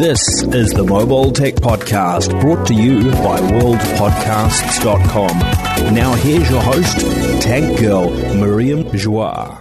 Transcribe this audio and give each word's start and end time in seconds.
This 0.00 0.42
is 0.44 0.70
the 0.70 0.82
Mobile 0.82 1.30
Tech 1.30 1.56
Podcast 1.56 2.40
brought 2.40 2.66
to 2.68 2.74
you 2.74 3.10
by 3.10 3.38
worldpodcasts.com. 3.38 5.38
Now 5.94 6.14
here's 6.14 6.48
your 6.48 6.62
host, 6.62 7.00
Tank 7.42 7.78
Girl 7.78 8.08
Miriam 8.34 8.84
Joire. 8.96 9.60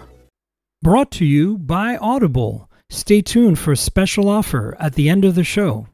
Brought 0.81 1.11
to 1.11 1.25
you 1.25 1.57
by 1.57 1.97
Audible. 1.97 2.71
Stay 2.89 3.21
tuned 3.21 3.59
for 3.59 3.73
a 3.73 3.75
special 3.75 4.29
offer 4.29 4.77
at 4.79 4.93
the 4.93 5.09
end 5.09 5.25
of 5.25 5.35
the 5.35 5.43
show. 5.43 5.87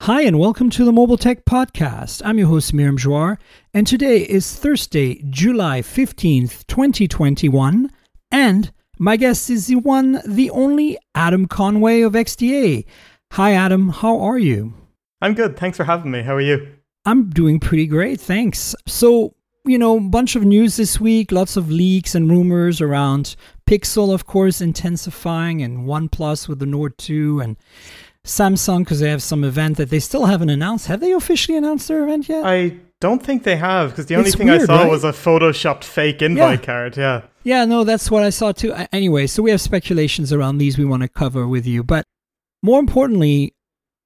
Hi, 0.00 0.22
and 0.22 0.38
welcome 0.38 0.70
to 0.70 0.86
the 0.86 0.92
Mobile 0.92 1.18
Tech 1.18 1.44
Podcast. 1.44 2.22
I'm 2.24 2.38
your 2.38 2.48
host, 2.48 2.72
Miriam 2.72 2.96
Joire, 2.96 3.38
and 3.74 3.86
today 3.86 4.22
is 4.22 4.54
Thursday, 4.54 5.22
July 5.28 5.82
15th, 5.82 6.66
2021, 6.66 7.90
and 8.30 8.72
my 8.98 9.16
guest 9.16 9.50
is 9.50 9.66
the 9.66 9.76
one, 9.76 10.22
the 10.24 10.50
only 10.50 10.96
Adam 11.14 11.46
Conway 11.46 12.00
of 12.00 12.14
XDA. 12.14 12.86
Hi, 13.34 13.52
Adam. 13.52 13.88
How 13.88 14.20
are 14.20 14.38
you? 14.38 14.74
I'm 15.20 15.34
good. 15.34 15.56
Thanks 15.56 15.76
for 15.76 15.82
having 15.84 16.10
me. 16.12 16.22
How 16.22 16.36
are 16.36 16.40
you? 16.40 16.68
I'm 17.04 17.30
doing 17.30 17.58
pretty 17.58 17.86
great. 17.88 18.20
Thanks. 18.20 18.76
So, 18.86 19.34
you 19.64 19.76
know, 19.76 19.98
bunch 19.98 20.36
of 20.36 20.44
news 20.44 20.76
this 20.76 21.00
week, 21.00 21.32
lots 21.32 21.56
of 21.56 21.68
leaks 21.68 22.14
and 22.14 22.30
rumors 22.30 22.80
around 22.80 23.34
Pixel, 23.68 24.14
of 24.14 24.26
course, 24.26 24.60
intensifying, 24.60 25.62
and 25.62 25.86
OnePlus 25.86 26.46
with 26.48 26.60
the 26.60 26.66
Nord 26.66 26.96
2, 26.98 27.40
and 27.40 27.56
Samsung 28.24 28.80
because 28.84 29.00
they 29.00 29.10
have 29.10 29.22
some 29.22 29.42
event 29.42 29.78
that 29.78 29.90
they 29.90 29.98
still 29.98 30.26
haven't 30.26 30.50
announced. 30.50 30.86
Have 30.86 31.00
they 31.00 31.12
officially 31.12 31.58
announced 31.58 31.88
their 31.88 32.04
event 32.04 32.28
yet? 32.28 32.46
I 32.46 32.76
don't 33.00 33.22
think 33.22 33.42
they 33.42 33.56
have 33.56 33.90
because 33.90 34.06
the 34.06 34.14
only 34.14 34.28
It's 34.28 34.36
thing 34.36 34.46
weird, 34.46 34.62
I 34.62 34.66
saw 34.66 34.82
right? 34.82 34.90
was 34.90 35.02
a 35.02 35.10
photoshopped 35.12 35.82
fake 35.84 36.22
invite 36.22 36.60
Yeah. 36.60 36.64
card. 36.66 36.96
Yeah. 36.96 37.22
Yeah, 37.42 37.64
no, 37.64 37.82
that's 37.84 38.10
what 38.12 38.22
I 38.22 38.30
saw 38.30 38.52
too. 38.52 38.72
Anyway, 38.92 39.26
so 39.26 39.42
we 39.42 39.50
have 39.50 39.60
speculations 39.60 40.32
around 40.32 40.58
these 40.58 40.78
we 40.78 40.84
want 40.84 41.02
to 41.02 41.08
cover 41.08 41.46
with 41.48 41.66
you. 41.66 41.82
But 41.82 42.06
more 42.64 42.80
importantly, 42.80 43.54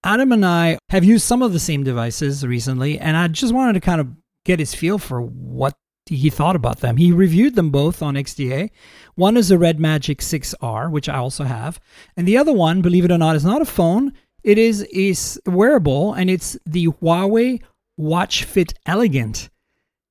Adam 0.02 0.32
and 0.32 0.44
I 0.44 0.78
have 0.88 1.04
used 1.04 1.24
some 1.24 1.42
of 1.42 1.52
the 1.52 1.60
same 1.60 1.84
devices 1.84 2.44
recently, 2.44 2.98
and 2.98 3.16
I 3.16 3.28
just 3.28 3.54
wanted 3.54 3.74
to 3.74 3.80
kind 3.80 4.00
of 4.00 4.08
get 4.44 4.58
his 4.58 4.74
feel 4.74 4.98
for 4.98 5.20
what 5.20 5.74
he 6.06 6.28
thought 6.28 6.56
about 6.56 6.80
them. 6.80 6.96
He 6.96 7.12
reviewed 7.12 7.54
them 7.54 7.70
both 7.70 8.02
on 8.02 8.14
XDA. 8.14 8.70
One 9.14 9.36
is 9.36 9.48
the 9.48 9.58
Red 9.58 9.78
Magic 9.78 10.18
6R, 10.18 10.90
which 10.90 11.08
I 11.08 11.18
also 11.18 11.44
have, 11.44 11.78
and 12.16 12.26
the 12.26 12.36
other 12.36 12.52
one, 12.52 12.82
believe 12.82 13.04
it 13.04 13.12
or 13.12 13.18
not, 13.18 13.36
is 13.36 13.44
not 13.44 13.62
a 13.62 13.64
phone. 13.64 14.12
It 14.42 14.58
is 14.58 14.82
is 14.90 15.40
wearable, 15.46 16.14
and 16.14 16.28
it's 16.28 16.58
the 16.66 16.88
Huawei 16.88 17.62
Watch 17.96 18.42
Fit 18.42 18.74
Elegant. 18.86 19.50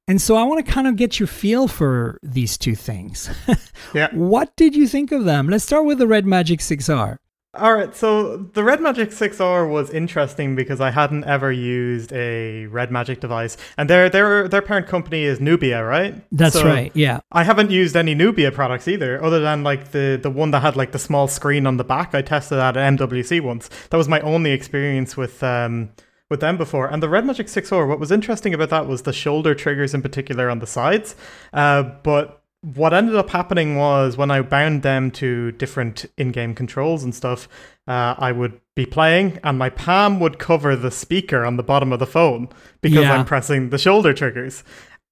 And 0.08 0.22
so 0.22 0.38
I 0.38 0.44
want 0.44 0.66
to 0.66 0.72
kind 0.72 0.88
of 0.88 0.96
get 0.96 1.20
your 1.20 1.28
feel 1.28 1.68
for 1.68 2.18
these 2.24 2.58
two 2.58 2.76
things. 2.76 3.30
Yeah. 3.94 4.10
What 4.14 4.54
did 4.58 4.76
you 4.76 4.86
think 4.86 5.14
of 5.14 5.24
them? 5.24 5.48
Let's 5.48 5.64
start 5.64 5.86
with 5.86 5.98
the 5.98 6.08
Red 6.08 6.26
Magic 6.26 6.60
6R. 6.60 7.20
All 7.54 7.74
right. 7.74 7.96
So 7.96 8.38
the 8.38 8.64
Red 8.64 8.82
Magic 8.82 9.10
6R 9.10 9.68
was 9.70 9.90
interesting 9.90 10.56
because 10.56 10.80
I 10.80 10.92
hadn't 10.92 11.24
ever 11.24 11.52
used 11.52 12.14
a 12.14 12.68
Red 12.68 12.92
Magic 12.92 13.20
device, 13.20 13.58
and 13.78 13.90
their 13.90 14.10
their 14.10 14.48
their 14.48 14.62
parent 14.62 14.88
company 14.88 15.24
is 15.24 15.40
Nubia, 15.40 15.84
right? 15.84 16.14
That's 16.32 16.54
So 16.56 16.66
right. 16.66 16.92
Yeah. 16.94 17.22
I 17.32 17.44
haven't 17.44 17.72
used 17.72 17.96
any 17.96 18.14
Nubia 18.14 18.52
products 18.52 18.88
either, 18.88 19.24
other 19.24 19.40
than 19.40 19.64
like 19.64 19.92
the 19.92 20.20
the 20.22 20.30
one 20.30 20.52
that 20.52 20.62
had 20.62 20.76
like 20.76 20.92
the 20.92 21.00
small 21.00 21.28
screen 21.28 21.66
on 21.66 21.78
the 21.78 21.84
back. 21.84 22.14
I 22.14 22.22
tested 22.22 22.60
that 22.60 22.78
at 22.78 22.94
MWC 22.94 23.42
once. 23.42 23.70
That 23.90 23.98
was 23.98 24.08
my 24.08 24.20
only 24.22 24.52
experience 24.52 25.18
with 25.18 25.42
um 25.42 25.90
with 26.30 26.42
them 26.42 26.58
before. 26.58 26.88
And 26.88 27.02
the 27.02 27.10
Red 27.10 27.26
Magic 27.26 27.48
6R, 27.48 27.88
what 27.88 28.00
was 28.00 28.12
interesting 28.12 28.54
about 28.54 28.70
that 28.70 28.86
was 28.86 29.04
the 29.04 29.14
shoulder 29.14 29.56
triggers 29.56 29.94
in 29.94 30.02
particular 30.02 30.50
on 30.50 30.60
the 30.60 30.68
sides. 30.68 31.16
Uh, 31.54 31.84
but 32.04 32.37
what 32.76 32.94
ended 32.94 33.16
up 33.16 33.30
happening 33.30 33.78
was 33.78 34.18
when 34.18 34.30
I 34.30 34.42
bound 34.42 34.84
them 34.84 35.10
to 35.12 35.52
different 35.54 36.06
in-game 36.18 36.54
controls 36.54 37.04
and 37.04 37.16
stuff, 37.16 37.48
uh, 37.88 38.16
I 38.18 38.32
would 38.34 38.60
be 38.76 38.86
playing 38.86 39.40
and 39.44 39.58
my 39.58 39.70
palm 39.70 40.20
would 40.20 40.38
cover 40.38 40.76
the 40.76 40.92
speaker 40.92 41.46
on 41.46 41.56
the 41.56 41.64
bottom 41.64 41.94
of 41.94 42.00
the 42.00 42.06
phone 42.06 42.50
because 42.82 43.06
Yeah. 43.06 43.14
I'm 43.14 43.26
pressing 43.26 43.70
the 43.70 43.78
shoulder 43.78 44.14
triggers. 44.14 44.64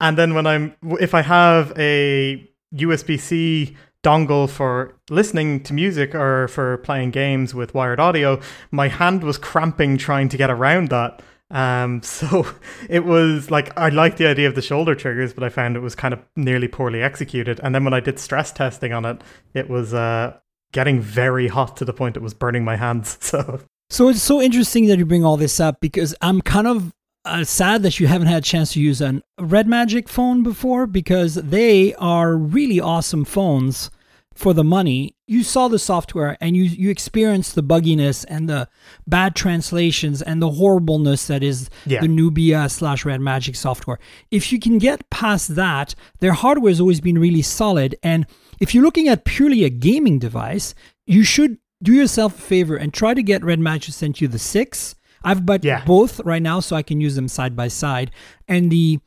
And 0.02 0.18
then 0.18 0.34
when 0.34 0.46
I'm, 0.46 0.76
if 1.00 1.14
I 1.14 1.22
have 1.22 1.72
a 1.78 2.46
USB 2.76 3.18
C 3.18 3.78
dongle 4.04 4.50
for 4.50 4.94
listening 5.10 5.64
to 5.64 5.74
music 5.74 6.14
or 6.14 6.50
for 6.50 6.78
playing 6.80 7.12
games 7.12 7.56
with 7.56 7.74
wired 7.74 8.00
audio, 8.00 8.40
my 8.72 8.90
hand 8.90 9.24
was 9.24 9.38
cramping 9.38 9.98
trying 9.98 10.28
to 10.30 10.38
get 10.38 10.50
around 10.50 10.90
that. 10.90 11.22
Um, 11.52 12.02
so 12.04 12.48
it 12.90 13.06
was 13.06 13.52
like 13.52 13.78
I 13.78 13.90
liked 13.90 14.18
the 14.18 14.28
idea 14.28 14.48
of 14.48 14.56
the 14.56 14.62
shoulder 14.62 14.96
triggers, 14.96 15.34
but 15.34 15.44
I 15.44 15.50
found 15.50 15.76
it 15.76 15.82
was 15.82 15.96
kind 15.96 16.14
of 16.14 16.22
nearly 16.36 16.68
poorly 16.68 17.02
executed. 17.02 17.60
And 17.64 17.74
then 17.74 17.84
when 17.84 17.94
I 17.94 18.00
did 18.00 18.20
stress 18.20 18.52
testing 18.52 18.94
on 18.94 19.06
it, 19.06 19.22
it 19.54 19.70
was 19.70 19.94
uh, 19.94 20.38
getting 20.72 21.02
very 21.02 21.48
hot 21.48 21.78
to 21.78 21.86
the 21.86 21.94
point 21.94 22.18
it 22.18 22.24
was 22.24 22.34
burning 22.34 22.64
my 22.64 22.76
hands. 22.76 23.18
So 23.26 23.62
So 23.90 24.10
it's 24.10 24.22
so 24.22 24.42
interesting 24.42 24.88
that 24.88 24.98
you 24.98 25.06
bring 25.06 25.24
all 25.24 25.38
this 25.38 25.60
up 25.60 25.80
because 25.80 26.16
I'm 26.22 26.42
kind 26.42 26.68
of 26.68 26.94
uh, 27.24 27.44
sad 27.44 27.84
that 27.84 28.00
you 28.00 28.08
haven't 28.08 28.28
had 28.28 28.44
a 28.44 28.46
chance 28.46 28.74
to 28.74 28.80
use 28.80 29.02
a 29.02 29.22
Red 29.40 29.68
Magic 29.68 30.10
phone 30.10 30.44
before 30.44 30.86
because 30.88 31.36
they 31.36 31.94
are 31.96 32.36
really 32.36 32.80
awesome 32.80 33.26
phones 33.26 33.90
for 34.36 34.54
the 34.54 34.64
money. 34.64 35.16
You 35.28 35.44
saw 35.44 35.68
the 35.70 35.80
software 35.80 36.38
and 36.42 36.56
you 36.58 36.64
you 36.64 36.90
experienced 36.90 37.56
the 37.56 37.64
bugginess 37.64 38.26
and 38.28 38.48
the 38.50 38.68
bad 39.08 39.34
translations 39.36 40.22
and 40.22 40.42
the 40.42 40.52
horribleness 40.52 41.28
that 41.28 41.42
is 41.42 41.70
Yeah. 41.86 42.02
the 42.02 42.08
Nubia 42.10 42.68
slash 42.70 43.06
Red 43.06 43.22
Magic 43.22 43.56
software. 43.56 43.98
If 44.32 44.52
you 44.52 44.60
can 44.60 44.78
get 44.78 45.10
past 45.10 45.56
that, 45.56 45.96
their 46.20 46.34
hardware 46.34 46.70
has 46.72 46.82
always 46.82 47.02
been 47.02 47.18
really 47.18 47.42
solid. 47.42 47.96
And 48.04 48.26
if 48.60 48.74
you're 48.76 48.84
looking 48.84 49.08
at 49.08 49.26
purely 49.26 49.64
a 49.64 49.70
gaming 49.70 50.20
device, 50.20 50.76
you 51.08 51.24
should 51.24 51.58
do 51.82 51.94
yourself 51.94 52.38
a 52.38 52.42
favor 52.42 52.76
and 52.76 52.94
try 52.94 53.14
to 53.14 53.24
get 53.24 53.44
Red 53.44 53.60
Magic 53.60 53.94
sent 53.94 54.20
you 54.22 54.28
the 54.28 54.40
six. 54.40 54.96
I've 55.24 55.46
bought 55.46 55.64
Yeah. 55.64 55.84
both 55.86 56.20
right 56.26 56.42
now, 56.42 56.60
so 56.60 56.76
I 56.76 56.84
can 56.84 57.02
use 57.02 57.16
them 57.16 57.28
side 57.28 57.56
by 57.56 57.68
side. 57.70 58.12
And 58.48 58.72
the 58.72 59.00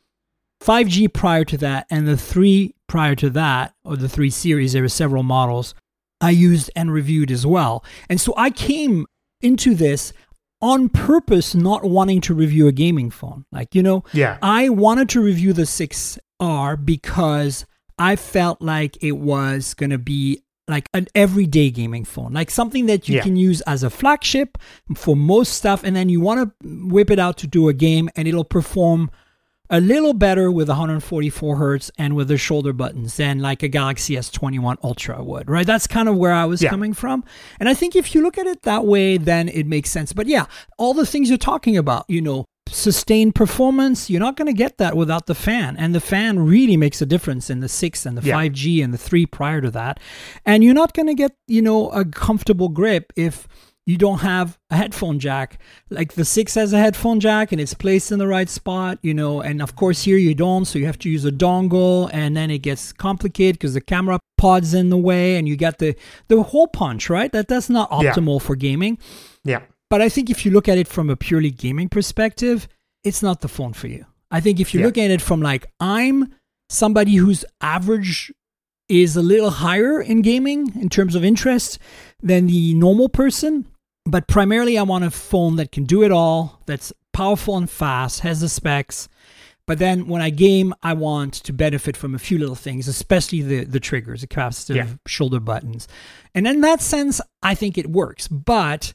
5G 0.61 1.13
prior 1.13 1.45
to 1.45 1.57
that 1.57 1.87
and 1.89 2.07
the 2.07 2.17
3 2.17 2.73
prior 2.87 3.15
to 3.15 3.29
that, 3.31 3.73
or 3.85 3.95
the 3.95 4.09
3 4.09 4.29
series, 4.29 4.73
there 4.73 4.81
were 4.81 4.89
several 4.89 5.23
models 5.23 5.73
I 6.21 6.31
used 6.31 6.69
and 6.75 6.91
reviewed 6.91 7.31
as 7.31 7.45
well. 7.45 7.83
And 8.09 8.19
so 8.19 8.33
I 8.35 8.49
came 8.49 9.05
into 9.41 9.73
this 9.73 10.11
on 10.61 10.89
purpose 10.89 11.55
not 11.55 11.85
wanting 11.85 12.19
to 12.19 12.33
review 12.33 12.67
a 12.67 12.73
gaming 12.73 13.09
phone. 13.09 13.45
Like, 13.51 13.73
you 13.73 13.81
know, 13.81 14.03
yeah, 14.11 14.37
I 14.41 14.67
wanted 14.67 15.07
to 15.09 15.21
review 15.21 15.53
the 15.53 15.65
6R 15.65 16.83
because 16.83 17.65
I 17.97 18.17
felt 18.17 18.61
like 18.61 19.01
it 19.01 19.13
was 19.13 19.73
going 19.73 19.91
to 19.91 19.97
be 19.97 20.43
like 20.67 20.87
an 20.93 21.07
everyday 21.15 21.71
gaming 21.71 22.03
phone, 22.03 22.33
like 22.33 22.51
something 22.51 22.85
that 22.87 23.07
you 23.07 23.15
Yeah. 23.15 23.23
can 23.23 23.35
use 23.37 23.61
as 23.61 23.81
a 23.83 23.89
flagship 23.89 24.57
for 24.95 25.15
most 25.15 25.53
stuff. 25.53 25.83
And 25.83 25.95
then 25.95 26.09
you 26.09 26.19
want 26.19 26.53
to 26.61 26.67
whip 26.87 27.09
it 27.09 27.17
out 27.19 27.37
to 27.37 27.47
do 27.47 27.69
a 27.69 27.73
game 27.73 28.09
and 28.15 28.27
it'll 28.27 28.43
perform 28.43 29.09
a 29.69 29.79
little 29.79 30.13
better 30.13 30.51
with 30.51 30.67
144 30.67 31.55
hertz 31.57 31.91
and 31.97 32.15
with 32.15 32.27
the 32.27 32.37
shoulder 32.37 32.73
buttons 32.73 33.17
than 33.17 33.39
like 33.39 33.61
a 33.63 33.67
Galaxy 33.67 34.15
S21 34.15 34.77
Ultra 34.83 35.23
would, 35.23 35.49
right? 35.49 35.65
That's 35.67 35.87
kind 35.87 36.09
of 36.09 36.15
where 36.17 36.33
I 36.33 36.45
was 36.45 36.61
Yeah. 36.61 36.69
coming 36.69 36.93
from. 36.93 37.23
And 37.59 37.69
I 37.69 37.73
think 37.73 37.95
if 37.95 38.15
you 38.15 38.21
look 38.21 38.37
at 38.37 38.47
it 38.47 38.63
that 38.63 38.85
way, 38.85 39.17
then 39.17 39.47
it 39.49 39.67
makes 39.67 39.89
sense. 39.89 40.13
But 40.13 40.27
yeah, 40.27 40.45
all 40.77 40.93
the 40.93 41.05
things 41.05 41.29
you're 41.29 41.37
talking 41.37 41.77
about, 41.77 42.05
you 42.07 42.21
know, 42.21 42.45
sustained 42.71 43.33
performance, 43.33 44.09
you're 44.11 44.19
not 44.19 44.35
going 44.35 44.45
to 44.45 44.53
get 44.53 44.77
that 44.77 44.95
without 44.95 45.25
the 45.25 45.33
fan. 45.35 45.75
And 45.77 45.93
the 45.95 45.99
fan 45.99 46.39
really 46.39 46.77
makes 46.77 47.01
a 47.01 47.05
difference 47.05 47.49
in 47.49 47.61
the 47.61 47.69
6 47.69 48.05
and 48.05 48.17
the 48.17 48.21
Yeah. 48.27 48.35
5G 48.35 48.83
and 48.83 48.93
the 48.93 48.97
3 48.97 49.25
prior 49.25 49.59
to 49.61 49.71
that. 49.71 49.99
And 50.45 50.63
you're 50.63 50.75
not 50.75 50.93
going 50.93 51.07
to 51.07 51.15
get, 51.15 51.31
you 51.47 51.61
know, 51.63 51.89
a 51.89 52.05
comfortable 52.05 52.69
grip 52.69 53.11
if 53.15 53.47
you 53.89 53.97
don't 53.97 54.19
have 54.19 54.57
a 54.69 54.75
headphone 54.75 55.17
jack. 55.19 55.57
Like 55.89 56.13
the 56.13 56.23
6 56.25 56.53
has 56.55 56.73
a 56.73 56.77
headphone 56.77 57.19
jack 57.19 57.51
and 57.51 57.59
it's 57.59 57.73
placed 57.73 58.11
in 58.11 58.19
the 58.19 58.27
right 58.27 58.47
spot, 58.49 58.99
you 59.01 59.13
know, 59.13 59.41
and 59.41 59.61
of 59.61 59.75
course 59.75 60.03
here 60.03 60.17
you 60.17 60.35
don't, 60.35 60.65
so 60.65 60.77
you 60.77 60.85
have 60.85 60.99
to 60.99 61.09
use 61.09 61.25
a 61.25 61.31
dongle 61.31 62.09
and 62.13 62.37
then 62.37 62.51
it 62.51 62.59
gets 62.59 62.93
complicated 62.93 63.55
because 63.55 63.73
the 63.73 63.81
camera 63.81 64.19
pod's 64.37 64.73
in 64.73 64.89
the 64.89 64.97
way 65.09 65.37
and 65.37 65.47
you 65.47 65.57
got 65.57 65.79
the 65.79 65.95
the 66.27 66.43
hole 66.43 66.67
punch, 66.67 67.09
right? 67.09 67.31
That 67.31 67.47
that's 67.47 67.69
not 67.69 67.89
Yeah. 67.91 67.97
optimal 68.13 68.41
for 68.41 68.55
gaming. 68.55 68.97
yeah, 69.43 69.61
But 69.89 70.01
I 70.01 70.09
think 70.09 70.29
if 70.29 70.45
you 70.45 70.51
look 70.51 70.67
at 70.69 70.77
it 70.77 70.87
from 70.87 71.09
a 71.09 71.15
purely 71.15 71.49
gaming 71.51 71.89
perspective, 71.89 72.67
it's 73.03 73.23
not 73.23 73.41
the 73.41 73.47
phone 73.47 73.73
for 73.73 73.87
you. 73.87 74.05
I 74.29 74.39
think 74.39 74.59
if 74.59 74.71
you 74.73 74.79
Yeah. 74.81 74.85
look 74.87 74.97
at 74.99 75.09
it 75.09 75.21
from 75.21 75.41
like 75.41 75.63
I'm 75.79 76.17
somebody 76.69 77.15
whose 77.15 77.43
average 77.59 78.31
is 78.87 79.15
a 79.15 79.21
little 79.21 79.49
higher 79.65 80.01
in 80.01 80.21
gaming 80.21 80.61
in 80.83 80.89
terms 80.89 81.15
of 81.15 81.23
interest 81.23 81.79
than 82.21 82.47
the 82.47 82.73
normal 82.75 83.09
person, 83.09 83.65
but 84.05 84.27
primarily 84.27 84.77
I 84.77 84.83
want 84.83 85.03
a 85.03 85.11
phone 85.11 85.55
that 85.57 85.71
can 85.71 85.83
do 85.85 86.03
it 86.03 86.11
all, 86.11 86.61
that's 86.65 86.91
powerful 87.13 87.57
and 87.57 87.69
fast, 87.69 88.21
has 88.21 88.41
the 88.41 88.49
specs. 88.49 89.07
But 89.67 89.77
then 89.77 90.07
when 90.07 90.21
I 90.21 90.31
game, 90.31 90.73
I 90.81 90.93
want 90.93 91.33
to 91.35 91.53
benefit 91.53 91.95
from 91.95 92.15
a 92.15 92.19
few 92.19 92.39
little 92.39 92.55
things, 92.55 92.87
especially 92.87 93.41
the 93.43 93.65
the 93.65 93.79
triggers, 93.79 94.21
the 94.21 94.27
capacitive 94.27 94.75
Yeah. 94.75 94.87
shoulder 95.07 95.39
buttons. 95.39 95.87
And 96.33 96.47
in 96.47 96.61
that 96.61 96.81
sense, 96.81 97.21
I 97.43 97.53
think 97.53 97.77
it 97.77 97.91
works. 97.91 98.27
But 98.27 98.93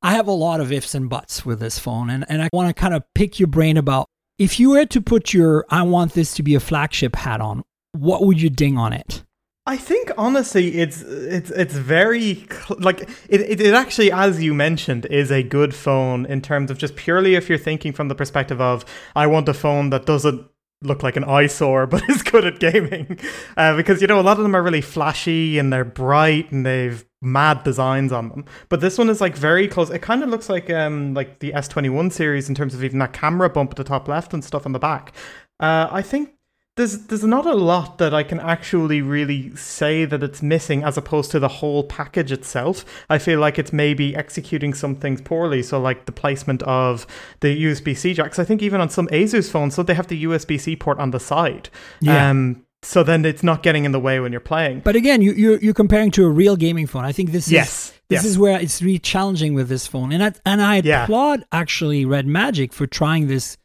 I 0.00 0.12
have 0.12 0.28
a 0.28 0.32
lot 0.32 0.60
of 0.60 0.70
ifs 0.70 0.94
and 0.94 1.08
buts 1.08 1.44
with 1.44 1.58
this 1.60 1.78
phone, 1.78 2.08
and, 2.08 2.24
and 2.28 2.40
I 2.42 2.48
want 2.52 2.68
to 2.68 2.80
kind 2.80 2.94
of 2.94 3.02
pick 3.14 3.40
your 3.40 3.48
brain 3.48 3.76
about 3.76 4.06
if 4.38 4.60
you 4.60 4.70
were 4.70 4.86
to 4.86 5.00
put 5.00 5.32
your 5.34 5.64
I 5.70 5.82
want 5.82 6.12
this 6.14 6.34
to 6.34 6.42
be 6.44 6.54
a 6.54 6.60
flagship 6.60 7.16
hat 7.16 7.40
on, 7.40 7.62
what 7.92 8.24
would 8.24 8.40
you 8.40 8.48
ding 8.50 8.78
on 8.78 8.92
it? 8.92 9.24
I 9.64 9.76
think 9.76 10.10
honestly, 10.18 10.80
it's 10.80 11.02
it's 11.02 11.50
it's 11.50 11.74
very 11.74 12.46
like 12.78 13.02
it, 13.28 13.40
it. 13.42 13.60
It 13.60 13.74
actually, 13.74 14.10
as 14.10 14.42
you 14.42 14.54
mentioned, 14.54 15.06
is 15.06 15.30
a 15.30 15.44
good 15.44 15.72
phone 15.72 16.26
in 16.26 16.42
terms 16.42 16.68
of 16.70 16.78
just 16.78 16.96
purely 16.96 17.36
if 17.36 17.48
you're 17.48 17.58
thinking 17.58 17.92
from 17.92 18.08
the 18.08 18.16
perspective 18.16 18.60
of 18.60 18.84
I 19.14 19.28
want 19.28 19.48
a 19.48 19.54
phone 19.54 19.90
that 19.90 20.04
doesn't 20.04 20.48
look 20.82 21.04
like 21.04 21.14
an 21.14 21.22
eyesore 21.22 21.86
but 21.90 22.02
is 22.10 22.24
good 22.24 22.44
at 22.44 22.58
gaming, 22.58 23.20
uh, 23.56 23.76
because 23.76 24.00
you 24.00 24.08
know 24.08 24.18
a 24.18 24.22
lot 24.22 24.36
of 24.36 24.42
them 24.42 24.56
are 24.56 24.62
really 24.64 24.80
flashy 24.80 25.60
and 25.60 25.72
they're 25.72 25.84
bright 25.84 26.50
and 26.50 26.66
they've 26.66 27.04
mad 27.20 27.62
designs 27.62 28.10
on 28.10 28.30
them. 28.30 28.44
But 28.68 28.80
this 28.80 28.98
one 28.98 29.08
is 29.08 29.20
like 29.20 29.36
very 29.36 29.68
close. 29.68 29.90
It 29.90 30.02
kind 30.02 30.24
of 30.24 30.28
looks 30.28 30.48
like 30.48 30.70
um 30.70 31.14
like 31.14 31.38
the 31.38 31.54
S 31.54 31.68
twenty 31.68 31.88
one 31.88 32.10
series 32.10 32.48
in 32.48 32.56
terms 32.56 32.74
of 32.74 32.82
even 32.82 32.98
that 32.98 33.12
camera 33.12 33.48
bump 33.48 33.70
at 33.70 33.76
the 33.76 33.84
top 33.84 34.08
left 34.08 34.34
and 34.34 34.44
stuff 34.44 34.66
on 34.66 34.72
the 34.72 34.80
back. 34.80 35.14
Uh, 35.60 35.86
I 35.88 36.02
think 36.02 36.30
there's 36.76 36.98
there's 37.06 37.24
not 37.24 37.44
a 37.44 37.54
lot 37.54 37.98
that 37.98 38.14
I 38.14 38.22
can 38.22 38.40
actually 38.40 39.02
really 39.02 39.54
say 39.56 40.06
that 40.06 40.22
it's 40.22 40.40
missing 40.40 40.82
as 40.82 40.96
opposed 40.96 41.30
to 41.32 41.38
the 41.38 41.48
whole 41.48 41.84
package 41.84 42.32
itself. 42.32 42.84
I 43.10 43.18
feel 43.18 43.40
like 43.40 43.58
it's 43.58 43.72
maybe 43.74 44.16
executing 44.16 44.72
some 44.72 44.96
things 44.96 45.20
poorly. 45.20 45.62
So 45.62 45.78
like 45.78 46.06
the 46.06 46.12
placement 46.12 46.62
of 46.62 47.06
the 47.40 47.64
USB 47.64 47.94
C 47.96 48.14
jacks. 48.14 48.38
I 48.38 48.44
think 48.44 48.62
even 48.62 48.80
on 48.80 48.88
some 48.88 49.06
Asus 49.08 49.50
phones, 49.50 49.74
so 49.74 49.82
they 49.82 49.94
have 49.94 50.06
the 50.08 50.24
USB 50.24 50.58
C 50.58 50.74
port 50.74 50.98
on 50.98 51.10
the 51.10 51.20
side. 51.20 51.68
Yeah. 52.00 52.30
Um, 52.30 52.64
so 52.84 53.02
then 53.04 53.24
it's 53.24 53.42
not 53.44 53.62
getting 53.62 53.84
in 53.84 53.92
the 53.92 54.00
way 54.00 54.18
when 54.18 54.32
you're 54.32 54.40
playing. 54.40 54.80
But 54.80 54.96
again, 54.96 55.20
you, 55.22 55.32
you're 55.32 55.58
you're 55.58 55.74
comparing 55.74 56.10
to 56.12 56.24
a 56.24 56.30
real 56.30 56.56
gaming 56.56 56.86
phone. 56.86 57.04
I 57.04 57.12
think 57.12 57.32
this 57.32 57.46
is 57.46 57.52
Yes, 57.52 57.90
this 58.08 58.22
yes. 58.22 58.24
is 58.24 58.38
where 58.38 58.58
it's 58.58 58.80
really 58.82 58.98
challenging 58.98 59.52
with 59.54 59.68
this 59.68 59.86
phone, 59.86 60.10
and 60.10 60.24
I, 60.24 60.32
and 60.46 60.62
I 60.62 60.80
Yeah. 60.82 61.04
applaud 61.04 61.44
actually 61.52 62.04
Red 62.06 62.26
Magic 62.26 62.72
for 62.72 62.86
trying 62.86 63.28
this 63.28 63.56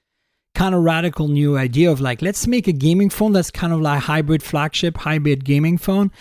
kind 0.57 0.73
of 0.73 0.81
radical 0.81 1.27
new 1.27 1.55
idea 1.55 1.91
of 1.91 2.01
like 2.01 2.19
let's 2.23 2.47
make 2.47 2.67
a 2.67 2.71
gaming 2.71 3.11
phone 3.11 3.31
that's 3.31 3.51
kind 3.51 3.71
of 3.71 3.79
like 3.79 4.01
hybrid 4.01 4.41
flagship 4.41 4.97
hybrid 4.97 5.45
gaming 5.45 5.77
phone. 5.77 6.11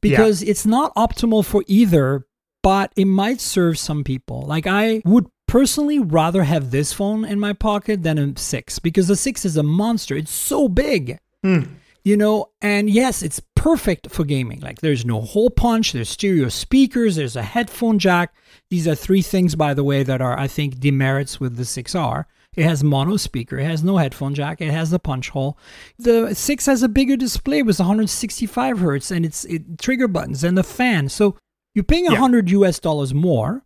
Because 0.00 0.42
it's 0.42 0.66
not 0.66 0.94
optimal 0.96 1.44
for 1.44 1.62
either 1.66 2.26
but 2.62 2.92
it 2.96 3.04
might 3.04 3.40
serve 3.40 3.78
some 3.78 4.02
people. 4.02 4.42
Like 4.42 4.66
i 4.66 5.00
would 5.04 5.26
personally 5.46 6.00
rather 6.00 6.42
have 6.42 6.72
this 6.72 6.92
phone 6.92 7.24
in 7.24 7.38
my 7.38 7.52
pocket 7.52 8.02
than 8.02 8.18
a 8.18 8.36
6 8.36 8.78
because 8.80 9.06
the 9.06 9.16
6 9.16 9.44
is 9.44 9.56
a 9.56 9.62
monster. 9.62 10.16
It's 10.16 10.32
so 10.32 10.68
big. 10.68 11.18
Hmm. 11.42 11.62
You 12.02 12.16
know 12.16 12.50
and 12.60 12.90
yes 12.90 13.22
it's 13.22 13.40
perfect 13.54 14.10
for 14.10 14.24
gaming. 14.24 14.58
Like 14.58 14.80
there's 14.80 15.06
no 15.06 15.20
hole 15.20 15.50
punch 15.50 15.92
there's 15.92 16.08
stereo 16.08 16.48
speakers 16.48 17.14
there's 17.14 17.36
a 17.36 17.44
headphone 17.44 18.00
jack. 18.00 18.34
These 18.70 18.88
are 18.88 18.96
three 18.96 19.22
things 19.22 19.54
by 19.54 19.72
the 19.72 19.84
way 19.84 20.02
that 20.02 20.20
are 20.20 20.36
i 20.36 20.48
think 20.48 20.80
demerits 20.80 21.38
with 21.38 21.56
the 21.56 21.62
6r 21.62 22.24
it 22.56 22.64
has 22.64 22.82
mono 22.84 23.16
speaker 23.16 23.58
it 23.58 23.64
has 23.66 23.82
no 23.82 23.96
headphone 23.96 24.34
jack 24.34 24.60
it 24.60 24.70
has 24.70 24.90
the 24.90 24.98
punch 24.98 25.30
hole 25.30 25.58
the 25.98 26.34
6 26.34 26.66
has 26.66 26.82
a 26.82 26.88
bigger 26.88 27.16
display 27.16 27.62
with 27.62 27.78
165 27.78 28.78
hertz 28.78 29.10
and 29.10 29.24
it's 29.24 29.44
it, 29.46 29.78
trigger 29.78 30.08
buttons 30.08 30.44
and 30.44 30.56
the 30.56 30.62
fan 30.64 31.08
so 31.08 31.36
you're 31.74 31.84
paying 31.84 32.06
a 32.06 32.12
Yeah. 32.12 32.20
100 32.20 32.48
us 32.50 32.78
dollars 32.78 33.12
more 33.14 33.64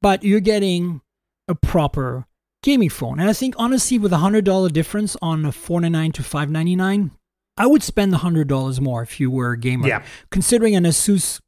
but 0.00 0.22
you're 0.22 0.40
getting 0.40 1.00
a 1.48 1.54
proper 1.54 2.26
gaming 2.62 2.88
phone. 2.88 3.18
And 3.20 3.28
I 3.28 3.32
think 3.32 3.54
honestly, 3.58 3.98
with 3.98 4.12
a 4.12 4.18
hundred 4.18 4.44
dollar 4.44 4.68
difference 4.68 5.16
on 5.20 5.44
a 5.44 5.52
four 5.52 5.80
ninety 5.80 5.92
nine 5.98 6.12
to 6.12 6.22
five 6.22 6.50
ninety 6.50 6.76
nine, 6.76 7.10
I 7.56 7.66
would 7.66 7.82
spend 7.82 8.12
the 8.12 8.18
hundred 8.18 8.48
dollars 8.48 8.80
more 8.80 9.02
if 9.02 9.18
you 9.20 9.30
were 9.30 9.52
a 9.52 9.58
gamer. 9.58 9.86
Yeah. 9.88 10.02
Considering 10.30 10.74
an 10.76 10.84
Asus 10.84 11.40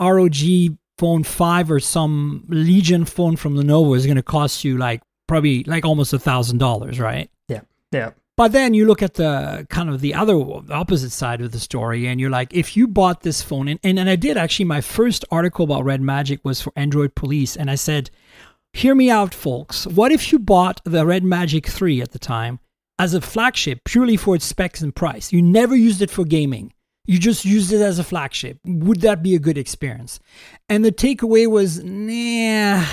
ROG 0.00 0.76
Phone 0.98 1.24
Five 1.24 1.70
or 1.70 1.80
some 1.80 2.44
Legion 2.48 3.04
phone 3.04 3.36
from 3.36 3.54
Lenovo 3.56 3.96
is 3.96 4.04
going 4.06 4.16
to 4.16 4.22
cost 4.22 4.64
you 4.64 4.78
like 4.78 5.02
probably 5.32 5.64
like 5.64 5.86
almost 5.86 6.12
a 6.12 6.18
thousand 6.18 6.58
dollars, 6.58 7.00
right? 7.00 7.30
Yeah. 7.48 7.62
Yeah. 7.90 8.10
But 8.36 8.52
then 8.52 8.74
you 8.74 8.86
look 8.86 9.02
at 9.02 9.14
the 9.14 9.66
kind 9.70 9.88
of 9.88 10.02
the 10.02 10.12
other 10.12 10.34
opposite 10.70 11.10
side 11.10 11.40
of 11.40 11.52
the 11.52 11.58
story, 11.58 12.06
and 12.06 12.20
you're 12.20 12.28
like, 12.28 12.52
if 12.52 12.76
you 12.76 12.86
bought 12.86 13.22
this 13.22 13.40
phone, 13.40 13.66
and, 13.66 13.80
and, 13.82 13.98
and 13.98 14.10
I 14.10 14.16
did 14.16 14.36
actually, 14.36 14.66
my 14.66 14.82
first 14.82 15.24
article 15.30 15.64
about 15.64 15.84
Red 15.84 16.02
Magic 16.02 16.44
was 16.44 16.60
for 16.60 16.70
Android 16.76 17.14
Police, 17.14 17.56
and 17.56 17.70
I 17.70 17.76
said, 17.76 18.10
hear 18.74 18.94
me 18.94 19.10
out, 19.10 19.32
folks. 19.32 19.86
What 19.86 20.12
if 20.12 20.32
you 20.32 20.38
bought 20.38 20.82
the 20.84 21.06
Red 21.06 21.24
Magic 21.24 21.66
3 21.66 22.02
at 22.02 22.12
the 22.12 22.18
time 22.18 22.58
as 22.98 23.14
a 23.14 23.22
flagship 23.22 23.84
purely 23.84 24.18
for 24.18 24.34
its 24.34 24.44
specs 24.44 24.82
and 24.82 24.94
price? 24.94 25.32
You 25.32 25.40
never 25.40 25.74
used 25.74 26.02
it 26.02 26.10
for 26.10 26.26
gaming. 26.26 26.74
You 27.04 27.18
just 27.18 27.44
used 27.44 27.72
it 27.72 27.80
as 27.80 27.98
a 27.98 28.04
flagship. 28.04 28.58
Would 28.64 29.00
that 29.00 29.22
be 29.22 29.34
a 29.34 29.38
good 29.40 29.58
experience? 29.58 30.20
And 30.68 30.84
the 30.84 30.92
takeaway 30.92 31.48
was, 31.50 31.82
nah, 31.82 32.84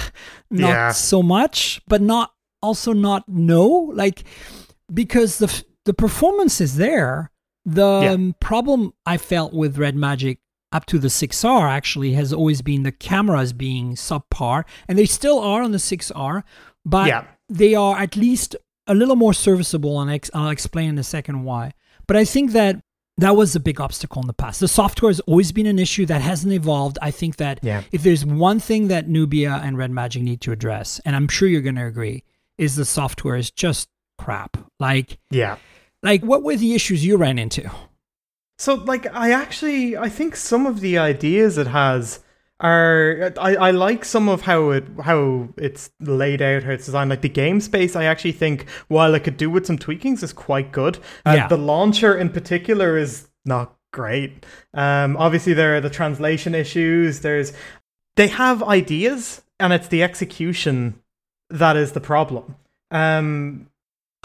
not 0.49 0.69
Yeah. 0.69 0.91
so 0.91 1.21
much, 1.21 1.81
but 1.87 2.01
not 2.01 2.33
also 2.61 2.91
not 2.93 3.29
no. 3.29 3.65
Like, 3.93 4.23
because 4.93 5.37
the 5.37 5.63
the 5.85 5.93
performance 5.93 6.59
is 6.61 6.75
there. 6.75 7.31
The 7.65 8.01
Yeah. 8.03 8.11
um, 8.11 8.35
problem 8.39 8.93
I 9.05 9.17
felt 9.17 9.53
with 9.53 9.77
Red 9.77 9.95
Magic 9.95 10.39
up 10.71 10.85
to 10.87 10.99
the 10.99 11.09
6R 11.09 11.67
actually 11.67 12.13
has 12.13 12.31
always 12.31 12.61
been 12.61 12.83
the 12.83 12.91
cameras 12.91 13.53
being 13.53 13.95
subpar, 13.95 14.65
and 14.87 14.97
they 14.99 15.05
still 15.05 15.39
are 15.39 15.61
on 15.63 15.71
the 15.71 15.79
6R, 15.79 16.43
but 16.85 17.07
Yeah. 17.07 17.23
they 17.47 17.73
are 17.75 17.97
at 17.97 18.15
least 18.15 18.55
a 18.87 18.93
little 18.93 19.15
more 19.15 19.33
serviceable, 19.33 19.99
and 19.99 20.11
I'll 20.33 20.49
explain 20.49 20.89
in 20.89 20.97
a 20.99 21.03
second 21.03 21.43
why. 21.43 21.73
But 22.07 22.17
I 22.17 22.25
think 22.25 22.51
that 22.51 22.81
that 23.21 23.35
was 23.35 23.55
a 23.55 23.59
big 23.59 23.79
obstacle 23.81 24.21
in 24.21 24.27
the 24.27 24.33
past. 24.33 24.59
The 24.59 24.67
software 24.67 25.09
has 25.09 25.19
always 25.21 25.51
been 25.51 25.65
an 25.65 25.79
issue 25.79 26.05
that 26.07 26.21
hasn't 26.21 26.53
evolved. 26.53 26.97
I 27.01 27.11
think 27.11 27.37
that 27.37 27.59
Yeah. 27.61 27.83
if 27.91 28.03
there's 28.03 28.25
one 28.25 28.59
thing 28.59 28.87
that 28.89 29.07
Nubia 29.09 29.61
and 29.63 29.77
Red 29.77 29.91
Magic 29.91 30.21
need 30.23 30.41
to 30.41 30.51
address, 30.51 30.99
and 31.05 31.15
I'm 31.15 31.27
sure 31.27 31.47
you're 31.47 31.61
going 31.61 31.75
to 31.75 31.85
agree, 31.85 32.23
is 32.57 32.75
the 32.75 32.85
software 32.85 33.35
is 33.35 33.51
just 33.51 33.87
crap. 34.17 34.57
Like, 34.79 35.17
Yeah. 35.31 35.57
like 36.03 36.23
what 36.23 36.43
were 36.43 36.55
the 36.57 36.73
issues 36.75 37.05
you 37.05 37.17
ran 37.17 37.39
into? 37.39 37.69
So, 38.57 38.73
like, 38.75 39.07
I 39.15 39.31
actually, 39.31 39.95
I 39.95 40.09
think 40.09 40.35
some 40.35 40.65
of 40.65 40.81
the 40.81 40.97
ideas 40.97 41.57
it 41.57 41.67
has 41.67 42.19
are, 42.59 43.33
I, 43.39 43.55
I 43.55 43.71
like 43.71 44.03
some 44.03 44.27
of 44.27 44.41
how 44.41 44.71
it, 44.71 44.85
how 45.03 45.49
it's 45.57 45.91
laid 45.99 46.41
out, 46.41 46.63
how 46.63 46.71
it's 46.71 46.85
designed. 46.85 47.09
Like 47.09 47.21
the 47.21 47.29
game 47.29 47.61
space, 47.61 47.95
I 47.95 48.03
actually 48.05 48.33
think, 48.33 48.67
while 48.87 49.15
it 49.15 49.23
could 49.23 49.37
do 49.37 49.49
with 49.49 49.65
some 49.65 49.77
tweakings, 49.77 50.23
is 50.23 50.33
quite 50.33 50.71
good. 50.71 50.97
Uh, 51.25 51.33
Yeah. 51.35 51.47
The 51.47 51.57
launcher 51.57 52.17
in 52.17 52.29
particular 52.29 52.97
is 52.97 53.29
not 53.45 53.75
great. 53.91 54.45
Um, 54.73 55.15
obviously 55.17 55.53
there 55.53 55.75
are 55.75 55.81
the 55.81 55.89
translation 55.89 56.53
issues. 56.53 57.21
There's, 57.21 57.53
they 58.15 58.27
have 58.27 58.61
ideas, 58.63 59.41
and 59.59 59.71
it's 59.73 59.87
the 59.87 60.03
execution 60.03 61.01
that 61.49 61.77
is 61.77 61.93
the 61.93 62.01
problem. 62.01 62.55
Um, 62.91 63.67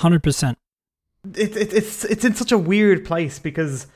100%. 0.00 0.56
it, 1.36 1.56
it, 1.56 1.72
it's 1.72 2.04
it's 2.04 2.24
in 2.24 2.34
such 2.34 2.52
a 2.52 2.58
weird 2.58 3.04
place 3.04 3.38
because 3.38 3.86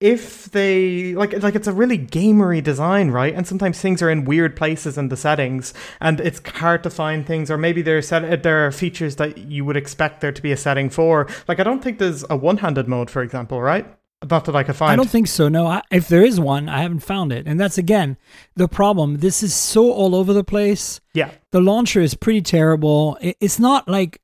if 0.00 0.44
they 0.46 1.14
like 1.14 1.32
like 1.42 1.54
it's 1.54 1.66
a 1.66 1.72
really 1.72 1.98
gamery 1.98 2.62
design 2.62 3.10
right 3.10 3.34
and 3.34 3.46
sometimes 3.46 3.80
things 3.80 4.02
are 4.02 4.10
in 4.10 4.24
weird 4.24 4.54
places 4.54 4.98
in 4.98 5.08
the 5.08 5.16
settings 5.16 5.72
and 6.00 6.20
it's 6.20 6.40
hard 6.56 6.82
to 6.82 6.90
find 6.90 7.26
things 7.26 7.50
or 7.50 7.56
maybe 7.56 7.80
there 7.80 7.96
are 7.96 8.02
set 8.02 8.42
there 8.42 8.66
are 8.66 8.72
features 8.72 9.16
that 9.16 9.38
you 9.38 9.64
would 9.64 9.76
expect 9.76 10.20
there 10.20 10.32
to 10.32 10.42
be 10.42 10.52
a 10.52 10.56
setting 10.56 10.90
for 10.90 11.26
like 11.48 11.58
i 11.60 11.62
don't 11.62 11.82
think 11.82 11.98
there's 11.98 12.24
a 12.28 12.36
one-handed 12.36 12.86
mode 12.86 13.10
for 13.10 13.22
example 13.22 13.62
right 13.62 13.86
not 14.28 14.44
that 14.44 14.54
i 14.54 14.62
could 14.62 14.76
find 14.76 14.92
I 14.92 14.96
don't 14.96 15.10
think 15.10 15.28
so. 15.28 15.48
No, 15.48 15.66
I, 15.66 15.82
if 15.90 16.08
there 16.08 16.24
is 16.24 16.40
one, 16.40 16.70
I 16.70 16.80
haven't 16.80 17.00
found 17.00 17.32
it. 17.32 17.46
And 17.46 17.60
that's 17.60 17.76
again 17.76 18.16
the 18.56 18.66
problem. 18.66 19.18
This 19.18 19.42
is 19.42 19.54
so 19.54 19.92
all 19.92 20.14
over 20.14 20.32
the 20.32 20.42
place. 20.42 21.00
yeah 21.12 21.30
The 21.50 21.60
launcher 21.60 22.00
is 22.00 22.14
pretty 22.14 22.40
terrible. 22.40 23.18
It, 23.20 23.36
it's 23.40 23.58
not 23.58 23.86
like 23.88 24.20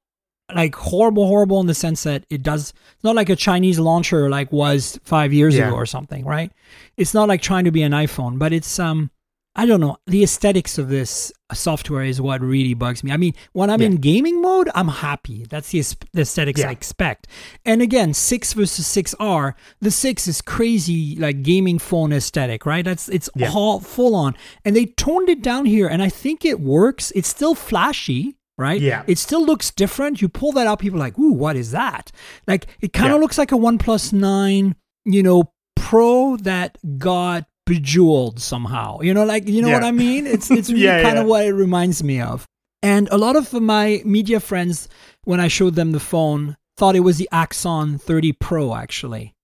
like 0.54 0.75
horrible, 0.75 1.26
horrible 1.26 1.61
in 1.61 1.66
the 1.66 1.75
sense 1.75 2.02
that 2.04 2.25
it 2.30 2.42
does. 2.42 2.71
It's 2.94 3.04
not 3.04 3.14
like 3.16 3.28
a 3.30 3.37
Chinese 3.37 3.78
launcher 3.78 4.28
like 4.30 4.52
was 4.52 4.99
five 5.04 5.32
years 5.32 5.56
Yeah. 5.56 5.68
ago 5.68 5.76
or 5.76 5.87
something, 5.87 6.25
right? 6.25 6.50
It's 6.97 7.14
not 7.14 7.28
like 7.28 7.42
trying 7.42 7.64
to 7.64 7.71
be 7.73 7.82
an 7.82 7.92
iPhone, 7.92 8.38
but 8.38 8.52
it's 8.52 8.78
um. 8.78 9.11
I 9.54 9.66
don't 9.66 9.80
know. 9.82 9.99
The 10.06 10.23
aesthetics 10.25 10.78
of 10.78 10.88
this 10.88 11.30
software 11.52 12.04
is 12.04 12.23
what 12.23 12.40
really 12.40 12.73
bugs 12.73 13.04
me. 13.04 13.12
I 13.12 13.18
mean, 13.18 13.35
when 13.52 13.68
I'm 13.68 13.82
Yeah. 13.82 13.88
in 13.88 13.97
gaming 13.97 14.40
mode, 14.40 14.71
I'm 14.75 14.88
happy. 14.88 15.44
That's 15.47 15.68
the, 15.73 15.82
the 16.14 16.23
aesthetics 16.23 16.61
Yeah. 16.61 16.68
I 16.68 16.73
expect. 16.73 17.26
And 17.66 17.82
again, 17.82 18.14
6 18.14 18.54
versus 18.54 18.87
6R, 18.87 19.52
the 19.78 19.90
6 19.90 20.26
is 20.26 20.40
crazy 20.40 21.16
like 21.16 21.42
gaming 21.42 21.78
phone 21.78 22.14
aesthetic, 22.14 22.64
right? 22.64 22.82
That's 22.82 23.11
it's 23.11 23.28
Yeah. 23.37 23.52
all 23.54 23.78
full 23.80 24.14
on. 24.14 24.35
And 24.64 24.75
they 24.75 24.87
toned 24.87 25.28
it 25.28 25.42
down 25.42 25.66
here 25.66 25.87
and 25.87 26.02
I 26.02 26.09
think 26.09 26.47
it 26.47 26.59
works. 26.59 27.12
It's 27.14 27.28
still 27.28 27.54
flashy, 27.54 28.37
right? 28.59 28.80
Yeah. 28.80 29.02
It 29.06 29.18
still 29.18 29.44
looks 29.44 29.71
different. 29.71 30.21
You 30.23 30.28
pull 30.28 30.52
that 30.52 30.66
out, 30.66 30.78
people 30.78 30.99
are 30.99 31.06
like, 31.06 31.18
"Ooh, 31.18 31.32
what 31.32 31.56
is 31.56 31.71
that?" 31.73 32.11
Like 32.47 32.66
it 32.80 32.92
kind 32.92 33.12
of 33.12 33.16
Yeah. 33.18 33.23
looks 33.23 33.38
like 33.38 33.52
a 33.52 33.56
OnePlus 33.56 34.12
9, 34.12 34.75
you 35.04 35.23
know, 35.23 35.52
Pro 35.76 36.37
that 36.38 36.78
got 36.99 37.47
bejeweled 37.66 38.40
somehow. 38.40 39.00
You 39.00 39.14
know, 39.14 39.25
like 39.25 39.49
you 39.49 39.62
know 39.62 39.71
what 39.71 39.85
I 39.85 39.90
mean? 39.92 40.26
It's 40.26 40.50
it's 40.50 40.71
really 40.73 40.85
Yeah, 40.85 41.02
kind 41.02 41.16
yeah. 41.16 41.23
of 41.23 41.26
what 41.28 41.44
it 41.47 41.52
reminds 41.52 42.02
me 42.02 42.21
of. 42.21 42.47
And 42.82 43.09
a 43.11 43.18
lot 43.18 43.37
of 43.37 43.52
my 43.52 44.02
media 44.04 44.40
friends, 44.40 44.88
when 45.25 45.38
I 45.38 45.49
showed 45.49 45.75
them 45.76 45.92
the 45.92 46.00
phone, 46.00 46.56
thought 46.76 46.97
it 46.97 47.00
was 47.00 47.18
the 47.18 47.28
Axon 47.30 47.99
30 47.99 48.32
Pro 48.32 48.75
actually. 48.75 49.35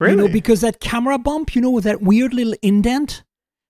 really 0.00 0.12
You 0.14 0.20
know, 0.22 0.28
because 0.32 0.60
that 0.62 0.80
camera 0.80 1.18
bump, 1.18 1.54
you 1.54 1.60
know, 1.60 1.70
with 1.70 1.84
that 1.84 2.00
weird 2.02 2.32
little 2.32 2.54
indent, 2.62 3.22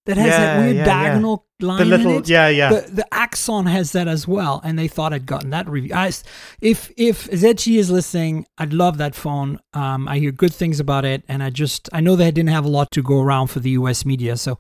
that 0.07 0.17
has 0.17 0.31
that 0.31 0.59
weird 0.59 0.77
yeah, 0.77 0.83
yeah. 0.83 1.03
diagonal 1.03 1.47
line 1.61 1.79
The 1.79 1.85
little, 1.85 2.13
in 2.13 2.19
it. 2.19 2.29
yeah, 2.29 2.49
yeah. 2.49 2.71
The, 2.71 2.91
the 2.91 3.15
Axon 3.15 3.67
has 3.67 3.93
that 3.93 4.09
as 4.09 4.27
well, 4.27 4.61
and 4.65 4.79
they 4.79 4.89
thought 4.89 5.13
I'd 5.13 5.27
gotten 5.27 5.51
that 5.51 5.69
review. 5.69 5.95
I, 5.95 6.13
if 6.61 6.91
if 6.97 7.29
ZTE 7.31 7.77
is 7.79 7.91
listening, 7.91 8.47
I'd 8.57 8.73
love 8.73 8.99
that 8.99 9.15
phone. 9.15 9.59
Um, 9.75 10.09
I 10.09 10.19
hear 10.19 10.33
good 10.33 10.55
things 10.55 10.81
about 10.81 11.05
it, 11.05 11.23
and 11.29 11.43
I 11.43 11.51
just 11.51 11.89
I 11.93 12.01
know 12.01 12.17
they 12.17 12.31
didn't 12.31 12.51
have 12.51 12.65
a 12.65 12.69
lot 12.69 12.91
to 12.93 13.03
go 13.03 13.21
around 13.21 13.49
for 13.49 13.61
the 13.61 13.71
U.S. 13.71 14.05
media, 14.05 14.37
so 14.37 14.59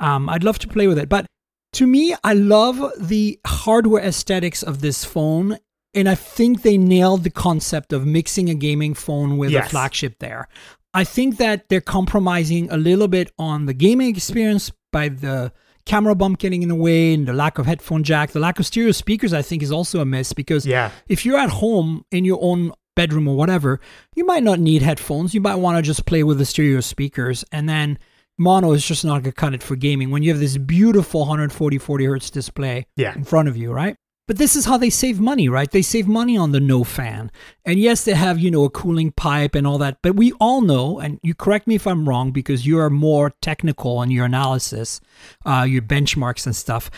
um, 0.00 0.28
I'd 0.28 0.44
love 0.44 0.58
to 0.60 0.68
play 0.68 0.86
with 0.86 0.98
it. 0.98 1.08
But 1.08 1.26
to 1.74 1.86
me, 1.86 2.16
I 2.24 2.32
love 2.34 2.82
the 2.98 3.38
hardware 3.46 4.02
aesthetics 4.02 4.62
of 4.62 4.80
this 4.80 5.04
phone, 5.04 5.56
and 5.94 6.08
I 6.08 6.16
think 6.16 6.62
they 6.62 6.76
nailed 6.76 7.22
the 7.22 7.30
concept 7.30 7.92
of 7.92 8.06
mixing 8.06 8.50
a 8.50 8.54
gaming 8.54 8.94
phone 8.94 9.38
with 9.38 9.54
a 9.54 9.62
flagship 9.62 10.16
there. 10.18 10.48
I 10.92 11.04
think 11.04 11.36
that 11.36 11.68
they're 11.68 11.80
compromising 11.80 12.68
a 12.70 12.76
little 12.76 13.06
bit 13.06 13.30
on 13.38 13.66
the 13.66 13.74
gaming 13.74 14.08
experience 14.08 14.72
by 14.92 15.08
the 15.08 15.52
camera 15.86 16.14
bump 16.14 16.38
getting 16.38 16.62
in 16.62 16.68
the 16.68 16.74
way 16.74 17.14
and 17.14 17.26
the 17.26 17.32
lack 17.32 17.58
of 17.58 17.66
headphone 17.66 18.02
jack. 18.02 18.30
The 18.30 18.40
lack 18.40 18.58
of 18.58 18.66
stereo 18.66 18.92
speakers, 18.92 19.32
I 19.32 19.42
think, 19.42 19.62
is 19.62 19.72
also 19.72 20.00
a 20.00 20.04
miss 20.04 20.32
because 20.32 20.66
Yeah. 20.66 20.90
if 21.08 21.24
you're 21.24 21.38
at 21.38 21.50
home 21.50 22.04
in 22.10 22.24
your 22.24 22.38
own 22.42 22.72
bedroom 22.94 23.26
or 23.28 23.36
whatever, 23.36 23.80
you 24.14 24.24
might 24.26 24.42
not 24.42 24.60
need 24.60 24.82
headphones. 24.82 25.32
You 25.34 25.40
might 25.40 25.54
want 25.56 25.76
to 25.78 25.82
just 25.82 26.04
play 26.06 26.22
with 26.22 26.38
the 26.38 26.44
stereo 26.44 26.80
speakers. 26.80 27.44
And 27.50 27.68
then 27.68 27.98
mono 28.38 28.72
is 28.72 28.84
just 28.86 29.04
not 29.04 29.22
going 29.22 29.24
to 29.24 29.32
cut 29.32 29.54
it 29.54 29.62
for 29.62 29.74
gaming 29.76 30.10
when 30.10 30.22
you 30.22 30.30
have 30.30 30.40
this 30.40 30.56
beautiful 30.58 31.20
140 31.20 31.78
40 31.78 32.04
hertz 32.04 32.30
display 32.30 32.86
Yeah. 32.96 33.14
in 33.14 33.24
front 33.24 33.48
of 33.48 33.56
you, 33.56 33.72
right? 33.72 33.96
But 34.30 34.38
this 34.38 34.54
is 34.54 34.64
how 34.64 34.76
they 34.76 34.90
save 34.90 35.18
money, 35.18 35.48
right? 35.48 35.68
They 35.68 35.82
save 35.82 36.06
money 36.06 36.36
on 36.36 36.52
the 36.52 36.60
no 36.60 36.84
fan. 36.84 37.32
And 37.64 37.80
yes, 37.80 38.04
they 38.04 38.14
have, 38.14 38.38
you 38.38 38.48
know, 38.48 38.62
a 38.62 38.70
cooling 38.70 39.10
pipe 39.10 39.56
and 39.56 39.66
all 39.66 39.76
that. 39.78 39.98
But 40.02 40.14
we 40.14 40.30
all 40.34 40.60
know, 40.60 41.00
and 41.00 41.18
you 41.24 41.34
correct 41.34 41.66
me 41.66 41.74
if 41.74 41.84
I'm 41.84 42.08
wrong 42.08 42.30
because 42.30 42.64
you 42.64 42.78
are 42.78 42.90
more 42.90 43.32
technical 43.42 44.00
in 44.02 44.12
your 44.12 44.26
analysis, 44.26 45.00
uh, 45.44 45.66
your 45.68 45.82
benchmarks 45.82 46.46
and 46.46 46.54
stuff. 46.54 46.92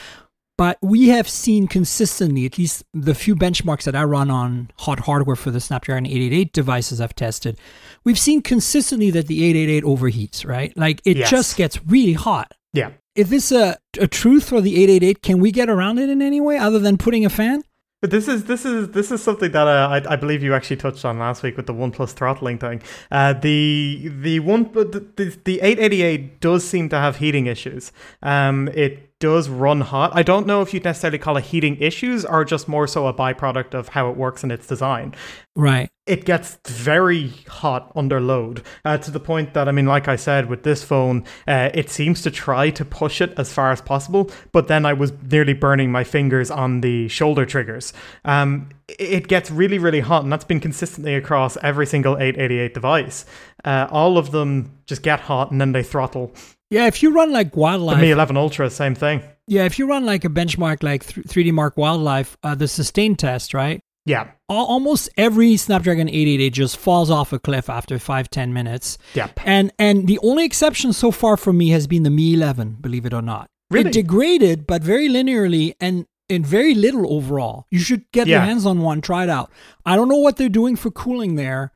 But 0.59 0.77
we 0.83 1.09
have 1.09 1.27
seen 1.27 1.69
consistently, 1.69 2.45
at 2.45 2.59
least 2.59 2.85
the 2.93 3.15
few 3.15 3.35
benchmarks 3.35 3.85
that 3.85 3.97
I 3.97 4.05
run 4.05 4.31
on 4.31 4.71
hot 4.81 5.01
hardware 5.01 5.35
for 5.35 5.51
the 5.51 5.59
Snapdragon 5.59 6.05
888 6.05 6.53
devices 6.53 7.01
I've 7.01 7.15
tested, 7.15 7.59
we've 8.05 8.19
seen 8.19 8.43
consistently 8.43 9.11
that 9.11 9.27
the 9.27 9.43
888 9.43 9.85
overheats, 9.85 10.47
right? 10.47 10.77
Like 10.77 11.01
it 11.07 11.17
Yes. 11.17 11.31
just 11.31 11.57
gets 11.57 11.83
really 11.87 12.13
hot. 12.13 12.53
Yeah. 12.75 12.91
Is 13.15 13.29
this 13.29 13.53
a, 13.53 13.77
a 14.01 14.07
truth 14.07 14.49
for 14.49 14.63
the 14.63 14.75
888? 14.83 15.23
Can 15.23 15.39
we 15.39 15.53
get 15.53 15.69
around 15.69 15.99
it 15.99 16.09
in 16.09 16.23
any 16.23 16.41
way 16.41 16.57
other 16.57 16.79
than 16.79 16.97
putting 16.97 17.27
a 17.27 17.31
fan? 17.31 17.63
But 18.01 18.11
this 18.11 18.27
is 18.27 18.47
this 18.47 18.65
is 18.65 18.91
this 18.91 19.13
is 19.13 19.23
something 19.23 19.53
that 19.53 19.69
uh, 19.69 19.89
I, 19.89 20.15
I 20.15 20.17
believe 20.17 20.43
you 20.43 20.55
actually 20.55 20.79
touched 20.79 21.05
on 21.05 21.21
last 21.21 21.45
week 21.45 21.57
with 21.57 21.67
the 21.67 21.73
OnePlus 21.73 22.15
throttling 22.15 22.59
thing. 22.59 22.83
Uh, 23.13 23.33
the 23.33 24.11
the 24.21 24.41
one 24.41 24.65
the 24.73 25.39
the 25.45 25.61
888 25.61 26.41
does 26.41 26.67
seem 26.67 26.89
to 26.89 26.97
have 26.97 27.19
heating 27.19 27.47
issues. 27.47 27.93
Um, 28.21 28.69
it 28.75 29.12
does 29.23 29.49
run 29.49 29.83
hot. 29.83 30.11
I 30.17 30.25
don't 30.25 30.49
know 30.49 30.63
if 30.63 30.75
you'd 30.75 30.83
necessarily 30.83 31.17
call 31.17 31.37
it 31.37 31.45
heating 31.45 31.77
issues 31.77 32.25
or 32.25 32.45
just 32.45 32.67
more 32.67 32.89
so 32.89 33.07
a 33.07 33.15
byproduct 33.15 33.73
of 33.73 33.91
how 33.91 34.11
it 34.11 34.17
works 34.17 34.43
in 34.43 34.51
its 34.51 34.67
design. 34.67 35.15
Right. 35.55 35.91
It 36.09 36.25
gets 36.25 36.59
very 36.67 37.29
hot 37.47 37.93
under 37.95 38.21
load 38.21 38.65
uh, 38.85 38.99
to 38.99 39.13
the 39.13 39.21
point 39.21 39.55
that 39.55 39.69
I 39.69 39.71
mean, 39.71 39.87
like 39.87 40.09
I 40.09 40.17
said, 40.17 40.49
with 40.49 40.65
this 40.65 40.83
phone, 40.83 41.23
uh, 41.47 41.71
it 41.73 41.89
seems 41.89 42.21
to 42.23 42.33
try 42.33 42.71
to 42.71 42.85
push 42.85 43.21
it 43.21 43.33
as 43.39 43.53
far 43.53 43.71
as 43.71 43.81
possible, 43.81 44.29
but 44.51 44.67
then 44.67 44.85
I 44.85 44.93
was 44.93 45.13
nearly 45.31 45.55
burning 45.55 45.93
my 45.93 46.03
fingers 46.03 46.51
on 46.51 46.81
the 46.81 47.07
shoulder 47.07 47.47
triggers. 47.47 47.93
Um, 48.25 48.71
it 48.89 49.29
gets 49.29 49.53
really, 49.53 49.79
really 49.79 50.01
hot, 50.01 50.25
and 50.25 50.33
that's 50.33 50.45
been 50.45 50.59
consistently 50.59 51.15
across 51.15 51.57
every 51.59 51.87
single 51.87 52.17
888 52.19 52.75
device. 52.75 53.25
Uh, 53.65 53.87
all 53.89 54.19
of 54.19 54.33
them 54.33 54.77
just 54.87 55.03
get 55.03 55.21
hot 55.21 55.53
and 55.53 55.61
then 55.61 55.71
they 55.71 55.85
throttle. 55.85 56.33
Yeah, 56.73 56.87
if 56.87 57.03
you 57.03 57.13
run 57.13 57.33
like 57.33 57.57
wildlife, 57.57 57.97
The 57.99 58.03
Mi 58.03 58.11
11 58.11 58.37
Ultra, 58.37 58.71
same 58.71 58.95
thing. 58.95 59.23
yeah, 59.47 59.65
if 59.65 59.79
you 59.79 59.87
run 59.89 60.05
like 60.07 60.25
a 60.25 60.29
benchmark 60.29 60.83
like 60.83 61.05
3D 61.05 61.53
Mark 61.53 61.77
Wildlife, 61.77 62.37
uh, 62.43 62.55
the 62.55 62.67
sustain 62.67 63.15
test, 63.15 63.55
right? 63.55 63.81
Yeah, 64.05 64.31
Al- 64.51 64.67
almost 64.67 65.09
every 65.17 65.57
Snapdragon 65.57 66.09
888 66.09 66.51
just 66.53 66.77
falls 66.77 67.09
off 67.11 67.33
a 67.33 67.39
cliff 67.39 67.71
after 67.71 67.99
five 68.01 68.29
ten 68.29 68.53
minutes. 68.53 68.99
Yep. 69.15 69.39
And 69.45 69.71
and 69.79 70.09
the 70.09 70.19
only 70.25 70.45
exception 70.45 70.93
so 70.93 71.11
far 71.13 71.37
for 71.37 71.53
me 71.53 71.69
has 71.69 71.87
been 71.87 72.03
the 72.03 72.11
Mi 72.11 72.35
11, 72.35 72.79
believe 72.81 73.07
it 73.07 73.15
or 73.15 73.23
not. 73.23 73.49
Really? 73.71 73.91
It 73.91 73.93
degraded, 73.93 74.67
but 74.67 74.83
very 74.83 75.09
linearly 75.09 75.75
and 75.81 76.07
in 76.29 76.43
very 76.45 76.75
little 76.75 77.13
overall. 77.13 77.67
You 77.71 77.79
should 77.79 78.03
get 78.13 78.27
your 78.27 78.41
hands 78.41 78.67
on 78.67 78.81
one, 78.81 79.03
try 79.03 79.23
it 79.25 79.31
out. 79.31 79.51
I 79.87 79.95
don't 79.97 80.09
know 80.09 80.17
what 80.17 80.37
they're 80.37 80.49
doing 80.49 80.75
for 80.77 80.91
cooling 80.91 81.37
there. 81.37 81.73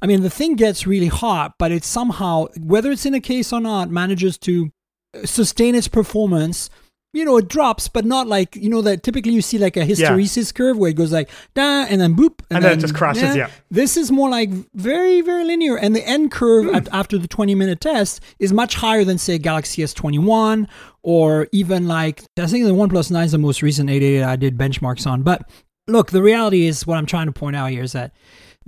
I 0.00 0.06
mean, 0.06 0.22
the 0.22 0.30
thing 0.30 0.54
gets 0.56 0.86
really 0.86 1.08
hot, 1.08 1.54
but 1.58 1.72
it 1.72 1.84
somehow, 1.84 2.46
whether 2.60 2.90
it's 2.90 3.04
in 3.06 3.14
a 3.14 3.20
case 3.20 3.52
or 3.52 3.60
not, 3.60 3.90
manages 3.90 4.38
to 4.38 4.70
uh, 5.14 5.26
sustain 5.26 5.74
its 5.74 5.88
performance. 5.88 6.70
You 7.14 7.24
know, 7.24 7.38
it 7.38 7.48
drops, 7.48 7.88
but 7.88 8.04
not 8.04 8.26
like 8.26 8.54
you 8.54 8.68
know 8.68 8.82
that 8.82 9.02
typically 9.02 9.32
you 9.32 9.40
see 9.40 9.56
like 9.58 9.78
a 9.78 9.80
hysteresis 9.80 10.54
curve 10.54 10.76
where 10.76 10.90
it 10.90 10.94
goes 10.96 11.10
like 11.10 11.30
da 11.54 11.86
and 11.88 12.00
then 12.02 12.14
boop 12.14 12.40
And 12.50 12.62
then 12.62 12.78
it 12.78 12.80
just 12.82 12.94
crashes, 12.94 13.34
yeah. 13.34 13.48
This 13.70 13.96
is 13.96 14.12
more 14.12 14.28
like 14.28 14.50
very 14.74 15.22
very 15.22 15.42
linear, 15.44 15.76
and 15.76 15.96
the 15.96 16.06
end 16.06 16.30
curve 16.30 16.66
Hmm. 16.66 16.74
at, 16.74 16.88
after 16.92 17.16
the 17.16 17.26
20 17.26 17.54
minute 17.54 17.80
test 17.80 18.20
is 18.38 18.52
much 18.52 18.74
higher 18.76 19.04
than 19.04 19.16
say 19.16 19.38
Galaxy 19.38 19.82
S21 19.82 20.68
or 21.02 21.48
even 21.50 21.88
like 21.88 22.22
I 22.38 22.46
think 22.46 22.66
the 22.66 22.72
OnePlus 22.74 23.10
9 23.10 23.24
is 23.24 23.32
the 23.32 23.38
most 23.38 23.62
recent 23.62 23.88
888 23.88 24.22
I 24.24 24.36
did 24.36 24.58
benchmarks 24.58 25.06
on. 25.10 25.22
But 25.22 25.48
look, 25.88 26.10
the 26.10 26.22
reality 26.22 26.66
is 26.66 26.86
what 26.86 26.98
I'm 26.98 27.06
trying 27.06 27.26
to 27.26 27.32
point 27.32 27.56
out 27.56 27.70
here 27.70 27.82
is 27.82 27.92
that 27.92 28.12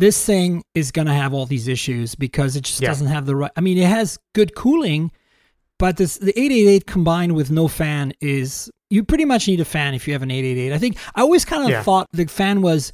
this 0.00 0.24
thing 0.24 0.62
is 0.74 0.90
going 0.90 1.06
to 1.06 1.14
have 1.14 1.32
all 1.34 1.46
these 1.46 1.68
issues 1.68 2.14
because 2.14 2.56
it 2.56 2.62
just 2.64 2.80
Yeah. 2.80 2.88
doesn't 2.88 3.06
have 3.08 3.26
the 3.26 3.36
right. 3.36 3.50
I 3.56 3.60
mean, 3.60 3.78
it 3.78 3.86
has 3.88 4.18
good 4.34 4.54
cooling, 4.54 5.12
but 5.78 5.96
this 5.96 6.16
the 6.18 6.32
888 6.38 6.86
combined 6.86 7.34
with 7.36 7.50
no 7.50 7.68
fan 7.68 8.12
is 8.20 8.70
you 8.90 9.04
pretty 9.04 9.24
much 9.24 9.46
need 9.46 9.60
a 9.60 9.64
fan 9.64 9.94
if 9.94 10.06
you 10.08 10.12
have 10.14 10.22
an 10.22 10.30
888. 10.30 10.72
I 10.74 10.78
think 10.78 10.96
I 11.14 11.20
always 11.20 11.44
kind 11.44 11.62
of 11.64 11.70
Yeah. 11.70 11.82
thought 11.82 12.06
the 12.12 12.26
fan 12.26 12.60
was 12.62 12.92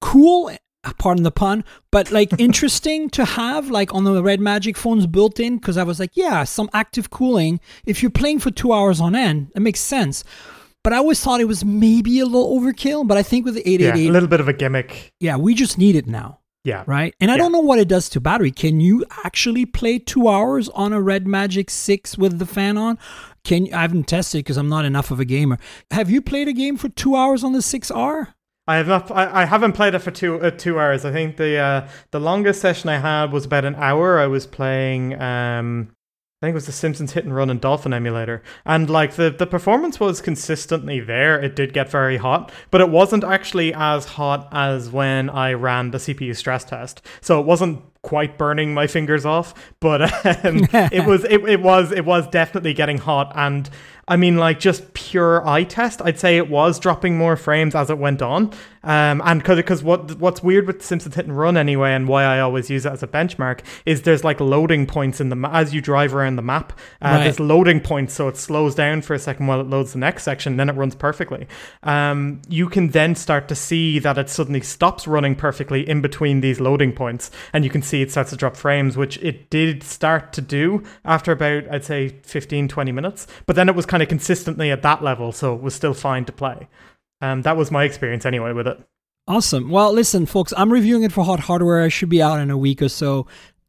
cool 0.00 0.50
pardon 0.98 1.24
the 1.24 1.32
pun 1.32 1.64
but 1.90 2.12
like 2.12 2.30
interesting 2.38 3.10
to 3.10 3.24
have 3.24 3.70
like 3.72 3.92
on 3.92 4.04
the 4.04 4.22
red 4.22 4.38
magic 4.38 4.76
phones 4.76 5.04
built 5.08 5.40
in 5.40 5.56
because 5.56 5.76
i 5.76 5.82
was 5.82 5.98
like 5.98 6.12
yeah 6.14 6.44
some 6.44 6.70
active 6.74 7.10
cooling 7.10 7.58
if 7.86 8.02
you're 8.02 8.10
playing 8.22 8.38
for 8.38 8.52
two 8.52 8.72
hours 8.72 9.00
on 9.00 9.16
end 9.16 9.50
it 9.56 9.62
makes 9.62 9.80
sense 9.80 10.22
but 10.84 10.92
i 10.92 10.96
always 10.96 11.20
thought 11.20 11.40
it 11.40 11.48
was 11.48 11.64
maybe 11.64 12.20
a 12.20 12.24
little 12.24 12.56
overkill 12.56 13.04
but 13.04 13.16
i 13.16 13.22
think 13.22 13.44
with 13.44 13.54
the 13.54 13.62
yeah, 13.66 13.88
888 13.88 14.08
a 14.08 14.12
little 14.12 14.28
bit 14.28 14.38
of 14.38 14.46
a 14.46 14.52
gimmick. 14.52 15.10
yeah 15.18 15.34
we 15.36 15.54
just 15.54 15.76
need 15.76 15.96
it 15.96 16.06
now 16.06 16.38
Yeah, 16.66 16.82
right? 16.86 17.14
And 17.20 17.30
I 17.30 17.34
Yeah. 17.34 17.38
don't 17.38 17.52
know 17.52 17.60
what 17.60 17.78
it 17.78 17.86
does 17.86 18.08
to 18.10 18.20
battery. 18.20 18.50
Can 18.50 18.80
you 18.80 19.04
actually 19.24 19.64
play 19.66 20.00
two 20.00 20.26
hours 20.28 20.68
on 20.70 20.92
a 20.92 21.00
Red 21.00 21.24
Magic 21.24 21.70
Six 21.70 22.18
with 22.18 22.40
the 22.40 22.44
fan 22.46 22.76
on? 22.76 22.98
Can 23.44 23.72
I 23.72 23.82
haven't 23.82 24.08
tested 24.08 24.40
because 24.40 24.56
I'm 24.56 24.68
not 24.68 24.84
enough 24.84 25.12
of 25.12 25.20
a 25.20 25.24
gamer. 25.24 25.58
Have 25.92 26.10
you 26.10 26.20
played 26.20 26.48
a 26.48 26.52
game 26.52 26.76
for 26.76 26.88
two 26.88 27.14
hours 27.14 27.44
on 27.44 27.52
the 27.52 27.60
6R? 27.62 28.34
I 28.66 28.78
have 28.78 28.88
not. 28.88 29.12
I, 29.12 29.42
I 29.42 29.44
haven't 29.44 29.74
played 29.74 29.94
it 29.94 30.00
for 30.00 30.10
two 30.10 30.40
uh, 30.40 30.50
two 30.50 30.80
hours. 30.80 31.04
I 31.04 31.12
think 31.12 31.36
the 31.36 31.56
uh, 31.56 31.88
the 32.10 32.18
longest 32.18 32.60
session 32.60 32.90
I 32.90 32.98
had 32.98 33.30
was 33.30 33.44
about 33.44 33.64
an 33.64 33.76
hour. 33.76 34.18
I 34.18 34.26
was 34.26 34.44
playing. 34.44 35.14
Um, 35.22 35.92
think 36.46 36.54
it 36.54 36.54
was 36.54 36.66
the 36.66 36.72
Simpsons 36.72 37.12
Hit 37.12 37.24
and 37.24 37.34
Run 37.34 37.50
and 37.50 37.60
Dolphin 37.60 37.92
emulator, 37.92 38.42
and 38.64 38.88
like 38.88 39.14
the 39.14 39.30
the 39.30 39.46
performance 39.46 39.98
was 39.98 40.20
consistently 40.20 41.00
there. 41.00 41.40
It 41.40 41.56
did 41.56 41.72
get 41.72 41.90
very 41.90 42.16
hot, 42.16 42.52
but 42.70 42.80
it 42.80 42.88
wasn't 42.88 43.24
actually 43.24 43.74
as 43.74 44.04
hot 44.04 44.48
as 44.52 44.90
when 44.90 45.28
I 45.28 45.52
ran 45.52 45.90
the 45.90 45.98
CPU 45.98 46.34
stress 46.36 46.64
test. 46.64 47.02
So 47.20 47.40
it 47.40 47.46
wasn't 47.46 47.82
quite 48.02 48.38
burning 48.38 48.72
my 48.72 48.86
fingers 48.86 49.26
off, 49.26 49.54
but 49.80 50.02
um, 50.44 50.68
it 50.72 51.04
was 51.04 51.24
it, 51.24 51.44
it 51.44 51.60
was 51.60 51.92
it 51.92 52.04
was 52.04 52.26
definitely 52.28 52.74
getting 52.74 52.98
hot 52.98 53.32
and. 53.34 53.68
I 54.08 54.16
mean, 54.16 54.36
like 54.36 54.60
just 54.60 54.94
pure 54.94 55.46
eye 55.46 55.64
test. 55.64 56.00
I'd 56.04 56.18
say 56.20 56.36
it 56.36 56.48
was 56.48 56.78
dropping 56.78 57.18
more 57.18 57.36
frames 57.36 57.74
as 57.74 57.90
it 57.90 57.98
went 57.98 58.22
on, 58.22 58.52
um, 58.84 59.20
and 59.24 59.40
because 59.40 59.56
because 59.56 59.82
what 59.82 60.18
what's 60.20 60.44
weird 60.44 60.68
with 60.68 60.80
Simpsons 60.84 61.16
Hit 61.16 61.26
and 61.26 61.36
Run 61.36 61.56
anyway, 61.56 61.92
and 61.92 62.06
why 62.06 62.22
I 62.24 62.38
always 62.38 62.70
use 62.70 62.86
it 62.86 62.92
as 62.92 63.02
a 63.02 63.08
benchmark 63.08 63.60
is 63.84 64.02
there's 64.02 64.22
like 64.22 64.38
loading 64.38 64.86
points 64.86 65.20
in 65.20 65.28
the 65.28 65.34
ma- 65.34 65.50
as 65.52 65.74
you 65.74 65.80
drive 65.80 66.14
around 66.14 66.36
the 66.36 66.42
map. 66.42 66.72
Uh, 67.02 67.14
Right. 67.16 67.24
There's 67.24 67.40
loading 67.40 67.80
points, 67.80 68.14
so 68.14 68.28
it 68.28 68.36
slows 68.36 68.74
down 68.76 69.02
for 69.02 69.14
a 69.14 69.18
second 69.18 69.48
while 69.48 69.60
it 69.60 69.66
loads 69.66 69.92
the 69.92 69.98
next 69.98 70.22
section, 70.22 70.56
then 70.56 70.68
it 70.68 70.74
runs 70.76 70.94
perfectly. 70.94 71.48
Um, 71.82 72.42
you 72.48 72.68
can 72.68 72.90
then 72.90 73.14
start 73.16 73.48
to 73.48 73.54
see 73.56 73.98
that 73.98 74.18
it 74.18 74.28
suddenly 74.28 74.60
stops 74.60 75.08
running 75.08 75.34
perfectly 75.34 75.88
in 75.88 76.00
between 76.00 76.42
these 76.42 76.60
loading 76.60 76.92
points, 76.92 77.30
and 77.52 77.64
you 77.64 77.70
can 77.70 77.82
see 77.82 78.02
it 78.02 78.10
starts 78.12 78.30
to 78.30 78.36
drop 78.36 78.54
frames, 78.56 78.96
which 78.96 79.16
it 79.22 79.50
did 79.50 79.82
start 79.82 80.32
to 80.34 80.40
do 80.40 80.84
after 81.04 81.32
about 81.32 81.64
I'd 81.72 81.84
say 81.84 82.08
15 82.22 82.68
20 82.68 82.92
minutes, 82.92 83.26
but 83.46 83.56
then 83.56 83.68
it 83.68 83.74
was 83.74 83.84
kind 83.86 83.95
of 84.02 84.08
consistently 84.08 84.70
at 84.70 84.82
that 84.82 85.02
level, 85.02 85.32
so 85.32 85.54
it 85.54 85.62
was 85.62 85.74
still 85.74 85.94
fine 85.94 86.24
to 86.26 86.32
play. 86.32 86.68
Um, 87.20 87.42
that 87.42 87.56
was 87.56 87.70
my 87.70 87.84
experience 87.84 88.26
anyway 88.26 88.52
with 88.52 88.66
it. 88.66 88.78
Awesome. 89.28 89.70
Well, 89.70 89.92
listen, 89.92 90.24
folks, 90.24 90.54
I'm 90.56 90.72
reviewing 90.72 91.02
it 91.02 91.10
for 91.10 91.24
Hot 91.24 91.40
Hardware. 91.40 91.82
I 91.82 91.88
should 91.88 92.08
be 92.08 92.22
out 92.22 92.38
in 92.38 92.50
a 92.50 92.56
week 92.56 92.80
or 92.80 92.88
so. 92.88 93.26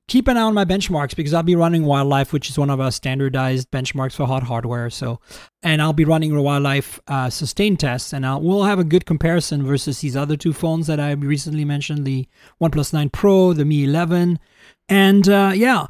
Keep 0.07 0.27
an 0.27 0.37
eye 0.37 0.41
on 0.41 0.53
my 0.53 0.63
benchmarks 0.63 1.15
because 1.15 1.33
I'll 1.33 1.43
be 1.43 1.55
running 1.55 1.83
Wildlife, 1.83 2.31
which 2.31 2.49
is 2.49 2.57
one 2.59 2.69
of 2.69 2.79
our 2.79 2.91
standardized 2.91 3.69
benchmarks 3.71 4.13
for 4.13 4.25
Hot 4.25 4.43
Hardware. 4.43 4.89
So, 4.89 5.19
and 5.63 5.81
I'll 5.81 5.93
be 5.93 6.05
running 6.05 6.37
Wildlife 6.37 6.99
uh, 7.07 7.29
sustain 7.29 7.75
tests, 7.75 8.13
and 8.13 8.25
I'll, 8.25 8.39
we'll 8.39 8.63
have 8.63 8.79
a 8.79 8.85
good 8.85 9.05
comparison 9.05 9.65
versus 9.65 9.99
these 9.99 10.15
other 10.15 10.37
two 10.37 10.53
phones 10.53 10.87
that 10.87 10.99
I 10.99 11.11
recently 11.11 11.65
mentioned: 11.65 12.05
the 12.05 12.27
OnePlus 12.61 12.93
9 12.93 13.09
Pro, 13.09 13.53
the 13.53 13.65
Mi 13.65 13.83
11, 13.83 14.39
and 14.87 15.27
uh, 15.27 15.51
yeah. 15.55 15.87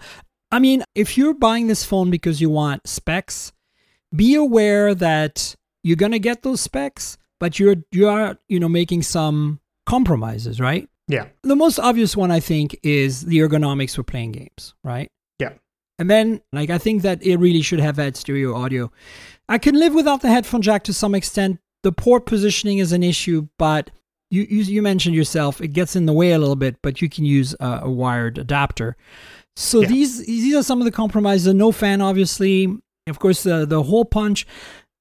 I 0.50 0.60
mean, 0.60 0.84
if 0.96 1.18
you're 1.18 1.34
buying 1.34 1.68
this 1.68 1.84
phone 1.84 2.10
because 2.10 2.40
you 2.40 2.50
want 2.50 2.88
specs, 2.88 3.52
be 4.16 4.36
aware 4.36 4.96
that 4.96 5.56
you're 5.84 5.96
going 5.98 6.12
to 6.12 6.20
get 6.20 6.44
those 6.44 6.62
specs, 6.62 7.18
but 7.40 7.60
you're 7.60 7.76
you 7.92 8.08
are, 8.08 8.38
you 8.48 8.60
know, 8.60 8.70
making 8.70 9.04
some 9.04 9.60
compromises, 9.86 10.60
right? 10.60 10.88
Yeah. 11.08 11.28
The 11.44 11.56
most 11.56 11.80
obvious 11.80 12.18
one 12.18 12.32
I 12.32 12.40
think 12.40 12.78
is 12.84 13.22
the 13.22 13.38
ergonomics 13.38 13.96
for 13.96 14.04
playing 14.04 14.34
games, 14.34 14.74
right? 14.84 15.08
Yeah. 15.40 15.54
And 16.00 16.10
then 16.10 16.42
like 16.52 16.70
I 16.70 16.78
think 16.78 17.02
that 17.04 17.24
it 17.24 17.38
really 17.38 17.62
should 17.62 17.80
have 17.80 17.98
had 17.98 18.18
stereo 18.18 18.56
audio. 18.56 18.92
I 19.50 19.58
can 19.58 19.76
live 19.76 19.94
without 19.94 20.22
the 20.22 20.30
headphone 20.30 20.62
jack 20.62 20.84
to 20.86 20.94
some 20.94 21.16
extent. 21.16 21.60
The 21.84 21.92
port 21.94 22.26
positioning 22.26 22.80
is 22.80 22.92
an 22.92 23.04
issue, 23.04 23.48
but 23.58 23.92
you, 24.30 24.42
you, 24.50 24.64
you 24.64 24.82
mentioned 24.82 25.16
yourself, 25.16 25.62
it 25.62 25.70
gets 25.70 25.96
in 25.96 26.06
the 26.06 26.12
way 26.12 26.32
a 26.34 26.40
little 26.40 26.58
bit, 26.58 26.76
but 26.84 27.02
you 27.02 27.08
can 27.08 27.24
use 27.24 27.56
a, 27.62 27.80
a 27.84 27.90
wired 27.90 28.38
adapter. 28.38 28.98
So 29.56 29.80
Yeah. 29.82 29.88
these 29.88 30.26
these 30.26 30.56
are 30.56 30.64
some 30.64 30.80
of 30.82 30.86
the 30.86 30.92
compromises. 30.92 31.54
No 31.54 31.72
fan, 31.72 32.02
obviously. 32.02 32.78
Of 33.08 33.20
course, 33.20 33.44
the 33.44 33.66
the 33.66 33.84
hole 33.84 34.06
punch. 34.06 34.46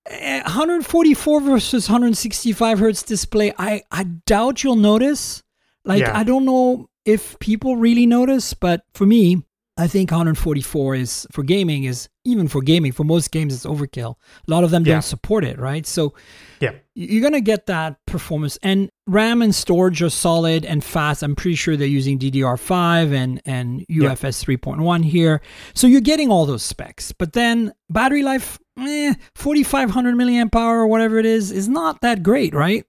Eh, 0.09 0.43
144 0.43 1.41
versus 1.41 1.89
165 1.89 2.79
hertz 2.79 3.03
display. 3.03 3.53
I 3.59 3.83
I 3.91 4.05
doubt 4.05 4.63
you'll 4.63 4.77
notice. 4.77 5.43
Like 5.85 6.01
Yeah. 6.01 6.17
I 6.17 6.25
don't 6.25 6.45
know 6.45 6.89
if 7.05 7.39
people 7.39 7.77
really 7.77 8.07
notice, 8.07 8.55
but 8.55 8.83
for 8.95 9.07
me, 9.07 9.43
I 9.79 9.87
think 9.89 10.11
144 10.11 10.95
is 10.95 11.27
for 11.31 11.43
gaming 11.43 11.85
is 11.85 12.09
even 12.25 12.49
for 12.49 12.63
gaming 12.63 12.93
for 12.93 13.05
most 13.05 13.31
games 13.31 13.53
it's 13.55 13.67
overkill. 13.67 14.15
A 14.49 14.51
lot 14.51 14.65
of 14.65 14.71
them 14.71 14.85
Yeah. 14.87 14.95
don't 14.95 15.03
support 15.03 15.45
it, 15.45 15.59
right? 15.59 15.87
So 15.87 16.15
Yeah. 16.61 16.73
you're 16.95 17.23
gonna 17.23 17.43
get 17.43 17.67
that 17.67 17.97
performance 18.07 18.59
and 18.63 18.89
RAM 19.07 19.43
and 19.43 19.55
storage 19.55 20.03
are 20.03 20.09
solid 20.11 20.65
and 20.65 20.83
fast. 20.83 21.23
I'm 21.23 21.37
pretty 21.37 21.57
sure 21.57 21.77
they're 21.77 21.87
using 21.87 22.17
DDR5 22.19 23.13
and 23.13 23.43
and 23.45 23.85
UFS 23.91 24.43
3.1 24.43 25.03
here, 25.03 25.43
so 25.75 25.87
you're 25.87 26.01
getting 26.01 26.31
all 26.31 26.47
those 26.47 26.63
specs. 26.63 27.13
But 27.13 27.35
then 27.35 27.73
battery 27.91 28.23
life, 28.23 28.59
eh, 28.79 29.13
4,500 29.35 30.15
milliamp 30.15 30.55
hour 30.57 30.81
or 30.81 30.87
whatever 30.87 31.19
it 31.19 31.27
is, 31.27 31.53
is 31.53 31.69
not 31.69 32.01
that 32.01 32.23
great, 32.23 32.55
right? 32.55 32.85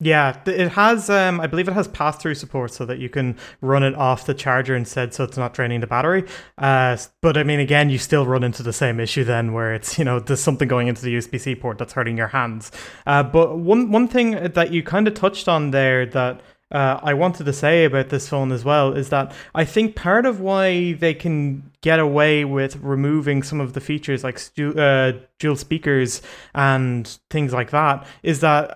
Yeah, 0.00 0.38
it 0.46 0.68
has. 0.70 1.10
Um, 1.10 1.40
I 1.40 1.48
believe 1.48 1.66
it 1.66 1.72
has 1.72 1.88
pass-through 1.88 2.36
support, 2.36 2.70
so 2.70 2.86
that 2.86 3.00
you 3.00 3.08
can 3.08 3.36
run 3.60 3.82
it 3.82 3.96
off 3.96 4.26
the 4.26 4.34
charger 4.34 4.76
instead, 4.76 5.12
so 5.12 5.24
it's 5.24 5.36
not 5.36 5.54
draining 5.54 5.80
the 5.80 5.88
battery. 5.88 6.24
Uh, 6.56 6.96
but 7.20 7.36
I 7.36 7.42
mean, 7.42 7.58
again, 7.58 7.90
you 7.90 7.98
still 7.98 8.24
run 8.24 8.44
into 8.44 8.62
the 8.62 8.72
same 8.72 9.00
issue 9.00 9.24
then, 9.24 9.52
where 9.52 9.74
it's 9.74 9.98
you 9.98 10.04
know 10.04 10.20
there's 10.20 10.40
something 10.40 10.68
going 10.68 10.86
into 10.86 11.02
the 11.02 11.16
USB-C 11.16 11.56
port 11.56 11.78
that's 11.78 11.94
hurting 11.94 12.16
your 12.16 12.28
hands. 12.28 12.70
Uh, 13.06 13.24
but 13.24 13.58
one 13.58 13.90
one 13.90 14.06
thing 14.06 14.52
that 14.52 14.72
you 14.72 14.84
kind 14.84 15.08
of 15.08 15.14
touched 15.14 15.48
on 15.48 15.72
there 15.72 16.06
that 16.06 16.42
uh, 16.70 17.00
I 17.02 17.14
wanted 17.14 17.44
to 17.44 17.52
say 17.52 17.84
about 17.84 18.10
this 18.10 18.28
phone 18.28 18.52
as 18.52 18.64
well 18.64 18.92
is 18.92 19.08
that 19.08 19.32
I 19.54 19.64
think 19.64 19.96
part 19.96 20.26
of 20.26 20.40
why 20.40 20.92
they 20.92 21.14
can 21.14 21.70
get 21.80 22.00
away 22.00 22.44
with 22.44 22.76
removing 22.76 23.42
some 23.42 23.60
of 23.60 23.72
the 23.72 23.80
features 23.80 24.24
like 24.24 24.38
stu- 24.38 24.76
uh, 24.78 25.12
dual 25.38 25.54
speakers 25.54 26.20
and 26.54 27.18
things 27.30 27.52
like 27.52 27.70
that 27.70 28.04
is 28.24 28.40
that 28.40 28.68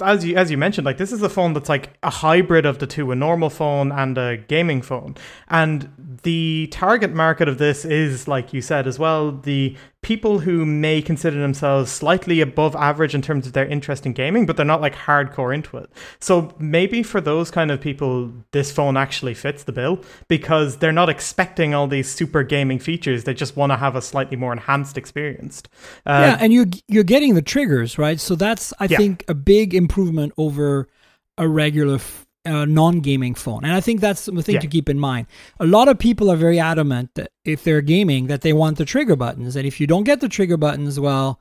as 0.00 0.24
you 0.24 0.36
as 0.36 0.50
you 0.50 0.56
mentioned 0.56 0.84
like 0.84 0.98
this 0.98 1.10
is 1.10 1.20
a 1.22 1.28
phone 1.28 1.52
that's 1.52 1.68
like 1.68 1.90
a 2.04 2.10
hybrid 2.10 2.64
of 2.64 2.78
the 2.78 2.86
two 2.86 3.10
a 3.10 3.16
normal 3.16 3.50
phone 3.50 3.90
and 3.90 4.16
a 4.16 4.36
gaming 4.36 4.82
phone. 4.82 5.16
And 5.48 6.18
the 6.22 6.68
target 6.70 7.12
market 7.12 7.48
of 7.48 7.58
this 7.58 7.84
is 7.84 8.28
like 8.28 8.52
you 8.52 8.62
said 8.62 8.86
as 8.86 8.98
well 8.98 9.32
the 9.32 9.76
people 10.02 10.38
who 10.38 10.64
may 10.64 11.02
consider 11.02 11.40
themselves 11.40 11.90
slightly 11.90 12.40
above 12.40 12.76
average 12.76 13.16
in 13.16 13.22
terms 13.22 13.48
of 13.48 13.52
their 13.52 13.66
interest 13.66 14.06
in 14.06 14.12
gaming 14.12 14.46
but 14.46 14.56
they're 14.56 14.64
not 14.64 14.80
like 14.80 14.94
hardcore 14.94 15.52
into 15.52 15.76
it. 15.76 15.90
So 16.20 16.54
maybe 16.60 17.02
for 17.02 17.20
those 17.20 17.50
kind 17.50 17.72
of 17.72 17.80
people 17.80 18.32
this 18.52 18.70
phone 18.70 18.96
actually 18.96 19.34
fits 19.34 19.64
the 19.64 19.72
bill 19.72 20.00
because 20.28 20.76
they're 20.76 20.92
not 20.92 21.08
expecting 21.08 21.74
all 21.74 21.88
these 21.88 22.08
super 22.08 22.27
gaming 22.42 22.78
features 22.78 23.24
they 23.24 23.34
just 23.34 23.56
want 23.56 23.70
to 23.72 23.76
have 23.76 23.96
a 23.96 24.02
slightly 24.02 24.36
more 24.36 24.52
enhanced 24.52 24.96
experience 24.96 25.62
uh, 26.06 26.18
yeah, 26.24 26.36
and 26.40 26.52
you're 26.52 26.66
you're 26.86 27.04
getting 27.04 27.34
the 27.34 27.42
triggers, 27.42 27.98
right? 27.98 28.20
So 28.20 28.34
that's 28.34 28.72
I 28.80 28.86
Yeah. 28.86 28.98
think 28.98 29.24
a 29.28 29.34
big 29.34 29.74
improvement 29.74 30.32
over 30.36 30.88
a 31.36 31.46
regular 31.48 31.96
f- 31.96 32.26
uh, 32.44 32.64
non-gaming 32.64 33.34
phone, 33.34 33.64
and 33.64 33.72
I 33.74 33.80
think 33.80 34.00
that's 34.00 34.24
the 34.26 34.42
thing 34.42 34.54
Yeah. 34.54 34.60
to 34.60 34.66
keep 34.66 34.88
in 34.88 34.98
mind. 34.98 35.26
A 35.60 35.66
lot 35.66 35.88
of 35.88 35.98
people 35.98 36.30
are 36.30 36.36
very 36.36 36.58
adamant 36.58 37.10
that 37.14 37.28
if 37.44 37.62
they're 37.64 37.82
gaming, 37.82 38.26
that 38.28 38.40
they 38.40 38.52
want 38.52 38.78
the 38.78 38.84
trigger 38.84 39.16
buttons, 39.16 39.56
and 39.56 39.66
if 39.66 39.80
you 39.80 39.86
don't 39.86 40.04
get 40.04 40.20
the 40.20 40.28
trigger 40.28 40.56
buttons, 40.56 40.98
well, 40.98 41.40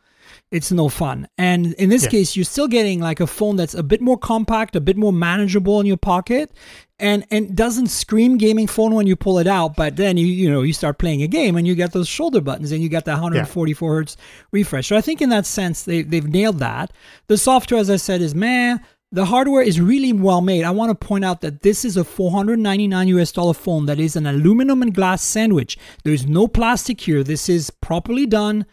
it's 0.52 0.72
no 0.72 0.88
fun. 0.90 1.28
And 1.38 1.74
in 1.74 1.90
this 1.90 2.04
Yeah. 2.04 2.10
case, 2.10 2.36
you're 2.36 2.46
still 2.46 2.68
getting 2.68 3.00
like 3.02 3.20
a 3.20 3.28
phone 3.28 3.58
that's 3.58 3.74
a 3.74 3.84
bit 3.84 4.02
more 4.02 4.18
compact, 4.18 4.76
a 4.76 4.82
bit 4.82 4.96
more 4.98 5.12
manageable 5.12 5.80
in 5.82 5.86
your 5.86 5.98
pocket, 5.98 6.52
and 7.00 7.26
and 7.30 7.56
doesn't 7.56 7.88
scream 7.88 8.38
gaming 8.38 8.66
phone 8.68 8.94
when 8.96 9.08
you 9.08 9.16
pull 9.16 9.40
it 9.40 9.48
out. 9.48 9.76
But 9.76 9.98
then 9.98 10.16
you 10.18 10.26
you 10.26 10.50
know 10.50 10.62
you 10.62 10.74
start 10.74 10.98
playing 11.00 11.22
a 11.22 11.28
game 11.28 11.56
and 11.58 11.68
you 11.68 11.76
get 11.76 11.92
those 11.92 12.08
shoulder 12.08 12.42
buttons 12.42 12.72
and 12.72 12.82
you 12.82 12.90
get 12.90 13.06
that 13.06 13.14
144 13.20 13.94
hertz 13.96 14.18
refresh. 14.52 14.88
So 14.88 14.96
I 14.96 15.02
think 15.02 15.22
in 15.22 15.30
that 15.30 15.46
sense 15.46 15.84
they 15.84 16.02
they've 16.02 16.28
nailed 16.28 16.60
that. 16.60 16.92
The 17.28 17.38
software, 17.38 17.80
as 17.80 17.90
I 17.90 17.98
said, 17.98 18.22
is 18.22 18.34
meh. 18.34 18.78
The 19.10 19.26
hardware 19.26 19.62
is 19.62 19.80
really 19.80 20.12
well 20.12 20.42
made. 20.42 20.64
I 20.66 20.72
want 20.72 20.90
to 20.98 21.08
point 21.08 21.24
out 21.24 21.40
that 21.42 21.62
this 21.62 21.86
is 21.86 21.96
a 21.96 22.04
499 22.04 23.08
US 23.10 23.32
dollar 23.32 23.54
phone 23.54 23.86
that 23.86 24.00
is 24.00 24.16
an 24.16 24.26
aluminum 24.26 24.82
and 24.82 24.94
glass 24.94 25.22
sandwich. 25.22 25.78
There's 26.04 26.26
no 26.26 26.48
plastic 26.48 27.00
here. 27.02 27.24
This 27.24 27.48
is 27.48 27.70
properly 27.70 28.26
done 28.26 28.66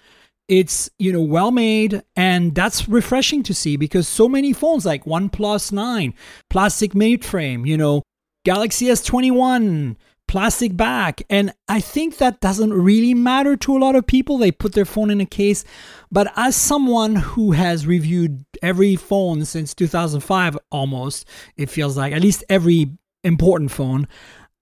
it's 0.48 0.90
you 0.98 1.12
know 1.12 1.20
well 1.20 1.50
made 1.50 2.02
and 2.16 2.54
that's 2.54 2.88
refreshing 2.88 3.42
to 3.42 3.54
see 3.54 3.76
because 3.76 4.06
so 4.06 4.28
many 4.28 4.52
phones 4.52 4.84
like 4.84 5.04
OnePlus 5.04 5.72
9 5.72 6.12
plastic 6.50 6.94
made 6.94 7.24
frame 7.24 7.64
you 7.64 7.76
know 7.76 8.02
Galaxy 8.44 8.86
S21 8.86 9.96
plastic 10.28 10.76
back. 10.76 11.22
And 11.30 11.52
I 11.68 11.80
think 11.80 12.18
that 12.18 12.40
doesn't 12.40 12.72
really 12.72 13.14
matter 13.14 13.56
to 13.56 13.76
a 13.76 13.78
lot 13.78 13.96
of 13.96 14.06
people. 14.06 14.38
They 14.38 14.50
put 14.50 14.72
their 14.72 14.84
phone 14.84 15.10
in 15.10 15.20
a 15.20 15.26
case. 15.26 15.64
But 16.10 16.32
as 16.36 16.56
someone 16.56 17.16
who 17.16 17.52
has 17.52 17.86
reviewed 17.86 18.44
every 18.62 18.96
phone 18.96 19.44
since 19.44 19.74
2005 19.74 20.58
almost 20.70 21.28
it 21.56 21.68
feels 21.68 21.96
like 21.96 22.12
at 22.12 22.22
least 22.22 22.42
every 22.48 22.96
important 23.22 23.70
phone 23.70 24.08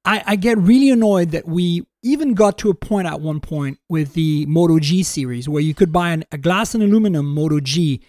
I, 0.04 0.22
I 0.26 0.36
get 0.36 0.58
really 0.58 0.90
annoyed 0.90 1.30
that 1.30 1.46
we 1.46 1.84
even 2.02 2.34
got 2.34 2.58
to 2.58 2.70
a 2.70 2.74
point 2.74 3.06
at 3.06 3.20
one 3.20 3.40
point 3.40 3.78
with 3.88 4.14
the 4.14 4.44
Moto 4.46 4.78
G 4.80 5.02
series 5.02 5.48
where 5.48 5.62
you 5.62 5.74
could 5.74 5.92
buy 5.92 6.10
an, 6.10 6.24
a 6.32 6.38
glass 6.38 6.74
and 6.74 6.82
aluminum 6.82 7.26
Moto 7.26 7.60
G, 7.60 8.00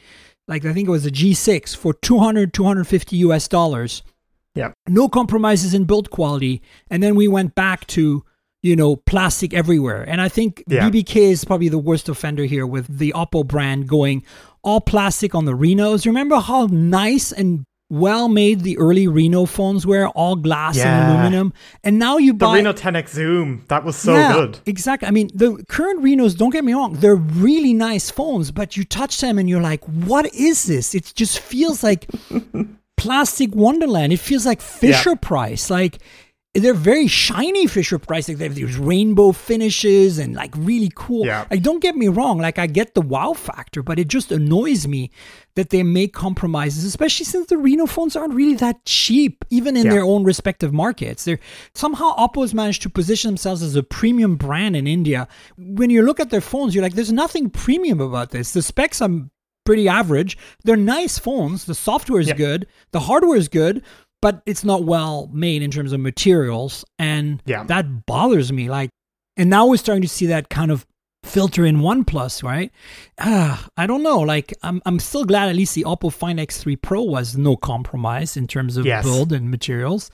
like 0.48 0.66
I 0.66 0.74
think 0.74 0.88
it 0.88 0.92
was 0.92 1.06
a 1.06 1.12
G6 1.12 1.76
for 1.76 1.94
200, 1.94 2.54
250 2.54 3.18
US 3.18 3.48
dollars. 3.48 4.02
yeah 4.56 4.72
No 4.88 5.08
compromises 5.08 5.74
in 5.74 5.84
build 5.86 6.10
quality. 6.10 6.62
And 6.90 7.04
then 7.04 7.16
we 7.16 7.28
went 7.28 7.54
back 7.54 7.86
to, 7.88 8.24
you 8.64 8.76
know, 8.76 8.96
plastic 8.96 9.54
everywhere. 9.54 10.02
And 10.02 10.20
I 10.20 10.30
think 10.30 10.64
Yeah. 10.68 10.90
BBK 10.90 11.16
is 11.32 11.46
probably 11.46 11.70
the 11.70 11.78
worst 11.78 12.10
offender 12.10 12.46
here 12.46 12.66
with 12.66 12.98
the 12.98 13.14
Oppo 13.16 13.46
brand 13.46 13.88
going 13.88 14.24
all 14.64 14.82
plastic 14.82 15.36
on 15.36 15.46
the 15.46 15.52
Renos. 15.54 16.06
Remember 16.08 16.38
how 16.40 16.68
nice 16.72 17.32
and 17.32 17.66
well 17.94 18.28
made 18.28 18.62
the 18.62 18.78
early 18.80 19.08
Reno 19.08 19.46
phones 19.46 19.86
were, 19.86 20.08
all 20.10 20.36
glass 20.36 20.78
and 20.80 21.12
aluminum. 21.12 21.54
And 21.84 22.00
now 22.00 22.18
you 22.18 22.34
buy 22.34 22.48
the 22.48 22.54
Reno 22.56 22.74
10X 22.74 23.10
Zoom 23.10 23.66
that 23.68 23.84
was 23.84 23.96
so 23.96 24.14
yeah, 24.14 24.34
good 24.34 24.60
Exactly. 24.66 25.08
I 25.08 25.12
mean, 25.12 25.30
the 25.34 25.64
current 25.70 26.04
Renos, 26.04 26.36
don't 26.36 26.50
get 26.50 26.64
me 26.64 26.74
wrong, 26.74 26.94
they're 26.94 27.16
really 27.16 27.74
nice 27.74 28.10
phones, 28.10 28.50
but 28.50 28.76
you 28.76 28.84
touch 28.84 29.22
them 29.22 29.38
and 29.38 29.48
you're 29.48 29.62
like, 29.62 29.84
what 29.86 30.34
is 30.34 30.64
this? 30.64 30.96
It 30.96 31.14
just 31.16 31.38
feels 31.38 31.84
like 31.84 32.10
plastic 32.98 33.54
wonderland. 33.54 34.12
It 34.12 34.20
feels 34.20 34.46
like 34.46 34.60
Fisher 34.60 35.16
Price. 35.16 35.70
Like 35.70 36.00
they're 36.56 36.76
very 36.76 37.08
shiny 37.08 37.66
Fisher 37.66 37.98
Price. 37.98 38.28
Like 38.28 38.38
they 38.38 38.44
have 38.44 38.54
these 38.54 38.78
rainbow 38.78 39.32
finishes 39.32 40.20
and 40.20 40.36
like 40.36 40.54
really 40.56 40.92
cool. 40.94 41.26
Yeah. 41.26 41.46
Like 41.50 41.64
don't 41.64 41.82
get 41.82 41.96
me 41.96 42.08
wrong. 42.10 42.38
Like 42.38 42.60
I 42.60 42.68
get 42.68 42.94
the 42.94 43.02
wow 43.02 43.34
factor, 43.34 43.82
but 43.82 43.98
it 43.98 44.08
just 44.08 44.32
annoys 44.32 44.88
me 44.88 45.10
that 45.56 45.72
they 45.72 45.82
make 45.82 46.14
compromises, 46.14 46.84
especially 46.84 47.26
since 47.26 47.48
the 47.48 47.58
Reno 47.58 47.88
phones 47.88 48.16
aren't 48.16 48.36
really 48.36 48.56
that 48.56 48.86
cheap, 48.86 49.44
even 49.50 49.76
in 49.76 49.86
Yeah. 49.88 49.94
their 49.94 50.04
own 50.04 50.24
respective 50.24 50.72
markets. 50.74 51.26
They're 51.26 51.40
somehow 51.74 52.16
Oppo's 52.18 52.54
managed 52.54 52.84
to 52.84 52.90
position 52.90 53.30
themselves 53.30 53.64
as 53.64 53.76
a 53.76 53.82
premium 53.84 54.36
brand 54.36 54.76
in 54.76 54.86
India. 54.86 55.28
When 55.58 55.90
you 55.90 56.04
look 56.04 56.20
at 56.20 56.30
their 56.30 56.42
phones, 56.42 56.76
you're 56.76 56.84
like, 56.84 56.94
there's 56.94 57.12
nothing 57.12 57.50
premium 57.50 58.00
about 58.00 58.30
this. 58.30 58.52
The 58.54 58.62
specs 58.62 59.02
are 59.02 59.10
pretty 59.66 59.88
average. 59.88 60.38
They're 60.66 60.76
nice 60.76 61.18
phones. 61.18 61.66
The 61.66 61.74
software 61.76 62.20
is 62.20 62.28
Yeah. 62.28 62.34
good. 62.36 62.68
The 62.92 63.00
hardware 63.00 63.38
is 63.38 63.48
good, 63.48 63.82
but 64.24 64.42
it's 64.46 64.64
not 64.64 64.84
well 64.86 65.30
made 65.34 65.62
in 65.62 65.70
terms 65.70 65.92
of 65.94 66.00
materials. 66.00 66.86
And 66.98 67.44
Yeah. 67.46 67.64
that 67.66 68.06
bothers 68.06 68.52
me. 68.54 68.70
Like, 68.70 68.90
and 69.38 69.50
now 69.50 69.68
we're 69.68 69.78
starting 69.78 70.02
to 70.04 70.08
see 70.18 70.28
that 70.28 70.50
kind 70.50 70.72
of 70.72 70.86
filter 71.24 71.66
in 71.66 71.78
OnePlus, 71.78 72.44
right? 72.44 72.70
Ah, 73.20 73.68
I 73.78 73.86
don't 73.88 74.04
know. 74.04 74.20
Like, 74.20 74.54
I'm 74.64 74.82
I'm 74.86 75.00
still 75.00 75.26
glad 75.26 75.50
at 75.50 75.56
least 75.56 75.76
the 75.76 75.84
Oppo 75.84 76.12
Find 76.12 76.40
X3 76.40 76.82
Pro 76.82 77.02
was 77.04 77.36
no 77.38 77.56
compromise 77.56 78.36
in 78.38 78.48
terms 78.48 78.78
of 78.78 78.86
Yes. 78.86 79.04
build 79.06 79.32
and 79.34 79.50
materials. 79.52 80.10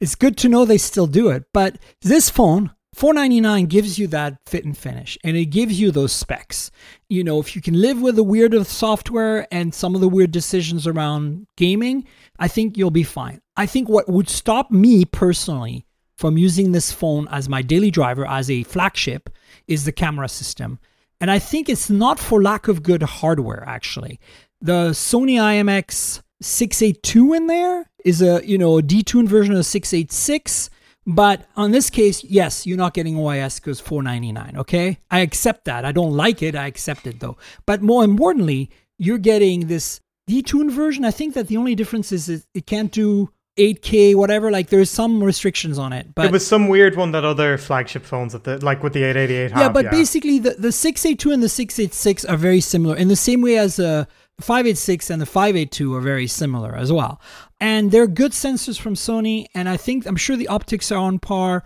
It's 0.00 0.14
good 0.16 0.36
to 0.38 0.48
know 0.48 0.64
they 0.64 0.78
still 0.78 1.06
do 1.06 1.28
it. 1.30 1.44
But 1.52 1.78
this 2.02 2.30
phone, 2.30 2.70
499 2.94 3.66
gives 3.66 3.98
you 3.98 4.06
that 4.08 4.36
fit 4.46 4.64
and 4.64 4.76
finish 4.78 5.18
and 5.24 5.36
it 5.36 5.46
gives 5.46 5.80
you 5.80 5.90
those 5.90 6.12
specs. 6.12 6.70
You 7.08 7.24
know, 7.24 7.40
if 7.40 7.56
you 7.56 7.60
can 7.62 7.74
live 7.80 8.00
with 8.00 8.14
the 8.16 8.22
weird 8.34 8.54
of 8.54 8.68
software 8.68 9.48
and 9.50 9.74
some 9.74 9.96
of 9.96 10.00
the 10.00 10.08
weird 10.08 10.30
decisions 10.30 10.86
around 10.86 11.46
gaming, 11.56 12.04
I 12.38 12.48
think 12.48 12.76
you'll 12.76 12.90
be 12.90 13.02
fine. 13.02 13.40
I 13.56 13.66
think 13.66 13.88
what 13.88 14.08
would 14.08 14.28
stop 14.28 14.70
me 14.70 15.04
personally 15.04 15.86
from 16.16 16.38
using 16.38 16.72
this 16.72 16.92
phone 16.92 17.28
as 17.30 17.48
my 17.48 17.62
daily 17.62 17.90
driver, 17.90 18.26
as 18.26 18.50
a 18.50 18.62
flagship, 18.64 19.30
is 19.66 19.84
the 19.84 19.92
camera 19.92 20.28
system. 20.28 20.78
And 21.20 21.30
I 21.30 21.38
think 21.38 21.68
it's 21.68 21.90
not 21.90 22.18
for 22.18 22.42
lack 22.42 22.68
of 22.68 22.82
good 22.82 23.02
hardware, 23.02 23.64
actually. 23.66 24.20
The 24.60 24.90
Sony 24.90 25.36
IMX 25.36 26.22
682 26.40 27.32
in 27.34 27.46
there 27.46 27.90
is 28.04 28.20
a, 28.20 28.46
you 28.46 28.58
know, 28.58 28.78
a 28.78 28.82
detuned 28.82 29.28
version 29.28 29.54
of 29.54 29.64
686. 29.66 30.70
But 31.06 31.46
on 31.56 31.70
this 31.70 31.90
case, 31.90 32.24
yes, 32.24 32.66
you're 32.66 32.78
not 32.78 32.94
getting 32.94 33.16
OIS 33.16 33.60
because 33.60 33.80
499. 33.80 34.56
Okay, 34.58 34.98
I 35.10 35.20
accept 35.20 35.66
that. 35.66 35.84
I 35.84 35.92
don't 35.92 36.16
like 36.16 36.42
it. 36.42 36.54
I 36.54 36.66
accept 36.66 37.06
it 37.06 37.20
though. 37.20 37.36
But 37.66 37.82
more 37.82 38.04
importantly, 38.04 38.70
you're 38.98 39.18
getting 39.18 39.66
this 39.66 40.00
detuned 40.28 40.70
version. 40.70 41.04
I 41.04 41.10
think 41.10 41.34
that 41.34 41.48
the 41.48 41.56
only 41.56 41.74
difference 41.74 42.12
is 42.12 42.28
it, 42.28 42.44
it 42.54 42.66
can't 42.66 42.90
do 42.92 43.30
8K, 43.56 44.14
whatever. 44.14 44.50
Like 44.50 44.70
there's 44.70 44.90
some 44.90 45.22
restrictions 45.22 45.78
on 45.78 45.92
it. 45.92 46.14
But 46.14 46.26
it 46.26 46.32
was 46.32 46.46
some 46.46 46.68
weird 46.68 46.96
one 46.96 47.12
that 47.12 47.24
other 47.24 47.56
flagship 47.56 48.04
phones 48.04 48.34
at 48.34 48.44
the 48.44 48.64
like 48.64 48.82
with 48.82 48.92
the 48.92 49.04
888 49.04 49.50
have. 49.52 49.60
yeah, 49.60 49.68
but 49.68 49.90
basically 49.90 50.38
the 50.38 50.50
the 50.58 50.72
682 50.72 51.30
and 51.30 51.42
the 51.42 51.48
686 51.48 52.24
are 52.24 52.36
very 52.36 52.60
similar 52.60 52.96
in 52.96 53.08
the 53.08 53.16
same 53.16 53.42
way 53.42 53.56
as 53.56 53.78
uh, 53.78 54.04
the 54.36 54.42
586 54.42 55.10
and 55.10 55.22
the 55.22 55.26
582 55.26 55.94
are 55.94 56.00
very 56.00 56.26
similar 56.26 56.74
as 56.74 56.92
well. 56.92 57.20
And 57.60 57.92
they're 57.92 58.08
good 58.08 58.32
sensors 58.32 58.78
from 58.80 58.94
Sony 58.94 59.46
and 59.54 59.68
I 59.68 59.76
think 59.76 60.06
I'm 60.06 60.16
sure 60.16 60.36
the 60.36 60.48
optics 60.48 60.90
are 60.90 60.98
on 60.98 61.18
par. 61.20 61.62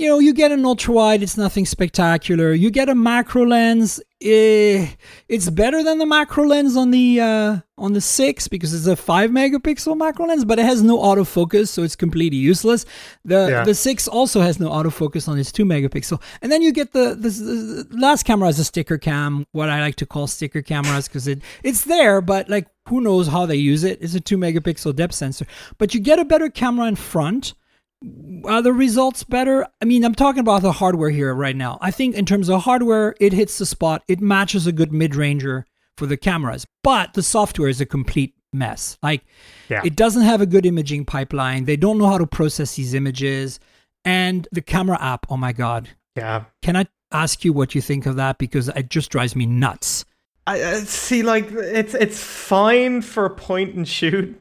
You 0.00 0.08
know, 0.08 0.18
you 0.18 0.32
get 0.32 0.50
an 0.50 0.64
ultra 0.64 0.94
wide, 0.94 1.22
it's 1.22 1.36
nothing 1.36 1.66
spectacular. 1.66 2.54
You 2.54 2.70
get 2.70 2.88
a 2.88 2.94
macro 2.94 3.44
lens, 3.44 4.00
eh, 4.22 4.86
it's 5.28 5.50
better 5.50 5.84
than 5.84 5.98
the 5.98 6.06
macro 6.06 6.46
lens 6.46 6.74
on 6.74 6.90
the 6.90 7.20
uh, 7.20 7.58
on 7.76 7.92
the 7.92 8.00
six 8.00 8.48
because 8.48 8.72
it's 8.72 8.86
a 8.86 8.96
five 8.96 9.28
megapixel 9.28 9.94
macro 9.98 10.24
lens, 10.24 10.46
but 10.46 10.58
it 10.58 10.64
has 10.64 10.82
no 10.82 10.96
autofocus, 10.96 11.68
so 11.68 11.82
it's 11.82 11.96
completely 11.96 12.38
useless. 12.38 12.86
The 13.26 13.48
Yeah. 13.50 13.64
the 13.64 13.74
six 13.74 14.08
also 14.08 14.40
has 14.40 14.58
no 14.58 14.70
autofocus 14.70 15.28
on 15.28 15.38
its 15.38 15.52
two 15.52 15.66
megapixel, 15.66 16.18
and 16.40 16.50
then 16.50 16.62
you 16.62 16.72
get 16.72 16.92
the 16.92 17.14
the, 17.14 17.28
the 17.28 17.86
last 18.06 18.22
camera 18.22 18.48
as 18.48 18.58
a 18.58 18.64
sticker 18.64 18.96
cam, 18.96 19.44
what 19.52 19.68
I 19.68 19.82
like 19.82 19.96
to 19.96 20.06
call 20.06 20.26
sticker 20.28 20.62
cameras, 20.62 21.08
because 21.08 21.28
it 21.28 21.42
it's 21.62 21.84
there, 21.84 22.22
but 22.22 22.48
like 22.48 22.68
who 22.88 23.02
knows 23.02 23.28
how 23.28 23.44
they 23.44 23.56
use 23.56 23.84
it? 23.84 23.98
It's 24.00 24.14
a 24.14 24.20
two 24.20 24.38
megapixel 24.38 24.96
depth 24.96 25.14
sensor, 25.14 25.44
but 25.76 25.92
you 25.92 26.00
get 26.00 26.18
a 26.18 26.24
better 26.24 26.48
camera 26.48 26.86
in 26.86 26.96
front. 26.96 27.52
Are 28.44 28.62
the 28.62 28.72
results 28.72 29.24
better? 29.24 29.66
I 29.82 29.84
mean, 29.84 30.04
I'm 30.04 30.14
talking 30.14 30.40
about 30.40 30.62
the 30.62 30.72
hardware 30.72 31.10
here 31.10 31.34
right 31.34 31.56
now. 31.56 31.78
I 31.82 31.90
think 31.90 32.14
in 32.14 32.24
terms 32.24 32.48
of 32.48 32.62
hardware, 32.62 33.14
it 33.20 33.32
hits 33.32 33.58
the 33.58 33.66
spot. 33.66 34.02
It 34.08 34.20
matches 34.20 34.66
a 34.66 34.72
good 34.72 34.92
mid 34.92 35.14
ranger 35.14 35.66
for 35.98 36.06
the 36.06 36.16
cameras, 36.16 36.66
but 36.82 37.12
the 37.12 37.22
software 37.22 37.68
is 37.68 37.80
a 37.80 37.86
complete 37.86 38.34
mess. 38.52 38.96
Like, 39.02 39.22
Yeah. 39.68 39.82
it 39.84 39.96
doesn't 39.96 40.22
have 40.22 40.40
a 40.40 40.46
good 40.46 40.64
imaging 40.64 41.04
pipeline. 41.04 41.66
They 41.66 41.76
don't 41.76 41.98
know 41.98 42.06
how 42.06 42.16
to 42.18 42.26
process 42.26 42.74
these 42.76 42.94
images. 42.94 43.60
And 44.04 44.48
the 44.50 44.62
camera 44.62 44.96
app, 45.00 45.26
oh 45.28 45.36
my 45.36 45.52
God. 45.52 45.90
yeah. 46.16 46.44
Can 46.62 46.76
I 46.76 46.86
ask 47.12 47.44
you 47.44 47.52
what 47.52 47.74
you 47.74 47.82
think 47.82 48.06
of 48.06 48.16
that? 48.16 48.38
Because 48.38 48.68
it 48.68 48.88
just 48.88 49.10
drives 49.10 49.36
me 49.36 49.44
nuts. 49.44 50.06
I, 50.46 50.64
I 50.64 50.74
see. 50.80 51.22
Like 51.22 51.50
it's 51.52 51.92
it's 51.94 52.18
fine 52.22 53.02
for 53.02 53.26
a 53.26 53.30
point 53.30 53.74
and 53.74 53.86
shoot, 53.86 54.40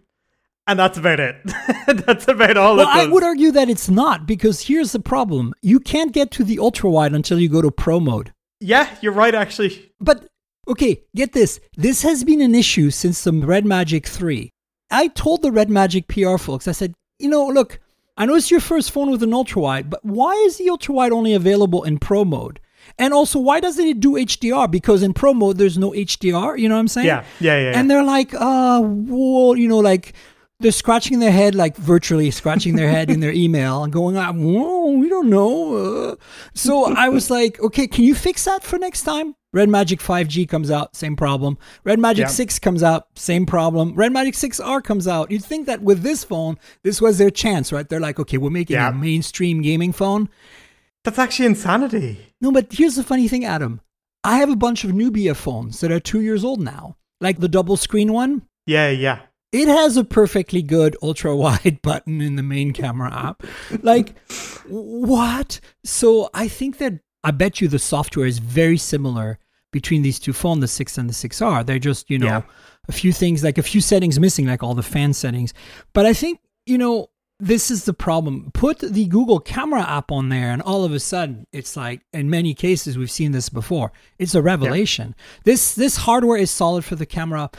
and 0.69 0.79
that's 0.79 0.97
about 0.97 1.19
it. 1.19 1.35
that's 2.05 2.27
about 2.27 2.57
all 2.57 2.75
Well, 2.77 2.87
it 2.87 3.07
I 3.07 3.07
would 3.07 3.23
argue 3.23 3.51
that 3.51 3.69
it's 3.69 3.89
not 3.89 4.25
because 4.25 4.61
here's 4.67 4.91
the 4.91 4.99
problem 4.99 5.53
you 5.61 5.79
can't 5.79 6.11
get 6.13 6.31
to 6.31 6.43
the 6.43 6.59
ultra 6.59 6.89
wide 6.89 7.13
until 7.13 7.39
you 7.39 7.49
go 7.49 7.61
to 7.61 7.71
pro 7.71 7.99
mode. 7.99 8.31
yeah, 8.59 8.95
you're 9.01 9.13
right. 9.13 9.33
Actually, 9.35 9.91
But 9.99 10.27
okay, 10.67 11.01
get 11.15 11.33
this. 11.33 11.59
This 11.75 12.03
has 12.03 12.23
been 12.23 12.41
an 12.41 12.55
issue 12.55 12.89
since 12.91 13.23
the 13.23 13.33
Red 13.33 13.65
Magic 13.65 14.07
3. 14.07 14.49
I 14.91 15.07
told 15.09 15.41
the 15.41 15.51
Red 15.51 15.69
Magic 15.69 16.07
PR 16.07 16.37
folks, 16.37 16.67
I 16.67 16.71
said, 16.71 16.93
you 17.19 17.29
know, 17.29 17.45
look, 17.47 17.79
I 18.17 18.25
know 18.25 18.35
it's 18.35 18.51
your 18.51 18.59
first 18.59 18.91
phone 18.91 19.09
with 19.11 19.23
an 19.23 19.33
ultra 19.33 19.61
wide, 19.61 19.89
but 19.89 20.03
why 20.03 20.33
is 20.45 20.57
the 20.57 20.69
ultra 20.69 20.93
wide 20.93 21.11
only 21.11 21.33
available 21.33 21.83
in 21.83 21.99
pro 21.99 22.25
mode? 22.25 22.59
And 22.97 23.13
also, 23.13 23.39
why 23.39 23.59
doesn't 23.59 23.85
it 23.85 23.99
do 23.99 24.13
HDR? 24.13 24.69
Because 24.69 25.03
in 25.03 25.13
pro 25.13 25.33
mode, 25.33 25.57
there's 25.57 25.77
no 25.77 25.91
HDR. 25.91 26.57
You 26.59 26.67
know 26.69 26.75
what 26.75 26.81
I'm 26.81 26.87
saying? 26.87 27.07
Yeah, 27.07 27.23
yeah, 27.39 27.57
yeah, 27.57 27.71
yeah. 27.71 27.79
And 27.79 27.89
they're 27.89 28.03
like, 28.03 28.33
uh, 28.33 28.81
well, 28.83 29.55
you 29.55 29.67
know, 29.67 29.77
like 29.79 30.13
they're 30.59 30.71
scratching 30.73 31.19
their 31.19 31.31
head, 31.31 31.55
like 31.55 31.77
virtually 31.77 32.29
scratching 32.31 32.75
their 32.75 32.89
head 32.89 33.09
in 33.09 33.21
their 33.21 33.31
email 33.31 33.83
and 33.83 33.93
going, 33.93 34.17
ah, 34.17 34.33
whoa, 34.33 34.91
we 34.91 35.07
don't 35.07 35.29
know. 35.29 35.75
Uh. 36.11 36.15
So 36.53 36.93
I 36.93 37.07
was 37.09 37.29
like, 37.29 37.59
okay, 37.61 37.87
can 37.87 38.03
you 38.03 38.13
fix 38.13 38.43
that 38.45 38.63
for 38.63 38.77
next 38.77 39.03
time? 39.03 39.35
Red 39.53 39.69
Magic 39.69 39.99
5G 39.99 40.47
comes 40.47 40.69
out, 40.69 40.95
same 40.95 41.15
problem. 41.15 41.57
Red 41.83 41.97
Magic 41.99 42.23
Yeah. 42.25 42.27
6 42.27 42.59
comes 42.59 42.83
out, 42.83 43.07
same 43.15 43.45
problem. 43.45 43.95
Red 43.95 44.11
Magic 44.11 44.35
6R 44.35 44.83
comes 44.83 45.07
out. 45.07 45.31
You'd 45.31 45.43
think 45.43 45.65
that 45.65 45.81
with 45.81 46.03
this 46.03 46.23
phone, 46.23 46.59
this 46.83 47.01
was 47.01 47.17
their 47.17 47.31
chance, 47.31 47.71
right? 47.71 47.87
They're 47.87 47.99
like, 47.99 48.19
okay, 48.19 48.37
we're 48.37 48.51
making 48.51 48.75
Yeah. 48.75 48.89
a 48.89 48.93
mainstream 48.93 49.61
gaming 49.61 49.93
phone. 49.93 50.29
that's 51.05 51.17
actually 51.17 51.45
insanity. 51.47 52.33
No, 52.41 52.51
but 52.51 52.67
here's 52.71 52.95
the 52.95 53.03
funny 53.03 53.27
thing, 53.29 53.45
Adam. 53.45 53.79
I 54.23 54.37
have 54.39 54.49
a 54.51 54.55
bunch 54.55 54.83
of 54.83 54.93
Nubia 54.93 55.33
phones 55.33 55.79
that 55.79 55.91
are 55.91 55.99
two 55.99 56.19
years 56.21 56.43
old 56.43 56.59
now, 56.61 56.97
like 57.21 57.39
the 57.39 57.47
double 57.47 57.77
screen 57.77 58.11
one. 58.13 58.43
Yeah, 58.67 58.89
yeah. 58.89 59.19
It 59.51 59.67
has 59.67 59.97
a 59.97 60.03
perfectly 60.03 60.61
good 60.61 60.95
ultra 61.01 61.35
wide 61.35 61.79
button 61.83 62.21
in 62.21 62.35
the 62.35 62.43
main 62.43 62.71
camera 62.73 63.11
app. 63.13 63.43
Like, 63.81 64.13
what? 64.67 65.59
So 65.83 66.29
I 66.33 66.47
think 66.47 66.77
that 66.77 66.99
I 67.23 67.31
bet 67.31 67.59
you 67.61 67.67
the 67.67 67.79
software 67.79 68.25
is 68.25 68.39
very 68.39 68.77
similar 68.77 69.39
between 69.71 70.01
these 70.01 70.19
two 70.19 70.33
phones, 70.33 70.61
the 70.61 70.67
6 70.67 70.97
and 70.97 71.09
the 71.09 71.13
6R. 71.13 71.65
They're 71.65 71.79
just, 71.79 72.09
you 72.09 72.17
know, 72.19 72.25
Yeah. 72.27 72.41
a 72.87 72.91
few 72.91 73.11
things, 73.11 73.43
like 73.43 73.57
a 73.57 73.63
few 73.63 73.81
settings 73.81 74.19
missing, 74.19 74.47
like 74.47 74.63
all 74.63 74.73
the 74.75 74.83
fan 74.83 75.13
settings. 75.13 75.53
But 75.93 76.05
I 76.05 76.13
think, 76.13 76.39
you 76.65 76.77
know, 76.77 77.07
this 77.39 77.71
is 77.71 77.85
the 77.85 77.93
problem. 77.93 78.51
Put 78.53 78.79
the 78.79 79.05
Google 79.05 79.39
camera 79.39 79.81
app 79.81 80.11
on 80.11 80.29
there, 80.29 80.51
and 80.51 80.61
all 80.61 80.83
of 80.83 80.91
a 80.91 80.99
sudden, 80.99 81.47
it's 81.53 81.77
like, 81.77 82.01
in 82.11 82.29
many 82.29 82.53
cases, 82.53 82.97
we've 82.97 83.11
seen 83.11 83.31
this 83.31 83.47
before. 83.47 83.91
It's 84.17 84.35
a 84.35 84.41
revelation. 84.41 85.15
This 85.45 85.73
this 85.73 85.97
hardware 85.97 86.37
is 86.37 86.51
solid 86.51 86.83
for 86.83 86.95
the 86.95 87.05
camera, 87.05 87.49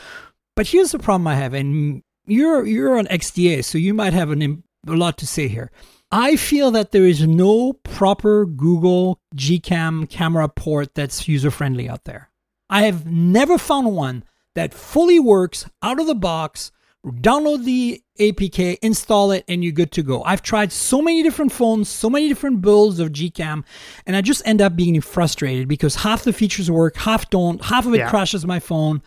but 0.57 0.69
here's 0.69 0.93
the 0.93 0.99
problem 0.99 1.27
I 1.27 1.35
have, 1.37 1.55
and 1.55 2.03
you're 2.27 2.67
you're 2.67 2.99
on 2.99 3.07
XDA, 3.07 3.65
so 3.65 3.79
you 3.79 3.95
might 3.95 4.13
have 4.13 4.31
an, 4.31 4.63
a 4.87 4.93
lot 4.93 5.19
to 5.19 5.27
say 5.27 5.49
here. 5.49 5.71
I 6.13 6.37
feel 6.37 6.71
that 6.73 6.91
there 6.91 7.07
is 7.07 7.27
no 7.27 7.75
proper 7.85 8.45
Google 8.45 9.21
Gcam 9.37 10.09
camera 10.11 10.49
port 10.49 10.95
that's 10.95 11.29
user 11.29 11.51
friendly 11.51 11.89
out 11.89 12.05
there. 12.05 12.31
I 12.69 12.83
have 12.83 13.07
never 13.07 13.59
found 13.59 13.95
one 13.95 14.25
that 14.55 14.75
fully 14.75 15.21
works 15.21 15.67
out 15.83 16.01
of 16.01 16.07
the 16.07 16.15
box. 16.17 16.73
Download 17.07 17.65
the 17.65 18.03
APK, 18.19 18.77
install 18.83 19.31
it, 19.31 19.45
and 19.49 19.65
you're 19.65 19.73
good 19.73 19.91
to 19.93 20.03
go. 20.03 20.23
I've 20.25 20.43
tried 20.43 20.71
so 20.71 21.01
many 21.01 21.23
different 21.23 21.51
phones, 21.51 21.89
so 21.89 22.11
many 22.11 22.29
different 22.29 22.61
builds 22.61 22.99
of 22.99 23.09
Gcam, 23.13 23.65
and 24.05 24.15
I 24.17 24.21
just 24.21 24.43
end 24.45 24.61
up 24.61 24.77
being 24.77 25.01
frustrated 25.01 25.67
because 25.67 25.95
half 25.95 26.25
the 26.25 26.33
features 26.33 26.71
work, 26.71 26.97
half 26.97 27.31
don't, 27.31 27.65
half 27.65 27.87
of 27.87 27.95
it 27.95 27.99
Yeah. 27.99 28.11
crashes 28.11 28.45
my 28.45 28.61
phone. 28.61 29.01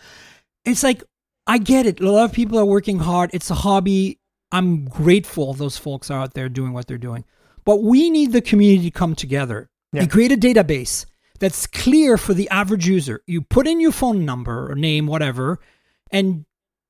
It's 0.66 0.82
like, 0.82 1.04
I 1.48 1.58
get 1.58 1.86
it. 1.86 2.00
A 2.00 2.10
lot 2.12 2.26
of 2.26 2.32
people 2.34 2.58
are 2.58 2.66
working 2.66 3.00
hard. 3.00 3.30
It's 3.34 3.50
a 3.50 3.56
hobby. 3.56 4.20
I'm 4.52 4.86
grateful 4.86 5.54
those 5.54 5.78
folks 5.78 6.10
are 6.12 6.20
out 6.22 6.34
there 6.36 6.48
doing 6.50 6.74
what 6.74 6.88
they're 6.88 6.98
doing. 6.98 7.26
But 7.66 7.82
we 7.84 8.10
need 8.10 8.32
the 8.34 8.42
community 8.42 8.90
to 8.90 8.98
come 8.98 9.16
together 9.16 9.70
Yeah. 9.92 10.02
and 10.04 10.12
create 10.12 10.32
a 10.32 10.38
database 10.38 11.06
that's 11.40 11.66
clear 11.68 12.18
for 12.18 12.34
the 12.34 12.50
average 12.50 12.88
user. 12.88 13.22
You 13.28 13.42
put 13.42 13.68
in 13.68 13.80
your 13.80 13.92
phone 13.92 14.26
number 14.26 14.72
or 14.72 14.76
name, 14.76 15.08
whatever, 15.08 15.60
and 16.12 16.46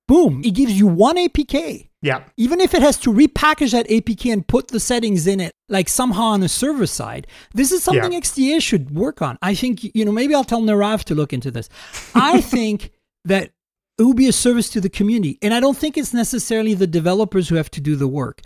boom, 0.08 0.42
it 0.44 0.52
gives 0.52 0.74
you 0.78 0.88
one 0.88 1.18
APK. 1.18 1.90
Yeah. 2.02 2.24
Even 2.36 2.60
if 2.60 2.74
it 2.74 2.82
has 2.82 2.98
to 2.98 3.14
repackage 3.14 3.72
that 3.72 3.88
APK 3.88 4.34
and 4.34 4.46
put 4.46 4.68
the 4.68 4.80
settings 4.80 5.26
in 5.26 5.40
it, 5.40 5.54
like 5.70 5.88
somehow 5.88 6.24
on 6.24 6.42
the 6.42 6.50
server 6.50 6.86
side, 6.86 7.28
this 7.54 7.72
is 7.72 7.82
something 7.82 8.12
Yeah. 8.12 8.20
XDA 8.20 8.60
should 8.62 8.92
work 8.94 9.22
on. 9.22 9.38
I 9.42 9.56
think, 9.56 9.84
you 9.96 10.04
know, 10.04 10.12
maybe 10.12 10.36
I'll 10.36 10.44
tell 10.44 10.62
Nirave 10.62 11.06
to 11.06 11.16
look 11.16 11.32
into 11.32 11.50
this. 11.50 11.70
I 12.14 12.42
think 12.56 12.92
that 13.24 13.52
it 14.00 14.04
would 14.04 14.18
be 14.18 14.28
a 14.28 14.34
service 14.34 14.70
to 14.70 14.82
the 14.82 14.90
community. 14.90 15.38
And 15.42 15.54
I 15.54 15.60
don't 15.60 15.78
think 15.78 15.98
it's 15.98 16.14
necessarily 16.14 16.74
the 16.74 16.88
developers 16.88 17.50
who 17.50 17.56
have 17.56 17.70
to 17.72 17.82
do 17.82 17.96
the 17.96 18.08
work. 18.08 18.42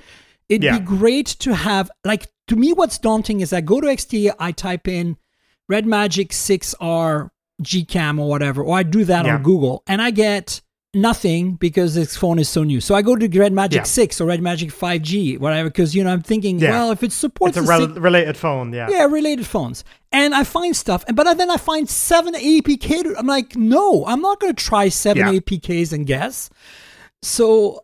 It'd 0.50 0.64
Yeah. 0.64 0.80
be 0.80 0.86
great 0.86 1.28
to 1.40 1.56
have, 1.56 1.90
like, 2.06 2.28
to 2.48 2.56
me, 2.56 2.74
what's 2.74 2.98
daunting 2.98 3.42
is 3.42 3.52
I 3.54 3.62
go 3.62 3.82
to 3.82 3.88
XDA, 3.88 4.34
I 4.40 4.52
type 4.52 4.88
in 4.88 5.18
Red 5.70 5.86
Magic 5.86 6.32
6R 6.34 7.30
Gcam 7.62 8.20
or 8.20 8.30
whatever, 8.30 8.62
or 8.64 8.78
I 8.78 8.84
do 8.84 9.04
that 9.06 9.26
Yeah. 9.26 9.36
on 9.36 9.44
Google 9.44 9.84
and 9.88 10.02
I 10.02 10.12
get 10.12 10.62
nothing 10.94 11.56
because 11.56 11.96
this 11.96 12.16
phone 12.16 12.40
is 12.40 12.48
so 12.50 12.64
new. 12.64 12.80
So 12.80 12.96
I 12.96 13.02
go 13.02 13.16
to 13.16 13.28
Red 13.40 13.52
Magic 13.54 13.80
Yeah. 13.80 13.84
6 13.84 14.22
or 14.22 14.26
Red 14.28 14.42
Magic 14.42 14.72
5G, 14.72 15.38
whatever, 15.38 15.70
because, 15.70 15.94
you 15.96 16.04
know, 16.04 16.12
I'm 16.12 16.22
thinking, 16.22 16.60
well, 16.60 16.92
if 16.92 17.04
it 17.04 17.12
supports 17.12 17.58
It's 17.58 17.66
a 17.66 17.70
rel- 17.70 17.88
six- 17.88 17.98
related 18.00 18.38
phone. 18.38 18.74
Yeah. 18.74 18.88
yeah, 18.90 19.04
related 19.06 19.46
phones. 19.46 19.84
And 20.12 20.34
I 20.34 20.44
find 20.44 20.76
stuff, 20.76 21.04
and 21.08 21.16
but 21.18 21.38
then 21.38 21.52
I 21.52 21.58
find 21.58 21.90
seven 21.90 22.34
APK. 22.34 23.14
I'm 23.18 23.28
like, 23.28 23.56
no, 23.56 24.06
I'm 24.06 24.22
not 24.22 24.40
going 24.40 24.56
to 24.56 24.64
try 24.64 24.88
seven 24.90 25.34
Yeah. 25.34 25.40
APKs 25.40 25.92
and 25.92 26.08
guess. 26.08 26.50
So, 27.22 27.84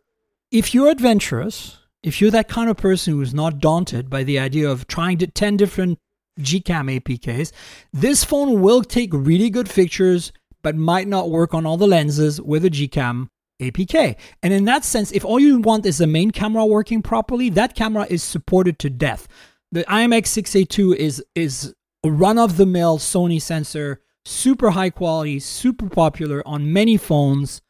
if 0.51 0.73
you're 0.73 0.89
adventurous, 0.89 1.77
if 2.01 2.21
you're 2.21 2.31
that 2.31 2.47
kind 2.47 2.69
of 2.69 2.77
person 2.77 3.13
who's 3.13 3.33
not 3.33 3.59
daunted 3.59 4.09
by 4.09 4.23
the 4.23 4.39
idea 4.39 4.69
of 4.69 4.87
trying 4.87 5.17
to 5.17 5.27
10 5.27 5.57
different 5.57 5.99
Gcam 6.39 6.99
APKs, 6.99 7.51
this 7.91 8.23
phone 8.23 8.61
will 8.61 8.83
take 8.83 9.09
really 9.13 9.49
good 9.49 9.69
pictures, 9.69 10.31
but 10.61 10.75
might 10.75 11.07
not 11.07 11.29
work 11.29 11.53
on 11.53 11.65
all 11.65 11.77
the 11.77 11.87
lenses 11.87 12.39
with 12.41 12.63
a 12.65 12.69
Gcam 12.69 13.29
APK. 13.61 14.15
And 14.41 14.53
in 14.53 14.65
that 14.65 14.83
sense, 14.83 15.11
if 15.11 15.25
all 15.25 15.39
you 15.39 15.59
want 15.59 15.85
is 15.85 15.97
the 15.97 16.07
main 16.07 16.31
camera 16.31 16.65
working 16.65 17.01
properly, 17.01 17.49
that 17.49 17.75
camera 17.75 18.07
is 18.09 18.23
supported 18.23 18.79
to 18.79 18.89
death. 18.89 19.27
The 19.71 19.83
IMX682 19.85 20.95
is 20.95 21.23
is 21.35 21.73
a 22.03 22.11
run 22.11 22.37
of 22.37 22.57
the 22.57 22.65
mill 22.65 22.97
Sony 22.97 23.41
sensor 23.41 24.01
super 24.25 24.71
high 24.71 24.89
quality, 24.89 25.39
super 25.39 25.89
popular 25.89 26.41
on 26.47 26.71
many 26.71 26.95
phones, 26.97 27.61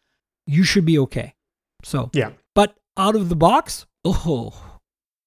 you 0.46 0.64
should 0.64 0.86
be 0.86 0.98
okay. 1.00 1.34
So, 1.84 2.10
Yeah. 2.14 2.32
but 2.54 2.78
out 2.98 3.16
of 3.16 3.30
the 3.30 3.36
box, 3.36 3.86
oh 4.06 4.54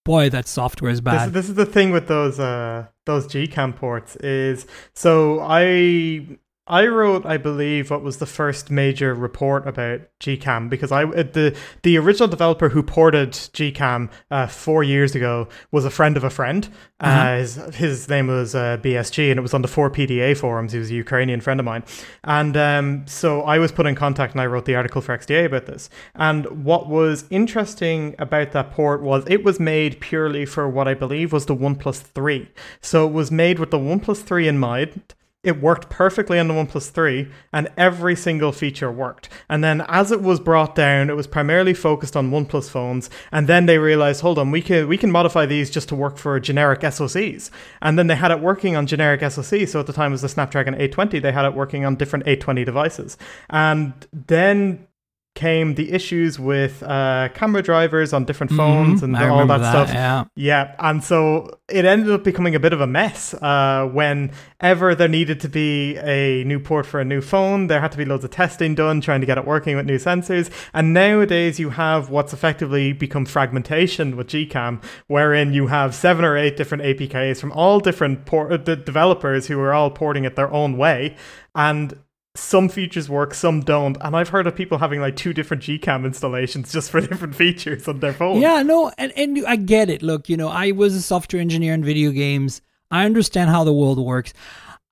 boy, 0.05 0.31
that 0.31 0.47
software 0.47 0.91
is 0.91 0.99
This, 1.01 1.05
bad. 1.05 1.33
this 1.33 1.49
is 1.49 1.55
the 1.57 1.67
thing 1.67 1.91
with 1.91 2.07
those 2.09 2.39
uh 2.39 2.87
those 3.07 3.27
Gcam 3.27 3.75
ports 3.75 4.17
is 4.17 4.67
so 4.95 5.41
I 5.41 6.39
I 6.69 6.87
wrote 6.87 7.25
I 7.25 7.37
believe 7.37 7.91
what 7.91 8.03
was 8.03 8.17
the 8.17 8.27
first 8.27 8.71
major 8.71 9.15
report 9.15 9.69
about 9.69 10.01
Gcam 10.19 10.69
because 10.69 10.91
I 10.91 11.05
uh, 11.05 11.23
the 11.23 11.57
the 11.83 11.97
original 11.97 12.29
developer 12.29 12.71
who 12.71 12.83
ported 12.83 13.31
Gcam 13.31 14.11
uh, 14.33 14.49
four 14.49 14.83
years 14.83 15.15
ago 15.15 15.49
was 15.71 15.85
a 15.85 15.91
friend 15.91 16.17
of 16.17 16.25
a 16.25 16.31
friend. 16.31 16.69
uh 17.01 17.07
Uh-huh. 17.07 17.37
his, 17.37 17.55
his 17.77 18.09
name 18.09 18.27
was 18.27 18.55
uh, 18.55 18.79
BSG 18.79 19.31
and 19.31 19.39
it 19.39 19.43
was 19.43 19.55
on 19.55 19.63
the 19.63 19.69
4PDA 19.69 20.37
forums. 20.37 20.73
He 20.73 20.79
was 20.79 20.91
a 20.91 20.95
Ukrainian 20.95 21.41
friend 21.41 21.61
of 21.61 21.67
mine, 21.67 21.85
and 22.25 22.57
um, 22.57 23.07
so 23.07 23.43
I 23.43 23.59
was 23.59 23.71
put 23.71 23.87
in 23.87 23.95
contact 23.95 24.33
and 24.33 24.41
I 24.41 24.47
wrote 24.47 24.65
the 24.65 24.75
article 24.75 25.01
for 25.01 25.17
XDA 25.17 25.47
about 25.47 25.67
this. 25.67 25.89
And 26.15 26.65
what 26.65 26.89
was 26.89 27.27
interesting 27.31 28.17
about 28.19 28.51
that 28.53 28.73
port 28.73 29.03
was 29.03 29.25
it 29.29 29.45
was 29.45 29.61
made 29.61 30.01
purely 30.01 30.45
for 30.47 30.69
what 30.69 30.89
I 30.89 30.95
believe 30.95 31.33
was 31.33 31.47
the 31.47 31.55
OnePlus 31.55 32.01
3. 32.01 32.49
So 32.81 33.07
it 33.07 33.13
was 33.13 33.31
made 33.31 33.59
with 33.61 33.71
the 33.71 33.79
OnePlus 33.79 34.23
3 34.23 34.49
in 34.49 34.59
mind. 34.59 35.15
It 35.47 35.63
worked 35.63 35.89
perfectly 35.89 36.41
on 36.41 36.49
the 36.49 36.55
OnePlus 36.55 36.91
3, 36.91 37.31
and 37.53 37.69
every 37.77 38.17
single 38.17 38.51
feature 38.51 38.91
worked. 38.91 39.29
And 39.49 39.63
then, 39.63 39.83
as 39.89 40.11
it 40.11 40.21
was 40.21 40.41
brought 40.41 40.75
down, 40.75 41.09
it 41.09 41.15
was 41.15 41.29
primarily 41.29 41.73
focused 41.73 42.17
on 42.17 42.33
OnePlus 42.33 42.69
phones. 42.69 43.09
And 43.31 43.47
then 43.47 43.67
they 43.67 43.79
realized, 43.79 44.23
hold 44.23 44.41
on, 44.41 44.51
we 44.51 44.61
can 44.61 44.89
we 44.89 44.99
can 44.99 45.13
modify 45.13 45.47
these 45.47 45.71
just 45.71 45.89
to 45.91 45.95
work 45.95 46.19
for 46.19 46.41
generic 46.41 46.81
SoCs. 46.81 47.51
And 47.81 47.97
then 47.97 48.09
they 48.09 48.17
had 48.17 48.33
it 48.33 48.41
working 48.41 48.75
on 48.75 48.89
generic 48.89 49.21
SoCs. 49.21 49.69
So 49.69 49.79
at 49.79 49.87
the 49.87 49.93
time 49.93 50.11
it 50.11 50.15
was 50.15 50.23
the 50.23 50.29
Snapdragon 50.29 50.75
820. 50.75 51.21
They 51.21 51.31
had 51.31 51.45
it 51.45 51.55
working 51.55 51.85
on 51.85 51.95
different 51.95 52.27
820 52.27 52.65
devices. 52.65 53.17
And 53.49 53.95
then 54.13 54.89
came 55.37 55.75
the 55.77 55.93
issues 55.93 56.41
with 56.41 56.83
uh, 56.83 57.29
camera 57.35 57.63
drivers 57.63 58.13
on 58.13 58.25
different 58.25 58.51
phones 58.53 59.01
Mhm, 59.01 59.05
and 59.05 59.17
I 59.17 59.29
all 59.29 59.39
remember 59.41 59.59
that, 59.63 59.71
stuff. 59.71 59.91
Yeah. 59.95 60.25
Yeah, 60.35 60.75
and 60.81 61.05
so 61.05 61.59
it 61.69 61.85
ended 61.85 62.11
up 62.11 62.25
becoming 62.25 62.55
a 62.57 62.61
bit 62.61 62.73
of 62.73 62.81
a 62.81 62.87
mess. 62.87 63.35
Uh, 63.35 63.87
whenever 63.93 64.95
there 64.95 65.09
needed 65.09 65.39
to 65.41 65.49
be 65.49 65.97
a 65.99 66.43
new 66.45 66.59
port 66.59 66.87
for 66.87 67.01
a 67.01 67.05
new 67.05 67.21
phone, 67.21 67.67
there 67.69 67.81
had 67.81 67.93
to 67.93 67.99
be 67.99 68.05
loads 68.05 68.25
of 68.25 68.31
testing 68.31 68.75
done, 68.75 69.01
trying 69.01 69.21
to 69.21 69.27
get 69.27 69.39
it 69.39 69.45
working 69.45 69.77
with 69.77 69.87
new 69.87 69.99
sensors. 69.99 70.51
And 70.75 70.93
nowadays, 70.93 71.61
you 71.61 71.71
have 71.71 72.09
what's 72.11 72.33
effectively 72.33 72.93
become 72.93 73.27
fragmentation 73.27 74.17
with 74.17 74.29
Gcam, 74.29 74.83
wherein 75.07 75.53
you 75.53 75.67
have 75.69 75.95
seven 75.95 76.25
or 76.25 76.37
eight 76.37 76.57
different 76.57 76.83
APKs 76.83 77.41
from 77.41 77.53
all 77.53 77.79
different 77.81 78.25
port- 78.25 78.53
uh, 78.53 78.57
the 78.57 78.75
developers 78.77 79.47
who 79.49 79.61
are 79.61 79.73
all 79.75 79.91
porting 79.91 80.25
it 80.25 80.35
their 80.37 80.53
own 80.53 80.77
way, 80.77 81.15
and 81.55 81.95
some 82.37 82.69
features 82.69 83.09
work, 83.09 83.35
some 83.35 83.61
don't. 83.63 83.97
And 84.01 84.15
I've 84.17 84.29
heard 84.29 84.47
of 84.47 84.55
people 84.55 84.79
having 84.79 85.01
like 85.01 85.17
two 85.17 85.33
different 85.33 85.63
Gcam 85.63 86.05
installations 86.05 86.73
just 86.73 86.91
for 86.91 87.01
different 87.09 87.35
features 87.35 87.89
on 87.89 88.01
their 88.01 88.13
phone. 88.13 88.41
Yeah, 88.41 88.63
no, 88.63 88.93
and, 88.99 89.13
and 89.17 89.45
I 89.47 89.57
get 89.57 89.91
it. 89.91 90.03
Look, 90.03 90.29
you 90.29 90.37
know, 90.37 90.49
I 90.49 90.73
was 90.73 90.95
a 90.95 91.03
software 91.03 91.41
engineer 91.41 91.75
in 91.75 91.83
video 91.85 92.11
games. 92.11 92.61
I 92.91 93.05
understand 93.05 93.51
how 93.51 93.65
the 93.65 93.73
world 93.73 93.99
works. 93.99 94.33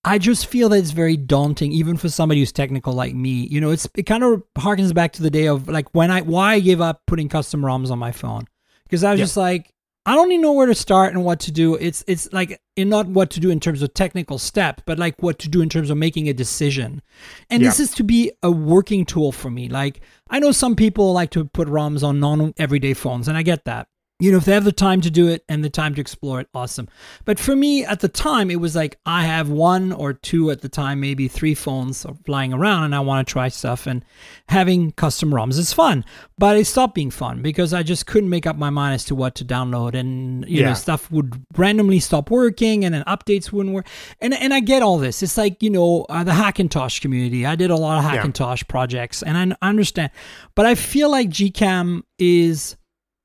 I 0.06 0.18
just 0.18 0.46
feel 0.46 0.68
that 0.70 0.78
it's 0.78 0.90
very 0.90 1.16
daunting, 1.16 1.72
even 1.72 1.96
for 1.96 2.08
somebody 2.10 2.40
who's 2.40 2.52
technical 2.52 2.92
like 2.92 3.14
me. 3.14 3.46
You 3.50 3.60
know, 3.60 3.70
it's 3.70 3.88
it 3.96 4.02
kind 4.02 4.22
of 4.22 4.42
harkens 4.56 4.92
back 4.92 5.12
to 5.14 5.22
the 5.22 5.30
day 5.30 5.46
of 5.46 5.68
like 5.68 5.94
when 5.94 6.10
I 6.10 6.20
why 6.20 6.54
I 6.54 6.60
gave 6.60 6.80
up 6.80 7.02
putting 7.06 7.28
custom 7.28 7.62
ROMs 7.62 7.90
on 7.90 7.98
my 7.98 8.12
phone 8.12 8.46
because 8.84 9.02
I 9.02 9.12
was 9.12 9.20
Yeah. 9.20 9.24
just 9.24 9.36
like 9.38 9.72
I 10.06 10.14
don't 10.14 10.30
even 10.32 10.42
know 10.42 10.52
where 10.52 10.66
to 10.66 10.74
start 10.74 11.14
and 11.14 11.24
what 11.24 11.40
to 11.40 11.52
do. 11.52 11.76
It's 11.76 12.04
it's 12.06 12.30
like 12.32 12.60
in 12.76 12.90
not 12.90 13.06
what 13.06 13.30
to 13.30 13.40
do 13.40 13.50
in 13.50 13.58
terms 13.58 13.80
of 13.80 13.94
technical 13.94 14.38
step, 14.38 14.82
but 14.84 14.98
like 14.98 15.22
what 15.22 15.38
to 15.40 15.48
do 15.48 15.62
in 15.62 15.68
terms 15.70 15.88
of 15.88 15.96
making 15.96 16.28
a 16.28 16.34
decision. 16.34 17.00
And 17.48 17.62
Yeah. 17.62 17.68
this 17.70 17.80
is 17.80 17.90
to 17.92 18.04
be 18.04 18.30
a 18.42 18.50
working 18.50 19.06
tool 19.06 19.32
for 19.32 19.50
me. 19.50 19.68
Like 19.68 20.00
I 20.28 20.40
know 20.40 20.52
some 20.52 20.76
people 20.76 21.12
like 21.14 21.30
to 21.30 21.46
put 21.46 21.68
ROMs 21.68 22.02
on 22.02 22.20
non 22.20 22.52
everyday 22.58 22.92
phones, 22.94 23.28
and 23.28 23.36
I 23.38 23.42
get 23.42 23.64
that. 23.64 23.88
You 24.24 24.32
know, 24.32 24.38
if 24.38 24.46
they 24.46 24.52
have 24.54 24.64
the 24.64 24.72
time 24.72 25.02
to 25.02 25.10
do 25.10 25.28
it 25.28 25.44
and 25.50 25.62
the 25.62 25.68
time 25.68 25.94
to 25.96 26.00
explore 26.00 26.40
it, 26.40 26.48
awesome. 26.54 26.88
But 27.26 27.38
for 27.38 27.54
me 27.54 27.84
at 27.84 28.00
the 28.00 28.08
time, 28.08 28.50
it 28.50 28.58
was 28.58 28.74
like 28.74 28.98
I 29.04 29.24
have 29.26 29.50
one 29.50 29.92
or 29.92 30.14
two 30.14 30.50
at 30.50 30.62
the 30.62 30.68
time, 30.70 30.98
maybe 30.98 31.28
three 31.28 31.54
phones 31.54 32.06
flying 32.24 32.54
around, 32.54 32.84
and 32.84 32.94
I 32.94 33.00
want 33.00 33.26
to 33.28 33.30
try 33.30 33.48
stuff. 33.48 33.86
And 33.86 34.02
having 34.48 34.92
custom 34.92 35.30
ROMs 35.30 35.58
is 35.58 35.74
fun, 35.74 36.06
but 36.38 36.56
it 36.56 36.64
stopped 36.64 36.94
being 36.94 37.10
fun 37.10 37.42
because 37.42 37.74
I 37.74 37.82
just 37.82 38.06
couldn't 38.06 38.30
make 38.30 38.46
up 38.46 38.56
my 38.56 38.70
mind 38.70 38.94
as 38.94 39.04
to 39.06 39.14
what 39.14 39.34
to 39.34 39.44
download, 39.44 39.92
and 39.94 40.48
you 40.48 40.60
Yeah. 40.62 40.68
know, 40.68 40.74
stuff 40.74 41.10
would 41.10 41.42
randomly 41.56 42.00
stop 42.00 42.30
working, 42.30 42.82
and 42.82 42.94
then 42.94 43.04
updates 43.06 43.52
wouldn't 43.52 43.74
work. 43.74 43.86
And 44.22 44.32
and 44.32 44.54
I 44.54 44.60
get 44.60 44.82
all 44.82 44.96
this. 44.96 45.22
It's 45.22 45.36
like 45.36 45.62
you 45.62 45.68
know 45.68 46.06
uh, 46.08 46.24
the 46.24 46.32
Hackintosh 46.32 47.02
community. 47.02 47.44
I 47.44 47.56
did 47.56 47.70
a 47.70 47.76
lot 47.76 47.98
of 48.02 48.10
Yeah. 48.10 48.22
Hackintosh 48.22 48.68
projects, 48.68 49.22
and 49.22 49.36
I, 49.36 49.56
I 49.60 49.68
understand, 49.68 50.12
but 50.54 50.64
I 50.64 50.76
feel 50.76 51.10
like 51.10 51.28
GCam 51.28 52.04
is 52.18 52.76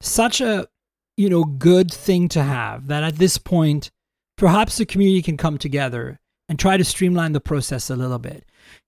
such 0.02 0.40
a 0.42 0.68
you 1.19 1.29
know 1.29 1.43
good 1.43 1.89
thing 2.05 2.27
to 2.29 2.41
have 2.43 2.88
that 2.88 3.03
at 3.03 3.15
this 3.17 3.38
point 3.38 3.89
perhaps 4.38 4.77
the 4.77 4.86
community 4.86 5.21
can 5.21 5.38
come 5.38 5.58
together 5.58 6.17
and 6.47 6.58
try 6.58 6.77
to 6.77 6.86
streamline 6.93 7.34
the 7.34 7.41
process 7.51 7.89
a 7.89 7.95
little 7.95 8.19
bit 8.19 8.41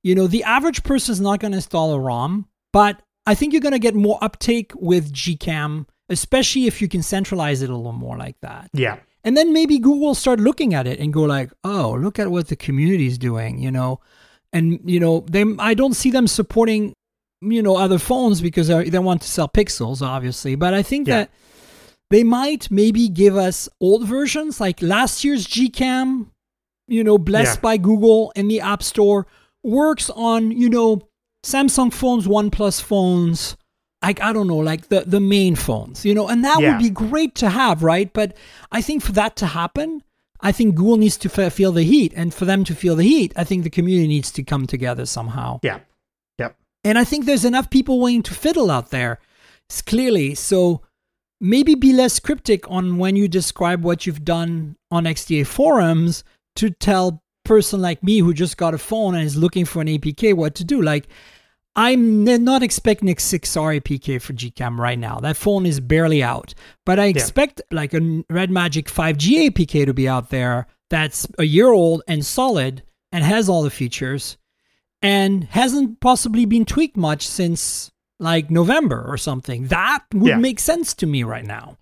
you 0.03 0.13
know 0.15 0.27
the 0.27 0.43
average 0.43 0.81
person 0.83 1.11
is 1.11 1.21
not 1.21 1.39
going 1.41 1.51
to 1.51 1.57
install 1.57 1.93
a 1.93 1.99
rom 1.99 2.45
but 2.73 3.01
i 3.25 3.33
think 3.35 3.51
you're 3.51 3.61
going 3.67 3.79
to 3.81 3.87
get 3.87 3.95
more 3.95 4.17
uptake 4.27 4.71
with 4.75 5.11
gcam 5.13 5.85
especially 6.09 6.65
if 6.67 6.81
you 6.81 6.87
can 6.87 7.03
centralize 7.03 7.61
it 7.61 7.69
a 7.69 7.75
little 7.75 7.91
more 8.07 8.17
like 8.17 8.37
that 8.41 8.69
Yeah. 8.73 8.97
and 9.25 9.35
then 9.37 9.51
maybe 9.53 9.77
google 9.79 9.99
will 10.07 10.15
start 10.25 10.39
looking 10.39 10.73
at 10.73 10.87
it 10.87 10.99
and 10.99 11.11
go 11.13 11.23
like 11.23 11.51
oh 11.63 11.97
look 11.99 12.17
at 12.19 12.31
what 12.31 12.47
the 12.47 12.55
community 12.55 13.07
is 13.07 13.17
doing 13.17 13.57
you 13.65 13.71
know 13.71 13.99
and 14.53 14.79
you 14.85 14.99
know 14.99 15.25
they 15.29 15.43
i 15.59 15.73
don't 15.73 15.95
see 15.95 16.11
them 16.11 16.27
supporting 16.27 16.93
you 17.41 17.61
know 17.61 17.75
other 17.75 17.99
phones 17.99 18.39
because 18.41 18.67
they 18.69 18.89
they 18.89 18.99
want 18.99 19.21
to 19.21 19.27
sell 19.27 19.49
pixels 19.49 20.01
obviously 20.01 20.55
but 20.55 20.73
i 20.73 20.83
think 20.83 21.07
Yeah. 21.07 21.15
that 21.17 21.29
they 22.11 22.23
might 22.23 22.69
maybe 22.69 23.07
give 23.09 23.35
us 23.35 23.67
old 23.79 24.05
versions 24.05 24.59
like 24.59 24.81
last 24.81 25.23
year's 25.23 25.47
gcam 25.47 26.27
you 26.87 27.03
know 27.03 27.17
blessed 27.17 27.57
Yeah. 27.57 27.61
by 27.61 27.77
google 27.77 28.31
in 28.35 28.47
the 28.47 28.59
app 28.61 28.83
store 28.83 29.25
works 29.63 30.09
on 30.11 30.51
you 30.51 30.69
know 30.69 31.01
samsung 31.45 31.91
phones 31.93 32.27
oneplus 32.27 32.81
phones 32.81 33.57
like 34.03 34.21
i 34.21 34.31
don't 34.33 34.47
know 34.47 34.57
like 34.71 34.89
the 34.89 35.01
the 35.07 35.19
main 35.19 35.55
phones 35.55 36.05
you 36.05 36.13
know 36.13 36.27
and 36.27 36.43
that 36.45 36.59
Yeah. 36.59 36.71
would 36.73 36.81
be 36.83 36.89
great 36.89 37.33
to 37.35 37.49
have 37.49 37.81
right 37.83 38.11
but 38.13 38.35
i 38.71 38.81
think 38.81 39.01
for 39.03 39.11
that 39.13 39.35
to 39.37 39.45
happen 39.47 40.03
i 40.41 40.51
think 40.51 40.75
google 40.75 40.97
needs 40.97 41.17
to 41.17 41.29
fe- 41.29 41.49
feel 41.49 41.71
the 41.71 41.83
heat 41.83 42.11
and 42.15 42.33
for 42.33 42.45
them 42.45 42.63
to 42.65 42.75
feel 42.75 42.95
the 42.95 43.03
heat 43.13 43.33
i 43.35 43.43
think 43.43 43.63
the 43.63 43.69
community 43.69 44.07
needs 44.07 44.31
to 44.31 44.43
come 44.43 44.65
together 44.67 45.05
somehow 45.05 45.59
Yeah. 45.63 45.79
Yep. 46.39 46.55
and 46.83 46.97
I 46.97 47.03
think 47.03 47.25
there's 47.25 47.45
enough 47.45 47.69
people 47.69 47.99
willing 47.99 48.23
to 48.23 48.33
fiddle 48.33 48.69
out 48.71 48.89
there, 48.89 49.19
s- 49.69 49.81
clearly. 49.83 50.33
So 50.35 50.81
maybe 51.41 51.75
be 51.75 51.91
less 51.91 52.19
cryptic 52.19 52.69
on 52.69 52.97
when 52.97 53.15
you 53.15 53.27
describe 53.27 53.83
what 53.83 54.05
you've 54.05 54.23
done 54.23 54.77
on 54.91 55.05
XDA 55.05 55.45
forums 55.45 56.23
to 56.55 56.69
tell 56.69 57.23
person 57.43 57.81
like 57.81 58.03
me 58.03 58.19
who 58.19 58.33
just 58.33 58.55
got 58.55 58.75
a 58.75 58.77
phone 58.77 59.15
and 59.15 59.25
is 59.25 59.35
looking 59.35 59.65
for 59.65 59.81
an 59.81 59.87
APK 59.87 60.35
what 60.35 60.53
to 60.55 60.63
do. 60.63 60.81
Like 60.81 61.07
I'm 61.75 62.23
not 62.23 62.63
expecting 62.63 63.09
a 63.09 63.15
6R 63.15 63.81
APK 63.81 64.21
for 64.21 64.33
Gcam 64.33 64.77
right 64.77 64.99
now. 64.99 65.19
That 65.19 65.37
phone 65.37 65.65
is 65.65 65.79
barely 65.79 66.21
out. 66.21 66.53
But 66.85 66.99
I 66.99 67.05
expect 67.05 67.61
like 67.71 67.93
a 67.93 68.23
Red 68.29 68.51
Magic 68.51 68.87
5G 68.87 69.49
APK 69.49 69.85
to 69.85 69.93
be 69.93 70.07
out 70.07 70.29
there 70.29 70.67
that's 70.89 71.25
a 71.39 71.43
year 71.43 71.69
old 71.69 72.03
and 72.07 72.25
solid 72.25 72.83
and 73.11 73.23
has 73.23 73.49
all 73.49 73.63
the 73.63 73.69
features 73.69 74.37
and 75.01 75.45
hasn't 75.45 75.99
possibly 76.01 76.45
been 76.45 76.65
tweaked 76.65 76.97
much 76.97 77.27
since 77.27 77.91
like 78.21 78.49
November 78.51 79.03
or 79.05 79.17
something. 79.17 79.67
That 79.67 80.03
would 80.13 80.29
Yeah. 80.29 80.37
make 80.37 80.59
sense 80.59 80.93
to 80.95 81.05
me 81.07 81.23
right 81.23 81.45
now. 81.45 81.77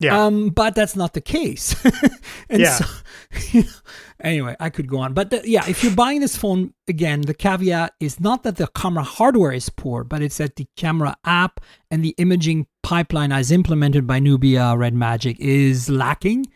Yeah. 0.00 0.26
Um, 0.26 0.50
but 0.50 0.76
that's 0.76 0.94
not 0.94 1.14
the 1.14 1.20
case. 1.20 1.74
and 2.48 2.60
Yeah. 2.60 2.78
so, 2.78 3.62
anyway, 4.22 4.54
I 4.60 4.70
could 4.70 4.86
go 4.88 4.98
on. 4.98 5.12
But 5.14 5.30
the, 5.30 5.42
yeah, 5.44 5.64
if 5.68 5.82
you're 5.82 5.94
buying 5.94 6.20
this 6.20 6.36
phone, 6.36 6.72
again, 6.86 7.22
the 7.22 7.34
caveat 7.34 7.94
is 7.98 8.20
not 8.20 8.42
that 8.44 8.56
the 8.56 8.68
camera 8.68 9.02
hardware 9.02 9.52
is 9.52 9.70
poor, 9.70 10.04
but 10.04 10.22
it's 10.22 10.36
that 10.36 10.56
the 10.56 10.66
camera 10.76 11.16
app 11.24 11.60
and 11.90 12.04
the 12.04 12.14
imaging 12.18 12.66
pipeline 12.84 13.32
as 13.32 13.50
implemented 13.50 14.06
by 14.06 14.20
Nubia 14.20 14.76
Red 14.76 14.94
Magic 14.94 15.36
is 15.40 15.88
lacking. 15.88 16.46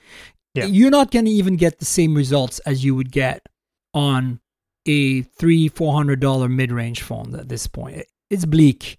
Yeah. 0.54 0.66
You're 0.66 0.90
not 0.90 1.10
going 1.10 1.24
to 1.24 1.30
even 1.30 1.56
get 1.56 1.78
the 1.78 1.84
same 1.86 2.14
results 2.14 2.58
as 2.60 2.84
you 2.84 2.94
would 2.94 3.10
get 3.10 3.46
on 3.94 4.40
a 4.86 5.22
three, 5.22 5.68
four 5.68 5.94
hundred 5.94 6.20
dollar 6.20 6.48
mid 6.48 6.70
range 6.70 7.02
phone 7.02 7.34
at 7.34 7.48
this 7.48 7.66
point. 7.66 8.04
It- 8.32 8.36
It's 8.36 8.44
bleak 8.46 8.98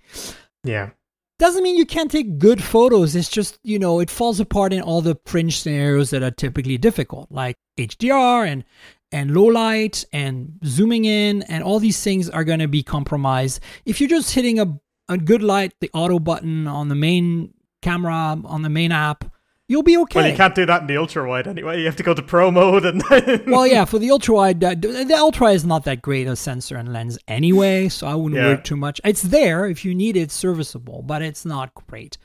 yeah. 0.64 0.92
doesn't 1.40 1.64
mean 1.64 1.76
you 1.76 1.86
can't 1.86 2.12
take 2.12 2.38
good 2.38 2.64
photos. 2.64 3.16
It's 3.16 3.30
just, 3.30 3.60
you 3.64 3.78
know, 3.80 4.00
it 4.00 4.10
falls 4.10 4.40
apart 4.40 4.72
in 4.72 4.82
all 4.82 5.02
the 5.02 5.18
fringe 5.26 5.60
scenarios 5.60 6.10
that 6.12 6.24
are 6.24 6.32
typically 6.32 6.78
difficult, 6.78 7.32
like 7.32 7.58
HDR 7.80 8.46
and 8.48 8.64
and 9.12 9.36
low 9.36 9.46
light 9.46 10.06
and 10.14 10.54
zooming 10.66 11.06
in 11.06 11.44
and 11.44 11.64
all 11.64 11.80
these 11.80 12.02
things 12.02 12.30
are 12.30 12.44
going 12.44 12.60
to 12.60 12.68
be 12.68 12.82
compromised. 12.84 13.60
If 13.86 14.00
you're 14.00 14.10
just 14.10 14.34
hitting 14.34 14.60
a 14.60 14.80
a 15.10 15.18
good 15.18 15.44
light, 15.44 15.74
the 15.82 15.90
auto 15.94 16.18
button 16.20 16.66
on 16.68 16.88
the 16.88 16.96
main 16.96 17.54
camera 17.82 18.40
on 18.46 18.62
the 18.62 18.70
main 18.70 18.92
app, 18.94 19.26
you'll 19.74 19.84
be 19.84 19.98
okay. 19.98 20.20
Well, 20.20 20.30
you 20.30 20.38
can't 20.38 20.56
do 20.56 20.66
that 20.68 20.82
in 20.82 20.88
the 20.88 20.96
ultra 20.98 21.28
wide 21.28 21.48
anyway. 21.48 21.80
You 21.80 21.86
have 21.88 21.96
to 21.98 22.04
go 22.04 22.14
to 22.14 22.22
pro 22.22 22.52
mode 22.52 22.86
and. 22.86 23.04
well, 23.48 23.68
yeah, 23.68 23.84
for 23.86 24.00
the 24.00 24.12
ultra 24.12 24.36
wide, 24.36 24.64
uh, 24.64 24.76
the 24.76 25.16
ultra 25.18 25.50
is 25.50 25.66
not 25.66 25.84
that 25.86 26.02
great 26.02 26.28
a 26.28 26.36
sensor 26.36 26.78
and 26.78 26.94
lens 26.94 27.18
anyway, 27.28 27.90
so 27.90 28.08
I 28.08 28.16
wouldn't 28.16 28.40
Yeah. 28.40 28.50
worry 28.54 28.62
too 28.62 28.78
much. 28.78 29.02
It's 29.04 29.24
there 29.24 29.66
if 29.66 29.84
you 29.84 29.94
need 29.94 30.16
it, 30.16 30.32
serviceable, 30.32 31.02
but 31.02 31.22
it's 31.22 31.44
not 31.44 31.74
great. 31.74 32.18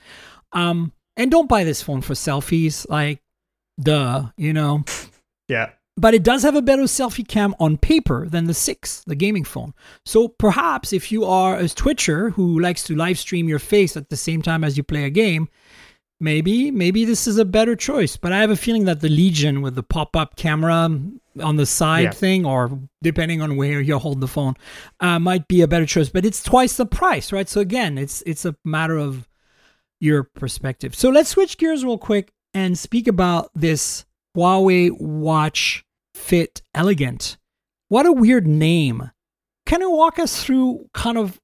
Um, 0.53 0.93
and 1.17 1.31
don't 1.31 1.49
buy 1.49 1.65
this 1.65 1.83
phone 1.83 2.03
for 2.03 2.15
selfies, 2.15 2.87
like, 2.89 3.21
duh, 3.81 4.27
you 4.37 4.53
know. 4.53 4.85
yeah. 5.49 5.71
But 5.97 6.15
it 6.15 6.23
does 6.23 6.45
have 6.45 6.55
a 6.55 6.63
better 6.63 6.85
selfie 6.85 7.27
cam 7.27 7.57
on 7.59 7.77
paper 7.77 8.29
than 8.29 8.45
the 8.45 8.55
6, 8.55 9.03
the 9.09 9.17
gaming 9.17 9.43
phone. 9.43 9.75
So 10.05 10.29
perhaps 10.29 10.93
if 10.93 11.11
you 11.11 11.25
are 11.25 11.57
a 11.59 11.69
Twitcher 11.69 12.31
who 12.31 12.61
likes 12.61 12.85
to 12.85 12.95
live 12.95 13.19
stream 13.19 13.49
your 13.49 13.59
face 13.59 13.97
at 13.97 14.09
the 14.09 14.17
same 14.17 14.41
time 14.41 14.63
as 14.63 14.77
you 14.77 14.85
play 14.85 15.03
a 15.03 15.11
game, 15.11 15.49
maybe 16.21 16.71
maybe 16.71 17.05
this 17.05 17.27
is 17.27 17.39
a 17.39 17.45
better 17.45 17.77
choice. 17.77 18.17
But 18.17 18.33
I 18.33 18.39
have 18.41 18.51
a 18.51 18.57
feeling 18.57 18.85
that 18.87 19.01
the 19.01 19.09
Legion 19.09 19.63
with 19.63 19.75
the 19.75 19.83
pop-up 19.83 20.37
camera 20.37 20.91
on 21.43 21.57
the 21.57 21.67
side 21.67 22.03
Yeah. 22.05 22.11
thing, 22.11 22.45
or 22.47 22.81
depending 23.03 23.41
on 23.43 23.57
where 23.57 23.81
you 23.81 23.99
hold 23.99 24.21
the 24.21 24.29
phone, 24.29 24.55
uh, 25.01 25.19
might 25.19 25.47
be 25.49 25.61
a 25.63 25.69
better 25.69 25.87
choice. 25.87 26.09
But 26.09 26.25
it's 26.25 26.43
twice 26.43 26.77
the 26.77 26.87
price, 26.87 27.33
right? 27.33 27.49
So 27.49 27.61
again, 27.61 27.99
it's 27.99 28.23
it's 28.27 28.45
a 28.45 28.57
matter 28.65 28.97
of 28.97 29.29
your 30.01 30.23
perspective. 30.25 30.95
So 30.95 31.11
let's 31.11 31.29
switch 31.31 31.59
gears 31.59 31.85
real 31.85 31.99
quick 31.99 32.33
and 32.55 32.79
speak 32.79 33.07
about 33.09 33.51
this 33.55 34.05
Huawei 34.37 34.91
Watch 35.01 35.85
Fit 36.15 36.63
Elegant. 36.75 37.37
What 37.89 38.07
a 38.07 38.13
weird 38.13 38.47
name. 38.47 39.11
Can 39.67 39.81
you 39.81 39.91
walk 39.91 40.19
us 40.19 40.43
through 40.43 40.89
kind 40.95 41.19
of 41.19 41.41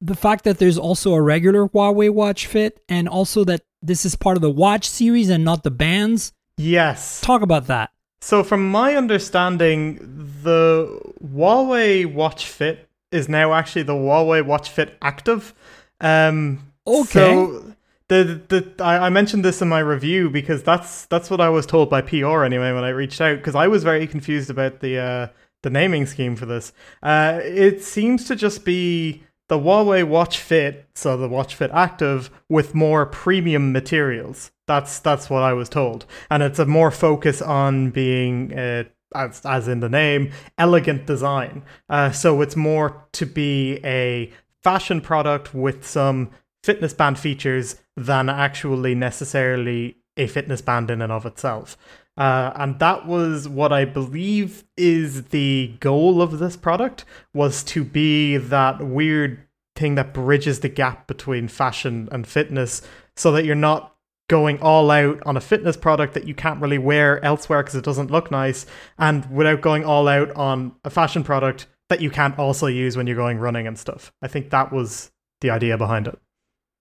the 0.00 0.14
fact 0.16 0.44
that 0.44 0.58
there's 0.58 0.78
also 0.78 1.14
a 1.14 1.22
regular 1.22 1.68
Huawei 1.68 2.10
Watch 2.10 2.46
Fit 2.46 2.80
and 2.88 3.08
also 3.08 3.44
that 3.44 3.62
this 3.82 4.04
is 4.04 4.16
part 4.16 4.36
of 4.36 4.42
the 4.42 4.50
watch 4.50 4.88
series 4.88 5.28
and 5.28 5.44
not 5.44 5.62
the 5.62 5.70
bands? 5.70 6.32
Yes. 6.56 7.20
Talk 7.20 7.42
about 7.42 7.66
that. 7.66 7.90
So, 8.20 8.44
from 8.44 8.70
my 8.70 8.94
understanding, 8.94 9.98
the 10.42 11.00
Huawei 11.24 12.12
Watch 12.12 12.46
Fit 12.46 12.88
is 13.10 13.28
now 13.28 13.52
actually 13.52 13.82
the 13.82 13.94
Huawei 13.94 14.44
Watch 14.44 14.70
Fit 14.70 14.96
Active. 15.02 15.52
Um, 16.00 16.72
Okay. 16.86 17.32
So 17.32 17.74
the 18.08 18.42
the 18.48 18.84
I, 18.84 19.06
I 19.06 19.08
mentioned 19.10 19.44
this 19.44 19.62
in 19.62 19.68
my 19.68 19.78
review 19.78 20.30
because 20.30 20.62
that's 20.62 21.06
that's 21.06 21.30
what 21.30 21.40
I 21.40 21.48
was 21.48 21.66
told 21.66 21.90
by 21.90 22.02
PR 22.02 22.42
anyway 22.42 22.72
when 22.72 22.84
I 22.84 22.90
reached 22.90 23.20
out 23.20 23.36
because 23.36 23.54
I 23.54 23.68
was 23.68 23.84
very 23.84 24.06
confused 24.06 24.50
about 24.50 24.80
the 24.80 24.98
uh, 24.98 25.26
the 25.62 25.70
naming 25.70 26.06
scheme 26.06 26.36
for 26.36 26.46
this. 26.46 26.72
Uh, 27.02 27.40
it 27.42 27.82
seems 27.82 28.24
to 28.26 28.36
just 28.36 28.64
be 28.64 29.22
the 29.52 29.58
Huawei 29.58 30.02
Watch 30.02 30.38
Fit, 30.38 30.88
so 30.94 31.18
the 31.18 31.28
Watch 31.28 31.54
Fit 31.54 31.70
Active 31.74 32.30
with 32.48 32.74
more 32.74 33.04
premium 33.04 33.70
materials. 33.70 34.50
That's 34.66 34.98
that's 34.98 35.28
what 35.28 35.42
I 35.42 35.52
was 35.52 35.68
told, 35.68 36.06
and 36.30 36.42
it's 36.42 36.58
a 36.58 36.64
more 36.64 36.90
focus 36.90 37.42
on 37.42 37.90
being. 37.90 38.58
Uh, 38.58 38.84
as, 39.14 39.42
as 39.44 39.68
in 39.68 39.80
the 39.80 39.90
name, 39.90 40.32
elegant 40.56 41.04
design. 41.04 41.64
Uh, 41.90 42.10
so 42.10 42.40
it's 42.40 42.56
more 42.56 43.06
to 43.12 43.26
be 43.26 43.78
a 43.84 44.32
fashion 44.62 45.02
product 45.02 45.54
with 45.54 45.86
some 45.86 46.30
fitness 46.64 46.94
band 46.94 47.18
features 47.18 47.76
than 47.94 48.30
actually 48.30 48.94
necessarily 48.94 49.98
a 50.16 50.28
fitness 50.28 50.62
band 50.62 50.90
in 50.90 51.02
and 51.02 51.12
of 51.12 51.26
itself. 51.26 51.76
Uh, 52.16 52.52
and 52.56 52.78
that 52.78 53.06
was 53.06 53.48
what 53.48 53.72
I 53.72 53.84
believe 53.84 54.64
is 54.76 55.24
the 55.24 55.74
goal 55.80 56.20
of 56.20 56.38
this 56.38 56.56
product 56.56 57.04
was 57.32 57.62
to 57.64 57.84
be 57.84 58.36
that 58.36 58.84
weird 58.84 59.46
thing 59.76 59.94
that 59.94 60.12
bridges 60.12 60.60
the 60.60 60.68
gap 60.68 61.06
between 61.06 61.48
fashion 61.48 62.08
and 62.12 62.26
fitness 62.26 62.82
so 63.16 63.32
that 63.32 63.46
you're 63.46 63.54
not 63.54 63.96
going 64.28 64.60
all 64.60 64.90
out 64.90 65.20
on 65.26 65.36
a 65.36 65.40
fitness 65.40 65.76
product 65.76 66.14
that 66.14 66.26
you 66.26 66.34
can't 66.34 66.60
really 66.60 66.78
wear 66.78 67.22
elsewhere 67.24 67.62
because 67.62 67.74
it 67.74 67.84
doesn't 67.84 68.10
look 68.10 68.30
nice 68.30 68.66
and 68.98 69.30
without 69.30 69.60
going 69.60 69.84
all 69.84 70.08
out 70.08 70.30
on 70.32 70.72
a 70.84 70.90
fashion 70.90 71.24
product 71.24 71.66
that 71.88 72.00
you 72.00 72.10
can't 72.10 72.38
also 72.38 72.66
use 72.66 72.96
when 72.96 73.06
you're 73.06 73.16
going 73.16 73.38
running 73.38 73.66
and 73.66 73.78
stuff. 73.78 74.12
I 74.22 74.28
think 74.28 74.50
that 74.50 74.72
was 74.72 75.10
the 75.40 75.50
idea 75.50 75.76
behind 75.76 76.06
it. 76.06 76.18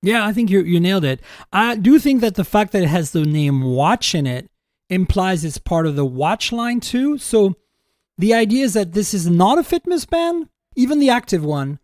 Yeah, 0.01 0.25
I 0.25 0.33
think 0.33 0.49
you 0.49 0.61
you 0.61 0.79
nailed 0.79 1.05
it. 1.05 1.21
I 1.53 1.75
do 1.75 1.99
think 1.99 2.21
that 2.21 2.35
the 2.35 2.43
fact 2.43 2.71
that 2.71 2.83
it 2.83 2.89
has 2.89 3.11
the 3.11 3.23
name 3.23 3.61
watch 3.61 4.15
in 4.15 4.25
it 4.25 4.50
implies 4.91 5.43
it's 5.43 5.57
part 5.57 5.87
of 5.87 5.95
the 5.95 6.05
watch 6.05 6.51
line 6.51 6.79
too. 6.79 7.17
So 7.17 7.55
the 8.17 8.33
idea 8.33 8.65
is 8.65 8.73
that 8.73 8.91
this 8.93 9.13
is 9.13 9.27
not 9.27 9.57
a 9.57 9.63
fitness 9.63 10.05
band, 10.05 10.49
even 10.75 10.99
the 10.99 11.09
active 11.09 11.43
one. 11.43 11.79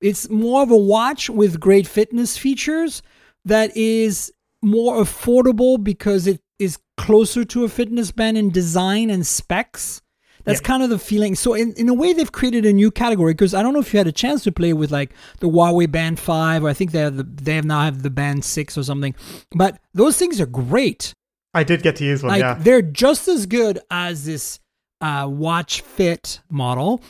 It's 0.00 0.30
more 0.30 0.62
of 0.62 0.70
a 0.70 0.76
watch 0.76 1.28
with 1.28 1.58
great 1.58 1.86
fitness 1.86 2.36
features 2.38 3.02
that 3.44 3.76
is 3.76 4.32
more 4.62 5.02
affordable 5.02 5.82
because 5.82 6.26
it 6.26 6.40
is 6.58 6.78
closer 6.96 7.44
to 7.46 7.64
a 7.64 7.68
fitness 7.68 8.12
band 8.12 8.36
in 8.38 8.50
design 8.50 9.10
and 9.10 9.26
specs. 9.26 10.02
That's 10.44 10.60
Yeah. 10.60 10.66
kind 10.66 10.82
of 10.82 10.90
the 10.90 10.98
feeling. 10.98 11.34
So 11.34 11.52
in, 11.54 11.72
in 11.74 11.88
a 11.88 11.94
way, 11.94 12.12
they've 12.12 12.32
created 12.32 12.64
a 12.66 12.72
new 12.72 12.90
category 12.90 13.32
because 13.34 13.52
I 13.54 13.62
don't 13.62 13.74
know 13.74 13.80
if 13.80 13.92
you 13.92 13.98
had 13.98 14.06
a 14.06 14.12
chance 14.12 14.42
to 14.44 14.52
play 14.52 14.72
with 14.72 14.90
like 14.90 15.10
the 15.40 15.48
Huawei 15.48 15.90
Band 15.90 16.18
Five, 16.18 16.64
or 16.64 16.68
I 16.68 16.74
think 16.74 16.92
they 16.92 17.00
have 17.00 17.16
the, 17.16 17.24
they 17.24 17.56
have 17.56 17.64
now 17.66 17.82
have 17.82 18.02
the 18.02 18.10
Band 18.10 18.44
Six 18.44 18.76
or 18.78 18.82
something. 18.82 19.14
But 19.54 19.78
those 19.92 20.16
things 20.16 20.40
are 20.40 20.46
great. 20.46 21.14
I 21.54 21.64
did 21.64 21.82
get 21.82 21.96
to 21.96 22.04
use 22.04 22.22
one, 22.22 22.30
Like 22.30 22.40
yeah. 22.40 22.54
they're 22.58 22.82
just 22.82 23.28
as 23.28 23.46
good 23.46 23.80
as 23.90 24.24
this 24.24 24.60
uh, 25.00 25.26
Watch 25.28 25.80
Fit 25.80 26.40
model, 26.48 27.02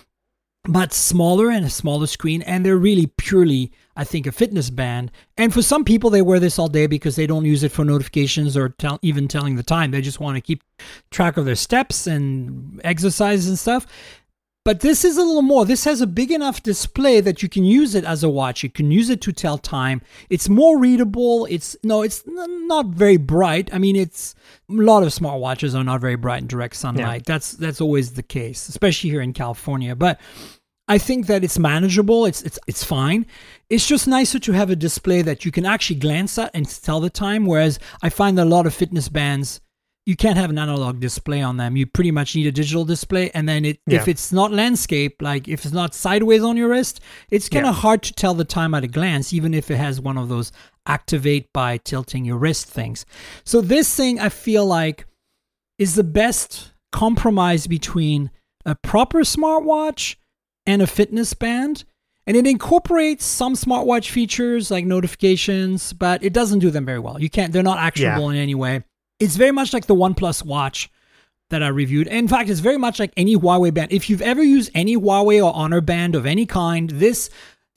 but 0.65 0.93
smaller 0.93 1.51
and 1.51 1.65
a 1.65 1.71
smaller 1.71 2.07
screen, 2.07 2.43
and 2.43 2.65
they're 2.65 2.77
really 2.77 3.07
purely, 3.07 3.73
I 3.97 4.05
think, 4.05 4.27
a 4.27 4.33
fitness 4.33 4.71
band. 4.71 5.11
And 5.37 5.53
for 5.53 5.63
some 5.63 5.85
people, 5.85 6.11
they 6.11 6.23
wear 6.23 6.39
this 6.39 6.59
all 6.59 6.69
day 6.69 6.87
because 6.87 7.17
they 7.17 7.27
don't 7.27 7.45
use 7.45 7.63
it 7.63 7.73
for 7.73 7.85
notifications 7.85 8.57
or 8.57 8.71
tell, 8.71 8.99
even 9.03 9.29
telling 9.29 9.57
the 9.57 9.63
time. 9.63 9.91
They 9.91 10.01
just 10.01 10.21
want 10.21 10.37
to 10.37 10.41
keep 10.41 10.63
track 11.11 11.37
of 11.37 11.45
their 11.45 11.55
steps 11.55 12.07
and 12.07 12.81
exercise 12.85 13.47
and 13.47 13.59
stuff. 13.59 13.87
But 14.63 14.81
this 14.81 15.07
is 15.07 15.17
a 15.17 15.23
little 15.23 15.41
more. 15.41 15.65
This 15.65 15.85
has 15.85 16.03
a 16.03 16.07
big 16.07 16.31
enough 16.31 16.63
display 16.63 17.23
that 17.23 17.43
you 17.43 17.49
can 17.49 17.65
use 17.65 17.95
it 17.95 18.05
as 18.05 18.23
a 18.23 18.29
watch. 18.29 18.63
You 18.63 18.69
can 18.69 18.91
use 18.91 19.09
it 19.09 19.23
to 19.23 19.33
tell 19.33 19.57
time. 19.57 20.03
It's 20.29 20.51
more 20.51 20.79
readable. 20.79 21.47
It's 21.47 21.77
no, 21.83 22.03
it's 22.03 22.23
n- 22.29 22.67
not 22.67 22.87
very 22.89 23.17
bright. 23.17 23.73
I 23.73 23.79
mean, 23.79 23.97
it's 23.97 24.35
a 24.69 24.75
lot 24.75 25.03
of 25.03 25.09
smartwatches 25.11 25.75
are 25.75 25.83
not 25.83 26.03
very 26.03 26.17
bright 26.17 26.43
in 26.43 26.47
direct 26.47 26.77
sunlight. 26.77 27.25
That's 27.25 27.53
that's 27.53 27.81
always 27.81 28.13
the 28.13 28.23
case, 28.23 28.69
especially 28.69 29.09
here 29.09 29.23
in 29.23 29.33
California. 29.33 29.97
But 29.97 30.21
I 30.89 30.99
think 30.99 31.27
that 31.29 31.43
it's 31.43 31.59
manageable. 31.59 32.27
It's 32.27 32.43
it's 32.43 32.59
it's 32.67 32.85
fine. 32.85 33.25
It's 33.71 33.87
just 33.87 34.07
nicer 34.07 34.39
to 34.41 34.53
have 34.53 34.69
a 34.69 34.77
display 34.77 35.23
that 35.23 35.47
you 35.47 35.53
can 35.53 35.65
actually 35.65 36.01
glance 36.01 36.37
at 36.37 36.51
and 36.53 36.69
tell 36.69 37.01
the 37.01 37.09
time. 37.09 37.47
Whereas 37.47 37.79
I 38.03 38.11
find 38.11 38.37
that 38.37 38.47
a 38.47 38.51
lot 38.51 38.67
of 38.67 38.75
fitness 38.75 39.09
bands, 39.09 39.63
you 40.07 40.17
can't 40.17 40.37
have 40.37 40.51
an 40.51 40.59
analog 40.59 40.99
display 41.01 41.43
on 41.43 41.57
them. 41.57 41.77
You 41.77 41.87
pretty 41.87 42.11
much 42.11 42.35
need 42.35 42.47
a 42.47 42.53
digital 42.53 42.85
display, 42.85 43.31
and 43.33 43.49
then 43.49 43.65
it 43.65 43.81
if 43.87 44.09
it's 44.09 44.33
not 44.33 44.51
landscape, 44.53 45.21
like 45.21 45.47
if 45.49 45.65
it's 45.65 45.75
not 45.75 45.95
sideways 45.95 46.43
on 46.43 46.57
your 46.57 46.69
wrist, 46.69 47.01
it's 47.31 47.49
kind 47.49 47.67
of 47.67 47.75
Yeah. 47.75 47.81
hard 47.81 48.03
to 48.05 48.13
tell 48.13 48.35
the 48.35 48.45
time 48.45 48.75
at 48.75 48.83
a 48.85 48.89
glance, 48.89 49.33
even 49.33 49.55
if 49.55 49.71
it 49.71 49.77
has 49.77 50.01
one 50.01 50.17
of 50.19 50.29
those 50.29 50.53
activate 50.87 51.53
by 51.53 51.77
tilting 51.77 52.25
your 52.25 52.39
wrist 52.39 52.67
things. 52.67 53.05
So 53.45 53.61
this 53.61 53.95
thing, 53.95 54.19
I 54.19 54.31
feel 54.31 54.67
like, 54.67 55.07
is 55.79 55.95
the 55.95 56.05
best 56.05 56.73
compromise 56.93 57.67
between 57.67 58.31
a 58.67 58.75
proper 58.75 59.21
smartwatch 59.21 60.17
and 60.67 60.83
a 60.83 60.87
fitness 60.87 61.35
band. 61.35 61.85
And 62.27 62.37
it 62.37 62.47
incorporates 62.47 63.25
some 63.25 63.55
smartwatch 63.55 64.11
features 64.11 64.71
like 64.71 64.85
notifications, 64.85 65.93
but 65.93 66.23
it 66.23 66.33
doesn't 66.33 66.59
do 66.61 66.71
them 66.71 66.85
very 66.85 66.99
well. 66.99 67.21
You 67.21 67.31
can't, 67.31 67.53
they're 67.53 67.63
not 67.63 67.79
actionable 67.79 68.31
in 68.31 68.37
any 68.37 68.55
way. 68.55 68.85
It's 69.21 69.37
very 69.37 69.53
much 69.53 69.73
like 69.73 69.87
the 69.87 69.95
OnePlus 69.95 70.45
watch 70.45 70.91
that 71.51 71.63
I 71.63 71.69
reviewed. 71.69 72.07
In 72.07 72.29
fact, 72.29 72.49
it's 72.49 72.61
very 72.61 72.79
much 72.79 72.99
like 72.99 73.13
any 73.17 73.37
Huawei 73.37 73.73
band. 73.75 73.93
If 73.93 74.09
you've 74.09 74.23
ever 74.23 74.43
used 74.43 74.71
any 74.75 74.97
Huawei 74.97 75.45
or 75.45 75.55
Honor 75.55 75.81
band 75.81 76.15
of 76.15 76.25
any 76.27 76.47
kind, 76.47 76.91
this 76.91 77.29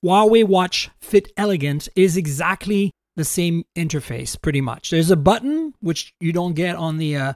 Huawei 0.05 0.45
Watch 0.45 0.89
Fit 1.01 1.31
Elegant 1.37 1.89
is 1.95 2.15
exactly 2.17 2.91
the 3.15 3.23
same 3.23 3.63
interface, 3.75 4.39
pretty 4.41 4.59
much. 4.61 4.89
There's 4.89 5.11
a 5.11 5.15
button 5.15 5.73
which 5.81 6.13
you 6.19 6.33
don't 6.33 6.53
get 6.53 6.75
on 6.75 6.97
the 6.97 7.15
uh, 7.15 7.33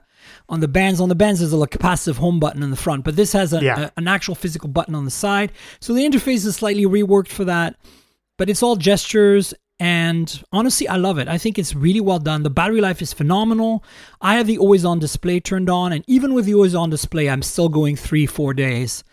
on 0.48 0.58
the 0.60 0.66
bands. 0.68 1.00
On 1.00 1.08
the 1.08 1.14
bands, 1.14 1.38
there's 1.40 1.52
a 1.52 1.56
like, 1.56 1.70
capacitive 1.70 2.16
home 2.16 2.40
button 2.40 2.62
in 2.64 2.70
the 2.70 2.76
front, 2.76 3.04
but 3.04 3.14
this 3.14 3.32
has 3.32 3.52
a, 3.52 3.62
Yeah. 3.62 3.80
a- 3.86 3.90
an 3.96 4.08
actual 4.08 4.34
physical 4.34 4.68
button 4.68 4.94
on 4.96 5.04
the 5.04 5.10
side. 5.10 5.52
So 5.80 5.92
the 5.94 6.04
interface 6.04 6.44
is 6.46 6.56
slightly 6.56 6.84
reworked 6.84 7.28
for 7.28 7.44
that, 7.44 7.76
but 8.38 8.50
it's 8.50 8.62
all 8.62 8.74
gestures. 8.76 9.54
And 9.80 10.42
honestly, 10.52 10.88
I 10.88 10.96
love 10.96 11.18
it. 11.18 11.28
I 11.28 11.38
think 11.38 11.58
it's 11.58 11.74
really 11.74 12.00
well 12.00 12.18
done. 12.18 12.42
The 12.42 12.50
battery 12.50 12.80
life 12.80 13.00
is 13.00 13.12
phenomenal. 13.12 13.84
I 14.20 14.34
have 14.34 14.46
the 14.48 14.58
always 14.58 14.84
on 14.84 14.98
display 14.98 15.38
turned 15.38 15.70
on, 15.70 15.92
and 15.92 16.04
even 16.08 16.34
with 16.34 16.46
the 16.46 16.54
always 16.54 16.74
on 16.74 16.90
display, 16.90 17.28
I'm 17.30 17.42
still 17.42 17.68
going 17.68 17.94
three, 17.94 18.26
four 18.26 18.54
days. 18.54 19.04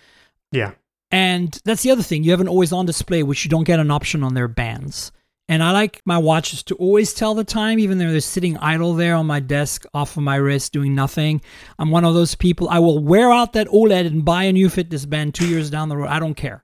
Yeah. 0.51 0.71
And 1.11 1.57
that's 1.65 1.83
the 1.83 1.91
other 1.91 2.01
thing. 2.01 2.23
You 2.23 2.31
have 2.31 2.41
an 2.41 2.47
always 2.47 2.73
on 2.73 2.87
display, 2.87 3.21
which 3.21 3.45
you 3.45 3.49
don't 3.49 3.63
get 3.63 3.79
an 3.79 3.91
option 3.91 4.23
on 4.23 4.33
their 4.33 4.47
bands. 4.47 5.11
And 5.47 5.61
I 5.61 5.71
like 5.71 6.01
my 6.05 6.17
watches 6.17 6.63
to 6.63 6.75
always 6.75 7.13
tell 7.13 7.35
the 7.35 7.43
time, 7.43 7.77
even 7.77 7.99
though 7.99 8.09
they're 8.11 8.19
sitting 8.19 8.57
idle 8.57 8.95
there 8.95 9.13
on 9.13 9.27
my 9.27 9.39
desk 9.39 9.85
off 9.93 10.17
of 10.17 10.23
my 10.23 10.37
wrist 10.37 10.73
doing 10.73 10.95
nothing. 10.95 11.41
I'm 11.77 11.91
one 11.91 12.03
of 12.03 12.15
those 12.15 12.33
people. 12.33 12.67
I 12.69 12.79
will 12.79 12.97
wear 12.97 13.31
out 13.31 13.53
that 13.53 13.67
OLED 13.67 14.07
and 14.07 14.25
buy 14.25 14.45
a 14.45 14.53
new 14.53 14.69
fitness 14.69 15.05
band 15.05 15.35
two 15.35 15.47
years 15.47 15.69
down 15.69 15.89
the 15.89 15.97
road. 15.97 16.07
I 16.07 16.17
don't 16.17 16.33
care. 16.33 16.63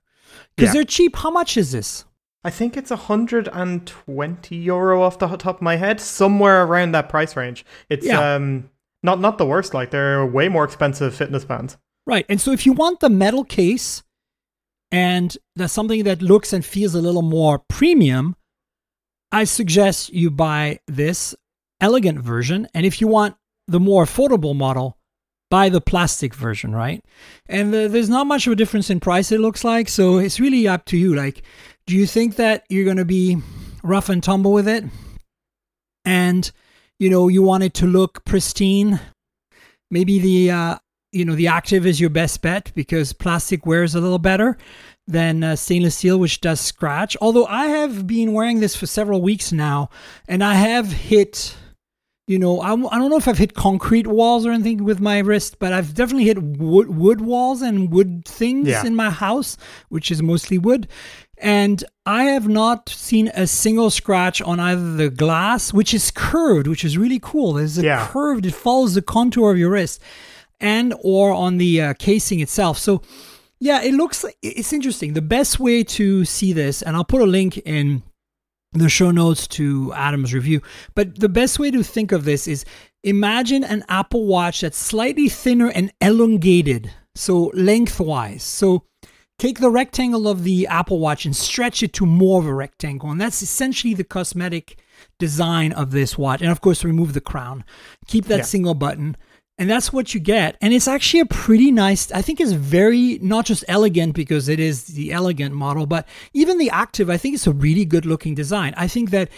Because 0.56 0.70
Yeah. 0.70 0.72
they're 0.80 0.84
cheap. 0.84 1.14
How 1.14 1.30
much 1.30 1.56
is 1.56 1.70
this? 1.70 2.04
I 2.44 2.50
think 2.50 2.76
it's 2.76 2.90
120 2.90 4.56
euro 4.56 5.02
off 5.02 5.18
the 5.18 5.28
top 5.36 5.56
of 5.56 5.62
my 5.62 5.76
head, 5.76 6.00
somewhere 6.00 6.64
around 6.64 6.92
that 6.92 7.08
price 7.08 7.36
range. 7.36 7.64
It's 7.88 8.06
Yeah. 8.06 8.34
um 8.34 8.68
not 9.02 9.20
not 9.20 9.38
the 9.38 9.46
worst. 9.46 9.74
Like 9.74 9.90
they're 9.90 10.24
way 10.26 10.48
more 10.48 10.64
expensive 10.64 11.14
fitness 11.14 11.44
bands. 11.44 11.76
Right. 12.06 12.26
And 12.28 12.40
so 12.40 12.50
if 12.52 12.66
you 12.66 12.72
want 12.72 13.00
the 13.00 13.08
metal 13.10 13.44
case 13.44 14.02
and 14.90 15.36
that's 15.56 15.72
something 15.72 16.02
that 16.04 16.20
looks 16.22 16.52
and 16.52 16.64
feels 16.64 16.94
a 16.94 17.00
little 17.00 17.22
more 17.22 17.60
premium, 17.68 18.34
I 19.30 19.44
suggest 19.44 20.12
you 20.12 20.30
buy 20.30 20.80
this 20.86 21.34
elegant 21.80 22.18
version. 22.20 22.66
And 22.74 22.84
if 22.84 23.00
you 23.00 23.06
want 23.08 23.36
the 23.68 23.80
more 23.80 24.04
affordable 24.04 24.54
model, 24.54 24.98
buy 25.50 25.68
the 25.68 25.80
plastic 25.80 26.34
version, 26.34 26.74
right? 26.74 27.04
And 27.48 27.72
the, 27.72 27.88
there's 27.88 28.08
not 28.08 28.26
much 28.26 28.46
of 28.46 28.52
a 28.52 28.56
difference 28.56 28.90
in 28.90 29.00
price, 29.00 29.30
it 29.32 29.40
looks 29.40 29.64
like. 29.64 29.88
So 29.88 30.18
it's 30.18 30.40
really 30.40 30.66
up 30.66 30.84
to 30.86 30.96
you. 30.96 31.14
Like, 31.14 31.42
do 31.86 31.96
you 31.96 32.06
think 32.06 32.36
that 32.36 32.64
you're 32.68 32.84
going 32.84 32.96
to 32.96 33.04
be 33.04 33.38
rough 33.82 34.08
and 34.08 34.22
tumble 34.22 34.52
with 34.52 34.68
it? 34.68 34.84
And, 36.04 36.50
you 36.98 37.10
know, 37.10 37.28
you 37.28 37.42
want 37.42 37.62
it 37.64 37.74
to 37.74 37.86
look 37.86 38.24
pristine? 38.24 39.00
Maybe 39.90 40.18
the 40.18 40.50
uh, 40.50 40.76
you 41.12 41.24
know 41.24 41.34
the 41.34 41.48
active 41.48 41.86
is 41.86 42.00
your 42.00 42.10
best 42.10 42.40
bet 42.40 42.72
because 42.74 43.12
plastic 43.12 43.66
wears 43.66 43.94
a 43.94 44.00
little 44.00 44.18
better 44.18 44.56
than 45.06 45.44
uh, 45.44 45.56
stainless 45.56 45.96
steel 45.96 46.18
which 46.18 46.40
does 46.40 46.60
scratch 46.60 47.16
although 47.20 47.44
i 47.46 47.66
have 47.66 48.06
been 48.06 48.32
wearing 48.32 48.60
this 48.60 48.74
for 48.76 48.86
several 48.86 49.20
weeks 49.20 49.50
now 49.52 49.90
and 50.28 50.42
i 50.44 50.54
have 50.54 50.90
hit 50.90 51.54
you 52.28 52.38
know 52.38 52.60
I, 52.60 52.70
I 52.70 52.98
don't 52.98 53.10
know 53.10 53.16
if 53.18 53.26
i've 53.28 53.36
hit 53.36 53.52
concrete 53.54 54.06
walls 54.06 54.46
or 54.46 54.52
anything 54.52 54.84
with 54.84 55.00
my 55.00 55.18
wrist 55.18 55.58
but 55.58 55.72
i've 55.72 55.92
definitely 55.92 56.24
hit 56.24 56.40
wood, 56.40 56.88
wood 56.96 57.20
walls 57.20 57.60
and 57.62 57.90
wood 57.92 58.24
things 58.24 58.68
Yeah. 58.68 58.86
in 58.86 58.94
my 58.94 59.10
house 59.10 59.58
which 59.90 60.10
is 60.12 60.22
mostly 60.22 60.56
wood 60.56 60.88
and 61.42 61.84
I 62.06 62.24
have 62.24 62.48
not 62.48 62.88
seen 62.88 63.30
a 63.34 63.46
single 63.46 63.90
scratch 63.90 64.40
on 64.40 64.58
either 64.60 64.94
the 64.94 65.10
glass, 65.10 65.72
which 65.72 65.92
is 65.92 66.10
curved, 66.10 66.66
which 66.66 66.84
is 66.84 66.96
really 66.96 67.18
cool. 67.20 67.54
There's 67.54 67.76
a 67.78 67.82
Yeah. 67.82 68.06
curved; 68.06 68.46
it 68.46 68.54
follows 68.54 68.94
the 68.94 69.02
contour 69.02 69.50
of 69.52 69.58
your 69.58 69.70
wrist, 69.70 70.00
and 70.60 70.94
or 71.02 71.32
on 71.32 71.58
the 71.58 71.80
uh, 71.82 71.94
casing 71.98 72.40
itself. 72.40 72.78
So, 72.78 73.02
yeah, 73.60 73.82
it 73.82 73.94
looks 73.94 74.24
like 74.24 74.36
it's 74.42 74.72
interesting. 74.72 75.12
The 75.14 75.22
best 75.22 75.60
way 75.60 75.84
to 75.84 76.24
see 76.24 76.52
this, 76.52 76.80
and 76.82 76.96
I'll 76.96 77.04
put 77.04 77.20
a 77.22 77.26
link 77.26 77.58
in 77.58 78.02
the 78.72 78.88
show 78.88 79.10
notes 79.10 79.46
to 79.48 79.92
Adam's 79.94 80.32
review. 80.32 80.62
But 80.94 81.20
the 81.20 81.28
best 81.28 81.58
way 81.58 81.70
to 81.70 81.82
think 81.82 82.10
of 82.12 82.24
this 82.24 82.48
is 82.48 82.64
imagine 83.04 83.64
an 83.64 83.84
Apple 83.88 84.26
Watch 84.26 84.62
that's 84.62 84.78
slightly 84.78 85.28
thinner 85.28 85.68
and 85.68 85.92
elongated, 86.00 86.90
so 87.14 87.50
lengthwise. 87.54 88.42
So 88.42 88.84
take 89.42 89.58
the 89.58 89.70
rectangle 89.70 90.28
of 90.28 90.44
the 90.44 90.68
Apple 90.68 91.00
Watch 91.00 91.24
and 91.24 91.34
stretch 91.34 91.82
it 91.82 91.92
to 91.94 92.06
more 92.06 92.38
of 92.40 92.46
a 92.46 92.54
rectangle. 92.54 93.10
And 93.10 93.20
that's 93.20 93.42
essentially 93.42 93.92
the 93.92 94.04
cosmetic 94.04 94.78
design 95.18 95.72
of 95.72 95.90
this 95.90 96.16
watch. 96.16 96.40
And 96.42 96.52
of 96.52 96.60
course, 96.60 96.84
remove 96.84 97.12
the 97.12 97.20
crown, 97.20 97.64
keep 98.06 98.26
that 98.26 98.38
Yeah. 98.38 98.44
single 98.44 98.74
button. 98.74 99.16
And 99.58 99.68
that's 99.68 99.92
what 99.92 100.14
you 100.14 100.20
get. 100.20 100.56
And 100.60 100.72
it's 100.72 100.86
actually 100.86 101.20
a 101.20 101.26
pretty 101.26 101.72
nice, 101.72 102.12
I 102.12 102.22
think 102.22 102.40
it's 102.40 102.52
very, 102.52 103.18
not 103.20 103.44
just 103.44 103.64
elegant 103.66 104.14
because 104.14 104.48
it 104.48 104.60
is 104.60 104.84
the 104.84 105.10
elegant 105.10 105.56
model, 105.56 105.86
but 105.86 106.06
even 106.32 106.58
the 106.58 106.70
active, 106.70 107.10
I 107.10 107.16
think 107.16 107.34
it's 107.34 107.48
a 107.48 107.52
really 107.52 107.84
good 107.84 108.06
looking 108.06 108.36
design. 108.36 108.74
I 108.76 108.86
think 108.86 109.10
that 109.10 109.28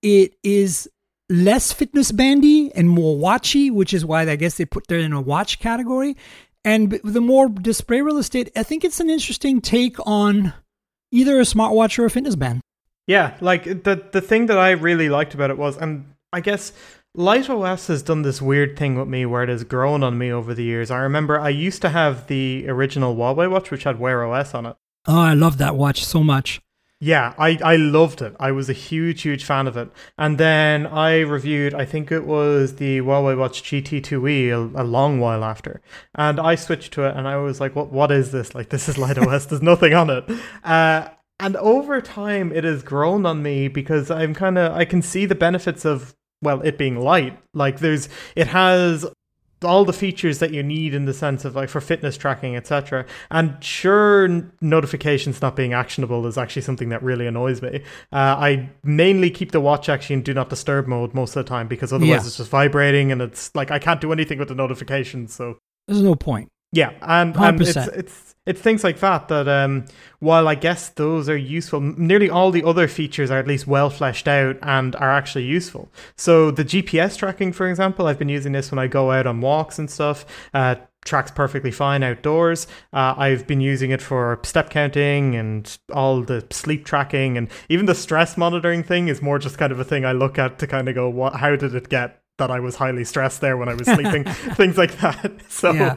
it 0.00 0.36
is 0.42 0.88
less 1.28 1.70
fitness 1.70 2.12
bandy 2.12 2.72
and 2.74 2.88
more 2.88 3.14
watchy, 3.16 3.70
which 3.70 3.92
is 3.92 4.06
why 4.06 4.22
I 4.22 4.36
guess 4.36 4.56
they 4.56 4.64
put 4.64 4.86
that 4.88 5.00
in 5.00 5.12
a 5.12 5.20
watch 5.20 5.60
category. 5.60 6.16
And 6.64 7.00
the 7.02 7.20
more 7.20 7.48
display 7.48 8.00
real 8.00 8.18
estate, 8.18 8.50
I 8.54 8.62
think 8.62 8.84
it's 8.84 9.00
an 9.00 9.08
interesting 9.08 9.60
take 9.60 9.96
on 10.06 10.52
either 11.10 11.38
a 11.38 11.44
smartwatch 11.44 11.98
or 11.98 12.04
a 12.04 12.10
fitness 12.10 12.36
band. 12.36 12.60
Yeah, 13.06 13.36
like 13.40 13.64
the 13.64 14.04
the 14.12 14.20
thing 14.20 14.46
that 14.46 14.58
I 14.58 14.70
really 14.70 15.08
liked 15.08 15.34
about 15.34 15.50
it 15.50 15.58
was, 15.58 15.76
and 15.76 16.14
I 16.32 16.40
guess 16.40 16.72
LiteOS 17.16 17.88
has 17.88 18.02
done 18.02 18.22
this 18.22 18.40
weird 18.40 18.78
thing 18.78 18.96
with 18.96 19.08
me 19.08 19.26
where 19.26 19.42
it 19.42 19.48
has 19.48 19.64
grown 19.64 20.04
on 20.04 20.16
me 20.16 20.30
over 20.30 20.54
the 20.54 20.62
years. 20.62 20.90
I 20.90 20.98
remember 20.98 21.40
I 21.40 21.48
used 21.48 21.82
to 21.82 21.88
have 21.88 22.28
the 22.28 22.68
original 22.68 23.16
Huawei 23.16 23.50
watch, 23.50 23.70
which 23.70 23.84
had 23.84 23.98
Wear 23.98 24.24
OS 24.24 24.54
on 24.54 24.66
it. 24.66 24.76
Oh, 25.06 25.18
I 25.18 25.34
love 25.34 25.58
that 25.58 25.76
watch 25.76 26.04
so 26.04 26.22
much. 26.22 26.60
Yeah, 27.02 27.32
I, 27.38 27.58
I 27.64 27.76
loved 27.76 28.20
it. 28.20 28.36
I 28.38 28.52
was 28.52 28.68
a 28.68 28.74
huge, 28.74 29.22
huge 29.22 29.42
fan 29.42 29.66
of 29.66 29.74
it. 29.78 29.90
And 30.18 30.36
then 30.36 30.86
I 30.86 31.20
reviewed, 31.20 31.72
I 31.72 31.86
think 31.86 32.12
it 32.12 32.26
was 32.26 32.76
the 32.76 32.98
Huawei 32.98 33.38
Watch 33.38 33.62
GT2e 33.62 34.50
a, 34.50 34.82
a 34.82 34.84
long 34.84 35.18
while 35.18 35.42
after. 35.42 35.80
And 36.14 36.38
I 36.38 36.56
switched 36.56 36.92
to 36.94 37.04
it 37.04 37.16
and 37.16 37.26
I 37.26 37.38
was 37.38 37.58
like, 37.58 37.74
what 37.74 37.90
what 37.90 38.10
is 38.10 38.32
this? 38.32 38.54
Like, 38.54 38.68
this 38.68 38.86
is 38.86 38.96
LiteOS, 38.96 39.48
there's 39.48 39.62
nothing 39.62 39.94
on 39.94 40.10
it. 40.10 40.24
Uh, 40.62 41.08
and 41.38 41.56
over 41.56 42.02
time, 42.02 42.52
it 42.52 42.64
has 42.64 42.82
grown 42.82 43.24
on 43.24 43.42
me 43.42 43.68
because 43.68 44.10
I'm 44.10 44.34
kind 44.34 44.58
of, 44.58 44.76
I 44.76 44.84
can 44.84 45.00
see 45.00 45.24
the 45.24 45.34
benefits 45.34 45.86
of, 45.86 46.14
well, 46.42 46.60
it 46.60 46.76
being 46.76 47.00
light. 47.00 47.38
Like, 47.54 47.78
there's, 47.78 48.10
it 48.36 48.48
has 48.48 49.06
all 49.64 49.84
the 49.84 49.92
features 49.92 50.38
that 50.38 50.52
you 50.52 50.62
need 50.62 50.94
in 50.94 51.04
the 51.04 51.12
sense 51.12 51.44
of 51.44 51.54
like 51.54 51.68
for 51.68 51.80
fitness 51.80 52.16
tracking 52.16 52.56
etc 52.56 53.04
and 53.30 53.62
sure 53.62 54.24
n- 54.24 54.50
notifications 54.60 55.42
not 55.42 55.54
being 55.54 55.72
actionable 55.74 56.26
is 56.26 56.38
actually 56.38 56.62
something 56.62 56.88
that 56.88 57.02
really 57.02 57.26
annoys 57.26 57.60
me 57.60 57.82
uh, 58.12 58.16
i 58.38 58.68
mainly 58.84 59.30
keep 59.30 59.52
the 59.52 59.60
watch 59.60 59.88
actually 59.88 60.14
in 60.14 60.22
do 60.22 60.32
not 60.32 60.48
disturb 60.48 60.86
mode 60.86 61.12
most 61.14 61.36
of 61.36 61.44
the 61.44 61.48
time 61.48 61.68
because 61.68 61.92
otherwise 61.92 62.08
Yeah. 62.08 62.16
it's 62.26 62.36
just 62.38 62.50
vibrating 62.50 63.12
and 63.12 63.20
it's 63.20 63.54
like 63.54 63.70
i 63.70 63.78
can't 63.78 64.00
do 64.00 64.12
anything 64.12 64.38
with 64.38 64.48
the 64.48 64.54
notifications 64.54 65.34
so 65.34 65.58
There's 65.86 66.02
no 66.02 66.14
point. 66.14 66.48
yeah, 66.72 66.92
and, 67.02 67.36
and 67.36 67.60
it's 67.60 67.72
100%. 67.74 67.96
it's 67.98 68.29
it's 68.46 68.60
things 68.60 68.82
like 68.82 68.98
that 69.00 69.28
that 69.28 69.46
um 69.48 69.84
while 70.18 70.48
I 70.48 70.54
guess 70.54 70.88
those 70.90 71.28
are 71.28 71.36
useful, 71.36 71.80
nearly 71.80 72.28
all 72.28 72.50
the 72.50 72.64
other 72.64 72.88
features 72.88 73.30
are 73.30 73.38
at 73.38 73.46
least 73.46 73.66
well 73.66 73.90
fleshed 73.90 74.28
out 74.28 74.56
and 74.62 74.94
are 74.96 75.10
actually 75.10 75.44
useful. 75.44 75.90
So 76.16 76.50
the 76.50 76.64
GPS 76.64 77.16
tracking, 77.16 77.52
for 77.52 77.68
example, 77.68 78.06
I've 78.06 78.18
been 78.18 78.28
using 78.28 78.52
this 78.52 78.70
when 78.70 78.78
I 78.78 78.86
go 78.86 79.10
out 79.12 79.26
on 79.26 79.40
walks 79.40 79.78
and 79.78 79.90
stuff. 79.90 80.26
Uh, 80.52 80.74
tracks 81.02 81.30
perfectly 81.30 81.70
fine 81.70 82.02
outdoors. 82.02 82.66
Uh, 82.92 83.14
I've 83.16 83.46
been 83.46 83.62
using 83.62 83.90
it 83.90 84.02
for 84.02 84.38
step 84.42 84.68
counting 84.68 85.34
and 85.34 85.78
all 85.94 86.20
the 86.22 86.46
sleep 86.50 86.84
tracking 86.84 87.38
and 87.38 87.48
even 87.70 87.86
the 87.86 87.94
stress 87.94 88.36
monitoring 88.36 88.82
thing 88.82 89.08
is 89.08 89.22
more 89.22 89.38
just 89.38 89.56
kind 89.56 89.72
of 89.72 89.80
a 89.80 89.84
thing 89.84 90.04
I 90.04 90.12
look 90.12 90.38
at 90.38 90.58
to 90.58 90.66
kind 90.66 90.88
of 90.90 90.94
go, 90.94 91.08
what? 91.08 91.36
How 91.36 91.56
did 91.56 91.74
it 91.74 91.88
get? 91.88 92.16
That 92.36 92.50
I 92.50 92.60
was 92.60 92.76
highly 92.76 93.04
stressed 93.04 93.42
there 93.42 93.56
when 93.58 93.68
I 93.68 93.74
was 93.74 93.86
sleeping, 93.94 94.24
things 94.24 94.76
like 94.78 94.96
that. 94.98 95.32
So, 95.50 95.72
Yeah. 95.72 95.96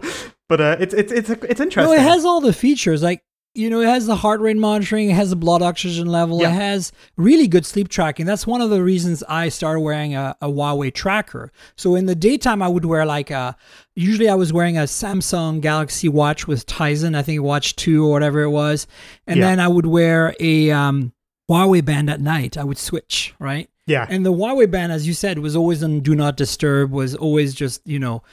But 0.50 0.62
uh, 0.62 0.78
it's 0.80 0.94
it's 0.94 1.12
it's 1.12 1.30
it's 1.30 1.60
No, 1.60 1.64
interesting. 1.66 1.94
it 1.96 2.02
has 2.02 2.26
all 2.26 2.42
the 2.42 2.54
features. 2.54 3.02
Like, 3.04 3.24
you 3.56 3.70
know, 3.70 3.82
it 3.82 3.88
has 3.88 4.08
the 4.08 4.16
heart 4.16 4.42
rate 4.42 4.58
monitoring, 4.58 5.12
it 5.12 5.14
has 5.14 5.30
the 5.30 5.36
blood 5.36 5.62
oxygen 5.62 6.08
level, 6.08 6.42
Yeah. 6.42 6.50
it 6.50 6.54
has 6.56 6.92
really 7.18 7.48
good 7.48 7.66
sleep 7.68 7.88
tracking. 7.88 8.26
That's 8.26 8.48
one 8.48 8.62
of 8.62 8.72
the 8.72 8.82
reasons 8.84 9.24
I 9.30 9.50
started 9.50 9.82
wearing 9.82 10.16
a, 10.16 10.36
a 10.42 10.48
Huawei 10.48 10.92
tracker. 10.92 11.52
So 11.76 11.94
in 11.94 12.08
the 12.08 12.16
daytime, 12.16 12.64
I 12.64 12.68
would 12.68 12.84
wear 12.86 13.06
like 13.06 13.30
a, 13.30 13.56
usually 13.96 14.28
I 14.28 14.34
was 14.34 14.52
wearing 14.52 14.76
a 14.78 14.84
Samsung 14.84 15.62
Galaxy 15.62 16.10
watch 16.10 16.48
with 16.48 16.66
Tizen, 16.66 17.16
I 17.16 17.22
think 17.22 17.44
Watch 17.44 17.76
2 17.76 18.04
or 18.04 18.10
whatever 18.12 18.42
it 18.42 18.50
was. 18.50 18.88
And 19.28 19.38
Yeah. 19.40 19.46
then 19.50 19.60
I 19.60 19.68
would 19.68 19.86
wear 19.86 20.36
a 20.40 20.72
um, 20.72 21.13
Huawei 21.50 21.84
band 21.84 22.10
at 22.10 22.22
night. 22.22 22.58
I 22.58 22.64
would 22.64 22.78
switch, 22.78 23.34
right? 23.40 23.70
yeah, 23.86 24.06
And 24.10 24.26
the 24.26 24.32
Huawei 24.32 24.70
band, 24.72 24.92
as 24.94 25.06
you 25.08 25.14
said, 25.14 25.40
was 25.40 25.56
always 25.56 25.84
on 25.84 26.00
Do 26.00 26.16
Not 26.16 26.38
Disturb, 26.38 26.92
was 26.92 27.16
always 27.16 27.54
just, 27.54 27.82
you 27.86 28.00
know, 28.00 28.24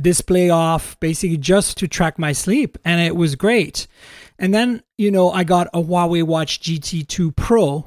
display 0.00 0.48
off, 0.50 0.98
basically 0.98 1.36
just 1.36 1.76
to 1.78 1.86
track 1.88 2.18
my 2.18 2.32
sleep. 2.32 2.78
And 2.84 3.00
it 3.00 3.14
was 3.14 3.34
great. 3.34 3.86
And 4.38 4.54
then, 4.54 4.82
you 4.96 5.10
know, 5.10 5.30
I 5.30 5.44
got 5.44 5.68
a 5.74 5.82
Huawei 5.82 6.22
Watch 6.22 6.60
GT2 6.60 7.36
Pro, 7.36 7.86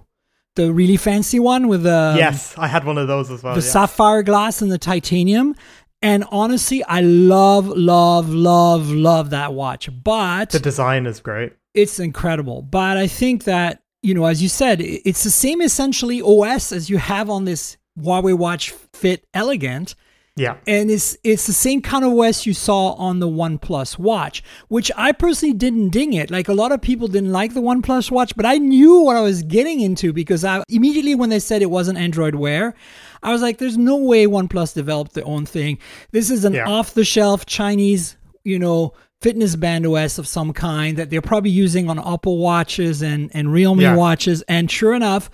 the 0.55 0.71
really 0.71 0.95
fancy 0.97 1.39
one 1.39 1.67
with 1.67 1.83
the, 1.83 2.15
yes, 2.17 2.55
I 2.57 2.67
had 2.67 2.85
one 2.85 2.97
of 2.99 3.07
those 3.07 3.31
as 3.31 3.41
well. 3.43 3.55
the 3.55 3.61
yeah. 3.61 3.67
sapphire 3.67 4.21
glass 4.23 4.61
and 4.61 4.71
the 4.71 4.77
titanium. 4.77 5.55
And 6.03 6.23
honestly, 6.31 6.83
I 6.83 7.01
love, 7.01 7.67
love, 7.67 8.29
love, 8.29 8.91
love 8.91 9.31
that 9.31 9.53
watch. 9.55 9.89
But 10.03 10.51
the 10.51 10.59
design 10.59 11.07
is 11.07 11.19
great. 11.19 11.53
it's 11.73 11.99
incredible. 11.99 12.61
But 12.61 12.97
I 12.97 13.07
think 13.07 13.45
that, 13.45 13.81
you 14.07 14.13
know, 14.13 14.25
as 14.25 14.41
you 14.41 14.47
said, 14.49 14.79
it's 14.81 15.23
the 15.23 15.29
same 15.45 15.61
essentially 15.61 16.21
OS 16.21 16.71
as 16.71 16.89
you 16.89 16.97
have 16.97 17.29
on 17.29 17.43
this 17.45 17.75
Huawei 17.99 18.37
Watch 18.37 18.71
Fit 18.93 19.25
Elegant. 19.33 19.95
Yeah, 20.39 20.57
And 20.67 20.91
it's 20.91 21.17
it's 21.23 21.47
the 21.47 21.53
same 21.67 21.81
kind 21.81 22.05
of 22.05 22.11
OS 22.13 22.45
you 22.45 22.53
saw 22.53 22.91
on 22.93 23.17
the 23.19 23.27
OnePlus 23.27 23.97
watch, 23.97 24.43
which 24.67 24.91
I 24.95 25.11
personally 25.11 25.55
didn't 25.55 25.89
ding 25.89 26.13
it. 26.13 26.29
Like 26.29 26.47
a 26.47 26.53
lot 26.53 26.71
of 26.71 26.79
people 26.79 27.07
didn't 27.07 27.31
like 27.31 27.55
the 27.55 27.61
OnePlus 27.61 28.11
watch, 28.11 28.35
but 28.35 28.45
I 28.45 28.59
knew 28.59 29.01
what 29.01 29.15
I 29.17 29.21
was 29.21 29.41
getting 29.41 29.79
into 29.81 30.13
because 30.13 30.45
I 30.45 30.63
immediately 30.69 31.15
when 31.15 31.31
they 31.31 31.39
said 31.39 31.63
it 31.63 31.71
wasn't 31.71 31.97
Android 31.97 32.35
Wear, 32.35 32.75
I 33.23 33.31
was 33.33 33.41
like, 33.41 33.57
there's 33.57 33.79
no 33.79 33.97
way 33.97 34.27
OnePlus 34.27 34.75
developed 34.75 35.13
their 35.15 35.25
own 35.25 35.47
thing. 35.47 35.79
This 36.11 36.29
is 36.29 36.45
an 36.45 36.53
Yeah. 36.53 36.69
off-the-shelf 36.69 37.47
Chinese, 37.47 38.15
you 38.43 38.59
know, 38.59 38.93
fitness 39.21 39.55
band 39.55 39.85
OS 39.85 40.17
of 40.17 40.27
some 40.27 40.53
kind 40.53 40.97
that 40.97 41.09
they're 41.09 41.21
probably 41.21 41.49
using 41.49 41.89
on 41.89 41.99
Apple 41.99 42.37
watches 42.37 43.01
and 43.01 43.31
and 43.33 43.51
Realme 43.51 43.81
Yeah. 43.81 43.95
watches. 43.95 44.43
And 44.47 44.69
sure 44.69 44.93
enough, 44.93 45.29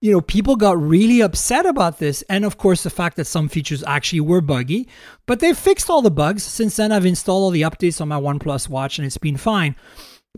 you 0.00 0.12
know, 0.12 0.20
people 0.20 0.56
got 0.56 0.80
really 0.80 1.20
upset 1.20 1.66
about 1.66 1.98
this. 1.98 2.22
And 2.28 2.44
of 2.44 2.58
course, 2.58 2.82
the 2.82 2.90
fact 2.90 3.16
that 3.16 3.26
some 3.26 3.48
features 3.48 3.82
actually 3.86 4.20
were 4.20 4.40
buggy, 4.40 4.88
but 5.26 5.40
they've 5.40 5.56
fixed 5.56 5.88
all 5.90 6.02
the 6.02 6.10
bugs. 6.10 6.42
Since 6.42 6.76
then, 6.76 6.92
I've 6.92 7.06
installed 7.06 7.42
all 7.44 7.50
the 7.50 7.62
updates 7.62 8.00
on 8.00 8.08
my 8.08 8.20
OnePlus 8.20 8.68
watch 8.68 8.98
and 8.98 9.06
it's 9.06 9.18
been 9.18 9.36
fine. 9.36 9.74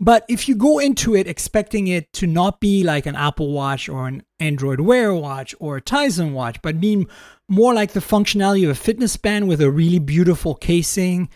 But 0.01 0.23
if 0.29 0.47
you 0.47 0.55
go 0.55 0.79
into 0.79 1.13
it 1.13 1.27
expecting 1.27 1.87
it 1.87 2.11
to 2.13 2.25
not 2.25 2.61
be 2.61 2.83
like 2.85 3.05
an 3.05 3.17
Apple 3.17 3.51
Watch 3.51 3.89
or 3.89 4.07
an 4.07 4.23
Android 4.39 4.79
Wear 4.79 5.13
watch 5.13 5.53
or 5.59 5.75
a 5.75 5.81
Tizen 5.81 6.31
watch, 6.31 6.61
but 6.61 6.79
being 6.79 7.05
more 7.49 7.73
like 7.73 7.91
the 7.91 7.99
functionality 7.99 8.63
of 8.63 8.69
a 8.69 8.75
fitness 8.75 9.17
band 9.17 9.49
with 9.49 9.59
a 9.59 9.69
really 9.69 9.99
beautiful 9.99 10.55
casing, 10.55 11.27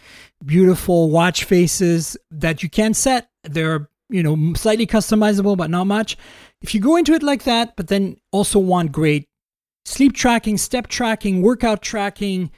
beautiful 0.46 1.10
watch 1.10 1.44
faces 1.44 2.18
that 2.32 2.64
you 2.64 2.70
can 2.70 2.94
set, 2.94 3.30
they're 3.44 3.90
you 4.10 4.22
know 4.22 4.54
slightly 4.54 4.86
customizable 4.86 5.58
but 5.58 5.70
not 5.70 5.86
much. 5.86 6.18
If 6.62 6.74
you 6.74 6.82
go 6.82 6.96
into 6.96 7.14
it 7.14 7.24
like 7.24 7.44
that, 7.44 7.76
but 7.76 7.88
then 7.88 8.18
also 8.32 8.60
want 8.60 8.92
great 8.92 9.28
sleep 9.86 10.14
tracking, 10.14 10.58
step 10.58 10.88
tracking, 10.88 11.42
workout 11.42 11.82
tracking, 11.82 12.52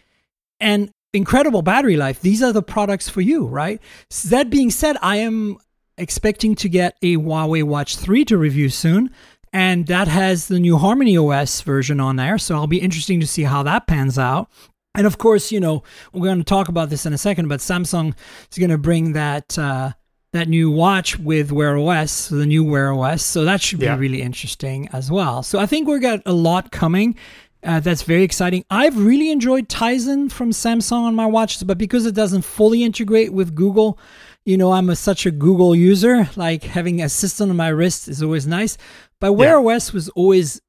and 0.60 0.92
incredible 1.14 1.62
battery 1.62 1.98
life, 1.98 2.22
these 2.22 2.44
are 2.44 2.54
the 2.54 2.62
products 2.62 3.10
for 3.10 3.22
you, 3.22 3.46
right? 3.46 3.82
So 4.10 4.30
That 4.30 4.50
being 4.50 4.70
said, 4.70 4.98
I 5.02 5.18
am 5.18 5.58
expecting 5.98 6.56
to 6.56 6.70
get 6.70 6.98
a 7.02 7.18
Huawei 7.18 7.64
Watch 7.64 7.98
3 7.98 8.26
to 8.26 8.38
review 8.38 8.70
soon. 8.70 9.12
And 9.54 9.88
that 9.88 10.10
has 10.10 10.50
the 10.50 10.60
new 10.60 10.78
Harmony 10.78 11.18
OS 11.18 11.62
version 11.62 12.02
on 12.02 12.18
there. 12.18 12.38
So 12.38 12.56
I'll 12.56 12.68
be 12.68 12.82
interesting 12.82 13.22
to 13.22 13.28
see 13.28 13.44
how 13.44 13.64
that 13.64 13.88
pans 13.88 14.20
out. 14.20 14.50
And 14.96 15.06
of 15.06 15.18
course, 15.18 15.52
you 15.52 15.60
know, 15.60 15.84
we're 16.14 16.26
going 16.26 16.38
to 16.40 16.44
talk 16.44 16.70
about 16.70 16.90
this 16.90 17.06
in 17.06 17.14
a 17.14 17.18
second, 17.18 17.48
but 17.48 17.60
Samsung 17.60 18.14
is 18.52 18.58
going 18.58 18.70
to 18.70 18.78
bring 18.78 19.14
that 19.14 19.58
uh, 19.60 19.92
that 20.34 20.48
new 20.50 20.70
watch 20.70 21.18
with 21.20 21.52
Wear 21.52 21.78
OS, 21.78 22.28
the 22.30 22.46
new 22.46 22.64
Wear 22.64 22.92
OS. 22.94 23.24
So 23.24 23.46
that 23.46 23.62
should 23.62 23.80
be 23.80 23.86
Yeah. 23.86 23.98
really 23.98 24.22
interesting 24.22 24.90
as 24.92 25.10
well. 25.12 25.44
So 25.44 25.60
I 25.60 25.66
think 25.66 25.88
we've 25.88 26.02
got 26.02 26.22
a 26.26 26.34
lot 26.34 26.72
coming. 26.72 27.16
Uh, 27.64 27.80
that's 27.80 28.04
very 28.04 28.22
exciting. 28.24 28.64
I've 28.70 28.98
really 28.98 29.32
enjoyed 29.32 29.70
Tizen 29.70 30.32
from 30.32 30.52
Samsung 30.52 31.04
on 31.04 31.16
my 31.16 31.26
watches, 31.26 31.64
but 31.64 31.78
because 31.80 32.06
it 32.06 32.14
doesn't 32.14 32.44
fully 32.44 32.84
integrate 32.84 33.34
with 33.34 33.56
Google, 33.56 33.98
you 34.46 34.56
know, 34.58 34.72
I'm 34.74 34.90
a, 34.92 34.96
such 34.96 35.26
a 35.26 35.32
Google 35.32 35.74
user. 35.76 36.30
Like 36.36 36.64
having 36.64 37.02
Assistant 37.02 37.50
on 37.50 37.56
my 37.58 37.70
wrist 37.70 38.08
is 38.08 38.22
always 38.22 38.46
nice. 38.46 38.78
But 39.20 39.34
Wear 39.34 39.58
OS 39.58 39.94
was 39.94 40.10
always 40.10 40.62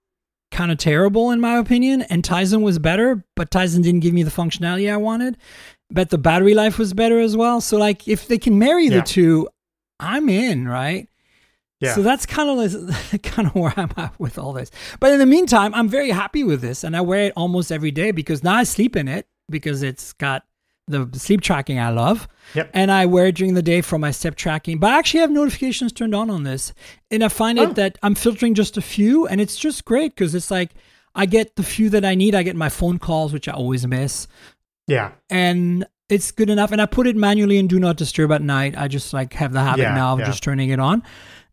kind 0.57 0.73
of 0.73 0.79
terrible 0.79 1.31
in 1.31 1.41
my 1.41 1.57
opinion, 1.59 2.03
and 2.03 2.23
Tizen 2.23 2.63
was 2.63 2.79
better, 2.79 3.25
but 3.37 3.51
Tizen 3.51 3.83
didn't 3.83 4.01
give 4.01 4.15
me 4.15 4.23
the 4.23 4.31
functionality 4.31 4.91
I 4.93 4.97
wanted. 4.97 5.37
But 5.91 6.11
the 6.11 6.19
battery 6.19 6.55
life 6.55 6.79
was 6.79 6.93
better 6.95 7.21
as 7.21 7.37
well. 7.37 7.61
So 7.61 7.77
like, 7.77 8.09
if 8.09 8.27
they 8.27 8.39
can 8.39 8.59
marry 8.59 8.89
the 8.89 8.97
Yeah. 8.97 9.03
two, 9.03 9.49
I'm 10.01 10.29
in, 10.29 10.67
right? 10.67 11.09
Yeah. 11.81 11.95
So 11.95 12.03
that's 12.03 12.27
kind 12.27 12.49
of 12.51 13.23
kind 13.23 13.49
of 13.49 13.55
where 13.55 13.75
I'm 13.77 13.93
at 13.97 14.19
with 14.19 14.39
all 14.39 14.53
this. 14.53 14.71
But 14.99 15.13
in 15.13 15.19
the 15.19 15.27
meantime, 15.27 15.75
I'm 15.75 15.89
very 15.89 16.11
happy 16.11 16.43
with 16.43 16.61
this, 16.61 16.83
and 16.85 16.97
I 16.97 17.03
wear 17.03 17.25
it 17.25 17.33
almost 17.37 17.71
every 17.71 17.91
day 17.93 18.11
because 18.11 18.43
now 18.43 18.55
I 18.55 18.65
sleep 18.65 18.97
in 18.97 19.09
it 19.09 19.27
because 19.51 19.83
it's 19.83 20.13
got 20.15 20.43
the 20.89 21.09
sleep 21.19 21.41
tracking 21.41 21.79
I 21.79 21.91
love. 21.91 22.29
Yep. 22.55 22.71
And 22.75 22.91
I 22.93 23.07
wear 23.07 23.27
it 23.27 23.35
during 23.37 23.55
the 23.55 23.63
day 23.63 23.81
for 23.81 23.99
my 23.99 24.11
step 24.13 24.37
tracking. 24.37 24.79
But 24.79 24.93
I 24.93 24.99
actually 24.99 25.21
have 25.21 25.31
notifications 25.31 25.93
turned 25.93 26.15
on 26.15 26.31
on 26.31 26.45
this, 26.45 26.73
and 27.11 27.25
I 27.25 27.29
find 27.29 27.59
Oh. 27.59 27.65
it 27.65 27.75
that 27.75 27.99
I'm 28.03 28.15
filtering 28.15 28.55
just 28.55 28.77
a 28.77 28.83
few, 28.83 29.27
and 29.27 29.41
it's 29.41 29.57
just 29.57 29.85
great 29.85 30.15
because 30.15 30.35
it's 30.35 30.51
like 30.51 30.71
I 31.15 31.27
get 31.27 31.57
the 31.57 31.63
few 31.63 31.91
that 31.91 32.05
I 32.05 32.15
need. 32.15 32.35
I 32.35 32.43
get 32.43 32.57
my 32.57 32.69
phone 32.69 32.99
calls, 32.99 33.33
which 33.33 33.49
I 33.49 33.53
always 33.53 33.87
miss 33.87 34.29
yeah. 34.87 35.13
and 35.31 35.85
it's 36.09 36.31
good 36.31 36.51
enough. 36.51 36.71
And 36.71 36.81
I 36.81 36.87
put 36.87 37.07
it 37.09 37.17
manually 37.17 37.57
in 37.59 37.67
do 37.67 37.81
not 37.81 37.97
disturb 37.97 38.31
at 38.31 38.43
night. 38.43 38.75
I 38.79 38.87
just 38.87 39.13
like 39.13 39.33
have 39.33 39.53
the 39.53 39.61
habit 39.63 39.83
Yeah, 39.83 39.95
now 39.95 40.13
of 40.13 40.21
yeah. 40.21 40.27
just 40.27 40.43
turning 40.43 40.69
it 40.71 40.79
on. 40.79 41.03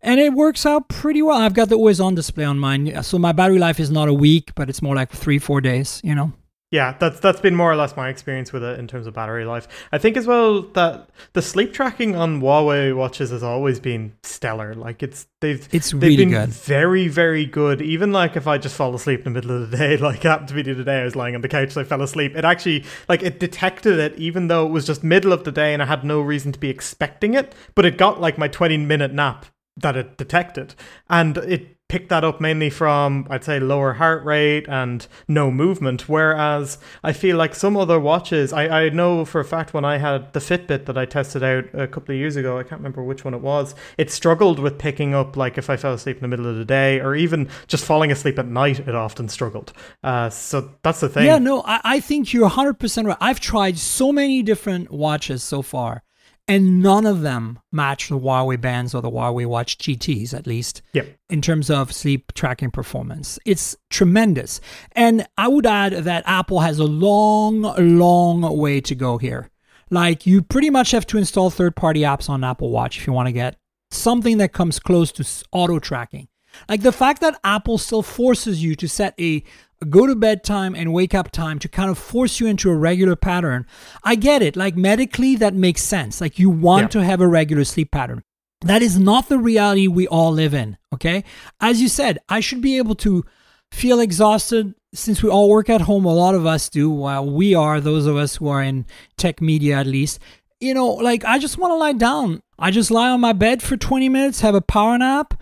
And 0.02 0.20
it 0.20 0.34
works 0.34 0.66
out 0.66 0.90
pretty 0.90 1.22
well. 1.24 1.38
I've 1.42 1.54
got 1.54 1.70
the 1.70 1.76
always 1.76 2.00
on 2.02 2.14
display 2.14 2.44
on 2.44 2.60
mine. 2.60 3.02
So 3.04 3.18
my 3.18 3.32
battery 3.32 3.58
life 3.58 3.80
is 3.80 3.90
not 3.90 4.10
a 4.10 4.14
week, 4.14 4.52
but 4.54 4.70
it's 4.70 4.82
more 4.82 4.96
like 4.96 5.12
three, 5.12 5.40
four 5.40 5.62
days, 5.62 6.02
you 6.04 6.14
know? 6.14 6.34
Yeah, 6.74 6.96
that's 6.98 7.20
that's 7.20 7.40
been 7.40 7.54
more 7.56 7.72
or 7.72 7.76
less 7.76 7.96
my 7.96 8.10
experience 8.10 8.52
with 8.52 8.64
it 8.64 8.80
in 8.80 8.88
terms 8.88 9.06
of 9.06 9.14
battery 9.14 9.46
life. 9.46 9.68
I 9.92 10.00
think 10.00 10.18
as 10.18 10.26
well 10.26 10.64
that 10.74 11.08
the 11.34 11.42
sleep 11.44 11.72
tracking 11.72 12.16
on 12.16 12.42
Huawei 12.42 12.96
watches 12.96 13.30
has 13.30 13.44
always 13.44 13.80
been 13.80 14.14
stellar. 14.24 14.74
Like 14.74 15.04
it's 15.04 15.28
they've 15.40 15.70
It's 15.72 15.92
they've 15.92 16.02
really 16.02 16.16
been 16.16 16.30
good. 16.32 16.50
very 16.50 17.08
very 17.10 17.46
good. 17.46 17.80
Even 17.80 18.12
like 18.12 18.36
if 18.36 18.48
I 18.48 18.58
just 18.58 18.76
fall 18.76 18.96
asleep 18.96 19.20
in 19.20 19.26
the 19.26 19.40
middle 19.40 19.52
of 19.62 19.70
the 19.70 19.78
day, 19.78 19.98
like 20.08 20.24
happened 20.24 20.48
to 20.48 20.56
me 20.56 20.64
the 20.64 20.84
day, 20.84 21.02
I 21.02 21.04
was 21.04 21.16
lying 21.16 21.36
on 21.36 21.42
the 21.42 21.48
couch, 21.48 21.78
I 21.78 21.84
fell 21.84 22.02
asleep. 22.02 22.36
It 22.36 22.44
actually 22.44 22.86
like 23.08 23.22
it 23.22 23.40
detected 23.40 24.00
it 24.00 24.18
even 24.18 24.48
though 24.48 24.66
it 24.66 24.72
was 24.72 24.88
just 24.88 25.04
middle 25.04 25.32
of 25.32 25.44
the 25.44 25.52
day 25.52 25.76
and 25.76 25.84
I 25.84 25.86
had 25.86 26.04
no 26.04 26.22
reason 26.22 26.52
to 26.54 26.60
be 26.60 26.72
expecting 26.72 27.36
it, 27.36 27.54
but 27.76 27.86
it 27.86 28.00
got 28.00 28.20
like 28.20 28.40
my 28.40 28.48
twenty 28.48 28.78
minute 28.78 29.14
nap 29.14 29.46
that 29.78 29.96
it 29.96 30.18
detected, 30.18 30.74
and 31.08 31.38
it 31.38 31.78
picked 31.94 32.10
that 32.10 32.24
up 32.24 32.42
mainly 32.42 32.72
from 32.72 33.28
I'd 33.30 33.44
say 33.44 33.60
lower 33.60 33.94
heart 33.94 34.26
rate 34.26 34.66
and 34.68 35.06
no 35.28 35.52
movement. 35.52 36.10
Whereas 36.10 36.80
I 37.04 37.14
feel 37.14 37.38
like 37.38 37.54
some 37.54 37.78
other 37.78 38.00
watches, 38.00 38.52
I, 38.52 38.86
I 38.86 38.90
know 38.90 39.26
for 39.26 39.40
a 39.40 39.46
fact 39.46 39.76
when 39.76 39.86
I 39.86 40.00
had 40.00 40.34
the 40.34 40.40
Fitbit 40.40 40.86
that 40.88 40.98
I 40.98 41.06
tested 41.06 41.44
out 41.44 41.66
a 41.72 41.88
couple 41.88 42.16
of 42.16 42.18
years 42.18 42.36
ago, 42.36 42.58
I 42.58 42.64
can't 42.64 42.80
remember 42.80 43.04
which 43.04 43.24
one 43.24 43.36
it 43.36 43.42
was, 43.42 43.76
it 44.00 44.10
struggled 44.10 44.58
with 44.58 44.80
picking 44.80 45.14
up 45.14 45.38
like 45.38 45.60
if 45.60 45.70
I 45.70 45.78
fell 45.78 45.94
asleep 45.94 46.18
in 46.18 46.24
the 46.24 46.28
middle 46.28 46.48
of 46.48 46.56
the 46.56 46.66
day 46.66 47.00
or 47.00 47.14
even 47.14 47.48
just 47.68 47.86
falling 47.86 48.12
asleep 48.12 48.40
at 48.40 48.48
night, 48.48 48.80
it 48.80 48.96
often 48.96 49.30
struggled. 49.30 49.72
Uh, 50.04 50.32
so 50.32 50.72
that's 50.82 51.02
the 51.02 51.10
thing. 51.10 51.28
Yeah, 51.28 51.38
no, 51.38 51.62
I, 51.62 51.80
I 51.84 52.00
think 52.00 52.34
you're 52.34 52.50
100% 52.50 53.06
right. 53.06 53.18
I've 53.22 53.40
tried 53.40 53.78
so 53.78 54.12
many 54.12 54.42
different 54.42 54.90
watches 54.90 55.44
so 55.44 55.62
far, 55.62 56.02
and 56.48 56.82
none 56.84 57.06
of 57.06 57.22
them 57.22 57.60
match 57.72 58.10
the 58.10 58.20
Huawei 58.20 58.60
bands 58.60 58.94
or 58.94 59.02
the 59.02 59.10
Huawei 59.10 59.46
Watch 59.46 59.78
GTs, 59.78 60.34
at 60.34 60.46
least. 60.48 60.82
Yep. 60.94 61.18
in 61.30 61.42
terms 61.42 61.70
of 61.70 61.92
sleep 61.92 62.34
tracking 62.34 62.70
performance. 62.70 63.40
It's 63.46 63.76
tremendous. 63.90 64.62
And 64.92 65.26
I 65.38 65.48
would 65.48 65.66
add 65.66 65.94
that 65.94 66.24
Apple 66.28 66.60
has 66.60 66.80
a 66.80 66.84
long, 66.86 67.62
long 67.62 68.58
way 68.58 68.82
to 68.82 68.94
go 68.94 69.18
here. 69.18 69.50
Like, 69.90 70.26
you 70.26 70.42
pretty 70.42 70.70
much 70.70 70.92
have 70.92 71.08
to 71.08 71.18
install 71.18 71.50
third 71.50 71.76
party 71.76 72.02
apps 72.02 72.30
on 72.30 72.44
Apple 72.44 72.70
Watch 72.72 72.98
if 72.98 73.08
you 73.08 73.14
want 73.14 73.28
to 73.28 73.34
get 73.34 73.58
something 73.92 74.38
that 74.38 74.54
comes 74.54 74.80
close 74.80 75.12
to 75.14 75.26
auto 75.52 75.80
tracking. 75.80 76.28
Like, 76.70 76.82
the 76.82 76.92
fact 76.92 77.22
that 77.22 77.40
Apple 77.44 77.78
still 77.78 78.04
forces 78.04 78.64
you 78.64 78.76
to 78.76 78.88
set 78.88 79.16
a 79.20 79.44
go 79.86 80.08
to 80.08 80.16
bed 80.16 80.44
time 80.44 80.76
and 80.76 80.94
wake 80.94 81.14
up 81.14 81.32
time 81.32 81.60
to 81.60 81.68
kind 81.70 81.90
of 81.90 81.98
force 81.98 82.40
you 82.40 82.48
into 82.48 82.70
a 82.70 82.76
regular 82.76 83.16
pattern. 83.16 83.66
I 84.04 84.16
get 84.16 84.42
it. 84.42 84.56
Like, 84.56 84.76
medically, 84.76 85.36
that 85.38 85.54
makes 85.54 85.82
sense. 85.84 86.22
Like, 86.22 86.40
you 86.40 86.50
want 86.50 86.84
Yeah. 86.84 86.88
to 87.00 87.04
have 87.04 87.22
a 87.22 87.28
regular 87.28 87.64
sleep 87.64 87.92
pattern. 87.92 88.24
That 88.62 88.82
is 88.82 88.98
not 88.98 89.28
the 89.30 89.38
reality 89.40 89.88
we 89.88 90.08
all 90.08 90.32
live 90.32 90.54
in, 90.54 90.78
okay? 90.94 91.24
As 91.60 91.82
you 91.82 91.90
said, 91.90 92.20
I 92.30 92.40
should 92.40 92.62
be 92.62 92.78
able 92.78 92.96
to 92.96 93.26
feel 93.72 94.00
exhausted 94.00 94.74
since 94.94 95.22
we 95.24 95.30
all 95.30 95.50
work 95.50 95.70
at 95.70 95.82
home. 95.82 96.06
A 96.06 96.14
lot 96.14 96.36
of 96.36 96.46
us 96.46 96.70
do. 96.70 96.90
While 96.90 97.30
we 97.30 97.54
are, 97.56 97.82
those 97.82 98.06
of 98.06 98.16
us 98.16 98.38
who 98.38 98.48
are 98.48 98.62
in 98.64 98.86
tech 99.18 99.42
media 99.42 99.78
at 99.80 99.88
least, 99.88 100.20
you 100.60 100.74
know, 100.74 100.88
like 100.88 101.26
I 101.26 101.40
just 101.40 101.58
want 101.58 101.72
to 101.72 101.76
lie 101.76 101.94
down. 101.94 102.42
I 102.58 102.72
just 102.72 102.92
lie 102.92 103.10
on 103.10 103.20
my 103.20 103.34
bed 103.34 103.62
for 103.62 103.76
20 103.76 104.08
minutes, 104.08 104.42
have 104.42 104.56
a 104.56 104.62
power 104.62 104.98
nap, 104.98 105.34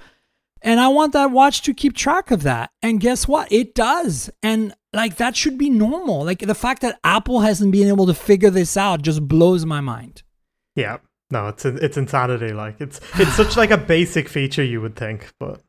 and 0.62 0.80
I 0.80 0.88
want 0.90 1.14
that 1.14 1.32
watch 1.32 1.62
to 1.64 1.74
keep 1.74 1.96
track 1.96 2.32
of 2.32 2.44
that. 2.44 2.72
And 2.82 3.00
guess 3.00 3.28
what? 3.28 3.52
It 3.52 3.74
does. 3.74 4.30
And 4.44 4.74
like 4.94 5.18
that 5.18 5.36
should 5.36 5.58
be 5.58 5.70
normal. 5.70 6.24
Like 6.24 6.40
the 6.40 6.56
fact 6.56 6.82
that 6.82 7.00
Apple 7.04 7.40
hasn't 7.42 7.72
been 7.72 7.88
able 7.88 8.06
to 8.06 8.14
figure 8.14 8.50
this 8.50 8.78
out 8.78 9.02
just 9.02 9.28
blows 9.28 9.66
my 9.66 9.82
mind. 9.82 10.24
Yeah. 10.76 10.98
No, 11.32 11.48
it's 11.48 11.66
it's 11.66 11.98
insanity. 11.98 12.52
Like 12.52 12.82
it's 12.82 13.00
it's 13.16 13.34
such 13.34 13.56
like 13.56 13.72
a 13.72 13.78
basic 13.78 14.28
feature 14.28 14.64
you 14.64 14.82
would 14.82 14.96
think, 14.96 15.32
but 15.40 15.62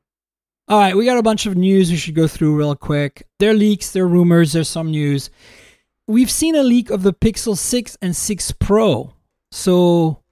All 0.69 0.79
right, 0.79 0.97
we 0.97 1.05
got 1.05 1.19
a 1.19 1.23
bunch 1.23 1.47
of 1.47 1.57
news 1.57 1.91
we 1.91 1.97
should 1.97 2.17
go 2.17 2.27
through 2.27 2.57
real 2.57 2.75
quick. 2.75 3.27
There 3.39 3.51
are 3.51 3.55
leaks, 3.55 3.93
there 3.93 4.05
are 4.05 4.09
rumors, 4.09 4.53
there's 4.53 4.69
some 4.69 4.91
news. 4.91 5.31
We've 6.09 6.31
seen 6.31 6.57
a 6.57 6.65
leak 6.65 6.91
of 6.91 7.05
the 7.05 7.13
Pixel 7.13 7.57
6 7.57 7.97
and 8.03 8.15
6 8.15 8.53
Pro. 8.59 9.15
So, 9.53 10.23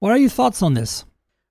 what 0.00 0.10
are 0.10 0.18
your 0.18 0.28
thoughts 0.28 0.60
on 0.60 0.74
this? 0.74 1.04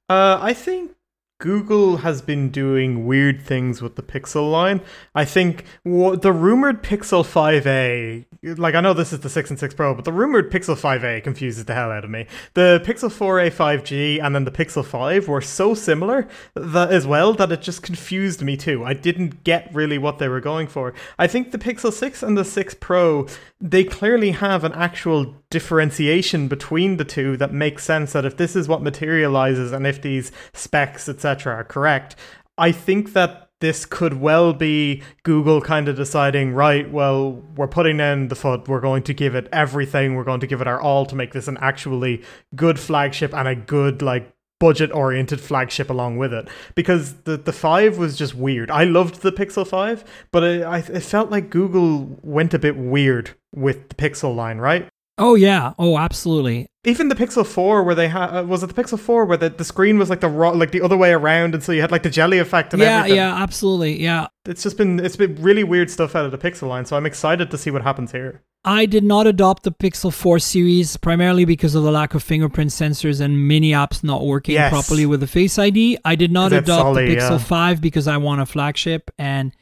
Uh, 0.10 0.38
I 0.42 0.54
think 0.54 0.92
Google 1.40 1.98
has 1.98 2.22
been 2.22 2.50
doing 2.50 3.06
weird 3.06 3.42
things 3.42 3.82
with 3.82 3.96
the 3.96 4.04
Pixel 4.04 4.52
line. 4.52 4.82
I 5.16 5.24
think 5.24 5.64
the 5.86 6.34
rumored 6.34 6.84
Pixel 6.84 7.24
5a, 7.24 8.58
like 8.60 8.76
I 8.76 8.82
know 8.82 8.94
this 8.94 9.14
is 9.14 9.22
the 9.22 9.30
6 9.30 9.50
and 9.50 9.58
6 9.58 9.74
Pro, 9.74 9.96
but 9.96 10.04
the 10.04 10.12
rumored 10.12 10.52
Pixel 10.52 10.76
5a 10.76 11.24
confuses 11.24 11.64
the 11.64 11.74
hell 11.74 11.92
out 11.92 12.04
of 12.04 12.10
me. 12.10 12.28
The 12.56 12.82
Pixel 12.86 13.10
4a 13.10 13.52
5G 13.52 14.22
and 14.22 14.36
then 14.36 14.44
the 14.44 14.52
Pixel 14.52 14.84
5 14.84 15.30
were 15.30 15.40
so 15.40 15.74
similar 15.74 16.28
that 16.56 16.92
as 16.92 17.08
well 17.08 17.34
that 17.36 17.54
it 17.54 17.62
just 17.62 17.84
confused 17.84 18.42
me 18.42 18.58
too. 18.58 18.84
I 18.84 18.94
didn't 18.94 19.46
get 19.46 19.74
really 19.74 19.98
what 19.98 20.20
they 20.20 20.28
were 20.28 20.42
going 20.42 20.68
for. 20.68 20.94
I 21.18 21.28
think 21.28 21.52
the 21.52 21.58
Pixel 21.58 21.94
6 21.94 22.22
and 22.22 22.38
the 22.38 22.44
6 22.44 22.74
Pro, 22.82 23.28
they 23.62 23.86
clearly 23.86 24.32
have 24.32 24.66
an 24.66 24.74
actual 24.74 25.36
differentiation 25.50 26.50
between 26.50 26.98
the 26.98 27.06
two 27.06 27.38
that 27.38 27.54
makes 27.54 27.86
sense 27.86 28.12
that 28.12 28.26
if 28.26 28.36
this 28.36 28.58
is 28.58 28.68
what 28.68 28.84
materializes 28.84 29.72
and 29.72 29.88
if 29.88 30.02
these 30.02 30.32
specs 30.54 31.08
etc 31.10 31.29
are 31.46 31.64
correct. 31.64 32.16
I 32.58 32.72
think 32.72 33.14
that 33.14 33.50
this 33.62 33.86
could 33.86 34.14
well 34.14 34.54
be 34.54 35.04
google 35.24 35.60
kind 35.60 35.90
of 35.90 35.96
deciding 35.98 36.54
right 36.54 36.90
well 36.92 37.44
we're 37.58 37.68
putting 37.68 38.00
in 38.00 38.30
the 38.30 38.36
foot 38.36 38.70
we're 38.70 38.80
going 38.80 39.04
to 39.04 39.14
give 39.14 39.36
it 39.36 39.50
everything 39.52 40.16
we're 40.16 40.24
going 40.24 40.40
to 40.40 40.48
give 40.48 40.62
it 40.62 40.68
our 40.68 40.80
all 40.80 41.06
to 41.06 41.14
make 41.14 41.34
this 41.34 41.50
an 41.50 41.58
actually 41.60 42.24
good 42.56 42.80
flagship 42.80 43.34
and 43.34 43.50
a 43.50 43.56
good 43.56 44.02
like 44.02 44.34
budget 44.60 44.92
oriented 44.92 45.40
flagship 45.40 45.90
along 45.90 46.18
with 46.18 46.34
it. 46.34 46.48
Because 46.76 47.14
the 47.24 47.38
the 47.38 47.54
5 47.54 47.98
was 47.98 48.18
just 48.18 48.36
weird. 48.36 48.70
I 48.70 48.84
loved 48.84 49.22
the 49.22 49.32
pixel 49.32 49.66
5 49.66 50.04
but 50.32 50.44
it, 50.44 50.64
I, 50.64 50.80
it 50.80 51.04
felt 51.04 51.32
like 51.32 51.50
google 51.50 52.20
went 52.22 52.54
a 52.54 52.60
bit 52.60 52.78
weird 52.78 53.32
with 53.56 53.90
the 53.90 53.96
pixel 53.96 54.36
line 54.36 54.58
right 54.58 54.90
Oh 55.20 55.36
yeah. 55.36 55.74
Oh, 55.78 55.98
absolutely. 55.98 56.68
Even 56.86 57.10
the 57.10 57.16
Pixel 57.16 57.46
4 57.46 57.84
where 57.84 57.94
they 57.94 58.08
had 58.08 58.28
uh, 58.36 58.44
was 58.44 58.64
it 58.64 58.74
the 58.74 58.82
Pixel 58.82 58.98
4 58.98 59.26
where 59.26 59.38
the, 59.38 59.50
the 59.50 59.66
screen 59.66 60.00
was 60.00 60.10
like 60.10 60.22
the 60.22 60.30
ro- 60.30 60.54
like 60.54 60.72
the 60.72 60.82
other 60.82 60.96
way 60.98 61.12
around 61.12 61.54
and 61.54 61.62
so 61.64 61.72
you 61.74 61.82
had 61.82 61.92
like 61.92 62.04
the 62.04 62.10
jelly 62.10 62.40
effect 62.40 62.74
and 62.74 62.82
yeah, 62.82 63.00
everything. 63.00 63.18
yeah, 63.18 63.36
absolutely. 63.44 64.02
Yeah. 64.02 64.28
It's 64.46 64.64
just 64.64 64.78
been 64.78 65.00
it's 65.00 65.18
been 65.18 65.36
really 65.42 65.64
weird 65.66 65.92
stuff 65.92 66.16
out 66.16 66.26
of 66.26 66.32
the 66.32 66.38
Pixel 66.38 66.70
line, 66.70 66.86
so 66.86 66.96
I'm 66.96 67.06
excited 67.06 67.52
to 67.52 67.58
see 67.58 67.70
what 67.70 67.82
happens 67.84 68.12
here. 68.14 68.42
I 68.66 68.86
did 68.86 69.04
not 69.04 69.28
adopt 69.28 69.64
the 69.64 69.72
Pixel 69.72 70.12
4 70.14 70.40
series 70.40 70.98
primarily 70.98 71.46
because 71.46 71.76
of 71.76 71.84
the 71.84 71.92
lack 71.92 72.14
of 72.14 72.24
fingerprint 72.24 72.72
sensors 72.72 73.22
and 73.22 73.48
mini 73.48 73.72
apps 73.72 74.04
not 74.04 74.26
working 74.26 74.56
Yes. 74.56 74.72
properly 74.72 75.06
with 75.06 75.20
the 75.22 75.28
Face 75.28 75.58
ID. 75.60 75.98
I 76.06 76.16
did 76.16 76.32
not 76.32 76.52
adopt 76.54 76.68
solid, 76.68 77.08
the 77.08 77.16
Pixel 77.16 77.32
yeah. 77.32 77.38
5 77.38 77.82
because 77.82 78.08
I 78.08 78.18
want 78.18 78.42
a 78.42 78.46
flagship 78.46 79.12
and 79.18 79.54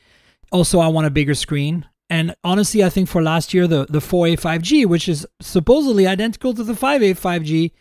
also 0.51 0.79
I 0.79 0.87
want 0.87 1.07
a 1.07 1.11
bigger 1.11 1.35
screen. 1.35 1.85
And 2.09 2.35
honestly, 2.43 2.83
I 2.83 2.89
think 2.89 3.09
for 3.09 3.21
last 3.21 3.53
year, 3.53 3.67
the, 3.67 3.85
the 3.89 3.99
4A 3.99 4.39
5G, 4.39 4.85
which 4.85 5.09
is 5.09 5.27
supposedly 5.41 6.07
identical 6.07 6.53
to 6.53 6.63
the 6.63 6.73
5A 6.73 7.19
5G, 7.19 7.71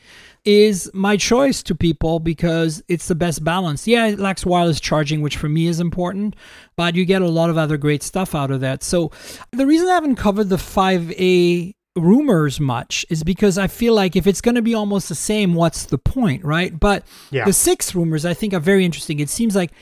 is 0.45 0.91
my 0.95 1.17
choice 1.17 1.63
to 1.65 1.75
people 1.75 2.19
because 2.21 2.83
it's 2.89 3.09
the 3.09 3.15
best 3.15 3.43
balance. 3.45 3.87
Yeah, 3.87 4.07
it 4.07 4.19
lacks 4.19 4.47
wireless 4.47 4.81
charging, 4.81 5.21
which 5.21 5.37
for 5.37 5.49
me 5.49 5.67
is 5.67 5.81
important, 5.81 6.35
but 6.77 6.95
you 6.95 7.05
get 7.05 7.23
a 7.23 7.29
lot 7.29 7.51
of 7.51 7.59
other 7.59 7.77
great 7.77 8.03
stuff 8.03 8.35
out 8.35 8.51
of 8.51 8.61
that. 8.61 8.83
So 8.83 9.11
the 9.53 9.67
reason 9.67 9.89
I 9.89 9.95
haven't 9.95 10.17
covered 10.17 10.49
the 10.49 10.57
5A 10.57 11.75
rumors 11.97 12.61
much 12.61 13.07
is 13.09 13.25
because 13.25 13.59
I 13.59 13.67
feel 13.69 13.95
like 13.95 14.17
if 14.17 14.27
it's 14.27 14.41
going 14.41 14.55
to 14.57 14.63
be 14.63 14.75
almost 14.75 15.09
the 15.09 15.15
same, 15.15 15.55
what's 15.55 15.87
the 15.87 15.99
point, 15.99 16.45
right? 16.45 16.79
But 16.79 17.05
Yeah. 17.31 17.45
the 17.45 17.53
six 17.53 17.95
rumors 17.95 18.25
I 18.25 18.35
think 18.35 18.53
are 18.55 18.61
very 18.61 18.85
interesting. 18.85 19.19
It 19.19 19.31
seems 19.31 19.57
like 19.57 19.73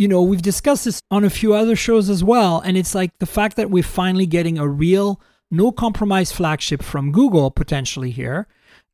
you 0.00 0.08
know, 0.08 0.22
we've 0.22 0.40
discussed 0.40 0.86
this 0.86 1.02
on 1.10 1.24
a 1.24 1.28
few 1.30 1.52
other 1.52 1.76
shows 1.76 2.08
as 2.08 2.24
well. 2.24 2.60
And 2.64 2.74
it's 2.78 2.94
like 2.94 3.10
the 3.18 3.26
fact 3.26 3.56
that 3.56 3.70
we're 3.70 3.82
finally 3.82 4.24
getting 4.24 4.56
a 4.56 4.66
real, 4.66 5.20
no 5.50 5.70
compromise 5.70 6.32
flagship 6.32 6.82
from 6.82 7.12
Google 7.12 7.50
potentially 7.50 8.10
here 8.10 8.46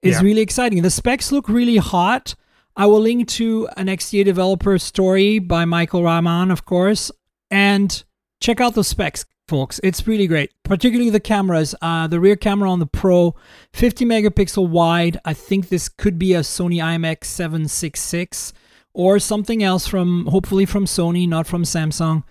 is 0.03 0.17
Yeah. 0.17 0.23
really 0.23 0.41
exciting. 0.41 0.83
The 0.83 0.91
specs 0.91 1.31
look 1.31 1.49
really 1.49 1.77
hot. 1.77 2.35
I 2.77 2.87
will 2.87 2.99
link 3.01 3.29
to 3.41 3.69
an 3.77 3.89
XDA 3.89 4.25
developer 4.25 4.77
story 4.81 5.39
by 5.39 5.65
Mishaal 5.65 6.03
Rahman, 6.03 6.51
of 6.51 6.65
course. 6.65 7.13
And 7.53 8.03
check 8.41 8.61
out 8.61 8.75
the 8.75 8.83
specs, 8.83 9.25
folks. 9.47 9.79
It's 9.85 10.09
really 10.09 10.27
great, 10.27 10.51
particularly 10.65 11.11
the 11.11 11.21
cameras. 11.21 11.73
Uh, 11.81 12.09
the 12.09 12.19
rear 12.19 12.35
camera 12.35 12.69
on 12.69 12.81
the 12.81 12.87
Pro, 12.87 13.37
50 13.73 14.05
megapixel 14.05 14.69
wide. 14.69 15.19
I 15.25 15.35
think 15.35 15.69
this 15.69 15.89
could 15.89 16.19
be 16.19 16.35
a 16.35 16.41
Sony 16.41 16.79
IMX 16.83 17.27
766 17.27 18.53
or 18.97 19.19
something 19.19 19.63
else 19.63 19.87
from 19.87 20.25
hopefully 20.25 20.65
from 20.65 20.87
Sony, 20.87 21.29
not 21.29 21.47
from 21.47 21.65
Samsung. 21.65 22.25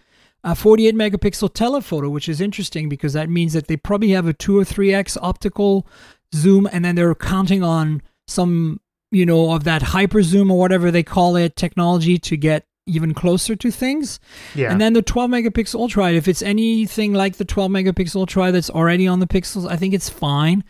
A 0.44 0.56
48 0.56 0.96
megapixel 0.96 1.54
telephoto, 1.54 2.10
which 2.10 2.28
is 2.28 2.42
interesting 2.42 2.90
because 2.90 3.14
that 3.14 3.30
means 3.30 3.54
that 3.54 3.68
they 3.68 3.78
probably 3.78 4.10
have 4.10 4.28
a 4.28 4.34
2 4.34 4.58
or 4.58 4.64
3x 4.64 5.16
optical 5.22 5.88
zoom 6.34 6.68
and 6.72 6.84
then 6.84 6.96
they're 6.96 7.14
counting 7.14 7.62
on 7.64 8.02
some, 8.28 8.80
you 9.12 9.28
know, 9.28 9.52
of 9.52 9.64
that 9.64 9.84
hyper 9.84 10.24
zoom 10.24 10.50
or 10.50 10.58
whatever 10.58 10.90
they 10.90 11.04
call 11.04 11.36
it 11.36 11.56
technology 11.56 12.18
to 12.18 12.36
get 12.36 12.66
even 12.88 13.14
closer 13.14 13.56
to 13.56 13.70
things. 13.70 14.20
Yeah. 14.56 14.72
And 14.72 14.82
then 14.82 14.94
the 14.94 15.04
12 15.04 15.30
megapixel 15.30 15.76
ultra, 15.76 16.14
if 16.14 16.28
it's 16.28 16.42
anything 16.42 17.14
like 17.14 17.36
the 17.36 17.46
12 17.46 17.70
megapixel 17.70 18.16
ultra 18.16 18.52
that's 18.52 18.72
already 18.72 19.08
on 19.08 19.20
the 19.20 19.28
pixels, 19.28 19.70
I 19.70 19.76
think 19.76 19.94
it's 19.94 20.10
fine. 20.10 20.64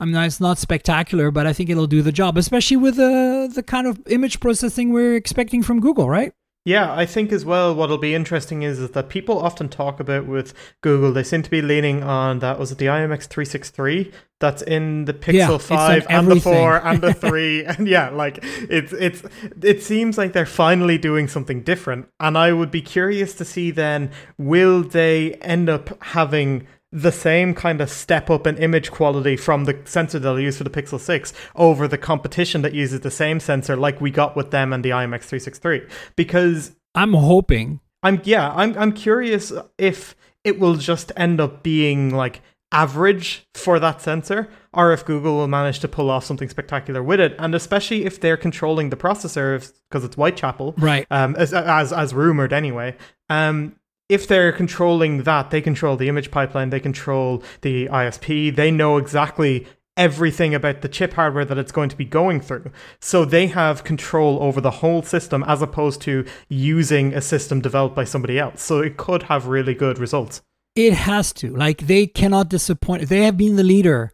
I 0.00 0.04
mean, 0.04 0.16
it's 0.16 0.40
not 0.40 0.58
spectacular, 0.58 1.30
but 1.30 1.46
I 1.46 1.52
think 1.52 1.70
it'll 1.70 1.86
do 1.86 2.02
the 2.02 2.12
job, 2.12 2.36
especially 2.36 2.76
with 2.76 2.96
the 2.96 3.50
the 3.52 3.62
kind 3.62 3.86
of 3.86 4.00
image 4.08 4.40
processing 4.40 4.92
we're 4.92 5.14
expecting 5.14 5.62
from 5.62 5.80
Google, 5.80 6.08
right? 6.08 6.32
Yeah, 6.64 6.94
I 6.94 7.06
think 7.06 7.32
as 7.32 7.44
well 7.44 7.74
what'll 7.74 7.98
be 7.98 8.14
interesting 8.14 8.62
is, 8.62 8.78
is 8.78 8.92
that 8.92 9.08
people 9.08 9.40
often 9.40 9.68
talk 9.68 9.98
about 9.98 10.26
with 10.26 10.54
Google, 10.80 11.12
they 11.12 11.24
seem 11.24 11.42
to 11.42 11.50
be 11.50 11.60
leaning 11.60 12.04
on 12.04 12.38
that 12.38 12.56
was 12.56 12.70
it 12.70 12.78
the 12.78 12.86
IMX 12.86 13.26
363 13.26 14.12
that's 14.38 14.62
in 14.62 15.06
the 15.06 15.12
Pixel 15.12 15.54
on 15.54 15.58
5 15.58 16.06
and 16.08 16.28
the 16.28 16.40
4 16.40 16.86
and 16.86 17.00
the 17.00 17.14
3 17.30 17.64
and 17.64 17.88
yeah, 17.88 18.10
like 18.10 18.38
it's 18.42 18.92
it's 18.92 19.24
it 19.60 19.82
seems 19.82 20.16
like 20.16 20.34
they're 20.34 20.46
finally 20.46 20.98
doing 20.98 21.26
something 21.26 21.62
different 21.62 22.08
and 22.20 22.38
I 22.38 22.52
would 22.52 22.70
be 22.70 22.82
curious 22.82 23.34
to 23.34 23.44
see 23.44 23.72
then 23.72 24.12
will 24.38 24.82
they 24.82 25.34
end 25.34 25.68
up 25.68 26.00
having 26.04 26.68
the 26.92 27.10
same 27.12 27.54
kind 27.54 27.80
of 27.80 27.88
step 27.90 28.28
up 28.28 28.46
in 28.46 28.58
image 28.58 28.90
quality 28.90 29.36
from 29.36 29.64
the 29.64 29.78
sensor 29.86 30.18
they'll 30.18 30.38
use 30.38 30.58
for 30.58 30.64
the 30.64 30.70
Pixel 30.70 31.00
6 31.00 31.32
over 31.56 31.88
the 31.88 31.96
competition 31.98 32.60
that 32.62 32.74
uses 32.74 33.00
the 33.00 33.10
same 33.10 33.40
sensor 33.40 33.76
like 33.76 34.00
we 34.00 34.10
got 34.10 34.36
with 34.36 34.50
them 34.50 34.72
and 34.72 34.84
the 34.84 34.90
IMX 34.90 35.22
363 35.22 35.82
because 36.16 36.72
I'm 36.94 37.14
hoping. 37.14 37.80
I'm 38.02 38.20
yeah, 38.24 38.52
I'm 38.54 38.76
I'm 38.76 38.92
curious 38.92 39.52
if 39.78 40.14
it 40.44 40.58
will 40.60 40.74
just 40.74 41.12
end 41.16 41.40
up 41.40 41.62
being 41.62 42.14
like 42.14 42.42
average 42.72 43.46
for 43.54 43.78
that 43.78 44.00
sensor 44.00 44.48
or 44.72 44.92
if 44.92 45.04
Google 45.04 45.36
will 45.36 45.48
manage 45.48 45.78
to 45.80 45.88
pull 45.88 46.10
off 46.10 46.24
something 46.24 46.48
spectacular 46.48 47.02
with 47.02 47.20
it 47.20 47.34
and 47.38 47.54
especially 47.54 48.04
if 48.06 48.18
they're 48.20 48.36
controlling 48.36 48.88
the 48.90 48.96
processor 48.96 49.70
because 49.90 50.04
it's 50.04 50.16
Whitechapel 50.16 50.74
Right. 50.78 51.06
um 51.10 51.36
as 51.36 51.52
as, 51.52 51.92
as 51.92 52.14
rumored 52.14 52.52
anyway 52.52 52.96
um 53.28 53.76
if 54.12 54.26
they're 54.26 54.52
controlling 54.52 55.22
that 55.22 55.50
they 55.50 55.60
control 55.60 55.96
the 55.96 56.08
image 56.08 56.30
pipeline 56.30 56.70
they 56.70 56.80
control 56.80 57.42
the 57.62 57.86
ISP 57.86 58.54
they 58.54 58.70
know 58.70 58.96
exactly 58.96 59.66
everything 59.96 60.54
about 60.54 60.80
the 60.80 60.88
chip 60.88 61.12
hardware 61.14 61.44
that 61.44 61.58
it's 61.58 61.72
going 61.72 61.88
to 61.88 61.96
be 61.96 62.04
going 62.04 62.40
through 62.40 62.70
so 63.00 63.24
they 63.24 63.46
have 63.46 63.84
control 63.84 64.42
over 64.42 64.60
the 64.60 64.76
whole 64.80 65.02
system 65.02 65.44
as 65.46 65.60
opposed 65.60 66.00
to 66.00 66.24
using 66.48 67.12
a 67.14 67.20
system 67.20 67.60
developed 67.60 67.94
by 67.94 68.04
somebody 68.04 68.38
else 68.38 68.62
so 68.62 68.80
it 68.80 68.96
could 68.96 69.24
have 69.24 69.46
really 69.46 69.74
good 69.74 69.98
results 69.98 70.42
It 70.74 70.94
has 70.94 71.32
to. 71.34 71.54
Like 71.54 71.86
they 71.86 72.06
cannot 72.06 72.48
disappoint. 72.48 73.08
They 73.08 73.24
have 73.24 73.36
been 73.36 73.56
the 73.56 73.62
leader. 73.62 74.12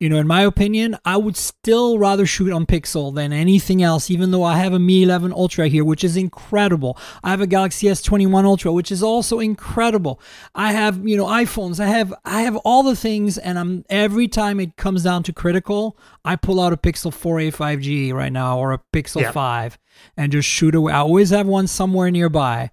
You 0.00 0.08
know, 0.08 0.16
in 0.16 0.26
my 0.26 0.42
opinion, 0.44 0.96
I 1.04 1.18
would 1.18 1.36
still 1.36 1.98
rather 1.98 2.24
shoot 2.24 2.50
on 2.52 2.64
Pixel 2.64 3.14
than 3.14 3.34
anything 3.34 3.82
else, 3.82 4.10
even 4.10 4.30
though 4.30 4.42
I 4.42 4.56
have 4.56 4.72
a 4.72 4.78
Mi 4.78 5.02
11 5.02 5.30
Ultra 5.30 5.68
here, 5.68 5.84
which 5.84 6.02
is 6.02 6.16
incredible. 6.16 6.96
I 7.22 7.28
have 7.28 7.42
a 7.42 7.46
Galaxy 7.46 7.86
S21 7.86 8.44
Ultra, 8.46 8.72
which 8.72 8.90
is 8.90 9.02
also 9.02 9.40
incredible. 9.40 10.18
I 10.54 10.72
have, 10.72 11.06
you 11.06 11.18
know, 11.18 11.26
iPhones. 11.26 11.78
I 11.80 11.86
have 11.88 12.14
I 12.24 12.40
have 12.40 12.56
all 12.64 12.82
the 12.82 12.96
things 12.96 13.36
and 13.36 13.58
I'm 13.58 13.84
every 13.90 14.26
time 14.26 14.58
it 14.58 14.76
comes 14.76 15.02
down 15.02 15.22
to 15.24 15.34
critical, 15.34 15.98
I 16.24 16.36
pull 16.36 16.60
out 16.60 16.72
a 16.72 16.78
Pixel 16.78 17.12
4a 17.12 17.54
5G 17.54 18.14
right 18.14 18.32
now 18.32 18.58
or 18.58 18.72
a 18.72 18.80
Pixel 18.94 19.20
Yeah. 19.20 19.32
5 19.32 19.78
and 20.16 20.32
just 20.32 20.48
shoot 20.48 20.74
away. 20.74 20.94
I 20.94 21.00
always 21.00 21.28
have 21.28 21.46
one 21.46 21.66
somewhere 21.66 22.10
nearby 22.10 22.70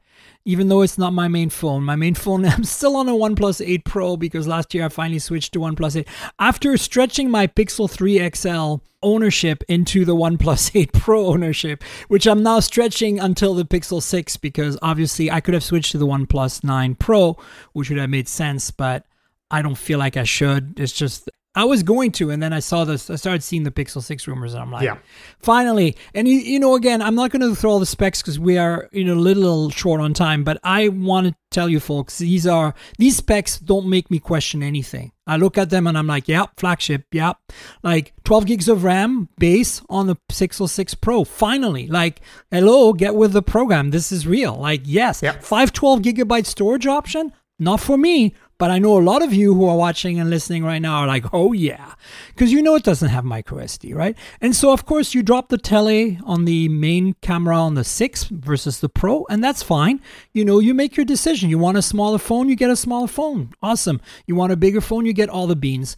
even 0.47 0.69
though 0.69 0.81
it's 0.81 0.97
not 0.97 1.11
my 1.11 1.27
main 1.27 1.49
phone. 1.49 1.83
My 1.83 1.97
main 1.97 2.15
phone, 2.15 2.45
I'm 2.45 2.63
still 2.63 2.95
on 2.95 3.09
a 3.09 3.11
OnePlus 3.11 3.63
8 3.63 3.83
Pro 3.83 4.15
because 4.15 4.47
last 4.47 4.73
year 4.73 4.85
I 4.85 4.89
finally 4.89 5.19
switched 5.19 5.51
to 5.53 5.59
OnePlus 5.59 5.97
8. 5.97 6.07
After 6.39 6.77
stretching 6.77 7.29
my 7.29 7.47
Pixel 7.47 7.89
3 7.89 8.29
XL 8.33 8.75
ownership 9.03 9.61
into 9.67 10.05
the 10.05 10.15
OnePlus 10.15 10.71
8 10.79 10.93
Pro 10.93 11.25
ownership, 11.25 11.83
which 12.07 12.25
I'm 12.25 12.43
now 12.43 12.61
stretching 12.61 13.19
until 13.19 13.55
the 13.55 13.65
Pixel 13.65 14.01
6 14.01 14.37
because 14.37 14.77
obviously 14.81 15.29
I 15.29 15.41
could 15.41 15.53
have 15.53 15.65
switched 15.65 15.91
to 15.91 15.97
the 15.97 16.07
OnePlus 16.07 16.63
9 16.63 16.95
Pro, 16.95 17.37
which 17.73 17.89
would 17.89 17.99
have 17.99 18.09
made 18.09 18.29
sense, 18.29 18.71
but 18.71 19.05
I 19.51 19.61
don't 19.61 19.77
feel 19.77 19.99
like 19.99 20.15
I 20.15 20.23
should. 20.23 20.79
It's 20.79 20.93
just 20.93 21.29
I 21.57 21.65
was 21.65 21.81
going 21.83 22.11
to, 22.13 22.29
and 22.29 22.41
then 22.41 22.53
I 22.53 22.59
saw 22.59 22.85
this. 22.85 23.09
I 23.09 23.15
started 23.15 23.41
seeing 23.43 23.63
the 23.63 23.71
Pixel 23.71 24.01
Six 24.03 24.27
rumors, 24.27 24.53
and 24.53 24.61
I'm 24.61 24.71
like, 24.71 24.83
Yeah. 24.83 24.97
finally. 25.39 25.95
And 26.13 26.27
you, 26.27 26.35
you 26.37 26.59
know, 26.59 26.75
again, 26.75 27.01
I'm 27.01 27.15
not 27.15 27.31
going 27.31 27.41
to 27.41 27.55
throw 27.55 27.71
all 27.71 27.79
the 27.79 27.85
specs 27.85 28.21
because 28.21 28.39
we 28.39 28.57
are 28.57 28.87
you 28.91 29.03
know 29.03 29.15
a 29.15 29.15
little 29.15 29.69
short 29.71 29.99
on 29.99 30.13
time. 30.13 30.43
But 30.43 30.59
I 30.63 30.87
want 30.89 31.27
to 31.27 31.35
tell 31.51 31.67
you, 31.67 31.79
folks, 31.79 32.19
these 32.19 32.45
are 32.45 32.73
these 32.97 33.17
specs 33.17 33.57
don't 33.59 33.87
make 33.89 34.09
me 34.11 34.19
question 34.19 34.61
anything. 34.63 35.11
I 35.25 35.35
look 35.37 35.57
at 35.57 35.69
them 35.69 35.87
and 35.87 35.97
I'm 35.97 36.07
like, 36.07 36.27
yep, 36.29 36.51
flagship, 36.57 37.03
yep. 37.11 37.37
Like 37.83 38.13
12 38.23 38.45
gigs 38.45 38.69
of 38.69 38.83
RAM 38.85 39.27
base 39.37 39.81
on 39.89 40.07
the 40.07 40.15
Pixel 40.31 40.69
6 40.69 40.93
Pro. 40.95 41.23
Finally, 41.25 41.87
like, 41.87 42.21
hello, 42.49 42.93
get 42.93 43.13
with 43.15 43.33
the 43.33 43.41
program. 43.41 43.89
This 43.91 44.11
is 44.11 44.25
real. 44.25 44.55
Like, 44.55 44.81
yes, 44.85 45.21
Yep. 45.21 45.43
512 45.43 45.99
gigabyte 46.01 46.45
storage 46.45 46.87
option. 46.87 47.33
Not 47.59 47.79
for 47.81 47.97
me, 47.97 48.35
but 48.57 48.71
I 48.71 48.79
know 48.79 48.97
a 48.97 49.01
lot 49.01 49.21
of 49.21 49.33
you 49.33 49.53
who 49.53 49.67
are 49.67 49.75
watching 49.75 50.19
and 50.19 50.29
listening 50.29 50.63
right 50.63 50.81
now 50.81 51.01
are 51.01 51.07
like, 51.07 51.25
oh 51.33 51.53
yeah, 51.53 51.93
because 52.29 52.51
you 52.51 52.61
know 52.61 52.75
it 52.75 52.83
doesn't 52.83 53.09
have 53.09 53.23
micro 53.23 53.59
SD, 53.59 53.93
right? 53.93 54.17
And 54.41 54.55
so, 54.55 54.71
of 54.73 54.85
course, 54.85 55.13
you 55.13 55.21
drop 55.21 55.49
the 55.49 55.57
tele 55.57 56.17
on 56.25 56.45
the 56.45 56.67
main 56.69 57.13
camera 57.21 57.57
on 57.57 57.75
the 57.75 57.83
6 57.83 58.23
versus 58.25 58.79
the 58.79 58.89
Pro, 58.89 59.25
and 59.29 59.43
that's 59.43 59.61
fine. 59.61 60.01
You 60.33 60.43
know, 60.43 60.59
you 60.59 60.73
make 60.73 60.97
your 60.97 61.05
decision. 61.05 61.49
You 61.49 61.59
want 61.59 61.77
a 61.77 61.81
smaller 61.81 62.17
phone, 62.17 62.49
you 62.49 62.55
get 62.55 62.71
a 62.71 62.75
smaller 62.75 63.07
phone. 63.07 63.53
Awesome. 63.61 64.01
You 64.25 64.35
want 64.35 64.51
a 64.51 64.57
bigger 64.57 64.81
phone, 64.81 65.05
you 65.05 65.13
get 65.13 65.29
all 65.29 65.47
the 65.47 65.55
beans. 65.55 65.95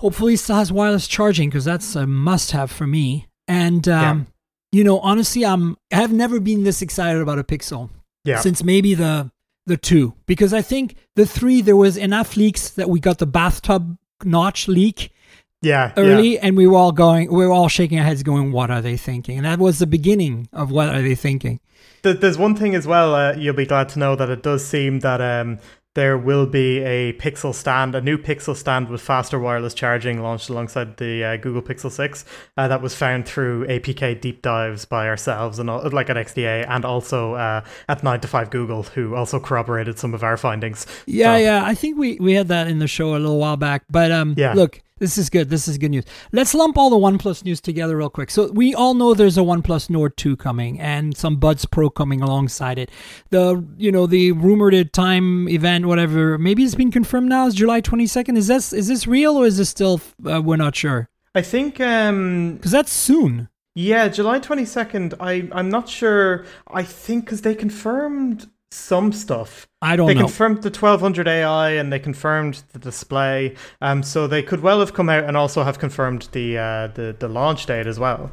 Hopefully, 0.00 0.34
it 0.34 0.38
still 0.38 0.56
has 0.56 0.72
wireless 0.72 1.06
charging 1.06 1.48
because 1.50 1.64
that's 1.64 1.94
a 1.94 2.06
must 2.06 2.52
have 2.52 2.70
for 2.70 2.86
me. 2.86 3.26
And, 3.48 3.86
um, 3.88 4.26
you 4.72 4.82
know, 4.82 4.98
honestly, 5.00 5.44
I'm, 5.44 5.76
I 5.92 5.96
have 5.96 6.12
never 6.12 6.40
been 6.40 6.64
this 6.64 6.82
excited 6.82 7.22
about 7.22 7.38
a 7.38 7.44
Pixel 7.44 7.90
yeah 8.26 8.40
since 8.40 8.62
maybe 8.62 8.92
the 8.92 9.30
the 9.66 9.76
two 9.76 10.14
because 10.26 10.52
I 10.52 10.62
think 10.62 10.96
the 11.14 11.26
three 11.26 11.60
there 11.60 11.76
was 11.76 11.96
enough 11.96 12.36
leaks 12.36 12.70
that 12.70 12.88
we 12.88 13.00
got 13.00 13.18
the 13.18 13.26
bathtub 13.26 13.98
notch 14.24 14.68
leak 14.68 15.12
yeah 15.60 15.92
early 15.96 16.34
yeah. 16.34 16.40
and 16.42 16.56
we 16.56 16.66
were 16.66 16.76
all 16.76 16.92
going 16.92 17.30
we 17.30 17.46
were 17.46 17.52
all 17.52 17.68
shaking 17.68 17.98
our 17.98 18.04
heads 18.04 18.22
going 18.22 18.52
what 18.52 18.70
are 18.70 18.80
they 18.80 18.96
thinking 18.96 19.36
and 19.36 19.46
that 19.46 19.58
was 19.58 19.78
the 19.78 19.86
beginning 19.86 20.48
of 20.52 20.70
what 20.70 20.88
are 20.88 21.02
they 21.02 21.14
thinking 21.14 21.60
There's 22.02 22.38
one 22.38 22.54
thing 22.54 22.74
as 22.74 22.86
well. 22.86 23.14
Uh, 23.14 23.34
you'll 23.34 23.54
be 23.54 23.66
glad 23.66 23.88
to 23.90 23.98
know 23.98 24.16
that 24.16 24.30
it 24.30 24.42
does 24.42 24.64
seem 24.64 25.00
that 25.00 25.20
um, 25.20 25.58
there 25.96 26.18
will 26.18 26.46
be 26.46 26.80
a 26.80 27.14
Pixel 27.14 27.54
stand, 27.54 27.94
a 27.94 28.02
new 28.02 28.18
Pixel 28.18 28.54
stand 28.54 28.90
with 28.90 29.00
faster 29.00 29.38
wireless 29.38 29.72
charging 29.72 30.22
launched 30.22 30.50
alongside 30.50 30.98
the 30.98 31.24
uh, 31.24 31.36
Google 31.38 31.62
Pixel 31.62 31.90
6 31.90 32.24
uh, 32.58 32.68
that 32.68 32.82
was 32.82 32.94
found 32.94 33.26
through 33.26 33.66
APK 33.66 34.20
deep 34.20 34.42
dives 34.42 34.84
by 34.84 35.08
ourselves 35.08 35.58
and 35.58 35.70
all, 35.70 35.88
like 35.90 36.10
at 36.10 36.16
XDA 36.16 36.66
and 36.68 36.84
also 36.84 37.32
uh, 37.32 37.64
at 37.88 38.04
9 38.04 38.20
to 38.20 38.28
5 38.28 38.50
Google, 38.50 38.82
who 38.82 39.16
also 39.16 39.40
corroborated 39.40 39.98
some 39.98 40.12
of 40.12 40.22
our 40.22 40.36
findings. 40.36 40.86
Yeah, 41.06 41.34
so, 41.34 41.40
yeah. 41.42 41.64
I 41.64 41.74
think 41.74 41.96
we, 41.96 42.18
we 42.20 42.34
had 42.34 42.48
that 42.48 42.68
in 42.68 42.78
the 42.78 42.86
show 42.86 43.12
a 43.12 43.18
little 43.18 43.38
while 43.38 43.56
back. 43.56 43.84
But 43.90 44.12
um, 44.12 44.34
yeah. 44.36 44.52
look, 44.52 44.82
this 44.98 45.18
is 45.18 45.28
good. 45.28 45.50
This 45.50 45.68
is 45.68 45.76
good 45.76 45.90
news. 45.90 46.04
Let's 46.32 46.54
lump 46.54 46.78
all 46.78 46.88
the 46.88 46.96
OnePlus 46.96 47.44
news 47.44 47.60
together 47.60 47.98
real 47.98 48.08
quick. 48.08 48.30
So 48.30 48.50
we 48.50 48.74
all 48.74 48.94
know 48.94 49.12
there's 49.12 49.36
a 49.36 49.42
OnePlus 49.42 49.90
Nord 49.90 50.16
2 50.16 50.36
coming 50.36 50.80
and 50.80 51.14
some 51.14 51.36
Buds 51.36 51.66
Pro 51.66 51.90
coming 51.90 52.22
alongside 52.22 52.78
it. 52.78 52.90
The 53.28 53.62
you 53.76 53.92
know 53.92 54.06
the 54.06 54.32
rumored 54.32 54.92
time 54.94 55.48
event, 55.48 55.84
whatever. 55.84 56.38
Maybe 56.38 56.64
it's 56.64 56.74
been 56.74 56.90
confirmed 56.90 57.28
now. 57.28 57.46
Is 57.46 57.54
July 57.54 57.82
22nd? 57.82 58.38
Is 58.38 58.46
this 58.46 58.72
is 58.72 58.88
this 58.88 59.06
real 59.06 59.36
or 59.36 59.44
is 59.44 59.58
this 59.58 59.68
still? 59.68 60.00
Uh, 60.24 60.40
we're 60.40 60.56
not 60.56 60.74
sure. 60.74 61.10
I 61.34 61.42
think 61.42 61.78
um 61.78 62.54
because 62.54 62.70
that's 62.70 62.92
soon. 62.92 63.50
Yeah, 63.74 64.08
July 64.08 64.40
22nd. 64.40 65.12
I 65.20 65.46
I'm 65.52 65.68
not 65.68 65.90
sure. 65.90 66.46
I 66.68 66.82
think 66.82 67.26
because 67.26 67.42
they 67.42 67.54
confirmed 67.54 68.48
some 68.70 69.12
stuff. 69.12 69.66
I 69.82 69.96
don't 69.96 70.06
they 70.06 70.14
know. 70.14 70.20
They 70.20 70.26
confirmed 70.26 70.62
the 70.62 70.70
1200 70.70 71.28
AI 71.28 71.70
and 71.70 71.92
they 71.92 71.98
confirmed 71.98 72.62
the 72.72 72.78
display. 72.78 73.54
Um, 73.80 74.02
so 74.02 74.26
they 74.26 74.42
could 74.42 74.60
well 74.60 74.80
have 74.80 74.94
come 74.94 75.08
out 75.08 75.24
and 75.24 75.36
also 75.36 75.62
have 75.62 75.78
confirmed 75.78 76.28
the 76.32 76.58
uh, 76.58 76.86
the 76.88 77.16
the 77.18 77.28
launch 77.28 77.66
date 77.66 77.86
as 77.86 77.98
well. 77.98 78.30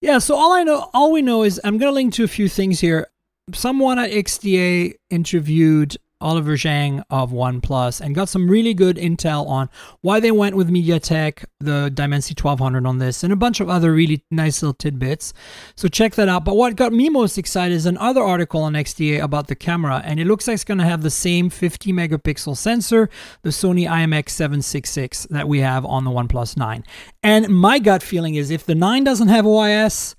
Yeah. 0.00 0.18
So 0.18 0.34
all 0.36 0.52
I 0.52 0.62
know, 0.62 0.88
all 0.94 1.12
we 1.12 1.22
know 1.22 1.42
is 1.42 1.60
I'm 1.64 1.78
going 1.78 1.90
to 1.90 1.94
link 1.94 2.14
to 2.14 2.24
a 2.24 2.28
few 2.28 2.48
things 2.48 2.80
here. 2.80 3.08
Someone 3.52 3.98
at 3.98 4.10
XDA 4.10 4.94
interviewed 5.10 5.96
Oliver 6.20 6.56
Zhang 6.56 7.02
of 7.10 7.30
OnePlus 7.30 8.00
and 8.00 8.14
got 8.14 8.28
some 8.28 8.48
really 8.48 8.74
good 8.74 8.96
intel 8.96 9.46
on 9.48 9.68
why 10.02 10.20
they 10.20 10.30
went 10.30 10.56
with 10.56 10.68
MediaTek, 10.68 11.44
the 11.58 11.90
Dimensity 11.92 12.40
1200 12.40 12.86
on 12.86 12.98
this, 12.98 13.24
and 13.24 13.32
a 13.32 13.36
bunch 13.36 13.60
of 13.60 13.70
other 13.70 13.92
really 13.92 14.24
nice 14.30 14.62
little 14.62 14.74
tidbits. 14.74 15.32
So 15.76 15.88
check 15.88 16.14
that 16.16 16.28
out. 16.28 16.44
But 16.44 16.56
what 16.56 16.76
got 16.76 16.92
me 16.92 17.08
most 17.08 17.38
excited 17.38 17.74
is 17.74 17.86
another 17.86 18.22
article 18.22 18.62
on 18.62 18.74
XDA 18.74 19.22
about 19.22 19.48
the 19.48 19.54
camera, 19.54 20.02
and 20.04 20.20
it 20.20 20.26
looks 20.26 20.46
like 20.46 20.54
it's 20.54 20.64
going 20.64 20.78
to 20.78 20.84
have 20.84 21.02
the 21.02 21.10
same 21.10 21.50
50 21.50 21.92
megapixel 21.92 22.56
sensor, 22.56 23.08
the 23.42 23.50
Sony 23.50 23.88
IMX766 23.88 25.28
that 25.28 25.48
we 25.48 25.60
have 25.60 25.84
on 25.86 26.04
the 26.04 26.10
OnePlus 26.10 26.56
9. 26.56 26.84
And 27.22 27.48
my 27.48 27.78
gut 27.78 28.02
feeling 28.02 28.34
is 28.34 28.50
if 28.50 28.66
the 28.66 28.74
9 28.74 29.04
doesn't 29.04 29.28
have 29.28 29.44
OIS, 29.44 30.16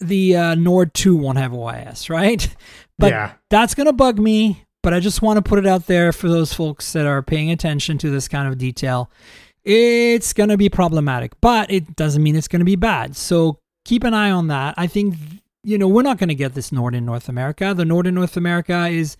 the 0.00 0.36
uh, 0.36 0.54
Nord 0.54 0.94
2 0.94 1.16
won't 1.16 1.38
have 1.38 1.52
OIS, 1.52 2.10
right? 2.10 2.48
But 2.98 3.10
yeah. 3.10 3.32
that's 3.50 3.74
going 3.74 3.86
to 3.86 3.92
bug 3.92 4.20
me 4.20 4.64
but 4.82 4.92
I 4.92 5.00
just 5.00 5.22
want 5.22 5.36
to 5.36 5.48
put 5.48 5.58
it 5.58 5.66
out 5.66 5.86
there 5.86 6.12
for 6.12 6.28
those 6.28 6.52
folks 6.52 6.92
that 6.92 7.06
are 7.06 7.22
paying 7.22 7.50
attention 7.50 7.98
to 7.98 8.10
this 8.10 8.28
kind 8.28 8.48
of 8.48 8.58
detail. 8.58 9.10
It's 9.64 10.32
going 10.32 10.48
to 10.48 10.56
be 10.56 10.68
problematic, 10.68 11.40
but 11.40 11.70
it 11.70 11.94
doesn't 11.94 12.22
mean 12.22 12.34
it's 12.34 12.48
going 12.48 12.60
to 12.60 12.66
be 12.66 12.76
bad. 12.76 13.14
So 13.14 13.58
keep 13.84 14.02
an 14.04 14.14
eye 14.14 14.30
on 14.30 14.48
that. 14.48 14.74
I 14.76 14.88
think 14.88 15.14
you 15.64 15.78
know 15.78 15.86
we're 15.86 16.02
not 16.02 16.18
going 16.18 16.28
to 16.28 16.34
get 16.34 16.54
this 16.54 16.72
Nord 16.72 16.94
in 16.94 17.06
North 17.06 17.28
America. 17.28 17.72
The 17.74 17.84
Nord 17.84 18.06
in 18.08 18.14
North 18.14 18.36
America 18.36 18.88
is 18.88 19.16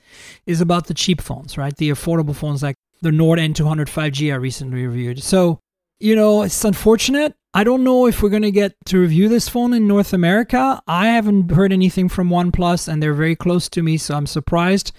is 0.46 0.60
about 0.60 0.86
the 0.86 0.94
cheap 0.94 1.20
phones, 1.20 1.56
right? 1.56 1.76
The 1.76 1.90
affordable 1.90 2.34
phones 2.34 2.62
like 2.62 2.76
the 3.00 3.12
Nord 3.12 3.38
N200 3.38 3.86
5G 3.86 4.32
I 4.32 4.36
recently 4.36 4.84
reviewed. 4.84 5.22
So 5.22 5.60
you 6.00 6.16
know 6.16 6.42
it's 6.42 6.64
unfortunate. 6.64 7.34
I 7.54 7.64
don't 7.64 7.84
know 7.84 8.06
if 8.06 8.22
we're 8.22 8.30
going 8.30 8.42
to 8.42 8.50
get 8.50 8.74
to 8.86 8.98
review 8.98 9.28
this 9.28 9.48
phone 9.48 9.74
in 9.74 9.86
North 9.86 10.14
America. 10.14 10.82
I 10.88 11.08
haven't 11.08 11.50
heard 11.50 11.70
anything 11.70 12.08
from 12.08 12.30
OnePlus, 12.30 12.88
and 12.88 13.02
they're 13.02 13.12
very 13.12 13.36
close 13.36 13.68
to 13.68 13.82
me, 13.82 13.98
so 13.98 14.14
I'm 14.14 14.26
surprised 14.26 14.92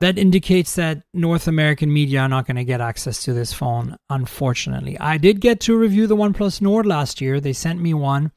that 0.00 0.18
indicates 0.18 0.74
that 0.76 1.02
North 1.12 1.46
American 1.46 1.92
media 1.92 2.20
are 2.20 2.28
not 2.28 2.46
going 2.46 2.56
to 2.56 2.64
get 2.64 2.80
access 2.80 3.22
to 3.24 3.34
this 3.34 3.52
phone, 3.52 3.96
unfortunately. 4.08 4.98
I 4.98 5.18
did 5.18 5.40
get 5.40 5.60
to 5.60 5.76
review 5.76 6.06
the 6.06 6.16
OnePlus 6.16 6.62
Nord 6.62 6.86
last 6.86 7.20
year. 7.20 7.38
They 7.38 7.52
sent 7.52 7.80
me 7.80 7.92
one 7.92 8.32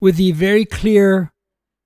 with 0.00 0.16
the 0.16 0.32
very 0.32 0.66
clear 0.66 1.32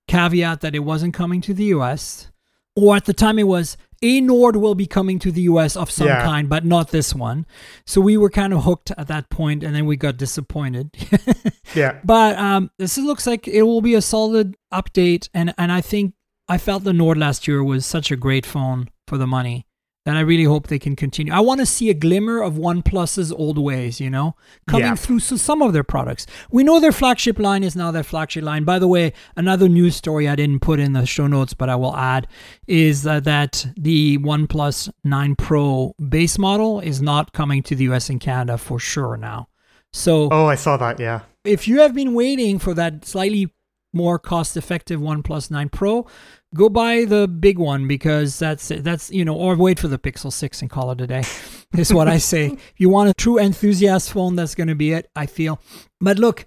caveat 0.09 0.61
that 0.61 0.75
it 0.75 0.79
wasn't 0.79 1.13
coming 1.13 1.39
to 1.41 1.53
the 1.53 1.65
US, 1.65 2.31
or 2.75 2.97
at 2.97 3.05
the 3.05 3.13
time 3.13 3.39
it 3.39 3.47
was 3.47 3.77
a 4.01 4.21
Nord 4.21 4.57
will 4.57 4.75
be 4.75 4.85
coming 4.85 5.19
to 5.19 5.31
the 5.31 5.43
US 5.43 5.77
of 5.77 5.89
some 5.89 6.07
yeah. 6.07 6.23
kind, 6.23 6.49
but 6.49 6.65
not 6.65 6.91
this 6.91 7.15
one. 7.15 7.45
So 7.85 8.01
we 8.01 8.17
were 8.17 8.29
kind 8.29 8.53
of 8.53 8.65
hooked 8.65 8.91
at 8.97 9.07
that 9.07 9.29
point, 9.29 9.63
and 9.63 9.73
then 9.73 9.85
we 9.85 9.95
got 9.95 10.17
disappointed. 10.17 10.91
yeah. 11.75 11.99
But 12.03 12.37
um, 12.37 12.71
this 12.77 12.97
looks 12.97 13.25
like 13.25 13.47
it 13.47 13.63
will 13.63 13.81
be 13.81 13.95
a 13.95 14.01
solid 14.01 14.57
update, 14.73 15.29
and 15.33 15.53
and 15.57 15.71
I 15.71 15.79
think 15.79 16.13
I 16.49 16.57
felt 16.57 16.83
the 16.83 16.93
Nord 16.93 17.17
last 17.17 17.47
year 17.47 17.63
was 17.63 17.85
such 17.85 18.11
a 18.11 18.15
great 18.17 18.45
phone 18.45 18.89
for 19.07 19.17
the 19.17 19.27
money 19.27 19.65
that 20.07 20.15
I 20.15 20.21
really 20.21 20.45
hope 20.45 20.67
they 20.67 20.79
can 20.79 20.95
continue. 20.95 21.33
I 21.33 21.41
want 21.41 21.59
to 21.59 21.65
see 21.65 21.89
a 21.89 21.93
glimmer 21.93 22.41
of 22.41 22.53
OnePlus's 22.53 23.29
old 23.29 23.57
ways, 23.57 23.99
you 23.99 24.09
know, 24.09 24.37
coming 24.65 24.87
yeah. 24.87 24.95
through 24.95 25.19
so 25.19 25.35
some 25.35 25.61
of 25.61 25.73
their 25.73 25.83
products. 25.83 26.25
We 26.49 26.63
know 26.63 26.79
their 26.79 26.93
flagship 26.93 27.37
line 27.37 27.61
is 27.61 27.75
now 27.75 27.91
their 27.91 28.05
flagship 28.05 28.45
line. 28.45 28.63
By 28.63 28.79
the 28.79 28.87
way, 28.87 29.11
another 29.35 29.67
news 29.67 29.97
story 29.97 30.29
I 30.29 30.37
didn't 30.37 30.61
put 30.61 30.79
in 30.79 30.93
the 30.93 31.05
show 31.05 31.27
notes, 31.27 31.53
but 31.53 31.67
I 31.67 31.75
will 31.75 31.93
add, 31.93 32.27
is 32.67 33.05
uh, 33.05 33.19
that 33.19 33.67
the 33.75 34.17
OnePlus 34.19 34.89
9 35.03 35.35
Pro 35.35 35.93
base 36.07 36.37
model 36.37 36.79
is 36.79 37.01
not 37.01 37.33
coming 37.33 37.61
to 37.63 37.75
the 37.75 37.83
US 37.91 38.09
and 38.09 38.21
Canada 38.21 38.57
for 38.57 38.79
sure 38.79 39.17
now. 39.17 39.49
So, 39.91 40.29
oh, 40.31 40.45
I 40.45 40.55
saw 40.55 40.77
that, 40.77 41.01
yeah. 41.01 41.21
If 41.43 41.67
you 41.67 41.81
have 41.81 41.93
been 41.93 42.13
waiting 42.13 42.59
for 42.59 42.73
that 42.75 43.03
slightly 43.03 43.53
more 43.97 44.17
cost 44.19 44.55
effective 44.55 45.01
OnePlus 45.01 45.51
9 45.51 45.69
Pro, 45.69 46.07
go 46.53 46.69
buy 46.69 47.05
the 47.05 47.27
big 47.27 47.57
one 47.57 47.87
because 47.87 48.39
that's 48.39 48.69
that's 48.69 49.11
you 49.11 49.25
know 49.25 49.35
or 49.35 49.55
wait 49.55 49.79
for 49.79 49.87
the 49.87 49.99
pixel 49.99 50.31
6 50.31 50.61
and 50.61 50.69
call 50.69 50.91
it 50.91 51.01
a 51.01 51.07
day 51.07 51.23
is 51.77 51.93
what 51.93 52.07
i 52.07 52.17
say 52.17 52.45
if 52.51 52.73
you 52.77 52.89
want 52.89 53.09
a 53.09 53.13
true 53.13 53.37
enthusiast 53.37 54.11
phone 54.11 54.35
that's 54.35 54.55
going 54.55 54.67
to 54.67 54.75
be 54.75 54.93
it 54.93 55.09
i 55.15 55.25
feel 55.25 55.59
but 55.99 56.17
look 56.17 56.45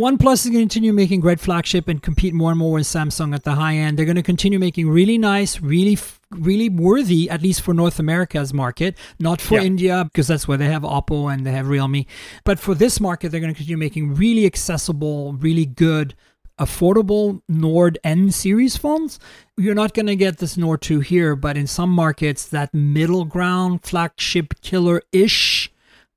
OnePlus 0.00 0.32
is 0.32 0.44
going 0.46 0.54
to 0.54 0.60
continue 0.60 0.92
making 0.92 1.20
great 1.20 1.38
flagship 1.38 1.86
and 1.86 2.02
compete 2.02 2.32
more 2.32 2.50
and 2.50 2.58
more 2.58 2.72
with 2.72 2.84
Samsung 2.84 3.34
at 3.34 3.44
the 3.44 3.56
high 3.56 3.74
end. 3.74 3.98
They're 3.98 4.06
going 4.06 4.16
to 4.16 4.22
continue 4.22 4.58
making 4.58 4.88
really 4.88 5.18
nice, 5.18 5.60
really, 5.60 5.98
really 6.30 6.70
worthy, 6.70 7.28
at 7.28 7.42
least 7.42 7.60
for 7.60 7.74
North 7.74 7.98
America's 7.98 8.54
market, 8.54 8.96
not 9.18 9.42
for 9.42 9.56
yeah. 9.56 9.64
India, 9.64 10.04
because 10.04 10.26
that's 10.26 10.48
where 10.48 10.56
they 10.56 10.68
have 10.70 10.80
Oppo 10.80 11.30
and 11.30 11.46
they 11.46 11.52
have 11.52 11.68
Realme. 11.68 12.06
But 12.42 12.58
for 12.58 12.74
this 12.74 13.00
market, 13.00 13.28
they're 13.28 13.40
going 13.40 13.52
to 13.52 13.56
continue 13.56 13.76
making 13.76 14.14
really 14.14 14.46
accessible, 14.46 15.34
really 15.34 15.66
good 15.66 16.14
affordable 16.62 17.42
Nord 17.48 17.98
N 18.04 18.30
series 18.30 18.76
phones. 18.76 19.18
You're 19.56 19.74
not 19.74 19.94
going 19.94 20.06
to 20.06 20.16
get 20.16 20.38
this 20.38 20.56
Nord 20.56 20.80
2 20.82 21.00
here, 21.00 21.36
but 21.36 21.56
in 21.56 21.66
some 21.66 21.90
markets, 21.90 22.48
that 22.48 22.72
middle 22.72 23.24
ground 23.24 23.82
flagship 23.84 24.60
killer 24.60 25.02
ish 25.12 25.70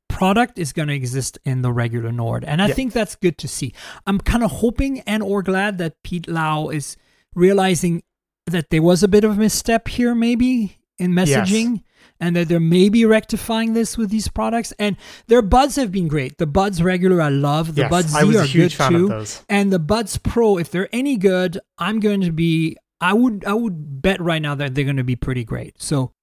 product 0.08 0.58
is 0.58 0.72
going 0.72 0.88
to 0.88 0.94
exist 0.94 1.40
in 1.44 1.62
the 1.62 1.72
regular 1.72 2.12
Nord. 2.12 2.44
And 2.44 2.62
I 2.62 2.68
yeah. 2.68 2.74
think 2.74 2.94
that's 2.94 3.16
good 3.16 3.38
to 3.40 3.48
see. 3.48 3.74
I'm 4.06 4.20
kind 4.20 4.44
of 4.44 4.52
hoping 4.52 5.02
and 5.02 5.24
or 5.24 5.42
glad 5.42 5.78
that 5.80 6.02
Pete 6.04 6.28
Lau 6.28 6.70
is 6.70 6.96
realizing 7.34 8.04
that 8.46 8.70
there 8.70 8.84
was 8.84 9.04
a 9.04 9.08
bit 9.08 9.24
of 9.24 9.32
a 9.32 9.36
misstep 9.36 9.88
here 9.88 10.14
maybe 10.14 10.78
in 10.98 11.12
messaging. 11.12 11.76
Yes 11.76 11.82
and 12.20 12.36
that 12.36 12.48
they're 12.48 12.60
maybe 12.60 13.06
rectifying 13.06 13.74
this 13.74 13.98
with 13.98 14.10
these 14.10 14.28
products. 14.28 14.74
And 14.80 14.98
their 15.28 15.42
buds 15.42 15.76
have 15.76 15.92
been 15.92 16.08
great. 16.08 16.38
The 16.38 16.48
buds 16.48 16.82
regular 16.82 17.22
I 17.22 17.30
love. 17.30 17.76
The 17.76 17.82
yes, 17.82 17.92
buds 17.92 18.08
Z 18.10 18.38
are 18.38 18.48
good 18.48 18.72
too. 18.72 19.26
And 19.50 19.72
the 19.72 19.80
buds 19.80 20.18
pro, 20.18 20.58
if 20.58 20.72
they're 20.72 20.90
any 20.94 21.18
good, 21.18 21.60
I'm 21.78 22.00
going 22.00 22.22
to 22.22 22.32
be. 22.32 22.78
I 23.02 23.14
would 23.14 23.44
I 23.46 23.54
would 23.54 24.02
bet 24.02 24.22
right 24.22 24.42
now 24.42 24.56
that 24.56 24.74
they're 24.74 24.86
going 24.86 24.98
to 24.98 25.04
be 25.04 25.18
pretty 25.18 25.44
great. 25.44 25.82
So 25.82 26.14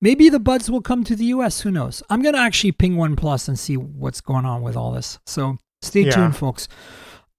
maybe 0.00 0.28
the 0.28 0.40
buds 0.40 0.70
will 0.70 0.82
come 0.82 1.04
to 1.04 1.14
the 1.14 1.26
US. 1.26 1.60
Who 1.60 1.70
knows? 1.70 2.02
I'm 2.10 2.20
going 2.20 2.34
to 2.34 2.40
actually 2.40 2.72
ping 2.72 2.96
OnePlus 2.96 3.48
and 3.48 3.58
see 3.58 3.76
what's 3.76 4.20
going 4.20 4.44
on 4.44 4.62
with 4.62 4.76
all 4.76 4.92
this. 4.92 5.18
So 5.24 5.58
stay 5.82 6.02
yeah. 6.02 6.10
tuned, 6.10 6.36
folks. 6.36 6.68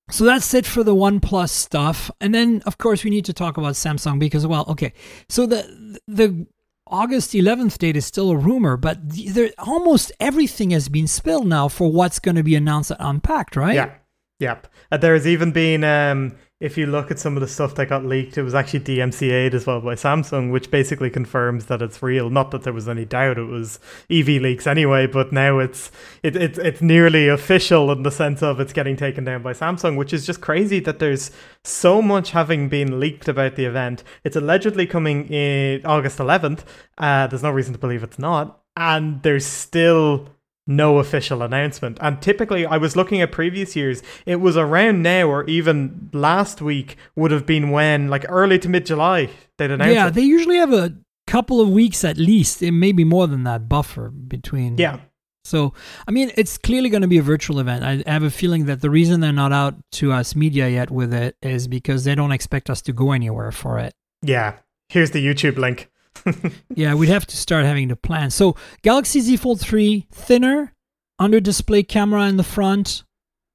So 0.10 0.24
that's 0.24 0.54
it 0.54 0.66
for 0.66 0.84
the 0.84 0.96
OnePlus 0.96 1.50
stuff. 1.50 2.12
And 2.22 2.34
then 2.34 2.62
of 2.66 2.78
course 2.78 3.04
we 3.04 3.10
need 3.10 3.26
to 3.26 3.34
talk 3.34 3.58
about 3.58 3.74
Samsung 3.74 4.20
because 4.20 4.46
well, 4.48 4.66
okay. 4.70 4.94
So 5.30 5.46
the 5.46 6.00
the 6.08 6.48
August 6.88 7.32
11th 7.32 7.80
date 7.80 7.98
is 7.98 8.06
still 8.06 8.30
a 8.30 8.38
rumor, 8.38 8.78
but 8.78 9.00
there, 9.02 9.50
almost 9.58 10.12
everything 10.20 10.70
has 10.70 10.88
been 10.88 11.08
spilled 11.08 11.48
now 11.48 11.68
for 11.68 11.92
what's 11.92 12.20
going 12.20 12.36
to 12.36 12.44
be 12.44 12.56
announced 12.56 12.92
at 12.92 12.98
Unpacked, 13.00 13.56
right? 13.56 13.76
Yeah. 13.76 13.94
Yep. 14.40 14.68
Uh, 14.92 15.00
has 15.02 15.26
even 15.26 15.52
been 15.52 15.84
um, 15.84 16.36
if 16.62 16.78
you 16.78 16.86
look 16.86 17.12
at 17.12 17.20
some 17.20 17.36
of 17.36 17.42
the 17.42 17.50
stuff 17.50 17.76
that 17.76 17.90
got 17.90 18.06
leaked, 18.06 18.38
it 18.38 18.44
was 18.44 18.56
actually 18.56 18.80
DMCA'd 18.80 19.54
as 19.54 19.66
well 19.66 19.82
by 19.82 19.96
Samsung, 19.96 20.52
which 20.52 20.72
basically 20.72 21.10
confirms 21.10 21.66
that 21.66 21.82
it's 21.82 22.02
real. 22.02 22.30
Not 22.30 22.52
that 22.52 22.64
there 22.64 22.72
was 22.72 22.88
any 22.88 23.04
doubt 23.04 23.38
it 23.38 23.44
was 23.44 23.78
evleaks 24.10 24.66
anyway, 24.66 25.06
but 25.06 25.34
now 25.34 25.60
it's 25.60 25.92
it, 26.24 26.38
it 26.38 26.58
it's 26.58 26.82
nearly 26.82 27.28
official 27.28 27.92
in 27.92 28.04
the 28.04 28.12
sense 28.12 28.42
of 28.42 28.62
it's 28.62 28.72
getting 28.72 28.96
taken 28.96 29.26
down 29.26 29.42
by 29.42 29.52
Samsung, 29.52 29.98
which 29.98 30.14
is 30.14 30.26
just 30.26 30.40
crazy 30.40 30.80
that 30.80 31.00
there's 31.00 31.30
so 31.66 32.02
much 32.02 32.32
having 32.32 32.70
been 32.70 33.02
leaked 33.02 33.28
about 33.28 33.58
the 33.58 33.66
event. 33.66 34.04
It's 34.24 34.38
allegedly 34.38 34.88
coming 34.88 35.28
in 35.28 35.86
August 35.86 36.20
11th. 36.20 36.64
Uh, 36.98 37.28
there's 37.28 37.44
no 37.44 37.52
reason 37.52 37.74
to 37.74 37.80
believe 37.80 38.02
it's 38.02 38.20
not, 38.20 38.62
and 38.78 39.22
there's 39.24 39.46
still 39.46 40.30
no 40.68 40.98
official 41.00 41.42
announcement. 41.42 41.98
And 42.02 42.22
typically, 42.22 42.66
I 42.66 42.78
was 42.78 42.96
looking 42.96 43.22
at 43.22 43.32
previous 43.32 43.76
years, 43.76 44.02
it 44.26 44.38
was 44.38 44.58
around 44.58 45.02
now 45.04 45.28
or 45.28 45.44
even 45.46 46.10
last 46.14 46.62
week 46.62 46.98
would 47.16 47.32
have 47.32 47.46
been 47.46 47.70
when, 47.72 48.10
like 48.10 48.26
early 48.30 48.58
to 48.60 48.70
mid 48.70 48.86
July, 48.86 49.30
they'd 49.58 49.72
announce 49.72 49.94
Yeah, 49.94 50.08
it. 50.08 50.14
they 50.16 50.24
usually 50.24 50.58
have 50.58 50.74
a 50.74 50.96
couple 51.28 51.62
of 51.62 51.70
weeks 51.70 52.04
at 52.04 52.18
least. 52.18 52.64
It 52.64 52.72
may 52.72 52.92
be 52.92 53.04
more 53.04 53.28
than 53.28 53.44
that 53.44 53.70
buffer 53.70 54.10
between. 54.10 54.78
Yeah. 54.78 55.00
So, 55.44 55.74
I 56.08 56.12
mean, 56.12 56.32
it's 56.38 56.58
clearly 56.58 56.90
going 56.90 57.04
to 57.04 57.08
be 57.08 57.20
a 57.20 57.22
virtual 57.22 57.60
event. 57.60 57.84
I 58.08 58.12
have 58.12 58.24
a 58.24 58.32
feeling 58.32 58.66
that 58.66 58.82
the 58.82 58.90
reason 58.90 59.20
they're 59.20 59.32
not 59.32 59.54
out 59.54 59.76
to 59.94 60.12
us 60.12 60.36
media 60.36 60.68
yet 60.68 60.90
with 60.90 61.14
it 61.14 61.36
is 61.44 61.68
because 61.68 62.04
they 62.04 62.16
don't 62.16 62.32
expect 62.32 62.68
us 62.72 62.82
to 62.84 62.94
go 62.94 63.12
anywhere 63.12 63.52
for 63.52 63.78
it. 63.78 63.94
Yeah. 64.24 64.56
Here's 64.90 65.12
the 65.12 65.24
YouTube 65.24 65.58
link. 65.58 65.92
yeah, 66.76 66.94
we'd 66.94 67.10
have 67.10 67.26
to 67.28 67.38
start 67.38 67.66
having 67.66 67.90
to 67.90 67.96
plan. 67.96 68.30
So, 68.30 68.56
Galaxy 68.82 69.22
Z 69.22 69.38
Fold 69.38 69.62
3, 69.62 70.08
thinner, 70.12 70.74
under 71.20 71.40
display 71.40 71.84
camera 71.84 72.28
in 72.28 72.38
the 72.38 72.44
front. 72.44 73.04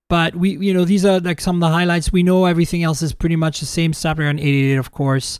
But 0.08 0.34
we, 0.34 0.56
you 0.58 0.74
know, 0.74 0.84
these 0.84 1.04
are 1.04 1.20
like 1.20 1.40
some 1.40 1.56
of 1.56 1.60
the 1.60 1.68
highlights. 1.68 2.12
We 2.12 2.24
know 2.24 2.46
everything 2.46 2.82
else 2.82 3.00
is 3.00 3.12
pretty 3.12 3.36
much 3.36 3.60
the 3.60 3.66
same. 3.66 3.92
Snapdragon 3.92 4.40
888, 4.40 4.76
of 4.76 4.90
course 4.90 5.38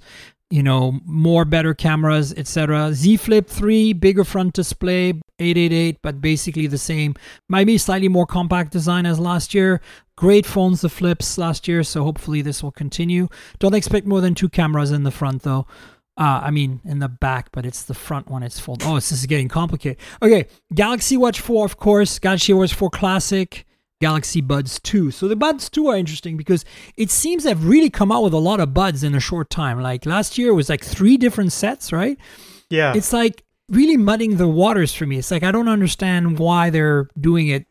you 0.50 0.64
know, 0.64 0.98
more 1.04 1.44
better 1.44 1.74
cameras, 1.74 2.34
etc. 2.36 2.92
Z 2.92 3.16
Flip 3.18 3.48
3, 3.48 3.92
bigger 3.92 4.24
front 4.24 4.52
display, 4.52 5.10
888, 5.38 5.98
but 6.02 6.20
basically 6.20 6.66
the 6.66 6.76
same. 6.76 7.14
Maybe 7.48 7.78
slightly 7.78 8.08
more 8.08 8.26
compact 8.26 8.72
design 8.72 9.06
as 9.06 9.20
last 9.20 9.54
year. 9.54 9.80
Great 10.16 10.44
phones, 10.44 10.80
the 10.80 10.88
flips 10.88 11.38
last 11.38 11.68
year, 11.68 11.84
so 11.84 12.02
hopefully 12.02 12.42
this 12.42 12.62
will 12.62 12.72
continue. 12.72 13.28
Don't 13.60 13.74
expect 13.74 14.06
more 14.06 14.20
than 14.20 14.34
two 14.34 14.48
cameras 14.48 14.90
in 14.90 15.04
the 15.04 15.12
front 15.12 15.42
though. 15.42 15.66
Uh, 16.20 16.40
I 16.44 16.50
mean, 16.50 16.80
in 16.84 16.98
the 16.98 17.08
back, 17.08 17.48
but 17.50 17.64
it's 17.64 17.82
the 17.84 17.94
front 17.94 18.28
one. 18.28 18.42
It's 18.42 18.60
full. 18.60 18.76
Oh, 18.84 18.94
this 18.96 19.10
is 19.10 19.24
getting 19.24 19.48
complicated. 19.48 19.98
Okay, 20.20 20.46
Galaxy 20.74 21.16
Watch 21.16 21.40
4, 21.40 21.64
of 21.64 21.78
course. 21.78 22.18
Galaxy 22.18 22.52
Watch 22.52 22.74
4 22.74 22.90
Classic. 22.90 23.64
Galaxy 24.02 24.40
Buds 24.40 24.78
2. 24.80 25.10
So 25.10 25.28
the 25.28 25.36
Buds 25.36 25.68
2 25.70 25.86
are 25.88 25.96
interesting 25.96 26.36
because 26.36 26.64
it 26.96 27.10
seems 27.10 27.44
they've 27.44 27.64
really 27.64 27.90
come 27.90 28.12
out 28.12 28.22
with 28.22 28.32
a 28.34 28.38
lot 28.38 28.60
of 28.60 28.72
buds 28.74 29.02
in 29.02 29.14
a 29.14 29.20
short 29.20 29.50
time. 29.50 29.80
Like 29.80 30.04
last 30.06 30.36
year 30.38 30.54
was 30.54 30.68
like 30.70 30.82
three 30.84 31.16
different 31.18 31.52
sets, 31.52 31.92
right? 31.92 32.18
Yeah. 32.70 32.94
It's 32.94 33.12
like 33.12 33.44
really 33.68 33.96
mudding 33.98 34.36
the 34.36 34.48
waters 34.48 34.94
for 34.94 35.04
me. 35.06 35.18
It's 35.18 35.30
like 35.30 35.42
I 35.42 35.52
don't 35.52 35.68
understand 35.68 36.38
why 36.38 36.70
they're 36.70 37.08
doing 37.18 37.48
it 37.48 37.66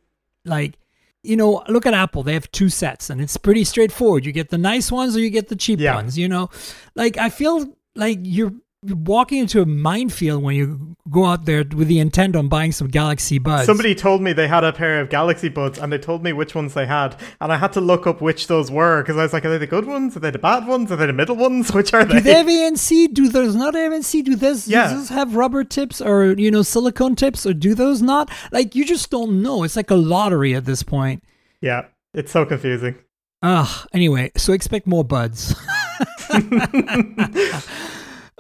like 0.46 0.76
you 1.24 1.36
know, 1.36 1.64
look 1.68 1.86
at 1.86 1.94
Apple. 1.94 2.24
They 2.24 2.34
have 2.34 2.50
two 2.52 2.70
sets 2.70 3.10
and 3.10 3.20
it's 3.20 3.36
pretty 3.36 3.64
straightforward. 3.64 4.24
You 4.26 4.32
get 4.32 4.50
the 4.50 4.58
nice 4.58 4.92
ones 4.92 5.18
or 5.18 5.20
you 5.20 5.30
get 5.32 5.50
the 5.50 5.56
cheap 5.56 5.80
Yeah. 5.80 5.96
ones, 5.96 6.18
you 6.18 6.28
know? 6.30 6.50
Like 6.96 7.18
I 7.18 7.30
feel 7.30 7.76
like 7.96 8.20
you're 8.24 8.54
you're 8.82 8.96
walking 8.96 9.40
into 9.40 9.62
a 9.62 9.66
minefield 9.66 10.42
when 10.42 10.56
you 10.56 10.96
go 11.12 11.26
out 11.26 11.44
there 11.44 11.66
with 11.76 11.90
the 11.90 12.00
intent 12.00 12.34
on 12.34 12.48
buying 12.48 12.72
some 12.72 12.88
Galaxy 12.88 13.38
Buds. 13.38 13.66
Somebody 13.66 13.94
told 13.94 14.22
me 14.22 14.32
they 14.32 14.48
had 14.48 14.64
a 14.64 14.72
pair 14.72 15.02
of 15.02 15.10
Galaxy 15.10 15.50
Buds 15.50 15.78
and 15.78 15.92
they 15.92 15.98
told 15.98 16.24
me 16.24 16.32
which 16.32 16.56
ones 16.56 16.76
they 16.76 16.86
had. 16.86 17.18
And 17.42 17.52
I 17.52 17.58
had 17.58 17.74
to 17.74 17.82
look 17.82 18.08
up 18.08 18.22
which 18.22 18.48
those 18.48 18.72
were 18.72 19.02
because 19.04 19.18
I 19.18 19.24
was 19.24 19.34
like, 19.34 19.44
are 19.44 19.50
they 19.50 19.58
the 19.58 19.68
good 19.68 19.86
ones? 19.86 20.16
Are 20.16 20.22
they 20.22 20.32
the 20.32 20.40
bad 20.40 20.66
ones? 20.66 20.94
Are 20.94 20.96
they 20.96 21.08
the 21.08 21.12
middle 21.12 21.36
ones? 21.36 21.74
Which 21.74 21.94
are 21.94 22.06
they? 22.06 22.14
Do 22.14 22.22
they? 22.22 22.34
have 22.36 22.46
ANC? 22.46 23.14
Do 23.14 23.28
those 23.28 23.54
not 23.54 23.74
have 23.74 23.92
ANC? 23.92 24.24
Do 24.24 24.38
those, 24.38 24.66
Yeah. 24.66 24.94
those 24.94 25.10
have 25.10 25.36
rubber 25.36 25.66
tips 25.66 26.00
or 26.00 26.28
you 26.38 26.50
know 26.50 26.62
silicone 26.62 27.18
tips 27.18 27.46
or 27.46 27.54
do 27.54 27.76
those 27.76 28.02
not? 28.02 28.32
Like 28.54 28.76
you 28.76 28.86
just 28.86 29.10
don't 29.10 29.42
know. 29.42 29.64
It's 29.64 29.76
like 29.76 29.92
a 29.92 29.96
lottery 29.96 30.56
at 30.56 30.64
this 30.64 30.84
point. 30.84 31.22
yeah, 31.60 31.88
it's 32.14 32.32
so 32.32 32.46
confusing. 32.46 32.96
Ugh. 33.42 33.88
Anyway, 33.92 34.32
so 34.38 34.54
expect 34.54 34.88
more 34.88 35.04
buds. 35.04 35.54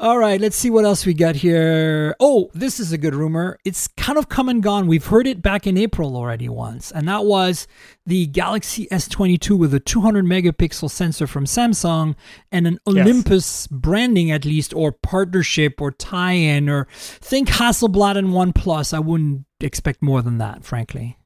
All 0.01 0.17
right, 0.17 0.39
let's 0.39 0.55
see 0.55 0.69
what 0.69 0.85
else 0.85 1.05
we 1.05 1.13
got 1.13 1.35
here. 1.35 2.15
Oh, 2.21 2.49
this 2.53 2.79
is 2.79 2.93
a 2.93 2.97
good 2.97 3.13
rumor. 3.13 3.57
It's 3.65 3.89
kind 3.89 4.17
of 4.17 4.29
come 4.29 4.47
and 4.47 4.63
gone. 4.63 4.87
We've 4.87 5.05
heard 5.05 5.27
it 5.27 5.41
back 5.41 5.67
in 5.67 5.75
April 5.77 6.15
already 6.15 6.47
once, 6.47 6.89
and 6.89 7.05
that 7.09 7.25
was 7.25 7.67
the 8.05 8.27
Galaxy 8.27 8.87
S22 8.93 9.57
with 9.59 9.73
a 9.73 9.79
200 9.81 10.23
megapixel 10.23 10.89
sensor 10.89 11.27
from 11.27 11.43
Samsung 11.43 12.15
and 12.49 12.65
an 12.65 12.79
Yes. 12.87 12.95
Olympus 12.95 13.67
branding, 13.67 14.31
at 14.31 14.45
least, 14.45 14.73
or 14.73 14.93
partnership 14.93 15.81
or 15.81 15.91
tie 15.91 16.31
in, 16.31 16.69
or 16.69 16.87
think 16.93 17.49
Hasselblad 17.49 18.17
and 18.17 18.29
OnePlus. 18.29 18.93
I 18.93 18.99
wouldn't 18.99 19.43
expect 19.59 20.01
more 20.01 20.21
than 20.21 20.37
that, 20.37 20.63
frankly. 20.63 21.17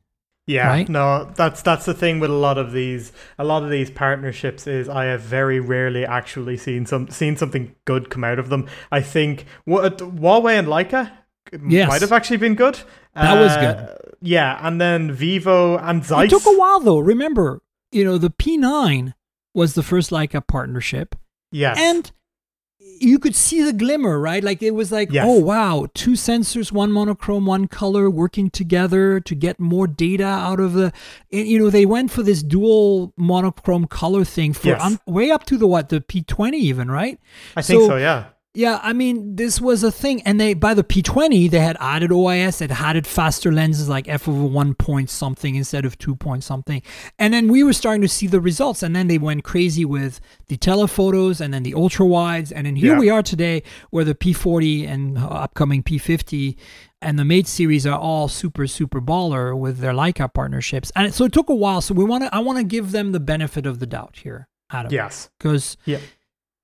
Yeah, 0.45 0.67
Right? 0.67 0.89
no, 0.89 1.31
that's 1.35 1.61
that's 1.61 1.85
the 1.85 1.93
thing 1.93 2.19
with 2.19 2.29
a 2.29 2.33
lot 2.33 2.57
of 2.57 2.73
these 2.73 3.13
a 3.39 3.45
lot 3.45 3.63
of 3.63 3.69
these 3.69 3.89
partnerships 3.89 4.67
is 4.67 4.89
I 4.89 5.05
have 5.05 5.21
very 5.21 5.59
rarely 5.61 6.05
actually 6.05 6.57
seen 6.57 6.85
some 6.85 7.07
seen 7.09 7.37
something 7.37 7.75
good 7.85 8.09
come 8.09 8.23
out 8.25 8.39
of 8.39 8.49
them. 8.49 8.67
I 8.91 8.99
think 9.01 9.45
what 9.63 9.99
Huawei 9.99 10.59
and 10.59 10.67
Leica 10.67 11.11
Yes. 11.67 11.87
might 11.87 12.01
have 12.01 12.11
actually 12.11 12.37
been 12.37 12.55
good. 12.55 12.79
That 13.15 13.39
was 13.39 13.51
Uh, 13.51 13.61
good. 13.61 14.15
Yeah, 14.21 14.57
and 14.61 14.81
then 14.81 15.11
Vivo 15.11 15.77
and 15.77 16.03
Zeiss. 16.03 16.25
It 16.25 16.29
took 16.31 16.45
a 16.45 16.57
while, 16.57 16.79
though. 16.79 16.99
Remember, 16.99 17.61
you 17.91 18.03
know, 18.03 18.17
the 18.17 18.29
P9 18.31 19.13
was 19.53 19.75
the 19.75 19.83
first 19.83 20.09
Leica 20.09 20.45
partnership. 20.45 21.15
Yes. 21.51 21.77
and 21.79 22.11
you 23.03 23.19
could 23.19 23.35
see 23.35 23.61
the 23.61 23.73
glimmer 23.73 24.19
right 24.19 24.43
like 24.43 24.63
it 24.63 24.71
was 24.71 24.91
like 24.91 25.11
Yes. 25.11 25.25
oh 25.27 25.39
wow 25.39 25.87
two 25.93 26.11
sensors 26.13 26.71
one 26.71 26.91
monochrome 26.91 27.45
one 27.45 27.67
color 27.67 28.09
working 28.09 28.49
together 28.49 29.19
to 29.19 29.35
get 29.35 29.59
more 29.59 29.87
data 29.87 30.25
out 30.25 30.59
of 30.59 30.73
the 30.73 30.91
and, 31.31 31.47
you 31.47 31.59
know 31.59 31.69
they 31.69 31.85
went 31.85 32.11
for 32.11 32.23
this 32.23 32.41
dual 32.43 33.13
monochrome 33.17 33.87
color 33.87 34.23
thing 34.23 34.53
for 34.53 34.69
Yes. 34.69 34.81
um, 34.81 34.99
way 35.05 35.31
up 35.31 35.45
to 35.47 35.57
the 35.57 35.67
what 35.67 35.89
the 35.89 36.01
p20 36.01 36.53
even 36.53 36.89
right 36.89 37.19
I 37.55 37.61
think 37.61 37.83
so, 37.83 37.97
yeah. 37.97 38.25
Yeah, 38.55 38.79
I 38.83 38.93
mean, 38.93 39.35
this 39.35 39.59
was 39.59 39.83
a 39.83 39.91
thing, 39.91 40.21
and 40.23 40.39
they 40.39 40.53
by 40.53 40.73
the 40.73 40.83
P20 40.83 41.49
they 41.49 41.59
had 41.59 41.75
added 41.79 42.11
OIS, 42.11 42.61
it 42.61 42.69
added 42.71 43.07
faster 43.07 43.51
lenses 43.51 43.89
like 43.89 44.07
f 44.07 44.27
over 44.27 44.43
one 44.45 44.75
point 44.75 45.09
something 45.09 45.55
instead 45.55 45.85
of 45.85 45.97
two 45.97 46.15
point 46.15 46.43
something, 46.43 46.81
and 47.17 47.33
then 47.33 47.47
we 47.51 47.63
were 47.63 47.73
starting 47.73 48.01
to 48.01 48.07
see 48.07 48.27
the 48.27 48.39
results, 48.41 48.83
and 48.83 48.95
then 48.95 49.07
they 49.07 49.17
went 49.17 49.43
crazy 49.43 49.85
with 49.85 50.19
the 50.47 50.57
telephotos 50.57 51.41
and 51.41 51.53
then 51.53 51.63
the 51.63 51.73
ultra 51.73 52.05
wides, 52.05 52.51
and 52.51 52.65
then 52.67 52.75
here 52.75 52.93
Yeah. 52.93 52.99
we 52.99 53.09
are 53.09 53.23
today, 53.23 53.63
where 53.89 54.03
the 54.05 54.15
P40 54.15 54.87
and 54.87 55.17
upcoming 55.17 55.81
P50 55.81 56.55
and 57.01 57.17
the 57.19 57.25
Mate 57.25 57.47
series 57.47 57.85
are 57.87 57.97
all 57.99 58.27
super 58.27 58.67
super 58.67 59.01
baller 59.01 59.57
with 59.57 59.79
their 59.79 59.93
Leica 59.93 60.31
partnerships, 60.33 60.91
and 60.95 61.13
so 61.13 61.25
it 61.25 61.33
took 61.33 61.49
a 61.49 61.55
while. 61.55 61.81
So 61.81 61.93
we 61.93 62.03
want 62.03 62.23
to, 62.23 62.35
I 62.35 62.39
want 62.39 62.59
to 62.59 62.63
give 62.63 62.91
them 62.91 63.13
the 63.13 63.19
benefit 63.19 63.65
of 63.65 63.79
the 63.79 63.85
doubt 63.87 64.17
here, 64.23 64.47
Adam, 64.71 64.91
Yes. 64.93 65.29
because 65.39 65.75
Yeah. 65.85 65.97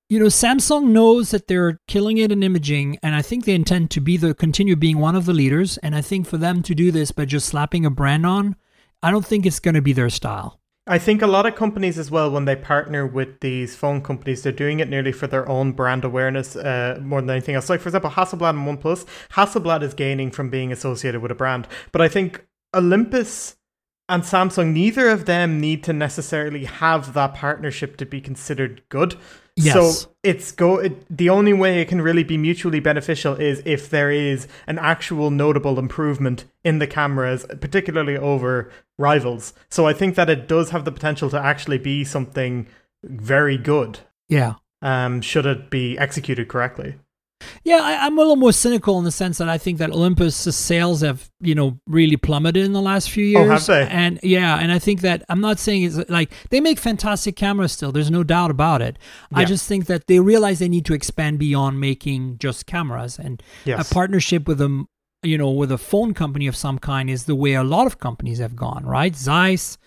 You 0.10 0.20
know 0.20 0.26
samsung 0.26 0.88
knows 0.88 1.32
that 1.32 1.48
they're 1.48 1.80
killing 1.88 2.18
it 2.18 2.32
in 2.32 2.44
imaging 2.44 2.98
and 3.04 3.16
i 3.16 3.22
think 3.22 3.46
they 3.46 3.54
intend 3.54 3.92
to 3.92 4.02
be 4.02 4.18
the 4.18 4.34
continue 4.34 4.76
being 4.76 4.98
one 4.98 5.16
of 5.16 5.26
the 5.26 5.34
leaders 5.34 5.78
and 5.78 5.96
i 5.96 6.02
think 6.02 6.28
for 6.28 6.38
them 6.38 6.64
to 6.64 6.74
do 6.74 6.92
this 6.92 7.12
by 7.12 7.26
just 7.26 7.48
slapping 7.48 7.86
a 7.86 7.90
brand 7.90 8.26
on 8.26 8.56
i 9.04 9.12
don't 9.12 9.26
think 9.26 9.46
it's 9.46 9.60
going 9.60 9.76
to 9.76 9.82
be 9.82 9.94
their 9.94 10.10
style 10.10 10.60
I 10.88 10.98
think 10.98 11.22
a 11.22 11.28
lot 11.28 11.46
of 11.46 11.54
companies 11.54 12.00
as 12.00 12.10
well, 12.10 12.32
when 12.32 12.46
they 12.46 12.56
partner 12.56 13.06
with 13.06 13.42
these 13.42 13.76
phone 13.76 14.02
companies, 14.02 14.42
they're 14.42 14.52
doing 14.52 14.80
it 14.80 14.90
nearly 14.90 15.12
for 15.12 15.28
their 15.28 15.48
own 15.48 15.74
brand 15.74 16.04
awareness 16.04 16.56
uh, 16.56 16.98
more 17.00 17.22
than 17.22 17.30
anything 17.30 17.54
else. 17.54 17.70
Like, 17.70 17.80
for 17.80 17.90
example, 17.90 18.10
Hasselblad 18.10 18.58
and 18.58 18.68
OnePlus. 18.68 19.06
Hasselblad 19.34 19.84
is 19.84 19.94
gaining 19.94 20.32
from 20.32 20.50
being 20.50 20.72
associated 20.72 21.22
with 21.22 21.30
a 21.30 21.36
brand. 21.36 21.68
But 21.92 22.02
I 22.02 22.08
think 22.08 22.48
Olympus 22.76 23.58
and 24.08 24.24
Samsung, 24.24 24.74
neither 24.74 25.10
of 25.10 25.26
them 25.26 25.62
need 25.62 25.84
to 25.84 25.94
necessarily 25.94 26.66
have 26.66 27.14
that 27.14 27.36
partnership 27.36 27.96
to 27.98 28.06
be 28.08 28.20
considered 28.20 28.82
good. 28.90 29.16
Yes. 29.60 29.74
So 29.74 30.12
it's 30.24 30.52
go. 30.52 30.78
It, 30.78 31.06
the 31.16 31.30
only 31.30 31.54
way 31.54 31.82
it 31.82 31.90
can 31.90 32.02
really 32.02 32.24
be 32.24 32.38
mutually 32.38 32.80
beneficial 32.80 33.36
is 33.36 33.62
if 33.66 33.90
there 33.90 34.10
is 34.10 34.48
an 34.68 34.80
actual 34.80 35.32
notable 35.32 35.78
improvement 35.78 36.46
in 36.64 36.80
the 36.80 36.88
cameras, 36.88 37.46
particularly 37.60 38.18
over 38.18 38.72
rivals. 38.98 39.54
So 39.70 39.86
I 39.86 39.94
think 39.94 40.16
that 40.16 40.30
it 40.30 40.48
does 40.48 40.70
have 40.70 40.86
the 40.86 40.92
potential 40.92 41.30
to 41.32 41.40
actually 41.40 41.78
be 41.78 42.04
something 42.04 42.68
very 43.04 43.58
good. 43.58 44.00
yeah 44.30 44.56
Um, 44.82 45.22
should 45.22 45.46
it 45.46 45.70
be 45.70 45.98
executed 45.98 46.48
correctly? 46.48 46.96
Yeah 47.64 47.78
I, 47.82 48.06
i'm 48.06 48.18
a 48.18 48.22
little 48.22 48.36
more 48.36 48.52
cynical 48.52 48.98
in 49.00 49.06
the 49.06 49.12
sense 49.12 49.38
that 49.38 49.48
i 49.50 49.58
think 49.58 49.78
that 49.78 49.92
olympus' 49.92 50.56
sales 50.56 51.02
have 51.02 51.30
you 51.40 51.56
know 51.56 51.80
really 51.88 52.18
plummeted 52.18 52.66
in 52.66 52.74
the 52.74 52.82
last 52.82 53.10
few 53.10 53.26
years 53.26 53.48
Oh, 53.48 53.50
have 53.50 53.66
they? 53.66 53.88
and 53.90 54.20
yeah 54.24 54.58
and 54.60 54.72
i 54.72 54.80
think 54.80 55.02
that 55.02 55.24
i'm 55.30 55.40
not 55.42 55.58
saying 55.60 55.84
it's 55.84 55.98
like 56.10 56.32
they 56.50 56.60
make 56.60 56.80
fantastic 56.80 57.36
cameras 57.36 57.72
still 57.72 57.92
there's 57.92 58.12
no 58.12 58.24
doubt 58.24 58.52
about 58.52 58.82
it. 58.82 58.98
I 59.34 59.46
just 59.46 59.68
think 59.68 59.86
that 59.86 60.08
they 60.08 60.20
realize 60.20 60.60
they 60.60 60.70
need 60.70 60.86
to 60.86 60.94
expand 60.94 61.40
beyond 61.40 61.80
making 61.80 62.38
just 62.40 62.66
cameras. 62.66 63.18
And 63.20 63.42
Yes. 63.66 63.90
a 63.90 63.94
partnership 63.94 64.48
with 64.48 64.60
a 64.62 64.86
you 65.24 65.38
know 65.38 65.52
with 65.52 65.72
a 65.72 65.78
phone 65.78 66.14
company 66.14 66.48
of 66.48 66.56
some 66.56 66.78
kind 66.80 67.10
is 67.10 67.26
the 67.26 67.36
way 67.36 67.54
a 67.54 67.64
lot 67.64 67.88
of 67.88 68.00
companies 68.00 68.40
have 68.40 68.56
gone 68.56 68.86
right? 68.86 69.16
Zeiss 69.16 69.78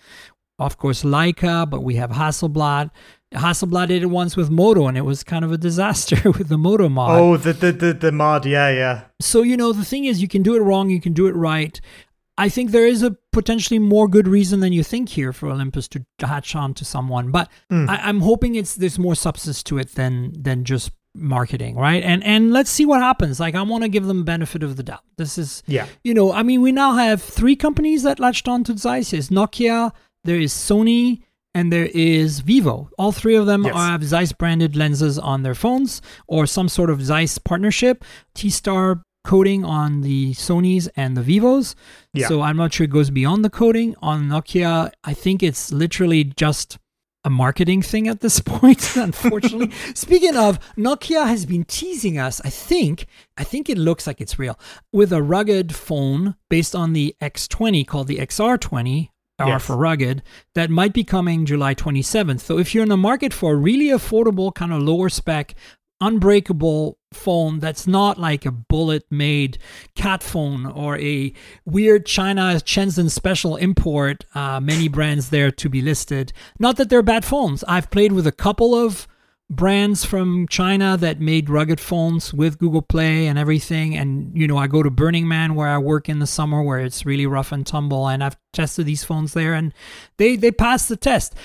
of 0.59 0.77
course 0.77 1.03
leica 1.03 1.69
but 1.69 1.81
we 1.83 1.95
have 1.95 2.11
hasselblad 2.11 2.89
hasselblad 3.33 3.87
did 3.87 4.03
it 4.03 4.07
once 4.07 4.35
with 4.37 4.49
moto 4.49 4.87
and 4.87 4.97
it 4.97 5.01
was 5.01 5.23
kind 5.23 5.43
of 5.45 5.51
a 5.51 5.57
disaster 5.57 6.31
with 6.37 6.49
the 6.49 6.57
moto 6.57 6.89
mod 6.89 7.19
Oh, 7.19 7.37
the, 7.37 7.53
the 7.53 7.71
the 7.71 7.93
the 7.93 8.11
mod. 8.11 8.45
Yeah, 8.45 8.69
yeah. 8.69 9.01
so 9.21 9.41
you 9.41 9.57
know 9.57 9.71
the 9.73 9.85
thing 9.85 10.05
is 10.05 10.21
you 10.21 10.27
can 10.27 10.43
do 10.43 10.55
it 10.55 10.59
wrong 10.61 10.89
you 10.89 11.01
can 11.01 11.13
do 11.13 11.27
it 11.27 11.35
right 11.35 11.79
i 12.37 12.49
think 12.49 12.71
there 12.71 12.87
is 12.87 13.03
a 13.03 13.15
potentially 13.31 13.79
more 13.79 14.07
good 14.07 14.27
reason 14.27 14.59
than 14.59 14.73
you 14.73 14.83
think 14.83 15.09
here 15.09 15.31
for 15.33 15.49
olympus 15.49 15.87
to 15.87 16.03
hatch 16.19 16.55
on 16.55 16.73
to 16.73 16.83
someone 16.85 17.31
but 17.31 17.49
Mm. 17.71 17.89
I, 17.89 17.97
i'm 18.09 18.21
hoping 18.21 18.55
it's 18.55 18.75
there's 18.75 18.97
more 18.99 19.15
substance 19.15 19.61
to 19.63 19.77
it 19.77 19.89
than 19.95 20.33
than 20.41 20.63
just 20.63 20.91
marketing 21.15 21.75
right 21.75 22.03
and 22.03 22.23
and 22.23 22.51
let's 22.51 22.71
see 22.71 22.85
what 22.85 22.99
happens 23.01 23.39
like 23.39 23.53
i 23.55 23.61
want 23.61 23.83
to 23.83 23.89
give 23.89 24.05
them 24.07 24.23
benefit 24.23 24.63
of 24.63 24.77
the 24.77 24.83
doubt 24.83 25.03
this 25.17 25.37
is 25.37 25.61
Yeah. 25.67 25.85
you 26.03 26.13
know 26.13 26.31
i 26.33 26.41
mean 26.43 26.61
we 26.61 26.71
now 26.71 26.93
have 26.93 27.21
three 27.21 27.55
companies 27.55 28.01
that 28.03 28.19
latched 28.19 28.47
on 28.47 28.63
to 28.63 28.75
zeiss 28.77 29.11
nokia 29.29 29.91
there 30.23 30.39
is 30.39 30.51
sony 30.53 31.21
and 31.55 31.71
there 31.71 31.89
is 31.93 32.39
Vivo. 32.41 32.89
All 32.97 33.11
three 33.11 33.35
of 33.35 33.45
them 33.45 33.63
Yes. 33.63 33.75
have 33.75 34.03
Zeiss 34.03 34.31
branded 34.31 34.75
lenses 34.75 35.17
on 35.19 35.43
their 35.43 35.55
phones 35.55 36.01
or 36.27 36.45
some 36.45 36.67
sort 36.69 36.89
of 36.89 37.01
Zeiss 37.03 37.37
partnership. 37.37 38.03
T 38.33 38.49
Star 38.49 39.01
coating 39.25 39.63
on 39.63 40.01
the 40.01 40.33
Sony's 40.33 40.87
and 40.97 41.15
the 41.15 41.21
Vivos. 41.21 41.75
Yeah. 42.13 42.27
So 42.27 42.41
I'm 42.41 42.57
not 42.57 42.73
sure 42.73 42.83
it 42.83 42.89
goes 42.89 43.09
beyond 43.09 43.45
the 43.45 43.49
coating. 43.49 43.95
On 44.01 44.27
Nokia, 44.27 44.91
I 45.03 45.13
think 45.13 45.41
it's 45.41 45.71
literally 45.71 46.25
just 46.25 46.77
a 47.25 47.29
marketing 47.29 47.81
thing 47.81 48.09
at 48.09 48.19
this 48.19 48.41
point, 48.45 48.97
unfortunately. 48.97 49.71
Speaking 49.95 50.35
of, 50.35 50.59
Nokia 50.75 51.25
has 51.25 51.45
been 51.45 51.63
teasing 51.63 52.17
us, 52.17 52.41
I 52.43 52.49
think, 52.49 53.05
I 53.37 53.45
think 53.45 53.69
it 53.69 53.77
looks 53.77 54.05
like 54.05 54.19
it's 54.19 54.37
real, 54.37 54.59
with 54.91 55.13
a 55.13 55.23
rugged 55.23 55.73
phone 55.73 56.35
based 56.49 56.75
on 56.75 56.91
the 56.91 57.15
X20 57.21 57.87
called 57.87 58.07
the 58.07 58.17
XR20, 58.17 59.07
R 59.43 59.49
Yes. 59.49 59.65
for 59.65 59.75
rugged, 59.77 60.23
that 60.55 60.69
might 60.69 60.93
be 60.93 61.03
coming 61.03 61.45
July 61.45 61.75
27th. 61.75 62.41
So 62.41 62.57
if 62.57 62.73
you're 62.73 62.83
in 62.83 62.89
the 62.89 62.97
market 62.97 63.33
for 63.33 63.53
a 63.53 63.55
really 63.55 63.87
affordable, 63.87 64.53
kind 64.53 64.73
of 64.73 64.81
lower 64.81 65.09
spec, 65.09 65.55
unbreakable 66.01 66.97
phone 67.13 67.59
that's 67.59 67.87
not 67.87 68.19
like 68.19 68.45
a 68.45 68.51
Bullitt 68.51 69.05
made 69.09 69.57
cat 69.95 70.21
phone 70.21 70.65
or 70.65 70.97
a 70.99 71.31
weird 71.65 72.05
China 72.05 72.59
Shenzhen 72.65 73.09
special 73.09 73.55
import, 73.55 74.25
uh, 74.35 74.59
many 74.59 74.87
brands 74.89 75.29
there 75.29 75.51
to 75.51 75.69
be 75.69 75.81
listed. 75.81 76.33
Not 76.59 76.77
that 76.77 76.89
they're 76.89 77.01
bad 77.03 77.23
phones. 77.23 77.63
I've 77.67 77.89
played 77.89 78.11
with 78.11 78.27
a 78.27 78.31
couple 78.31 78.75
of 78.75 79.07
brands 79.49 80.03
from 80.05 80.47
China 80.47 80.97
that 80.97 81.19
made 81.19 81.49
rugged 81.49 81.79
phones 81.79 82.33
with 82.33 82.57
Google 82.57 82.81
Play 82.81 83.27
and 83.27 83.37
everything. 83.37 83.95
And, 83.95 84.35
you 84.37 84.47
know, 84.47 84.57
I 84.57 84.67
go 84.67 84.83
to 84.83 84.89
Burning 84.89 85.27
Man 85.27 85.55
where 85.55 85.67
I 85.67 85.77
work 85.77 86.09
in 86.09 86.19
the 86.19 86.27
summer 86.27 86.61
where 86.61 86.79
it's 86.79 87.05
really 87.05 87.25
rough 87.25 87.51
and 87.51 87.65
tumble. 87.65 88.07
And 88.07 88.23
I've 88.23 88.37
tested 88.51 88.85
these 88.85 89.03
phones 89.03 89.33
there 89.33 89.53
and 89.53 89.73
they, 90.17 90.35
they 90.35 90.51
passed 90.51 90.89
the 90.89 90.97
test. 90.97 91.35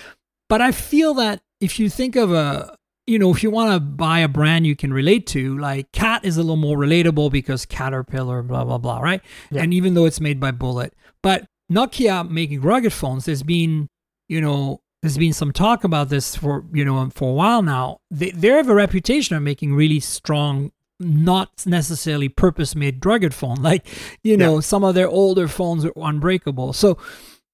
But 0.49 0.61
I 0.61 0.73
feel 0.73 1.15
that 1.15 1.43
if 1.61 1.79
you 1.79 1.91
think 1.91 2.17
of 2.17 2.33
a, 2.33 2.75
you 3.07 3.19
know, 3.19 3.31
if 3.31 3.43
you 3.43 3.51
want 3.51 3.73
to 3.73 3.81
buy 3.81 4.21
a 4.21 4.29
brand 4.29 4.67
you 4.67 4.77
can 4.77 4.93
relate 4.93 5.27
to, 5.29 5.59
like 5.59 5.91
Cat 5.93 6.25
is 6.25 6.37
a 6.37 6.41
little 6.41 6.57
more 6.57 6.77
relatable 6.77 7.31
because 7.31 7.67
Caterpillar, 7.67 8.43
blah, 8.43 8.65
blah, 8.65 8.79
blah, 8.79 9.01
right? 9.01 9.23
Yeah. 9.51 9.63
And 9.63 9.75
even 9.75 9.95
though 9.95 10.05
it's 10.05 10.21
made 10.21 10.39
by 10.39 10.51
Bullitt. 10.51 10.95
But 11.23 11.47
Nokia 11.71 12.29
making 12.29 12.61
rugged 12.61 12.93
phones, 12.93 13.25
there's 13.25 13.43
been, 13.43 13.89
you 14.29 14.41
know, 14.41 14.81
there's 15.03 15.19
been 15.19 15.33
some 15.33 15.53
talk 15.53 15.85
about 15.85 16.09
this 16.09 16.35
for, 16.35 16.65
you 16.73 16.85
know, 16.85 17.09
for 17.11 17.31
a 17.31 17.33
while 17.33 17.63
now. 17.63 18.01
They, 18.11 18.31
they 18.31 18.49
have 18.49 18.69
a 18.69 18.75
reputation 18.75 19.37
of 19.37 19.43
making 19.43 19.75
really 19.75 20.01
strong, 20.01 20.73
not 20.99 21.65
necessarily 21.67 22.29
purpose 22.29 22.75
made 22.75 23.05
rugged 23.05 23.35
phone. 23.35 23.63
Like, 23.63 23.87
you 24.23 24.37
know, 24.37 24.61
some 24.61 24.85
of 24.85 24.95
their 24.95 25.09
older 25.09 25.47
phones 25.47 25.85
are 25.85 25.93
unbreakable. 25.97 26.73
So 26.73 26.99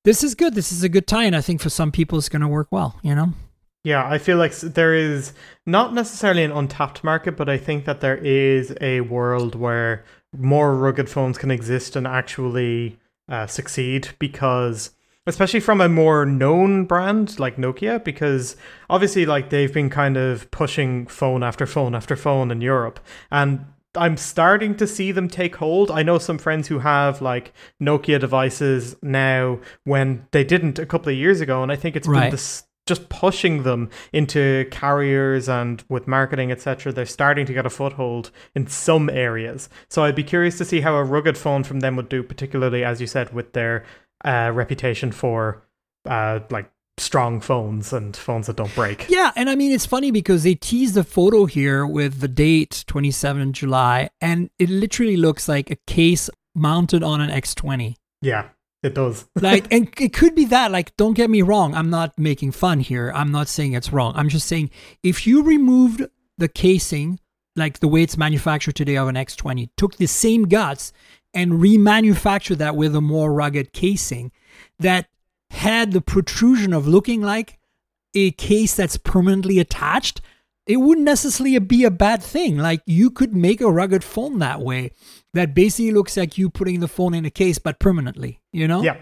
this 0.05 0.23
is 0.23 0.35
good. 0.35 0.55
This 0.55 0.73
is 0.73 0.83
a 0.83 0.89
good 0.89 1.07
tie. 1.07 1.25
And 1.25 1.37
I 1.37 1.41
think 1.41 1.61
for 1.61 1.71
some 1.71 1.93
people 1.93 2.19
it's 2.19 2.29
going 2.29 2.43
to 2.43 2.49
work 2.49 2.69
well, 2.71 2.99
you 3.03 3.15
know? 3.15 3.33
Yeah, 3.85 4.09
I 4.09 4.17
feel 4.17 4.39
like 4.39 4.57
there 4.57 4.95
is 4.95 5.35
not 5.67 5.93
necessarily 5.93 6.43
an 6.43 6.53
untapped 6.53 7.05
market, 7.05 7.37
but 7.37 7.51
I 7.51 7.59
think 7.59 7.85
that 7.85 8.01
there 8.01 8.17
is 8.17 8.75
a 8.81 9.03
world 9.03 9.55
where 9.55 10.07
more 10.35 10.75
rugged 10.75 11.11
phones 11.11 11.37
can 11.37 11.51
exist 11.51 11.95
and 11.95 12.07
actually 12.07 12.99
uh, 13.29 13.47
succeed 13.47 14.09
because 14.19 14.94
especially 15.27 15.61
from 15.61 15.81
a 15.81 15.89
more 15.89 16.27
known 16.27 16.85
brand 16.85 17.39
like 17.39 17.57
Nokia 17.57 18.03
because 18.05 18.57
obviously 18.91 19.25
like 19.27 19.51
they've 19.51 19.72
been 19.72 19.91
kind 19.91 20.16
of 20.16 20.51
pushing 20.51 21.07
phone 21.07 21.43
after 21.43 21.66
phone 21.66 21.95
after 21.95 22.16
phone 22.16 22.51
in 22.51 22.61
Europe 22.61 23.01
and 23.31 23.64
I'm 23.97 24.16
starting 24.16 24.75
to 24.79 24.89
see 24.89 25.12
them 25.12 25.29
take 25.29 25.55
hold. 25.57 25.89
I 25.91 26.03
know 26.03 26.18
some 26.18 26.37
friends 26.39 26.66
who 26.66 26.81
have 26.81 27.22
like 27.22 27.53
Nokia 27.81 28.18
devices 28.18 28.97
now 29.03 29.61
when 29.85 30.27
they 30.33 30.43
didn't 30.43 30.81
a 30.81 30.87
couple 30.87 31.12
of 31.12 31.16
years 31.18 31.41
ago 31.41 31.62
and 31.62 31.70
I 31.70 31.77
think 31.77 31.95
it's 31.97 32.09
Right. 32.09 32.22
been 32.22 32.31
this 32.33 32.64
just 32.87 33.09
pushing 33.09 33.62
them 33.62 33.89
into 34.12 34.66
carriers 34.70 35.49
and 35.49 35.83
with 35.89 36.07
marketing 36.07 36.53
etc 36.53 36.93
they're 36.93 37.07
starting 37.07 37.47
to 37.47 37.55
get 37.55 37.64
a 37.64 37.70
foothold 37.70 38.31
in 38.55 38.66
some 38.66 39.09
areas 39.09 39.70
so 39.89 40.05
i'd 40.05 40.14
be 40.14 40.22
curious 40.22 40.59
to 40.59 40.66
see 40.66 40.83
how 40.83 40.95
a 40.95 41.03
rugged 41.03 41.39
phone 41.39 41.64
from 41.64 41.81
them 41.81 41.97
would 41.97 42.11
do 42.11 42.22
particularly 42.22 42.85
as 42.85 43.01
you 43.01 43.07
said 43.07 43.33
with 43.33 43.55
their 43.55 43.83
uh, 44.25 44.51
reputation 44.53 45.12
for 45.12 45.62
uh, 46.07 46.41
like 46.51 46.70
strong 46.97 47.41
phones 47.41 47.93
and 47.93 48.16
phones 48.16 48.47
that 48.47 48.57
don't 48.57 48.75
break 48.75 49.07
Yeah, 49.09 49.33
and 49.37 49.51
I 49.51 49.57
mean 49.57 49.72
it's 49.72 49.87
funny 49.87 50.11
because 50.11 50.45
they 50.45 50.55
tease 50.55 50.95
the 50.95 51.05
photo 51.05 51.47
here 51.47 51.87
with 51.87 52.20
the 52.20 52.29
date 52.29 52.85
27 52.87 53.53
July, 53.53 54.11
and 54.20 54.51
it 54.59 54.68
literally 54.70 55.16
looks 55.16 55.49
like 55.49 55.70
a 55.70 55.77
case 55.87 56.31
mounted 56.55 57.03
on 57.03 57.20
an 57.20 57.31
X20. 57.31 57.97
yeah 58.22 58.49
it 58.85 58.95
does 58.95 59.27
Like, 59.41 59.72
and 59.72 59.89
it 59.99 60.12
could 60.12 60.35
be 60.35 60.45
that. 60.47 60.70
Like, 60.70 60.95
don't 60.97 61.14
get 61.14 61.31
me 61.31 61.43
wrong. 61.43 61.75
I'm 61.75 61.91
not 61.91 62.18
making 62.18 62.53
fun 62.53 62.81
here. 62.81 63.11
I'm 63.14 63.33
not 63.33 63.49
saying 63.49 63.72
it's 63.72 63.93
wrong. 63.93 64.12
I'm 64.14 64.29
just 64.29 64.47
saying 64.47 64.70
if 65.03 65.27
you 65.27 65.43
removed 65.43 66.07
the 66.37 66.49
casing, 66.49 67.18
like 67.57 67.81
the 67.81 67.89
way 67.89 68.03
it's 68.03 68.18
manufactured 68.18 68.77
today 68.77 68.97
of 68.97 69.09
an 69.09 69.14
X20, 69.14 69.70
took 69.77 69.97
the 69.97 70.07
same 70.07 70.45
guts 70.45 70.93
and 71.35 71.53
remanufactured 71.53 72.57
that 72.59 72.76
with 72.76 72.95
a 72.95 73.01
more 73.01 73.32
rugged 73.32 73.72
casing 73.72 74.32
that 74.78 75.09
had 75.51 75.93
the 75.93 76.01
protrusion 76.01 76.72
of 76.72 76.87
looking 76.87 77.20
like 77.20 77.59
a 78.14 78.30
case 78.32 78.74
that's 78.74 78.97
permanently 78.97 79.59
attached, 79.59 80.20
it 80.66 80.78
wouldn't 80.78 81.05
necessarily 81.05 81.59
be 81.59 81.85
a 81.85 81.91
bad 81.91 82.22
thing. 82.22 82.57
Like 82.59 82.80
you 82.87 83.11
could 83.11 83.35
make 83.35 83.61
a 83.61 83.70
rugged 83.70 84.05
phone 84.05 84.39
that 84.39 84.61
way 84.61 84.91
that 85.35 85.55
basically 85.55 85.91
looks 85.91 86.16
like 86.16 86.39
you 86.39 86.49
putting 86.49 86.80
the 86.80 86.89
phone 86.89 87.14
in 87.14 87.24
a 87.24 87.30
case 87.30 87.59
but 87.59 87.78
permanently, 87.78 88.41
you 88.53 88.68
know? 88.68 88.82
yeah 88.82 88.97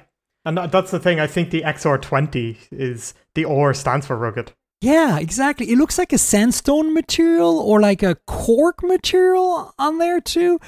and 0.45 0.59
that's 0.59 0.91
the 0.91 0.99
thing 0.99 1.21
i 1.21 1.27
think 1.27 1.51
the 1.51 1.63
xr20 1.63 2.57
is 2.73 3.15
the 3.37 3.45
or 3.45 3.73
stands 3.73 4.07
for 4.07 4.17
rugged 4.17 4.53
Yeah, 4.81 5.21
exactly. 5.21 5.71
It 5.71 5.79
looks 5.79 5.97
like 5.97 6.13
a 6.13 6.19
sandstone 6.19 6.93
material 6.93 7.57
or 7.61 7.81
like 7.81 8.03
a 8.03 8.17
cork 8.27 8.83
material 8.83 9.73
on 9.79 9.99
there 9.99 10.21
too, 10.21 10.59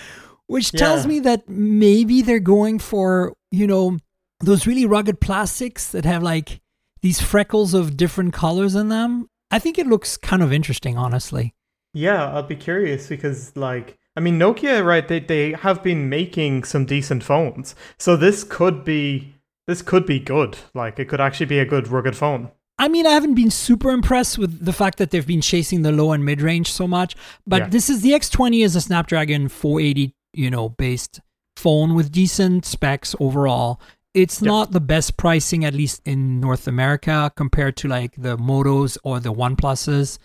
which 0.47 0.73
tells 0.73 1.07
me 1.07 1.21
that 1.21 1.49
maybe 1.49 2.23
they're 2.23 2.39
going 2.41 2.79
for, 2.79 3.35
you 3.51 3.67
know, 3.67 3.99
those 4.41 4.67
really 4.67 4.85
rugged 4.87 5.21
plastics 5.21 5.91
that 5.93 6.05
have 6.05 6.23
like 6.23 6.61
these 7.03 7.21
freckles 7.21 7.75
of 7.75 7.97
different 7.97 8.33
colors 8.33 8.75
in 8.75 8.89
them. 8.89 9.29
I 9.51 9.59
think 9.59 9.79
it 9.79 9.87
looks 9.87 10.17
kind 10.17 10.43
of 10.43 10.53
interesting, 10.53 10.97
honestly. 10.99 11.55
Yeah, 11.93 12.29
I'll 12.33 12.43
be 12.43 12.57
curious 12.57 13.07
because, 13.07 13.57
like, 13.57 13.97
I 14.17 14.21
mean, 14.21 14.39
Nokia, 14.39 14.85
right? 14.85 15.07
They 15.07 15.21
they 15.21 15.53
have 15.53 15.83
been 15.83 16.09
making 16.09 16.65
some 16.65 16.85
decent 16.87 17.23
phones, 17.23 17.75
so 17.99 18.17
this 18.17 18.43
could 18.45 18.85
be 18.85 19.35
this 19.67 19.81
could 19.81 20.05
be 20.05 20.19
good. 20.19 20.59
Like, 20.75 20.99
it 20.99 21.09
could 21.09 21.21
actually 21.21 21.47
be 21.47 21.59
a 21.59 21.65
good 21.65 21.89
rugged 21.89 22.17
phone. 22.17 22.51
I 22.79 22.89
mean, 22.89 23.07
I 23.07 23.11
haven't 23.11 23.35
been 23.35 23.51
super 23.53 23.91
impressed 23.91 24.37
with 24.37 24.65
the 24.65 24.73
fact 24.73 24.99
that 24.99 25.11
they've 25.13 25.27
been 25.27 25.41
chasing 25.41 25.83
the 25.83 25.93
low 25.93 26.11
and 26.13 26.25
mid 26.25 26.43
range 26.43 26.73
so 26.73 26.89
much, 26.89 27.15
but 27.47 27.63
Yeah. 27.63 27.69
this 27.69 27.89
is 27.89 28.03
the 28.03 28.11
X20 28.13 28.65
is 28.65 28.75
a 28.75 28.81
Snapdragon 28.81 29.49
480, 29.49 30.13
you 30.37 30.51
know, 30.51 30.69
based 30.69 31.21
phone 31.57 31.95
with 31.95 32.11
decent 32.13 32.65
specs 32.65 33.15
overall. 33.21 33.81
It's 34.13 34.41
Yeah. 34.43 34.49
not 34.51 34.73
the 34.73 34.81
best 34.81 35.17
pricing, 35.17 35.65
at 35.65 35.75
least 35.75 36.01
in 36.05 36.41
North 36.41 36.67
America, 36.69 37.33
compared 37.37 37.77
to 37.79 37.89
like 37.89 38.15
the 38.17 38.37
Motos 38.37 38.97
or 39.05 39.19
the 39.21 39.33
OnePluses 39.33 40.19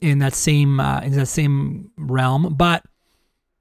in 0.00 0.18
that 0.20 0.34
same 0.34 0.80
uh, 0.80 1.00
in 1.00 1.12
that 1.12 1.26
same 1.26 1.90
realm. 1.96 2.54
But 2.56 2.84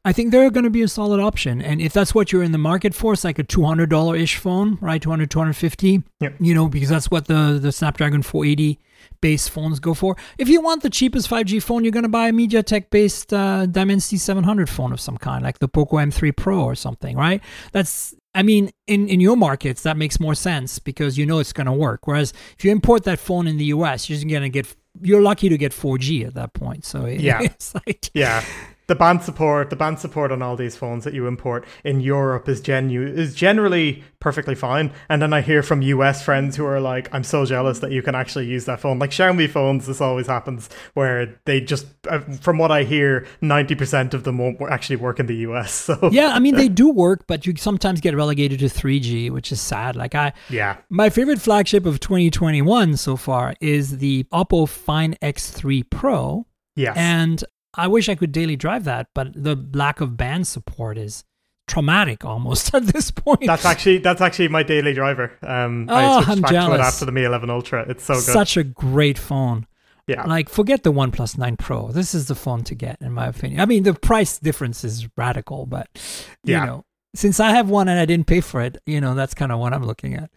I 0.07 0.13
think 0.13 0.31
they're 0.31 0.51
going 0.51 0.65
to 0.65 0.69
be 0.69 0.83
a 0.83 0.87
solid 0.87 1.19
option. 1.19 1.61
And 1.61 1.81
if 1.81 1.91
that's 1.91 2.13
what 2.13 2.31
you're 2.31 2.43
in 2.43 2.51
the 2.51 2.59
market 2.59 2.93
for, 2.93 3.13
it's 3.13 3.23
like 3.23 3.39
a 3.39 3.43
$200 3.43 4.19
ish 4.21 4.37
phone, 4.37 4.77
right? 4.79 5.01
200, 5.01 5.31
250, 5.31 6.03
Yep. 6.21 6.35
you 6.39 6.53
know, 6.53 6.67
because 6.69 6.89
that's 6.89 7.09
what 7.09 7.25
the, 7.25 7.57
the 7.59 7.71
Snapdragon 7.71 8.21
480 8.21 8.77
base 9.21 9.47
phones 9.47 9.79
go 9.79 9.93
for. 9.93 10.15
If 10.37 10.47
you 10.49 10.61
want 10.61 10.83
the 10.83 10.89
cheapest 10.89 11.29
5G 11.29 11.61
phone, 11.63 11.83
you're 11.83 11.91
going 11.91 12.03
to 12.03 12.09
buy 12.09 12.27
a 12.29 12.31
MediaTek 12.31 12.89
based 12.89 13.33
uh, 13.33 13.65
Dimensity 13.65 14.17
700 14.17 14.69
phone 14.69 14.91
of 14.91 14.99
some 14.99 15.17
kind, 15.17 15.43
like 15.43 15.59
the 15.59 15.67
Poco 15.67 15.97
M3 15.97 16.35
Pro 16.35 16.63
or 16.63 16.75
something, 16.75 17.15
right? 17.17 17.41
That's, 17.71 18.13
I 18.33 18.43
mean, 18.43 18.71
in, 18.87 19.07
in 19.07 19.19
your 19.19 19.35
markets, 19.37 19.83
that 19.83 19.97
makes 19.97 20.19
more 20.19 20.35
sense 20.35 20.79
because 20.79 21.17
you 21.17 21.25
know 21.25 21.39
it's 21.39 21.53
going 21.53 21.67
to 21.67 21.73
work. 21.73 22.07
Whereas 22.07 22.33
if 22.57 22.65
you 22.65 22.71
import 22.71 23.03
that 23.05 23.19
phone 23.19 23.47
in 23.47 23.57
the 23.57 23.65
US, 23.65 24.09
you're 24.09 24.15
just 24.17 24.27
going 24.27 24.41
to 24.43 24.49
get, 24.49 24.75
you're 25.01 25.21
lucky 25.21 25.49
to 25.49 25.57
get 25.57 25.71
4G 25.71 26.25
at 26.27 26.33
that 26.35 26.53
point. 26.53 26.85
So 26.85 27.05
it- 27.05 27.19
Yeah. 27.21 27.41
it's 27.43 27.73
like, 27.73 28.09
Yeah. 28.13 28.43
The 28.87 28.95
band 28.95 29.23
support, 29.23 29.69
the 29.69 29.75
band 29.75 29.99
support 29.99 30.31
on 30.31 30.41
all 30.41 30.55
these 30.55 30.75
phones 30.75 31.03
that 31.05 31.13
you 31.13 31.27
import 31.27 31.65
in 31.83 32.01
Europe 32.01 32.47
is 32.47 32.61
genu 32.61 33.05
is 33.05 33.33
generally 33.35 34.03
perfectly 34.19 34.55
fine. 34.55 34.91
And 35.09 35.21
then 35.21 35.33
I 35.33 35.41
hear 35.41 35.63
from 35.63 35.81
US 35.81 36.23
friends 36.23 36.55
who 36.55 36.65
are 36.65 36.79
like, 36.79 37.09
"I'm 37.13 37.23
so 37.23 37.45
jealous 37.45 37.79
that 37.79 37.91
you 37.91 38.01
can 38.01 38.15
actually 38.15 38.47
use 38.47 38.65
that 38.65 38.79
phone." 38.79 38.99
Like 38.99 39.11
Xiaomi 39.11 39.49
phones, 39.49 39.87
this 39.87 40.01
always 40.01 40.27
happens 40.27 40.69
where 40.93 41.35
they 41.45 41.61
just, 41.61 41.87
uh, 42.09 42.19
from 42.19 42.57
what 42.57 42.71
I 42.71 42.83
hear, 42.83 43.25
ninety 43.41 43.75
percent 43.75 44.13
of 44.13 44.23
them 44.23 44.37
won't 44.37 44.61
actually 44.69 44.97
work 44.97 45.19
in 45.19 45.27
the 45.27 45.37
US. 45.47 45.89
So 45.95 46.09
yeah, 46.11 46.29
I 46.33 46.39
mean 46.39 46.55
they 46.55 46.67
do 46.67 46.89
work, 46.89 47.27
but 47.27 47.45
you 47.45 47.53
sometimes 47.57 48.01
get 48.01 48.15
relegated 48.15 48.59
to 48.59 48.65
3G, 48.65 49.29
which 49.29 49.51
is 49.51 49.61
sad. 49.61 49.95
Like 49.95 50.15
I, 50.15 50.33
yeah, 50.49 50.77
my 50.89 51.09
favorite 51.11 51.39
flagship 51.39 51.85
of 51.85 51.99
2021 51.99 52.97
so 52.97 53.15
far 53.15 53.53
is 53.61 53.99
the 53.99 54.23
Oppo 54.33 54.67
Find 54.67 55.19
X3 55.21 55.87
Pro, 55.89 56.47
yes, 56.75 56.97
and 56.97 57.43
I 57.77 57.87
wish 57.87 58.09
I 58.09 58.15
could 58.15 58.31
daily 58.31 58.55
drive 58.55 58.83
that, 58.85 59.07
but 59.13 59.33
the 59.33 59.55
lack 59.73 60.01
of 60.01 60.15
band 60.17 60.47
support 60.47 60.97
is 60.97 61.23
traumatic 61.67 62.23
almost 62.23 62.73
at 62.75 62.85
this 62.87 63.11
point. 63.11 63.45
That's 63.45 63.65
actually 63.65 63.97
that's 63.99 64.21
actually 64.21 64.47
my 64.49 64.63
daily 64.63 64.93
driver. 64.93 65.31
Um, 65.41 65.87
Oh, 65.89 65.95
I 65.95 66.15
switched 66.23 66.29
I'm 66.29 66.41
back 66.41 66.49
to 66.51 66.55
it 66.55 66.59
jealous. 66.59 66.81
after 66.81 67.05
the 67.05 67.11
Mi 67.11 67.23
11 67.23 67.49
Ultra. 67.49 67.85
It's 67.89 68.03
so 68.03 68.13
good. 68.15 68.21
Such 68.23 68.57
a 68.57 68.63
great 68.63 69.17
phone. 69.17 69.65
yeah, 70.07 70.23
Like, 70.25 70.49
forget 70.49 70.83
the 70.83 70.93
OnePlus 70.93 71.37
9 71.37 71.57
Pro. 71.57 71.91
This 71.91 72.13
is 72.13 72.27
the 72.27 72.35
phone 72.35 72.63
to 72.65 72.75
get, 72.75 72.97
in 73.01 73.11
my 73.11 73.25
opinion. 73.27 73.59
I 73.59 73.65
mean, 73.65 73.83
the 73.83 73.93
price 73.95 74.37
difference 74.37 74.83
is 74.83 75.07
radical, 75.17 75.65
but, 75.65 75.87
you 76.43 76.53
Yeah. 76.53 76.65
know, 76.65 76.85
since 77.15 77.39
I 77.39 77.49
have 77.51 77.69
one 77.69 77.87
and 77.87 77.99
I 77.99 78.05
didn't 78.05 78.27
pay 78.27 78.41
for 78.41 78.61
it, 78.61 78.77
you 78.85 79.01
know, 79.01 79.15
that's 79.15 79.33
kind 79.33 79.51
of 79.51 79.59
what 79.59 79.73
I'm 79.73 79.83
looking 79.83 80.13
at. 80.13 80.29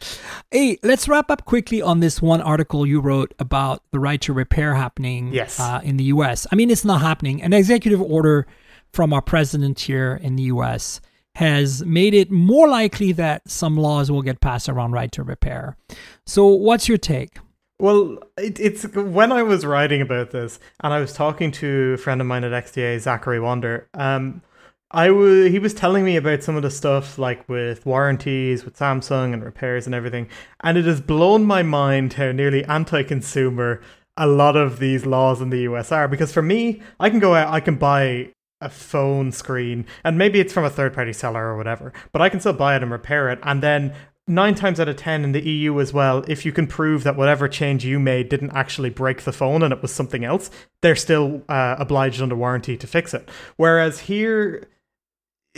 Hey, 0.50 0.78
let's 0.82 1.08
wrap 1.08 1.30
up 1.30 1.44
quickly 1.44 1.82
on 1.82 2.00
this 2.00 2.22
one 2.22 2.40
article 2.40 2.86
you 2.86 3.00
wrote 3.00 3.34
about 3.38 3.82
the 3.90 3.98
right 4.00 4.20
to 4.22 4.32
repair 4.32 4.74
happening 4.74 5.32
Yes. 5.32 5.60
uh, 5.60 5.80
in 5.82 5.96
the 5.96 6.04
US. 6.04 6.46
I 6.50 6.56
mean, 6.56 6.70
it's 6.70 6.84
not 6.84 7.00
happening. 7.00 7.42
An 7.42 7.52
executive 7.52 8.00
order 8.00 8.46
from 8.92 9.12
our 9.12 9.20
president 9.22 9.80
here 9.80 10.18
in 10.22 10.36
the 10.36 10.44
US 10.44 11.00
has 11.34 11.84
made 11.84 12.14
it 12.14 12.30
more 12.30 12.68
likely 12.68 13.12
that 13.12 13.48
some 13.48 13.76
laws 13.76 14.10
will 14.10 14.22
get 14.22 14.40
passed 14.40 14.68
around 14.68 14.92
right 14.92 15.12
to 15.12 15.22
repair. 15.22 15.76
So, 16.26 16.46
what's 16.46 16.88
your 16.88 16.98
take? 16.98 17.38
Well, 17.80 18.18
it, 18.36 18.58
it's 18.58 18.82
when 18.92 19.30
I 19.30 19.44
was 19.44 19.64
writing 19.64 20.00
about 20.00 20.32
this, 20.32 20.58
and 20.80 20.92
I 20.92 20.98
was 20.98 21.12
talking 21.12 21.52
to 21.52 21.92
a 21.94 21.96
friend 21.96 22.20
of 22.20 22.26
mine 22.26 22.42
at 22.42 22.50
XDA, 22.50 22.98
Zachary 22.98 23.38
Wander. 23.38 23.88
Um, 23.94 24.42
I 24.90 25.10
wa 25.10 25.26
he 25.26 25.58
was 25.58 25.74
telling 25.74 26.04
me 26.04 26.16
about 26.16 26.42
some 26.42 26.56
of 26.56 26.62
the 26.62 26.70
stuff 26.70 27.18
like 27.18 27.46
with 27.46 27.84
warranties 27.84 28.64
with 28.64 28.78
Samsung 28.78 29.34
and 29.34 29.44
repairs 29.44 29.84
and 29.84 29.94
everything, 29.94 30.28
and 30.60 30.78
it 30.78 30.86
has 30.86 31.02
blown 31.02 31.44
my 31.44 31.62
mind 31.62 32.14
how 32.14 32.32
nearly 32.32 32.64
anti-consumer 32.64 33.82
a 34.16 34.26
lot 34.26 34.56
of 34.56 34.78
these 34.78 35.04
laws 35.04 35.42
in 35.42 35.50
the 35.50 35.60
US 35.60 35.92
are. 35.92 36.08
Because 36.08 36.32
for 36.32 36.40
me, 36.40 36.80
I 36.98 37.10
can 37.10 37.18
go 37.18 37.34
out, 37.34 37.52
I 37.52 37.60
can 37.60 37.76
buy 37.76 38.32
a 38.62 38.70
phone 38.70 39.30
screen, 39.30 39.84
and 40.04 40.16
maybe 40.16 40.40
it's 40.40 40.54
from 40.54 40.64
a 40.64 40.70
third-party 40.70 41.12
seller 41.12 41.48
or 41.48 41.56
whatever, 41.58 41.92
but 42.10 42.22
I 42.22 42.30
can 42.30 42.40
still 42.40 42.54
buy 42.54 42.74
it 42.74 42.82
and 42.82 42.90
repair 42.90 43.28
it, 43.28 43.40
and 43.42 43.62
then 43.62 43.94
nine 44.26 44.54
times 44.54 44.80
out 44.80 44.88
of 44.88 44.96
ten 44.96 45.22
in 45.22 45.32
the 45.32 45.46
EU 45.46 45.80
as 45.80 45.92
well, 45.92 46.24
if 46.28 46.46
you 46.46 46.52
can 46.52 46.66
prove 46.66 47.04
that 47.04 47.16
whatever 47.16 47.46
change 47.46 47.84
you 47.84 47.98
made 47.98 48.28
didn't 48.30 48.56
actually 48.56 48.90
break 48.90 49.22
the 49.22 49.32
phone 49.32 49.62
and 49.62 49.72
it 49.72 49.82
was 49.82 49.92
something 49.92 50.24
else, 50.24 50.50
they're 50.82 50.96
still 50.96 51.42
uh, 51.48 51.76
obliged 51.78 52.20
under 52.20 52.36
warranty 52.36 52.76
to 52.76 52.86
fix 52.86 53.14
it. 53.14 53.28
Whereas 53.56 54.00
here, 54.00 54.68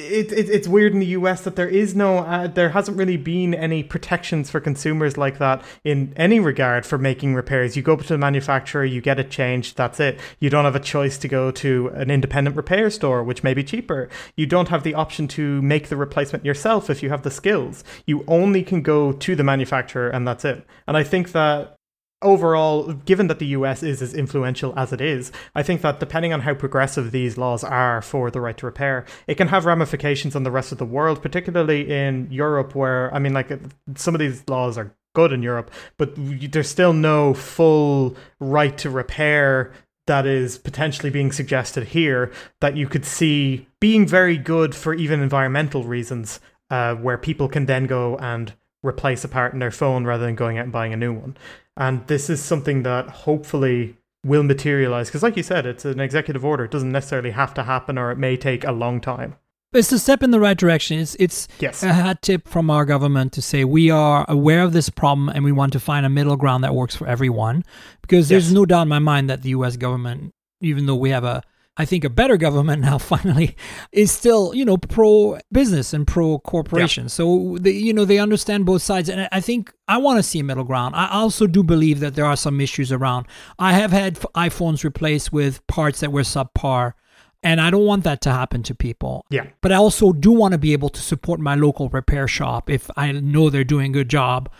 it, 0.01 0.33
it 0.33 0.49
it's 0.49 0.69
weird 0.69 0.93
in 0.93 1.01
the 1.01 1.07
US 1.07 1.43
that 1.43 1.57
there 1.57 1.69
is 1.69 1.95
no, 1.95 2.19
uh, 2.19 2.47
there 2.47 2.71
hasn't 2.71 2.97
really 2.97 3.17
been 3.17 3.55
any 3.55 3.83
protections 3.83 4.51
for 4.51 4.61
consumers 4.61 5.17
like 5.17 5.39
that 5.39 5.63
in 5.85 6.13
any 6.17 6.41
regard 6.41 6.87
for 6.87 6.99
making 6.99 7.35
repairs. 7.35 7.77
You 7.77 7.83
go 7.83 7.95
up 7.95 8.01
to 8.03 8.09
the 8.09 8.19
manufacturer, 8.19 8.85
you 8.85 9.01
get 9.01 9.19
it 9.19 9.31
changed, 9.31 9.77
that's 9.77 10.01
it. 10.01 10.19
You 10.39 10.51
don't 10.51 10.65
have 10.65 10.77
a 10.77 10.81
choice 10.81 11.19
to 11.19 11.29
go 11.29 11.51
to 11.53 11.89
an 11.95 12.11
independent 12.11 12.57
repair 12.57 12.91
store, 12.91 13.23
which 13.23 13.43
may 13.43 13.55
be 13.55 13.65
cheaper. 13.65 14.09
You 14.37 14.47
don't 14.47 14.69
have 14.69 14.83
the 14.83 14.95
option 14.95 15.29
to 15.29 15.63
make 15.63 15.89
the 15.89 15.97
replacement 15.97 16.45
yourself 16.45 16.91
if 16.91 17.03
you 17.03 17.11
have 17.11 17.23
the 17.23 17.31
skills. 17.31 17.85
You 18.07 18.25
only 18.27 18.63
can 18.63 18.83
go 18.83 19.13
to 19.13 19.37
the 19.37 19.45
manufacturer, 19.45 20.09
and 20.09 20.27
that's 20.27 20.45
it. 20.45 20.67
And 20.87 20.97
I 20.97 21.03
think 21.03 21.33
that 21.33 21.80
overall, 22.23 22.93
given 22.93 23.27
that 23.29 23.39
the 23.39 23.47
US 23.47 23.83
is 23.83 24.03
as 24.03 24.15
influential 24.15 24.73
as 24.77 24.93
it 24.93 25.01
is, 25.01 25.33
I 25.55 25.63
think 25.63 25.81
that 25.83 26.01
depending 26.01 26.33
on 26.33 26.41
how 26.41 26.55
progressive 26.55 27.11
these 27.11 27.39
laws 27.39 27.65
are 27.65 28.03
for 28.03 28.31
the 28.31 28.41
right 28.41 28.57
to 28.59 28.67
repair, 28.67 29.05
it 29.27 29.37
can 29.37 29.49
have 29.49 29.65
ramifications 29.67 30.37
on 30.37 30.43
the 30.43 30.51
rest 30.51 30.73
of 30.73 30.79
the 30.79 30.85
world, 30.85 31.23
particularly 31.23 31.91
in 31.91 32.29
Europe, 32.31 32.75
where, 32.75 33.13
I 33.15 33.19
mean, 33.19 33.33
like 33.33 33.51
some 33.95 34.15
of 34.15 34.19
these 34.19 34.49
laws 34.49 34.77
are 34.77 34.95
good 35.15 35.33
in 35.33 35.43
Europe, 35.43 35.71
but 35.97 36.13
there's 36.17 36.69
still 36.69 36.93
no 36.93 37.35
full 37.35 38.17
right 38.39 38.77
to 38.79 38.91
repair 38.91 39.73
that 40.07 40.27
is 40.27 40.59
potentially 40.59 41.11
being 41.11 41.33
suggested 41.33 41.89
here 41.89 42.33
that 42.61 42.77
you 42.77 42.89
could 42.89 43.05
see 43.05 43.67
being 43.81 44.07
very 44.07 44.37
good 44.37 44.75
for 44.75 44.95
even 44.95 45.21
environmental 45.21 45.85
reasons, 45.85 46.41
uh, 46.71 46.95
where 46.95 47.19
people 47.19 47.49
can 47.49 47.67
then 47.67 47.87
go 47.87 48.17
and 48.19 48.53
replace 48.83 49.25
a 49.25 49.29
part 49.29 49.53
in 49.53 49.59
their 49.59 49.71
phone 49.71 50.05
rather 50.05 50.25
than 50.25 50.35
going 50.35 50.59
out 50.59 50.65
and 50.65 50.73
buying 50.73 50.93
a 50.93 50.97
new 50.97 51.13
one. 51.13 51.37
And 51.77 52.07
this 52.09 52.29
is 52.29 52.43
something 52.43 52.83
that 52.83 53.09
hopefully 53.09 53.97
will 54.25 54.43
materialize 54.43 55.09
because, 55.09 55.23
like 55.23 55.37
you 55.37 55.43
said, 55.43 55.65
it's 55.67 55.85
an 55.85 56.01
executive 56.01 56.45
order. 56.45 56.65
It 56.65 56.71
doesn't 56.71 56.93
necessarily 56.93 57.31
have 57.31 57.55
to 57.55 57.63
happen, 57.63 57.97
or 57.97 58.11
it 58.11 58.19
may 58.19 58.37
take 58.37 58.65
a 58.65 58.73
long 58.73 59.01
time. 59.01 59.37
It's 59.73 59.93
a 59.93 60.01
step 60.01 60.23
in 60.25 60.33
the 60.33 60.41
right 60.41 60.59
direction. 60.59 60.99
It's 60.99 61.15
it's 61.21 61.47
Yes. 61.61 61.83
a 61.85 61.93
hat 61.93 62.23
tip 62.23 62.49
from 62.49 62.71
our 62.71 62.85
government 62.85 63.33
to 63.35 63.43
say 63.43 63.65
we 63.65 63.89
are 63.89 64.27
aware 64.29 64.63
of 64.63 64.73
this 64.73 64.91
problem 64.91 65.29
and 65.29 65.45
we 65.45 65.53
want 65.53 65.73
to 65.75 65.81
find 65.81 66.05
a 66.05 66.09
middle 66.09 66.37
ground 66.37 66.65
that 66.65 66.75
works 66.75 66.97
for 66.97 67.07
everyone. 67.07 67.63
Because 68.03 68.29
there's 68.29 68.47
Yes. 68.49 68.53
no 68.55 68.67
doubt 68.67 68.83
in 68.83 68.89
my 68.89 68.99
mind 68.99 69.31
that 69.31 69.43
the 69.43 69.51
U.S. 69.51 69.77
government, 69.77 70.33
even 70.61 70.87
though 70.87 70.97
we 70.97 71.11
have 71.11 71.23
a 71.23 71.43
I 71.77 71.85
think 71.85 72.05
a 72.05 72.11
better 72.11 72.37
government 72.37 72.83
now 72.91 72.99
finally 72.99 73.57
is 73.93 74.11
still 74.11 74.55
you 74.55 74.65
know 74.65 74.77
pro 74.77 75.39
business 75.53 75.93
and 75.95 76.07
pro 76.07 76.39
corporation. 76.39 77.09
So 77.09 77.57
they 77.61 77.71
you 77.73 77.93
know 77.93 78.05
they 78.05 78.19
understand 78.19 78.67
both 78.67 78.83
sides, 78.83 79.09
and 79.09 79.29
I 79.33 79.41
think 79.41 79.73
I 79.89 79.97
want 79.99 80.19
to 80.19 80.23
see 80.23 80.41
a 80.41 80.45
middle 80.45 80.65
ground. 80.65 80.95
I 80.97 81.09
also 81.11 81.47
do 81.47 81.63
believe 81.63 82.01
that 82.01 82.15
there 82.15 82.27
are 82.27 82.37
some 82.37 82.61
issues 82.61 82.93
around. 82.93 83.27
I 83.59 83.73
have 83.75 83.93
had 83.93 84.17
iPhones 84.35 84.85
replaced 84.85 85.33
with 85.33 85.67
parts 85.67 86.01
that 86.01 86.13
were 86.13 86.23
subpar. 86.23 86.95
And 87.43 87.59
I 87.59 87.71
don't 87.71 87.87
want 87.87 88.05
that 88.05 88.21
to 88.23 88.31
happen 88.33 88.63
to 88.65 88.75
people. 88.75 89.25
Yeah. 89.31 89.47
But 89.63 89.73
I 89.73 89.77
also 89.77 90.13
do 90.13 90.31
want 90.31 90.53
to 90.53 90.59
be 90.59 90.75
able 90.75 90.91
to 90.91 91.01
support 91.01 91.41
my 91.41 91.55
local 91.55 91.89
repair 91.89 92.29
shop 92.29 92.69
if 92.69 92.91
I 92.99 93.13
know 93.13 93.49
they're 93.49 93.65
doing 93.65 93.93
a 93.93 93.95
good 93.95 94.11
job. 94.11 94.51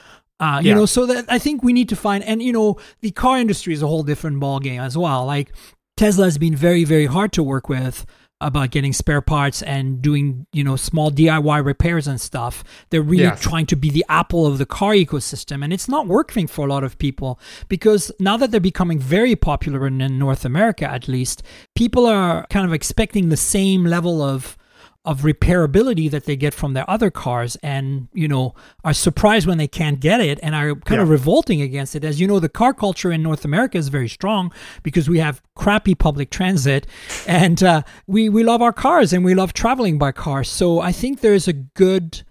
Uh, 0.41 0.61
you 0.63 0.71
Yeah. 0.71 0.77
know, 0.77 0.87
so 0.87 1.05
that 1.05 1.27
I 1.29 1.39
think 1.39 1.63
we 1.63 1.75
need 1.75 1.91
to 1.91 1.97
find, 1.97 2.25
and 2.25 2.43
you 2.43 2.55
know, 2.55 2.79
the 3.03 3.11
car 3.11 3.37
industry 3.39 3.75
is 3.75 3.83
a 3.83 3.87
whole 3.87 4.03
different 4.03 4.41
ballgame 4.41 4.81
as 4.81 4.97
well. 4.97 5.27
Like 5.27 5.53
Tesla 6.01 6.25
has 6.25 6.39
been 6.39 6.57
very, 6.57 6.83
very 6.83 7.05
hard 7.05 7.31
to 7.31 7.43
work 7.43 7.69
with 7.69 8.07
about 8.41 8.71
getting 8.71 8.91
spare 8.91 9.21
parts 9.21 9.61
and 9.61 10.01
doing, 10.01 10.47
you 10.51 10.65
know, 10.65 10.75
small 10.75 11.11
DIY 11.11 11.63
repairs 11.63 12.07
and 12.09 12.19
stuff. 12.19 12.65
They're 12.89 13.03
really 13.03 13.25
Yes. 13.25 13.43
trying 13.43 13.67
to 13.67 13.77
be 13.77 13.91
the 13.91 14.07
Apple 14.09 14.47
of 14.47 14.57
the 14.57 14.65
car 14.65 14.95
ecosystem, 14.95 15.63
and 15.63 15.75
it's 15.75 15.91
not 15.91 16.07
working 16.07 16.47
for 16.47 16.67
a 16.67 16.71
lot 16.71 16.85
of 16.85 16.97
people 16.97 17.39
because 17.69 18.11
now 18.19 18.39
that 18.39 18.51
they're 18.51 18.61
becoming 18.61 18.99
very 18.99 19.37
popular 19.37 19.87
in, 19.87 20.01
in 20.01 20.19
North 20.19 20.47
America, 20.47 20.91
at 20.91 21.07
least, 21.07 21.43
people 21.77 22.07
are 22.07 22.47
kind 22.49 22.65
of 22.65 22.73
expecting 22.73 23.29
the 23.29 23.37
same 23.37 23.85
level 23.85 24.23
of 24.23 24.57
of 25.11 25.21
repairability 25.31 26.09
that 26.15 26.25
they 26.25 26.37
get 26.37 26.55
from 26.61 26.71
their 26.75 26.89
other 26.95 27.11
cars 27.11 27.57
and 27.73 28.09
you 28.23 28.29
know 28.33 28.55
are 28.85 28.93
surprised 29.07 29.47
when 29.49 29.59
they 29.59 29.67
can't 29.81 29.99
get 30.09 30.21
it 30.31 30.39
and 30.43 30.55
are 30.55 30.75
kind 30.91 31.01
of 31.01 31.09
revolting 31.09 31.61
against 31.61 31.97
it. 31.97 32.05
As 32.05 32.21
you 32.21 32.27
know 32.29 32.39
the 32.39 32.49
car 32.61 32.73
culture 32.85 33.11
in 33.17 33.21
north 33.23 33.45
america 33.45 33.77
is 33.83 33.89
very 33.89 34.09
strong 34.09 34.53
because 34.83 35.09
we 35.09 35.19
have 35.27 35.43
crappy 35.63 35.95
public 36.07 36.29
transit 36.31 36.87
and 37.27 37.59
uh, 37.63 37.83
we 38.07 38.29
we 38.37 38.43
love 38.45 38.63
our 38.63 38.73
cars 38.73 39.13
and 39.13 39.25
we 39.25 39.35
love 39.35 39.53
traveling 39.53 39.99
by 39.99 40.13
car. 40.13 40.45
So 40.45 40.67
i 40.91 40.93
think 41.01 41.13
there's 41.21 41.49
a 41.49 41.53
good 41.85 42.23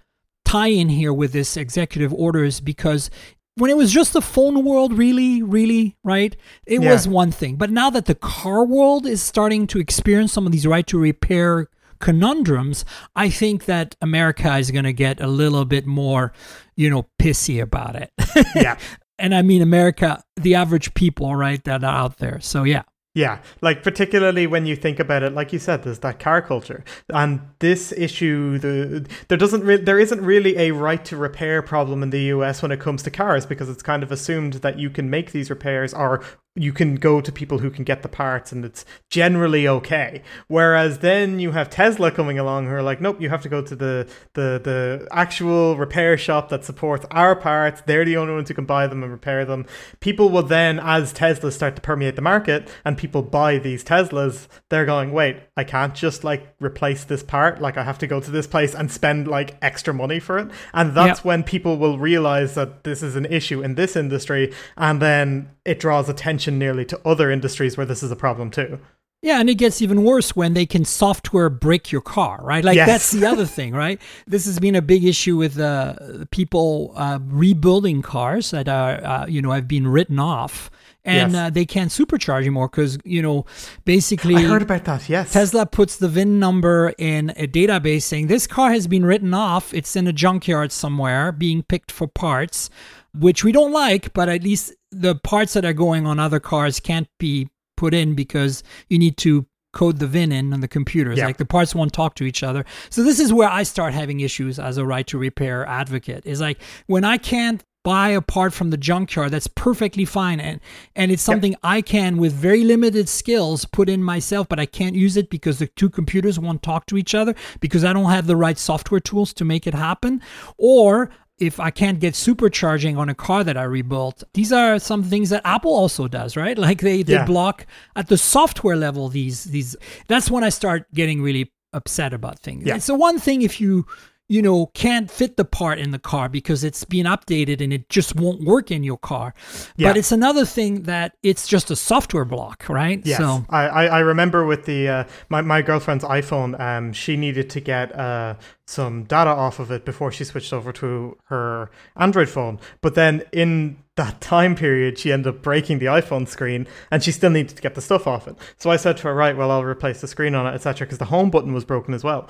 tie 0.46 0.74
in 0.82 0.90
here 0.90 1.14
with 1.22 1.32
this 1.34 1.58
executive 1.58 2.12
orders 2.14 2.62
because 2.72 3.10
when 3.56 3.70
it 3.70 3.78
was 3.78 3.92
just 3.92 4.14
the 4.14 4.22
phone 4.36 4.64
world 4.70 4.92
really 5.06 5.32
really 5.44 5.98
right 6.14 6.34
it 6.66 6.82
Yeah. 6.82 6.92
was 6.94 7.08
one 7.22 7.32
thing. 7.40 7.54
But 7.58 7.72
now 7.82 7.90
that 7.96 8.06
the 8.06 8.16
car 8.16 8.62
world 8.76 9.04
is 9.16 9.22
starting 9.22 9.68
to 9.68 9.80
experience 9.80 10.32
some 10.34 10.46
of 10.48 10.52
these 10.54 10.66
right 10.76 10.88
to 10.88 10.98
repair 11.12 11.68
conundrums 12.00 12.86
i 13.16 13.30
think 13.30 13.66
that 13.66 13.96
america 14.02 14.58
is 14.58 14.72
going 14.72 14.86
to 14.86 14.94
get 14.94 15.20
a 15.22 15.28
little 15.28 15.66
bit 15.66 15.86
more 15.86 16.32
you 16.76 16.90
know 16.90 17.08
pissy 17.22 17.62
about 17.62 17.96
it 17.96 18.12
Yeah. 18.56 18.78
and 19.18 19.34
i 19.36 19.42
mean 19.42 19.62
america 19.62 20.22
the 20.36 20.56
average 20.56 20.94
people 20.94 21.36
right 21.36 21.64
that 21.66 21.84
are 21.84 21.96
out 21.96 22.18
there 22.18 22.40
so 22.42 22.64
yeah 22.64 22.84
Yeah, 23.16 23.40
like 23.62 23.82
particularly 23.84 24.46
when 24.48 24.66
you 24.68 24.76
think 24.76 25.00
about 25.00 25.24
it, 25.24 25.34
like 25.34 25.52
you 25.52 25.60
said, 25.60 25.82
there's 25.82 26.00
that 26.00 26.20
car 26.20 26.42
culture, 26.44 26.84
and 27.10 27.40
this 27.58 27.92
issue, 27.92 28.60
the 28.60 29.04
there 29.28 29.38
doesn't 29.38 29.64
re- 29.66 29.84
there 29.84 30.00
isn't 30.00 30.22
really 30.22 30.56
a 30.58 30.72
right 30.72 31.04
to 31.06 31.18
repair 31.18 31.62
problem 31.64 32.04
in 32.04 32.12
the 32.12 32.22
U.S. 32.36 32.62
when 32.62 32.72
it 32.72 32.80
comes 32.80 33.02
to 33.04 33.12
cars 33.12 33.46
because 33.48 33.68
it's 33.68 33.82
kind 33.84 34.04
of 34.04 34.12
assumed 34.12 34.54
that 34.62 34.78
you 34.78 34.90
can 34.92 35.10
make 35.10 35.32
these 35.32 35.50
repairs 35.50 35.92
or 35.94 36.22
you 36.56 36.74
can 36.74 36.96
go 36.96 37.22
to 37.22 37.32
people 37.32 37.60
who 37.60 37.70
can 37.70 37.84
get 37.84 38.02
the 38.02 38.10
parts 38.10 38.52
and 38.52 38.66
it's 38.66 38.84
generally 39.10 39.68
okay. 39.68 40.22
Whereas 40.48 41.00
then 41.00 41.40
you 41.40 41.52
have 41.52 41.70
Tesla 41.70 42.12
coming 42.12 42.40
along 42.40 42.66
who 42.66 42.74
are 42.74 42.82
like, 42.82 43.00
nope, 43.00 43.22
you 43.22 43.30
have 43.30 43.44
to 43.44 43.50
go 43.50 43.62
to 43.62 43.76
the 43.76 44.10
the 44.34 44.60
the 44.64 45.08
actual 45.12 45.78
repair 45.78 46.18
shop 46.18 46.50
that 46.50 46.66
supports 46.66 47.06
our 47.12 47.36
parts. 47.36 47.82
They're 47.86 48.04
the 48.04 48.18
only 48.18 48.34
ones 48.34 48.50
who 48.50 48.56
can 48.56 48.66
buy 48.66 48.88
them 48.88 49.04
and 49.04 49.12
repair 49.12 49.46
them. 49.46 49.68
People 50.00 50.30
will 50.30 50.44
then, 50.44 50.80
as 50.80 51.14
Teslas 51.14 51.54
start 51.54 51.76
to 51.76 51.82
permeate 51.82 52.16
the 52.16 52.22
market 52.22 52.68
and 52.84 52.98
people 52.98 53.22
buy 53.22 53.60
these 53.60 53.84
Teslas, 53.84 54.48
they're 54.70 54.86
going, 54.86 55.12
wait, 55.12 55.38
I 55.56 55.64
can't 55.64 55.94
just 55.94 56.24
like 56.24 56.56
replace 56.60 57.04
this 57.04 57.24
part. 57.24 57.62
Like 57.62 57.78
I 57.78 57.84
have 57.84 58.00
to 58.00 58.08
go 58.08 58.20
to 58.20 58.32
this 58.32 58.48
place 58.48 58.74
and 58.74 58.92
spend 58.92 59.28
like 59.28 59.56
extra 59.62 59.94
money 59.94 60.20
for 60.20 60.40
it. 60.40 60.50
And 60.74 60.94
that's 60.94 61.20
Yep. 61.20 61.26
when 61.26 61.44
people 61.44 61.78
will 61.78 61.98
realize 62.00 62.56
that 62.56 62.84
this 62.84 63.02
is 63.02 63.16
an 63.16 63.26
issue 63.26 63.62
in 63.62 63.76
this 63.76 63.96
industry, 63.96 64.54
and 64.78 65.02
then 65.02 65.50
it 65.70 65.80
draws 65.80 66.10
attention 66.10 66.58
nearly 66.60 66.86
to 66.86 67.00
other 67.06 67.30
industries 67.32 67.78
where 67.78 67.86
this 67.86 68.02
is 68.04 68.12
a 68.12 68.16
problem 68.16 68.50
too. 68.52 68.80
Yeah, 69.22 69.42
and 69.42 69.50
it 69.50 69.56
gets 69.56 69.82
even 69.82 70.04
worse 70.06 70.34
when 70.34 70.54
they 70.54 70.66
can 70.66 70.86
software 70.86 71.50
break 71.50 71.92
your 71.92 72.00
car, 72.02 72.40
right? 72.42 72.64
Like 72.64 72.78
Yes. 72.78 72.88
that's 72.88 73.12
the 73.12 73.26
other 73.26 73.46
thing, 73.58 73.74
right? 73.74 74.00
This 74.26 74.46
has 74.46 74.60
been 74.60 74.76
a 74.76 74.82
big 74.82 75.04
issue 75.04 75.36
with 75.36 75.60
uh, 75.60 75.96
people 76.32 76.94
uh, 76.96 77.20
rebuilding 77.26 78.02
cars 78.02 78.52
that 78.52 78.70
are, 78.70 79.04
uh, 79.04 79.26
you 79.28 79.42
know, 79.42 79.52
have 79.52 79.68
been 79.68 79.88
written 79.88 80.20
off, 80.20 80.72
and 81.04 81.34
Yes. 81.34 81.40
uh, 81.42 81.50
they 81.50 81.66
can't 81.66 81.92
supercharge 81.92 82.40
anymore 82.42 82.70
because 82.70 82.98
you 83.04 83.22
know 83.22 83.46
basically 83.84 84.36
I 84.36 84.42
heard 84.44 84.62
about 84.62 84.86
that. 84.86 85.10
Yes. 85.10 85.34
Tesla 85.34 85.66
puts 85.66 85.98
the 85.98 86.08
VIN 86.08 86.40
number 86.40 86.94
in 86.98 87.32
a 87.36 87.46
database 87.46 88.04
saying 88.04 88.28
this 88.28 88.48
car 88.48 88.72
has 88.72 88.88
been 88.88 89.06
written 89.06 89.34
off. 89.34 89.74
It's 89.74 89.96
in 89.98 90.08
a 90.08 90.14
junkyard 90.14 90.72
somewhere 90.72 91.32
being 91.34 91.64
picked 91.64 91.92
for 91.92 92.08
parts, 92.08 92.70
which 93.14 93.44
we 93.44 93.52
don't 93.52 93.74
like, 93.74 94.14
but 94.14 94.30
at 94.30 94.44
least 94.44 94.74
the 94.92 95.16
parts 95.16 95.54
that 95.54 95.66
are 95.66 95.74
going 95.74 96.06
on 96.06 96.20
other 96.20 96.40
cars 96.40 96.80
can't 96.80 97.08
be 97.20 97.50
put 97.78 97.94
in 97.94 98.16
because 98.16 98.64
you 98.90 99.00
need 99.00 99.18
to 99.18 99.46
code 99.72 100.00
the 100.00 100.08
VIN 100.08 100.32
in 100.32 100.54
on 100.54 100.62
the 100.62 100.68
computers. 100.68 101.18
Yeah. 101.18 101.28
Like 101.28 101.38
the 101.38 101.46
parts 101.46 101.76
won't 101.76 101.94
talk 101.94 102.16
to 102.16 102.24
each 102.24 102.44
other. 102.44 102.66
So 102.90 103.04
this 103.04 103.20
is 103.20 103.32
where 103.32 103.50
I 103.50 103.64
start 103.64 103.94
having 103.94 104.20
issues 104.20 104.60
as 104.60 104.78
a 104.78 104.86
right 104.86 105.06
to 105.08 105.18
repair 105.18 105.66
advocate. 105.66 106.26
Is 106.26 106.42
like 106.42 106.60
when 106.88 107.04
I 107.04 107.18
can't 107.18 107.64
buy 107.84 108.10
a 108.10 108.22
part 108.22 108.54
from 108.54 108.72
the 108.72 108.78
junkyard 108.78 109.32
that's 109.32 109.48
perfectly 109.48 110.04
fine 110.04 110.40
and 110.40 110.60
and 110.98 111.12
it's 111.12 111.24
something 111.24 111.56
I 111.64 111.82
can 111.82 112.18
with 112.18 112.34
very 112.34 112.66
limited 112.66 113.08
skills 113.08 113.64
put 113.64 113.88
in 113.88 114.04
myself 114.04 114.50
but 114.50 114.60
I 114.60 114.66
can't 114.66 114.96
use 114.96 115.16
it 115.16 115.30
because 115.30 115.60
the 115.60 115.68
two 115.68 115.90
computers 115.90 116.38
won't 116.38 116.62
talk 116.62 116.88
to 116.88 116.98
each 116.98 117.16
other 117.16 117.34
because 117.62 117.86
I 117.86 117.94
don't 117.94 118.12
have 118.12 118.28
the 118.28 118.36
right 118.36 118.58
software 118.58 119.00
tools 119.00 119.34
to 119.36 119.46
make 119.46 119.66
it 119.66 119.74
happen 119.74 120.22
or 120.58 121.10
if 121.40 121.60
I 121.60 121.72
can't 121.72 122.00
get 122.00 122.14
supercharging 122.14 122.98
on 122.98 123.10
a 123.10 123.16
car 123.16 123.44
that 123.44 123.58
I 123.58 123.64
rebuilt, 123.64 124.24
these 124.34 124.52
are 124.52 124.80
some 124.80 125.04
things 125.04 125.30
that 125.30 125.42
Apple 125.46 125.74
also 125.74 126.08
does, 126.08 126.36
right? 126.38 126.58
Like 126.70 126.82
they, 126.82 127.04
they 127.04 127.14
Yeah. 127.14 127.26
block 127.26 127.66
at 127.96 128.08
the 128.08 128.18
software 128.18 128.76
level 128.76 129.10
these 129.10 129.46
these 129.46 129.76
that's 130.08 130.30
when 130.32 130.44
I 130.44 130.50
start 130.50 130.86
getting 130.94 131.22
really 131.22 131.52
upset 131.74 132.14
about 132.14 132.40
things. 132.40 132.66
Yeah. 132.66 132.76
It's 132.76 132.88
the 132.88 132.96
one 132.96 133.20
thing 133.20 133.42
if 133.44 133.62
you 133.62 133.86
you 134.30 134.42
know 134.42 134.68
can't 134.68 135.12
fit 135.12 135.36
the 135.36 135.44
part 135.44 135.80
in 135.80 135.92
the 135.92 136.00
car 136.00 136.30
because 136.30 136.64
it's 136.64 136.86
being 136.86 137.06
updated 137.06 137.60
and 137.62 137.74
it 137.74 137.90
just 137.90 138.16
won't 138.16 138.44
work 138.44 138.72
in 138.72 138.84
your 138.84 138.98
car. 138.98 139.34
Yeah. 139.76 139.90
But 139.90 139.98
it's 139.98 140.12
another 140.12 140.46
thing 140.46 140.84
that 140.84 141.18
it's 141.24 141.48
just 141.48 141.72
a 141.72 141.76
software 141.76 142.26
block, 142.26 142.70
right? 142.70 143.02
Yes, 143.04 143.18
So 143.18 143.46
I, 143.50 143.88
I, 143.88 144.00
remember 144.00 144.46
with 144.46 144.66
the 144.66 144.88
uh, 144.88 145.04
my 145.30 145.42
my 145.42 145.62
girlfriend's 145.62 146.06
iPhone. 146.06 146.58
Um, 146.60 146.94
she 146.94 147.18
needed 147.18 147.50
to 147.50 147.60
get 147.60 147.94
uh 147.98 148.36
some 148.70 149.04
data 149.06 149.32
off 149.32 149.60
of 149.60 149.72
it 149.72 149.84
before 149.84 150.12
she 150.12 150.24
switched 150.24 150.54
over 150.54 150.72
to 150.72 151.18
her 151.26 151.72
Android 151.96 152.30
phone. 152.30 152.60
But 152.82 152.94
then 152.94 153.24
in 153.34 153.78
that 153.96 154.22
time 154.36 154.56
period, 154.56 155.00
she 155.00 155.12
ended 155.12 155.36
up 155.36 155.42
breaking 155.42 155.80
the 155.80 155.88
iPhone 155.88 156.28
screen, 156.28 156.68
and 156.92 157.04
she 157.04 157.12
still 157.12 157.32
needed 157.32 157.56
to 157.56 157.62
get 157.62 157.74
the 157.74 157.82
stuff 157.82 158.06
off 158.06 158.28
it. 158.28 158.36
So 158.58 158.70
I 158.70 158.78
said 158.78 158.98
to 158.98 159.04
her, 159.04 159.16
right, 159.16 159.36
well, 159.36 159.50
I'll 159.50 159.64
replace 159.64 160.02
the 160.02 160.08
screen 160.08 160.36
on 160.36 160.46
it, 160.46 160.56
etc., 160.56 160.86
because 160.86 161.00
the 161.00 161.06
home 161.06 161.32
button 161.32 161.54
was 161.54 161.66
broken 161.66 161.94
as 161.96 162.04
well. 162.04 162.30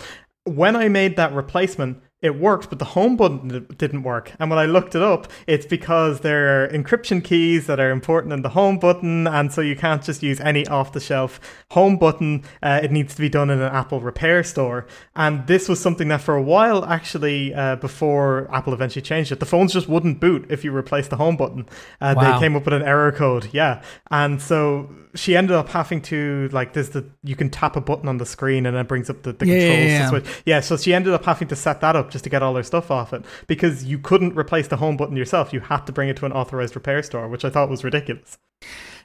When 0.49 0.75
I 0.75 0.87
made 0.87 1.15
that 1.17 1.33
replacement, 1.33 2.01
it 2.21 2.37
worked, 2.37 2.69
but 2.69 2.79
the 2.79 2.85
home 2.85 3.15
button 3.15 3.65
didn't 3.77 4.03
work. 4.03 4.33
And 4.39 4.49
when 4.49 4.59
I 4.59 4.65
looked 4.65 4.93
it 4.93 5.01
up, 5.01 5.31
it's 5.47 5.65
because 5.65 6.19
there 6.19 6.65
are 6.65 6.67
encryption 6.67 7.23
keys 7.23 7.65
that 7.67 7.79
are 7.79 7.91
important 7.91 8.33
in 8.33 8.41
the 8.41 8.49
home 8.49 8.77
button, 8.77 9.25
and 9.25 9.51
so 9.53 9.61
you 9.61 9.75
can't 9.75 10.03
just 10.03 10.21
use 10.21 10.39
any 10.41 10.67
off 10.67 10.91
the 10.91 10.99
shelf 10.99 11.39
home 11.71 11.97
button. 11.97 12.43
Uh, 12.61 12.81
it 12.83 12.91
needs 12.91 13.15
to 13.15 13.21
be 13.21 13.29
done 13.29 13.49
in 13.49 13.61
an 13.61 13.71
Apple 13.73 14.01
repair 14.01 14.43
store. 14.43 14.85
And 15.15 15.47
this 15.47 15.69
was 15.69 15.79
something 15.79 16.09
that 16.09 16.21
for 16.21 16.35
a 16.35 16.41
while, 16.43 16.83
actually, 16.85 17.53
uh, 17.53 17.77
before 17.77 18.49
Apple 18.53 18.73
eventually 18.73 19.01
changed 19.01 19.31
it, 19.31 19.39
the 19.39 19.45
phones 19.45 19.71
just 19.73 19.87
wouldn't 19.87 20.19
boot 20.19 20.45
if 20.49 20.63
you 20.65 20.71
replaced 20.71 21.09
the 21.09 21.17
home 21.17 21.37
button. 21.37 21.67
Uh, 22.01 22.13
Wow. 22.19 22.33
They 22.33 22.39
came 22.45 22.55
up 22.57 22.65
with 22.65 22.73
an 22.73 22.81
error 22.81 23.11
code, 23.13 23.47
yeah. 23.53 23.81
And 24.11 24.41
so 24.41 24.89
she 25.15 25.37
ended 25.37 25.55
up 25.55 25.69
having 25.69 26.01
to, 26.01 26.49
like, 26.51 26.73
there's 26.73 26.89
the, 26.89 27.05
you 27.23 27.35
can 27.35 27.49
tap 27.49 27.75
a 27.75 27.81
button 27.81 28.09
on 28.09 28.17
the 28.17 28.25
screen 28.25 28.65
and 28.65 28.75
it 28.75 28.87
brings 28.87 29.09
up 29.09 29.23
the, 29.23 29.31
the 29.33 29.47
Yeah, 29.47 29.53
yeah, 29.55 29.61
controls 29.61 29.91
yeah. 29.91 30.01
to 30.01 30.07
switch. 30.09 30.43
Yeah, 30.45 30.59
so 30.59 30.75
she 30.77 30.93
ended 30.93 31.13
up 31.13 31.23
having 31.23 31.47
to 31.47 31.55
set 31.55 31.79
that 31.81 31.95
up 31.95 32.08
just 32.11 32.23
to 32.23 32.29
get 32.29 32.43
all 32.43 32.53
their 32.53 32.63
stuff 32.63 32.91
off 32.91 33.13
it 33.13 33.23
because 33.47 33.85
you 33.85 33.99
couldn't 33.99 34.35
replace 34.37 34.67
the 34.67 34.77
home 34.77 34.97
button 34.97 35.15
yourself. 35.15 35.53
You 35.53 35.59
had 35.61 35.85
to 35.85 35.91
bring 35.91 36.09
it 36.09 36.17
to 36.17 36.25
an 36.25 36.31
authorized 36.31 36.75
repair 36.75 37.01
store, 37.03 37.27
which 37.27 37.45
I 37.45 37.49
thought 37.49 37.69
was 37.69 37.83
ridiculous. 37.83 38.37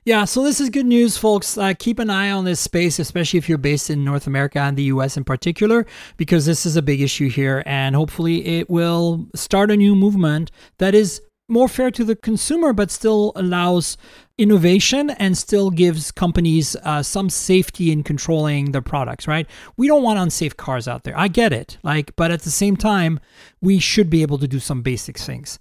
Yeah, 0.07 0.27
so 0.27 0.43
this 0.43 0.61
is 0.61 0.69
good 0.69 0.85
news, 0.85 1.17
folks. 1.17 1.57
Uh, 1.57 1.73
keep 1.79 1.99
an 1.99 2.11
eye 2.11 2.31
on 2.31 2.45
this 2.45 2.61
space, 2.61 2.99
especially 2.99 3.39
if 3.39 3.49
you're 3.49 3.57
based 3.57 3.89
in 3.89 4.05
North 4.05 4.27
America 4.27 4.59
and 4.59 4.77
the 4.77 4.85
US 4.85 5.17
in 5.17 5.25
particular, 5.25 5.87
because 6.19 6.45
this 6.45 6.67
is 6.67 6.77
a 6.77 6.83
big 6.83 7.01
issue 7.01 7.31
here. 7.31 7.63
And 7.65 7.97
hopefully, 7.97 8.45
it 8.45 8.69
will 8.69 9.27
start 9.35 9.71
a 9.71 9.77
new 9.77 9.95
movement 9.95 10.51
that 10.77 10.95
is 10.95 11.23
more 11.49 11.69
fair 11.69 11.91
to 11.91 12.05
the 12.05 12.17
consumer, 12.17 12.73
but 12.73 12.91
still 12.91 13.33
allows 13.37 13.97
innovation 14.39 15.11
and 15.11 15.37
still 15.37 15.71
gives 15.71 16.11
companies 16.11 16.75
uh, 16.83 17.03
some 17.03 17.31
safety 17.31 17.93
in 17.93 18.03
controlling 18.03 18.73
their 18.73 18.83
products, 18.83 19.29
right? 19.29 19.49
We 19.77 19.87
don't 19.87 20.03
want 20.03 20.19
unsafe 20.19 20.57
cars 20.57 20.89
out 20.89 21.05
there. 21.05 21.19
I 21.19 21.29
get 21.29 21.53
it. 21.53 21.79
Like, 21.83 22.17
but 22.17 22.31
at 22.31 22.43
the 22.43 22.51
same 22.51 22.77
time, 22.77 23.21
we 23.61 23.79
should 23.79 24.11
be 24.11 24.23
able 24.23 24.39
to 24.39 24.49
do 24.49 24.59
some 24.59 24.83
basic 24.83 25.19
things. 25.19 25.59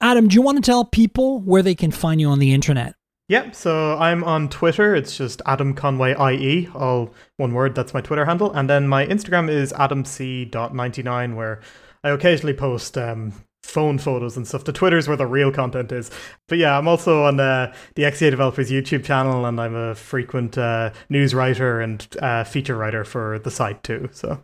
Adam, 0.00 0.28
do 0.28 0.34
you 0.34 0.42
want 0.42 0.56
to 0.56 0.62
tell 0.62 0.84
people 0.84 1.40
where 1.40 1.62
they 1.62 1.74
can 1.74 1.90
find 1.90 2.20
you 2.20 2.28
on 2.28 2.38
the 2.38 2.52
internet? 2.52 2.94
Yep, 3.28 3.54
so 3.54 3.98
I'm 3.98 4.24
on 4.24 4.48
Twitter. 4.48 4.94
It's 4.94 5.16
just 5.16 5.42
Adam 5.44 5.74
Conway 5.74 6.14
IE, 6.14 6.68
all 6.74 7.12
one 7.36 7.52
word. 7.52 7.74
That's 7.74 7.92
my 7.92 8.00
Twitter 8.00 8.24
handle. 8.24 8.52
And 8.52 8.70
then 8.70 8.88
my 8.88 9.06
Instagram 9.06 9.50
is 9.50 9.72
adamc.99, 9.74 11.34
where 11.34 11.60
I 12.02 12.10
occasionally 12.10 12.54
post 12.54 12.96
um, 12.96 13.34
phone 13.68 13.98
photos 13.98 14.36
and 14.36 14.48
stuff. 14.48 14.64
The 14.64 14.72
Twitter's 14.72 15.06
where 15.06 15.16
the 15.16 15.26
real 15.26 15.52
content 15.52 15.92
is. 15.92 16.10
But 16.46 16.58
yeah, 16.58 16.76
I'm 16.76 16.88
also 16.88 17.24
on 17.24 17.38
uh, 17.38 17.72
the 17.94 18.02
XDA 18.02 18.30
Developers 18.30 18.70
YouTube 18.70 19.04
channel, 19.04 19.44
and 19.44 19.60
I'm 19.60 19.74
a 19.74 19.94
frequent 19.94 20.56
uh, 20.56 20.90
news 21.08 21.34
writer 21.34 21.80
and 21.80 22.06
uh, 22.20 22.44
feature 22.44 22.76
writer 22.76 23.04
for 23.04 23.38
the 23.38 23.50
site 23.50 23.82
too. 23.82 24.08
So 24.12 24.42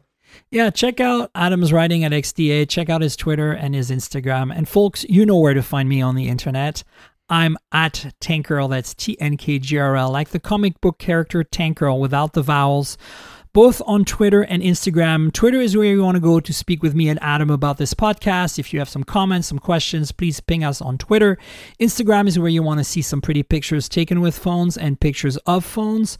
Yeah, 0.50 0.70
check 0.70 1.00
out 1.00 1.30
Adam's 1.34 1.72
writing 1.72 2.04
at 2.04 2.12
XDA. 2.12 2.68
Check 2.68 2.90
out 2.90 3.00
his 3.00 3.16
Twitter 3.16 3.52
and 3.52 3.74
his 3.74 3.90
Instagram. 3.90 4.54
And 4.54 4.68
folks, 4.68 5.04
you 5.08 5.24
know 5.24 5.38
where 5.38 5.54
to 5.54 5.62
find 5.62 5.88
me 5.88 6.02
on 6.02 6.14
the 6.14 6.28
internet. 6.28 6.84
I'm 7.30 7.56
at 7.72 8.14
Tankgirl. 8.20 8.68
That's 8.68 8.94
T 8.94 9.18
N 9.18 9.38
K 9.38 9.58
G 9.58 9.78
R 9.78 9.96
L, 9.96 10.10
like 10.10 10.28
the 10.28 10.40
comic 10.40 10.80
book 10.82 10.98
character 10.98 11.42
Tankgirl 11.42 11.98
without 11.98 12.34
the 12.34 12.42
vowels. 12.42 12.98
Both 13.54 13.80
on 13.86 14.04
Twitter 14.04 14.42
and 14.42 14.64
Instagram. 14.64 15.32
Twitter 15.32 15.60
is 15.60 15.76
where 15.76 15.86
you 15.86 16.02
want 16.02 16.16
to 16.16 16.20
go 16.20 16.40
to 16.40 16.52
speak 16.52 16.82
with 16.82 16.96
me 16.96 17.08
and 17.08 17.20
Adam 17.22 17.50
about 17.50 17.78
this 17.78 17.94
podcast. 17.94 18.58
If 18.58 18.72
you 18.72 18.80
have 18.80 18.88
some 18.88 19.04
comments, 19.04 19.46
some 19.46 19.60
questions, 19.60 20.10
please 20.10 20.40
ping 20.40 20.64
us 20.64 20.82
on 20.82 20.98
Twitter. 20.98 21.38
Instagram 21.80 22.26
is 22.26 22.36
where 22.36 22.48
you 22.48 22.64
want 22.64 22.80
to 22.80 22.84
see 22.84 23.00
some 23.00 23.20
pretty 23.20 23.44
pictures 23.44 23.88
taken 23.88 24.20
with 24.20 24.36
phones 24.36 24.76
and 24.76 24.98
pictures 24.98 25.36
of 25.46 25.64
phones. 25.64 26.18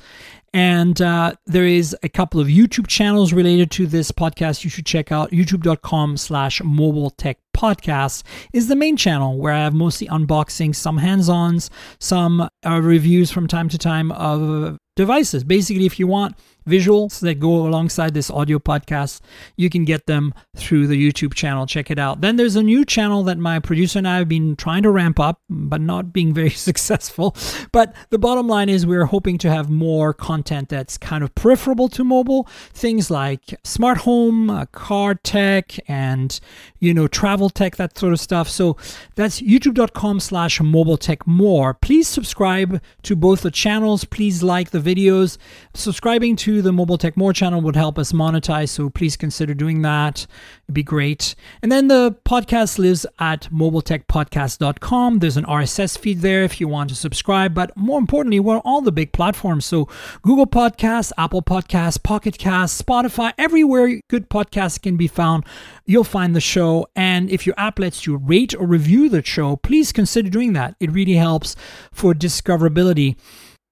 And 0.52 1.02
uh, 1.02 1.34
there 1.44 1.66
is 1.66 1.96
a 2.04 2.08
couple 2.08 2.40
of 2.40 2.46
YouTube 2.46 2.86
channels 2.86 3.32
related 3.32 3.72
to 3.72 3.88
this 3.88 4.12
podcast 4.12 4.62
you 4.62 4.70
should 4.70 4.86
check 4.86 5.10
out. 5.10 5.32
YouTube.com 5.32 6.16
slash 6.16 6.62
mobile 6.62 7.10
tech 7.10 7.38
podcast 7.52 8.22
is 8.52 8.68
the 8.68 8.76
main 8.76 8.96
channel 8.96 9.36
where 9.38 9.52
I 9.52 9.64
have 9.64 9.74
mostly 9.74 10.06
unboxing, 10.06 10.72
some 10.72 10.98
hands-ons, 10.98 11.68
some 11.98 12.48
uh, 12.64 12.80
reviews 12.80 13.32
from 13.32 13.48
time 13.48 13.68
to 13.70 13.78
time 13.78 14.12
of 14.12 14.78
devices. 14.94 15.42
Basically, 15.42 15.86
if 15.86 15.98
you 15.98 16.06
want 16.06 16.36
visuals 16.66 17.20
that 17.20 17.40
go 17.40 17.66
alongside 17.66 18.14
this 18.14 18.30
audio 18.30 18.58
podcast, 18.58 19.20
you 19.56 19.70
can 19.70 19.84
get 19.84 20.06
them 20.06 20.34
through 20.56 20.86
the 20.86 21.12
YouTube 21.12 21.34
channel. 21.34 21.66
Check 21.66 21.90
it 21.90 21.98
out. 21.98 22.20
Then 22.20 22.36
there's 22.36 22.56
a 22.56 22.62
new 22.62 22.84
channel 22.84 23.22
that 23.24 23.38
my 23.38 23.58
producer 23.58 23.98
and 23.98 24.08
I 24.08 24.18
have 24.18 24.28
been 24.28 24.56
trying 24.56 24.82
to 24.84 24.90
ramp 24.90 25.20
up, 25.20 25.40
but 25.48 25.80
not 25.80 26.12
being 26.12 26.32
very 26.32 26.50
successful. 26.70 27.36
But 27.72 27.94
the 28.10 28.18
bottom 28.18 28.46
line 28.48 28.68
is 28.68 28.86
we're 28.86 29.06
hoping 29.06 29.38
to 29.38 29.50
have 29.50 29.70
more 29.70 30.12
content 30.12 30.68
that's 30.68 30.96
kind 30.98 31.22
of 31.22 31.34
peripheral 31.34 31.88
to 31.90 32.04
mobile, 32.04 32.48
things 32.72 33.10
like 33.10 33.58
smart 33.64 33.98
home, 33.98 34.50
uh, 34.50 34.66
car 34.66 35.14
tech, 35.14 35.78
and 35.88 36.38
you 36.78 36.94
know 36.94 37.06
travel 37.06 37.50
tech, 37.50 37.76
that 37.76 37.98
sort 37.98 38.12
of 38.12 38.20
stuff. 38.20 38.48
So 38.48 38.76
that's 39.14 39.40
youtube.com 39.40 40.20
slash 40.20 40.60
mobile 40.60 40.96
tech 40.96 41.26
more. 41.26 41.74
Please 41.74 42.08
subscribe 42.08 42.80
to 43.02 43.16
both 43.16 43.42
the 43.42 43.50
channels. 43.50 44.04
Please 44.04 44.42
like 44.42 44.70
the 44.70 44.78
videos. 44.78 45.38
Subscribing 45.74 46.36
to 46.36 46.53
the 46.62 46.72
Mobile 46.72 46.98
Tech 46.98 47.16
More 47.16 47.32
channel 47.32 47.60
would 47.60 47.76
help 47.76 47.98
us 47.98 48.12
monetize, 48.12 48.68
so 48.70 48.90
please 48.90 49.16
consider 49.16 49.54
doing 49.54 49.82
that. 49.82 50.26
It'd 50.64 50.74
be 50.74 50.82
great. 50.82 51.34
And 51.62 51.70
then 51.70 51.88
the 51.88 52.16
podcast 52.24 52.78
lives 52.78 53.06
at 53.18 53.48
mobiletechpodcast.com. 53.52 55.18
There's 55.18 55.36
an 55.36 55.44
RSS 55.44 55.98
feed 55.98 56.20
there 56.20 56.42
if 56.42 56.60
you 56.60 56.68
want 56.68 56.90
to 56.90 56.96
subscribe, 56.96 57.54
but 57.54 57.76
more 57.76 57.98
importantly, 57.98 58.40
we're 58.40 58.56
on 58.56 58.62
all 58.64 58.80
the 58.80 58.92
big 58.92 59.12
platforms. 59.12 59.66
So 59.66 59.88
Google 60.22 60.46
Podcasts, 60.46 61.12
Apple 61.18 61.42
Podcasts, 61.42 62.02
Pocket 62.02 62.38
Casts, 62.38 62.80
Spotify, 62.80 63.32
everywhere 63.38 64.00
good 64.08 64.30
podcasts 64.30 64.80
can 64.80 64.96
be 64.96 65.08
found, 65.08 65.44
you'll 65.86 66.04
find 66.04 66.34
the 66.34 66.40
show. 66.40 66.86
And 66.96 67.30
if 67.30 67.46
your 67.46 67.54
app 67.58 67.78
lets 67.78 68.06
you 68.06 68.16
rate 68.16 68.54
or 68.54 68.66
review 68.66 69.08
the 69.08 69.24
show, 69.24 69.56
please 69.56 69.92
consider 69.92 70.30
doing 70.30 70.52
that. 70.54 70.76
It 70.80 70.90
really 70.90 71.14
helps 71.14 71.56
for 71.92 72.14
discoverability. 72.14 73.16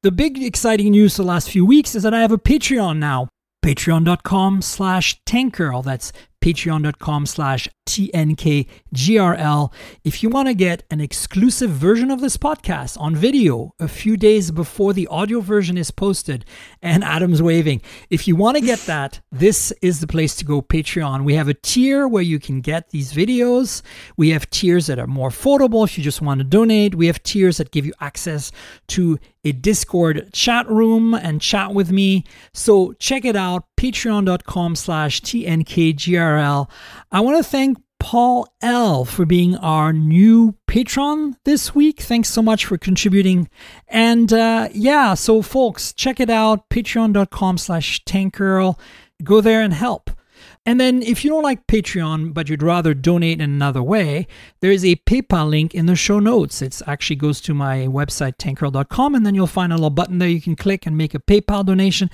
The 0.03 0.11
big 0.11 0.43
exciting 0.43 0.91
news 0.91 1.15
the 1.15 1.23
last 1.23 1.49
few 1.49 1.65
weeks 1.65 1.95
is 1.95 2.03
that 2.03 2.12
I 2.12 2.23
have 2.23 2.33
a 2.33 2.39
Patreon 2.39 2.99
now. 2.99 3.29
Patreon.com 3.65 4.61
slash 4.61 5.23
tankgirl. 5.23 5.85
That's 5.85 6.12
patreon.com 6.43 7.24
slash 7.24 7.69
TNKGRL. 7.86 9.73
If 10.05 10.23
you 10.23 10.28
want 10.28 10.48
to 10.48 10.55
get 10.55 10.85
an 10.90 11.01
exclusive 11.01 11.70
version 11.70 12.10
of 12.10 12.20
this 12.20 12.36
podcast 12.36 13.01
on 13.01 13.16
video 13.16 13.74
a 13.78 13.89
few 13.89 14.16
days 14.16 14.51
before 14.51 14.93
the 14.93 15.06
audio 15.09 15.40
version 15.40 15.78
is 15.78 15.90
posted, 15.90 16.44
and 16.81 17.02
Adam's 17.05 17.43
waving, 17.43 17.81
if 18.10 18.28
you 18.28 18.36
want 18.36 18.56
to 18.56 18.62
get 18.62 18.81
that, 18.81 19.20
this 19.31 19.73
is 19.82 20.01
the 20.01 20.06
place 20.06 20.36
to 20.36 20.44
go 20.44 20.62
Patreon. 20.62 21.24
We 21.24 21.35
have 21.35 21.48
a 21.48 21.55
tier 21.55 22.06
where 22.06 22.23
you 22.23 22.39
can 22.39 22.60
get 22.60 22.90
these 22.90 23.12
videos. 23.12 23.82
We 24.16 24.31
have 24.31 24.51
tiers 24.51 24.86
that 24.86 24.98
are 24.98 25.06
more 25.06 25.31
affordable 25.31 25.85
if 25.85 25.97
you 25.97 26.05
just 26.05 26.23
want 26.23 26.39
to 26.39 26.44
donate. 26.44 26.94
We 26.94 27.06
have 27.06 27.23
tiers 27.23 27.59
that 27.59 27.70
give 27.70 27.86
you 27.86 27.94
access 28.01 28.52
to 28.89 29.19
a 29.44 29.52
Discord 29.52 30.31
chat 30.32 30.69
room 30.69 31.14
and 31.14 31.40
chat 31.40 31.74
with 31.74 31.90
me. 31.90 32.24
So 32.55 32.93
check 32.94 33.24
it 33.24 33.35
out, 33.35 33.64
patreon.com 33.77 34.77
slash 34.77 35.20
TNKGRL. 35.20 36.32
I 36.39 37.21
want 37.21 37.37
to 37.37 37.49
thank 37.49 37.79
Paul 38.03 38.53
L 38.61 39.05
for 39.05 39.25
being 39.25 39.57
our 39.57 39.93
new 39.93 40.57
patron 40.67 41.37
this 41.45 41.73
week. 41.75 42.01
Thanks 42.01 42.29
so 42.29 42.43
much 42.43 42.67
for 42.67 42.77
contributing. 42.77 43.49
And 43.87 44.33
uh, 44.33 44.69
yeah, 44.73 45.15
so 45.15 45.41
folks, 45.41 45.93
check 45.93 46.19
it 46.19 46.29
out, 46.29 46.69
patreon.com 46.69 47.59
slash 47.59 48.03
tankgirl. 48.05 48.79
Go 49.23 49.41
there 49.41 49.63
and 49.63 49.73
help. 49.73 50.11
And 50.65 50.81
then, 50.81 51.03
if 51.03 51.25
you 51.25 51.31
don't 51.31 51.43
like 51.43 51.67
Patreon, 51.67 52.33
but 52.33 52.49
you'd 52.49 52.63
rather 52.63 52.95
donate 52.95 53.41
in 53.41 53.51
another 53.51 53.83
way, 53.83 54.29
there 54.61 54.71
is 54.71 54.85
a 54.85 54.95
PayPal 54.95 55.51
link 55.51 55.75
in 55.75 55.87
the 55.87 55.97
show 55.97 56.21
notes. 56.21 56.63
It 56.63 56.81
actually 56.87 57.17
goes 57.17 57.41
to 57.43 57.55
my 57.55 57.87
website, 57.89 58.37
tankgirl.com, 58.37 59.17
and 59.17 59.27
then 59.27 59.35
you'll 59.35 59.49
find 59.49 59.73
a 59.73 59.77
little 59.77 59.91
button 59.91 60.19
there 60.19 60.29
you 60.29 60.41
can 60.41 60.55
click 60.55 60.87
and 60.87 60.97
make 60.97 61.15
a 61.15 61.19
PayPal 61.19 61.67
donation 61.67 62.11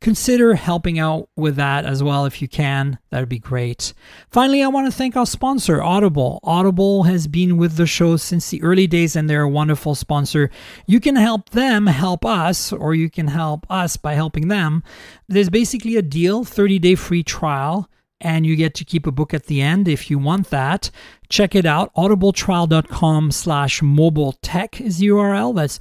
consider 0.00 0.54
helping 0.54 0.98
out 0.98 1.28
with 1.36 1.56
that 1.56 1.84
as 1.84 2.02
well 2.02 2.24
if 2.24 2.40
you 2.40 2.48
can. 2.48 2.98
That 3.10 3.20
would 3.20 3.28
be 3.28 3.38
great. 3.38 3.92
Finally, 4.30 4.62
I 4.62 4.68
want 4.68 4.86
to 4.86 4.96
thank 4.96 5.16
our 5.16 5.26
sponsor, 5.26 5.82
Audible. 5.82 6.40
Audible 6.42 7.04
has 7.04 7.26
been 7.26 7.56
with 7.56 7.76
the 7.76 7.86
show 7.86 8.16
since 8.16 8.50
the 8.50 8.62
early 8.62 8.86
days 8.86 9.16
and 9.16 9.28
they're 9.28 9.42
a 9.42 9.48
wonderful 9.48 9.94
sponsor. 9.94 10.50
You 10.86 11.00
can 11.00 11.16
help 11.16 11.50
them 11.50 11.86
help 11.86 12.24
us, 12.24 12.72
or 12.72 12.94
you 12.94 13.10
can 13.10 13.28
help 13.28 13.66
us 13.70 13.96
by 13.96 14.14
helping 14.14 14.48
them. 14.48 14.82
There's 15.28 15.50
basically 15.50 15.96
a 15.96 16.02
deal 16.02 16.44
30 16.44 16.78
day 16.78 16.94
free 16.94 17.22
trial. 17.22 17.88
And 18.20 18.44
you 18.44 18.56
get 18.56 18.74
to 18.74 18.84
keep 18.84 19.06
a 19.06 19.12
book 19.12 19.32
at 19.32 19.46
the 19.46 19.62
end 19.62 19.86
if 19.86 20.10
you 20.10 20.18
want 20.18 20.50
that. 20.50 20.90
Check 21.28 21.54
it 21.54 21.64
out. 21.64 21.94
audibletrial.com 21.94 23.30
slash 23.30 23.80
mobile 23.80 24.32
tech 24.42 24.80
is 24.80 24.98
the 24.98 25.06
URL. 25.06 25.54
That's 25.54 25.78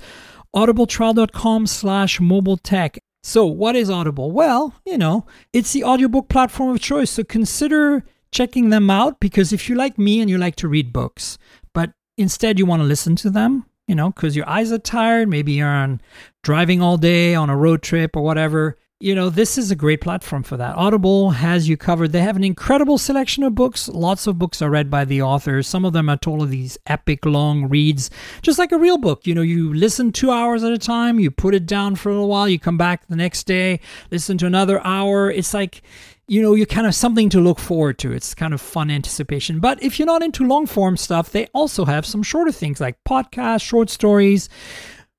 audibletrial.com 0.56 1.66
slash 1.66 2.20
mobile 2.20 2.58
tech. 2.58 3.00
So, 3.28 3.46
what 3.46 3.76
is 3.76 3.90
Audible? 3.90 4.32
Well, 4.32 4.74
you 4.86 4.98
know, 4.98 5.26
it's 5.52 5.74
the 5.74 5.84
audiobook 5.84 6.30
platform 6.30 6.70
of 6.70 6.80
choice. 6.80 7.12
So, 7.12 7.26
consider 7.26 8.06
checking 8.32 8.70
them 8.70 8.90
out 8.90 9.20
because 9.20 9.52
if 9.52 9.68
you 9.68 9.76
like 9.76 9.98
me 9.98 10.22
and 10.22 10.30
you 10.30 10.38
like 10.38 10.56
to 10.56 10.70
read 10.70 10.94
books, 10.94 11.38
but 11.74 11.92
instead 12.18 12.58
you 12.58 12.66
want 12.66 12.84
to 12.84 12.88
listen 12.88 13.18
to 13.18 13.30
them, 13.30 13.66
you 13.86 13.96
know, 13.96 14.12
because 14.12 14.38
your 14.38 14.48
eyes 14.48 14.72
are 14.72 14.78
tired, 14.78 15.28
maybe 15.28 15.52
you're 15.52 15.68
on 15.68 16.00
driving 16.42 16.82
all 16.82 16.96
day 16.96 17.36
on 17.36 17.50
a 17.50 17.58
road 17.58 17.82
trip 17.82 18.16
or 18.16 18.24
whatever, 18.24 18.78
you 19.00 19.14
know, 19.14 19.30
this 19.30 19.60
is 19.60 19.70
a 19.70 19.76
great 19.76 20.02
platform 20.02 20.42
for 20.42 20.58
that. 20.58 20.76
Audible 20.76 21.30
has 21.30 21.70
you 21.70 21.78
covered. 21.78 22.12
They 22.12 22.22
have 22.22 22.36
an 22.36 22.44
incredible 22.44 22.98
selection 22.98 23.44
of 23.44 23.54
books. 23.54 23.88
Lots 23.88 24.26
of 24.26 24.40
books 24.40 24.60
are 24.60 24.72
read 24.72 24.90
by 24.90 25.06
the 25.06 25.22
authors. 25.22 25.68
Some 25.68 25.86
of 25.86 25.94
them 25.94 26.10
are 26.10 26.18
totally 26.18 26.50
these 26.50 26.80
epic 26.88 27.24
long 27.24 27.70
reads, 27.70 28.10
just 28.42 28.58
like 28.58 28.72
a 28.72 28.78
real 28.78 28.98
book. 28.98 29.28
You 29.28 29.36
know, 29.36 29.44
you 29.44 29.72
listen 29.72 30.12
two 30.12 30.32
hours 30.32 30.64
at 30.64 30.72
a 30.72 30.80
time, 30.80 31.20
you 31.20 31.30
put 31.30 31.54
it 31.54 31.68
down 31.68 31.96
for 31.96 32.10
a 32.10 32.14
little 32.14 32.28
while, 32.28 32.50
you 32.50 32.58
come 32.58 32.78
back 32.78 33.06
the 33.08 33.16
next 33.16 33.44
day, 33.44 33.82
listen 34.10 34.36
to 34.40 34.48
another 34.48 34.84
hour. 34.84 35.30
It's 35.30 35.54
like, 35.54 35.84
you 36.28 36.42
know, 36.42 36.56
you 36.56 36.66
kind 36.66 36.88
of 36.88 36.96
something 36.96 37.30
to 37.30 37.40
look 37.40 37.60
forward 37.60 38.00
to. 38.00 38.12
It's 38.12 38.34
kind 38.34 38.54
of 38.54 38.60
fun 38.60 38.90
anticipation. 38.90 39.60
But 39.60 39.82
if 39.84 40.00
you're 40.00 40.08
not 40.08 40.24
into 40.24 40.44
long 40.44 40.66
form 40.66 40.98
stuff, 40.98 41.30
they 41.30 41.46
also 41.54 41.86
have 41.86 42.04
some 42.04 42.24
shorter 42.24 42.52
things 42.52 42.82
like 42.82 42.98
podcasts, 43.04 43.62
short 43.62 43.92
stories 43.92 44.50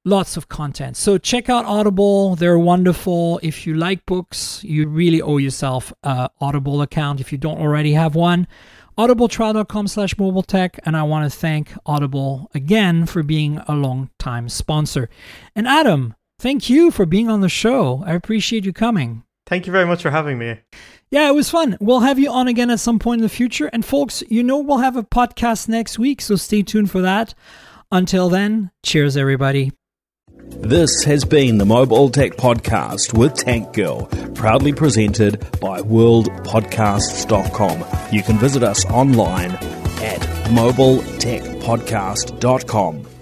lots 0.09 0.37
of 0.37 0.49
content. 0.49 0.97
So 0.97 1.19
check 1.19 1.49
out 1.49 1.65
Audible. 1.65 2.37
They're 2.37 2.59
wonderful. 2.59 3.39
If 3.43 3.67
you 3.67 3.75
like 3.75 4.07
books, 4.07 4.63
you 4.65 4.89
really 4.89 5.21
owe 5.21 5.39
yourself 5.39 5.93
an 6.03 6.29
Audible 6.41 6.83
account 6.83 7.21
if 7.21 7.31
you 7.33 7.39
don't 7.39 7.61
already 7.61 7.93
have 7.93 8.15
one. 8.15 8.47
audibletrial.com 8.97 9.87
slash 9.87 10.19
mobile 10.19 10.43
tech 10.43 10.77
and 10.85 10.97
i 10.97 11.03
want 11.05 11.23
to 11.31 11.39
thank 11.39 11.73
audible 11.87 12.51
again 12.53 13.07
for 13.07 13.23
being 13.23 13.59
a 13.69 13.75
long 13.75 14.11
time 14.19 14.49
sponsor 14.49 15.09
and 15.55 15.69
adam 15.69 16.17
thank 16.41 16.69
you 16.69 16.91
for 16.91 17.07
being 17.07 17.29
on 17.31 17.41
the 17.41 17.49
show 17.49 18.03
i 18.05 18.13
appreciate 18.13 18.65
you 18.65 18.73
coming 18.73 19.23
thank 19.47 19.67
you 19.69 19.73
very 19.73 19.87
much 19.87 20.03
for 20.03 20.11
having 20.11 20.37
me 20.37 20.59
yeah, 21.11 21.29
it 21.29 21.35
was 21.35 21.49
fun. 21.49 21.77
We'll 21.81 22.01
have 22.01 22.19
you 22.19 22.31
on 22.31 22.49
again 22.49 22.71
at 22.71 22.81
some 22.81 22.99
point 22.99 23.21
in 23.21 23.23
the 23.23 23.31
future. 23.31 23.71
And 23.73 23.85
folks, 23.85 24.23
you 24.29 24.43
know 24.43 24.59
we'll 24.59 24.79
have 24.79 24.97
a 24.97 25.03
podcast 25.03 25.69
next 25.69 25.99
week, 25.99 26.21
so 26.21 26.37
stay 26.37 26.63
tuned 26.63 26.91
for 26.91 27.01
that. 27.01 27.35
Until 27.91 28.29
then, 28.29 28.71
cheers, 28.85 29.17
everybody. 29.17 29.73
This 30.51 31.05
has 31.05 31.25
been 31.25 31.57
the 31.59 31.65
Mobile 31.65 32.11
Tech 32.11 32.33
Podcast 32.33 33.17
with 33.17 33.35
Tank 33.35 33.73
Girl, 33.73 34.07
proudly 34.35 34.73
presented 34.73 35.41
by 35.61 35.81
worldpodcasts.com. 35.81 37.85
You 38.13 38.23
can 38.23 38.39
visit 38.39 38.63
us 38.63 38.85
online 38.87 39.53
at 39.53 40.21
mobiletechpodcast.com. 40.51 43.18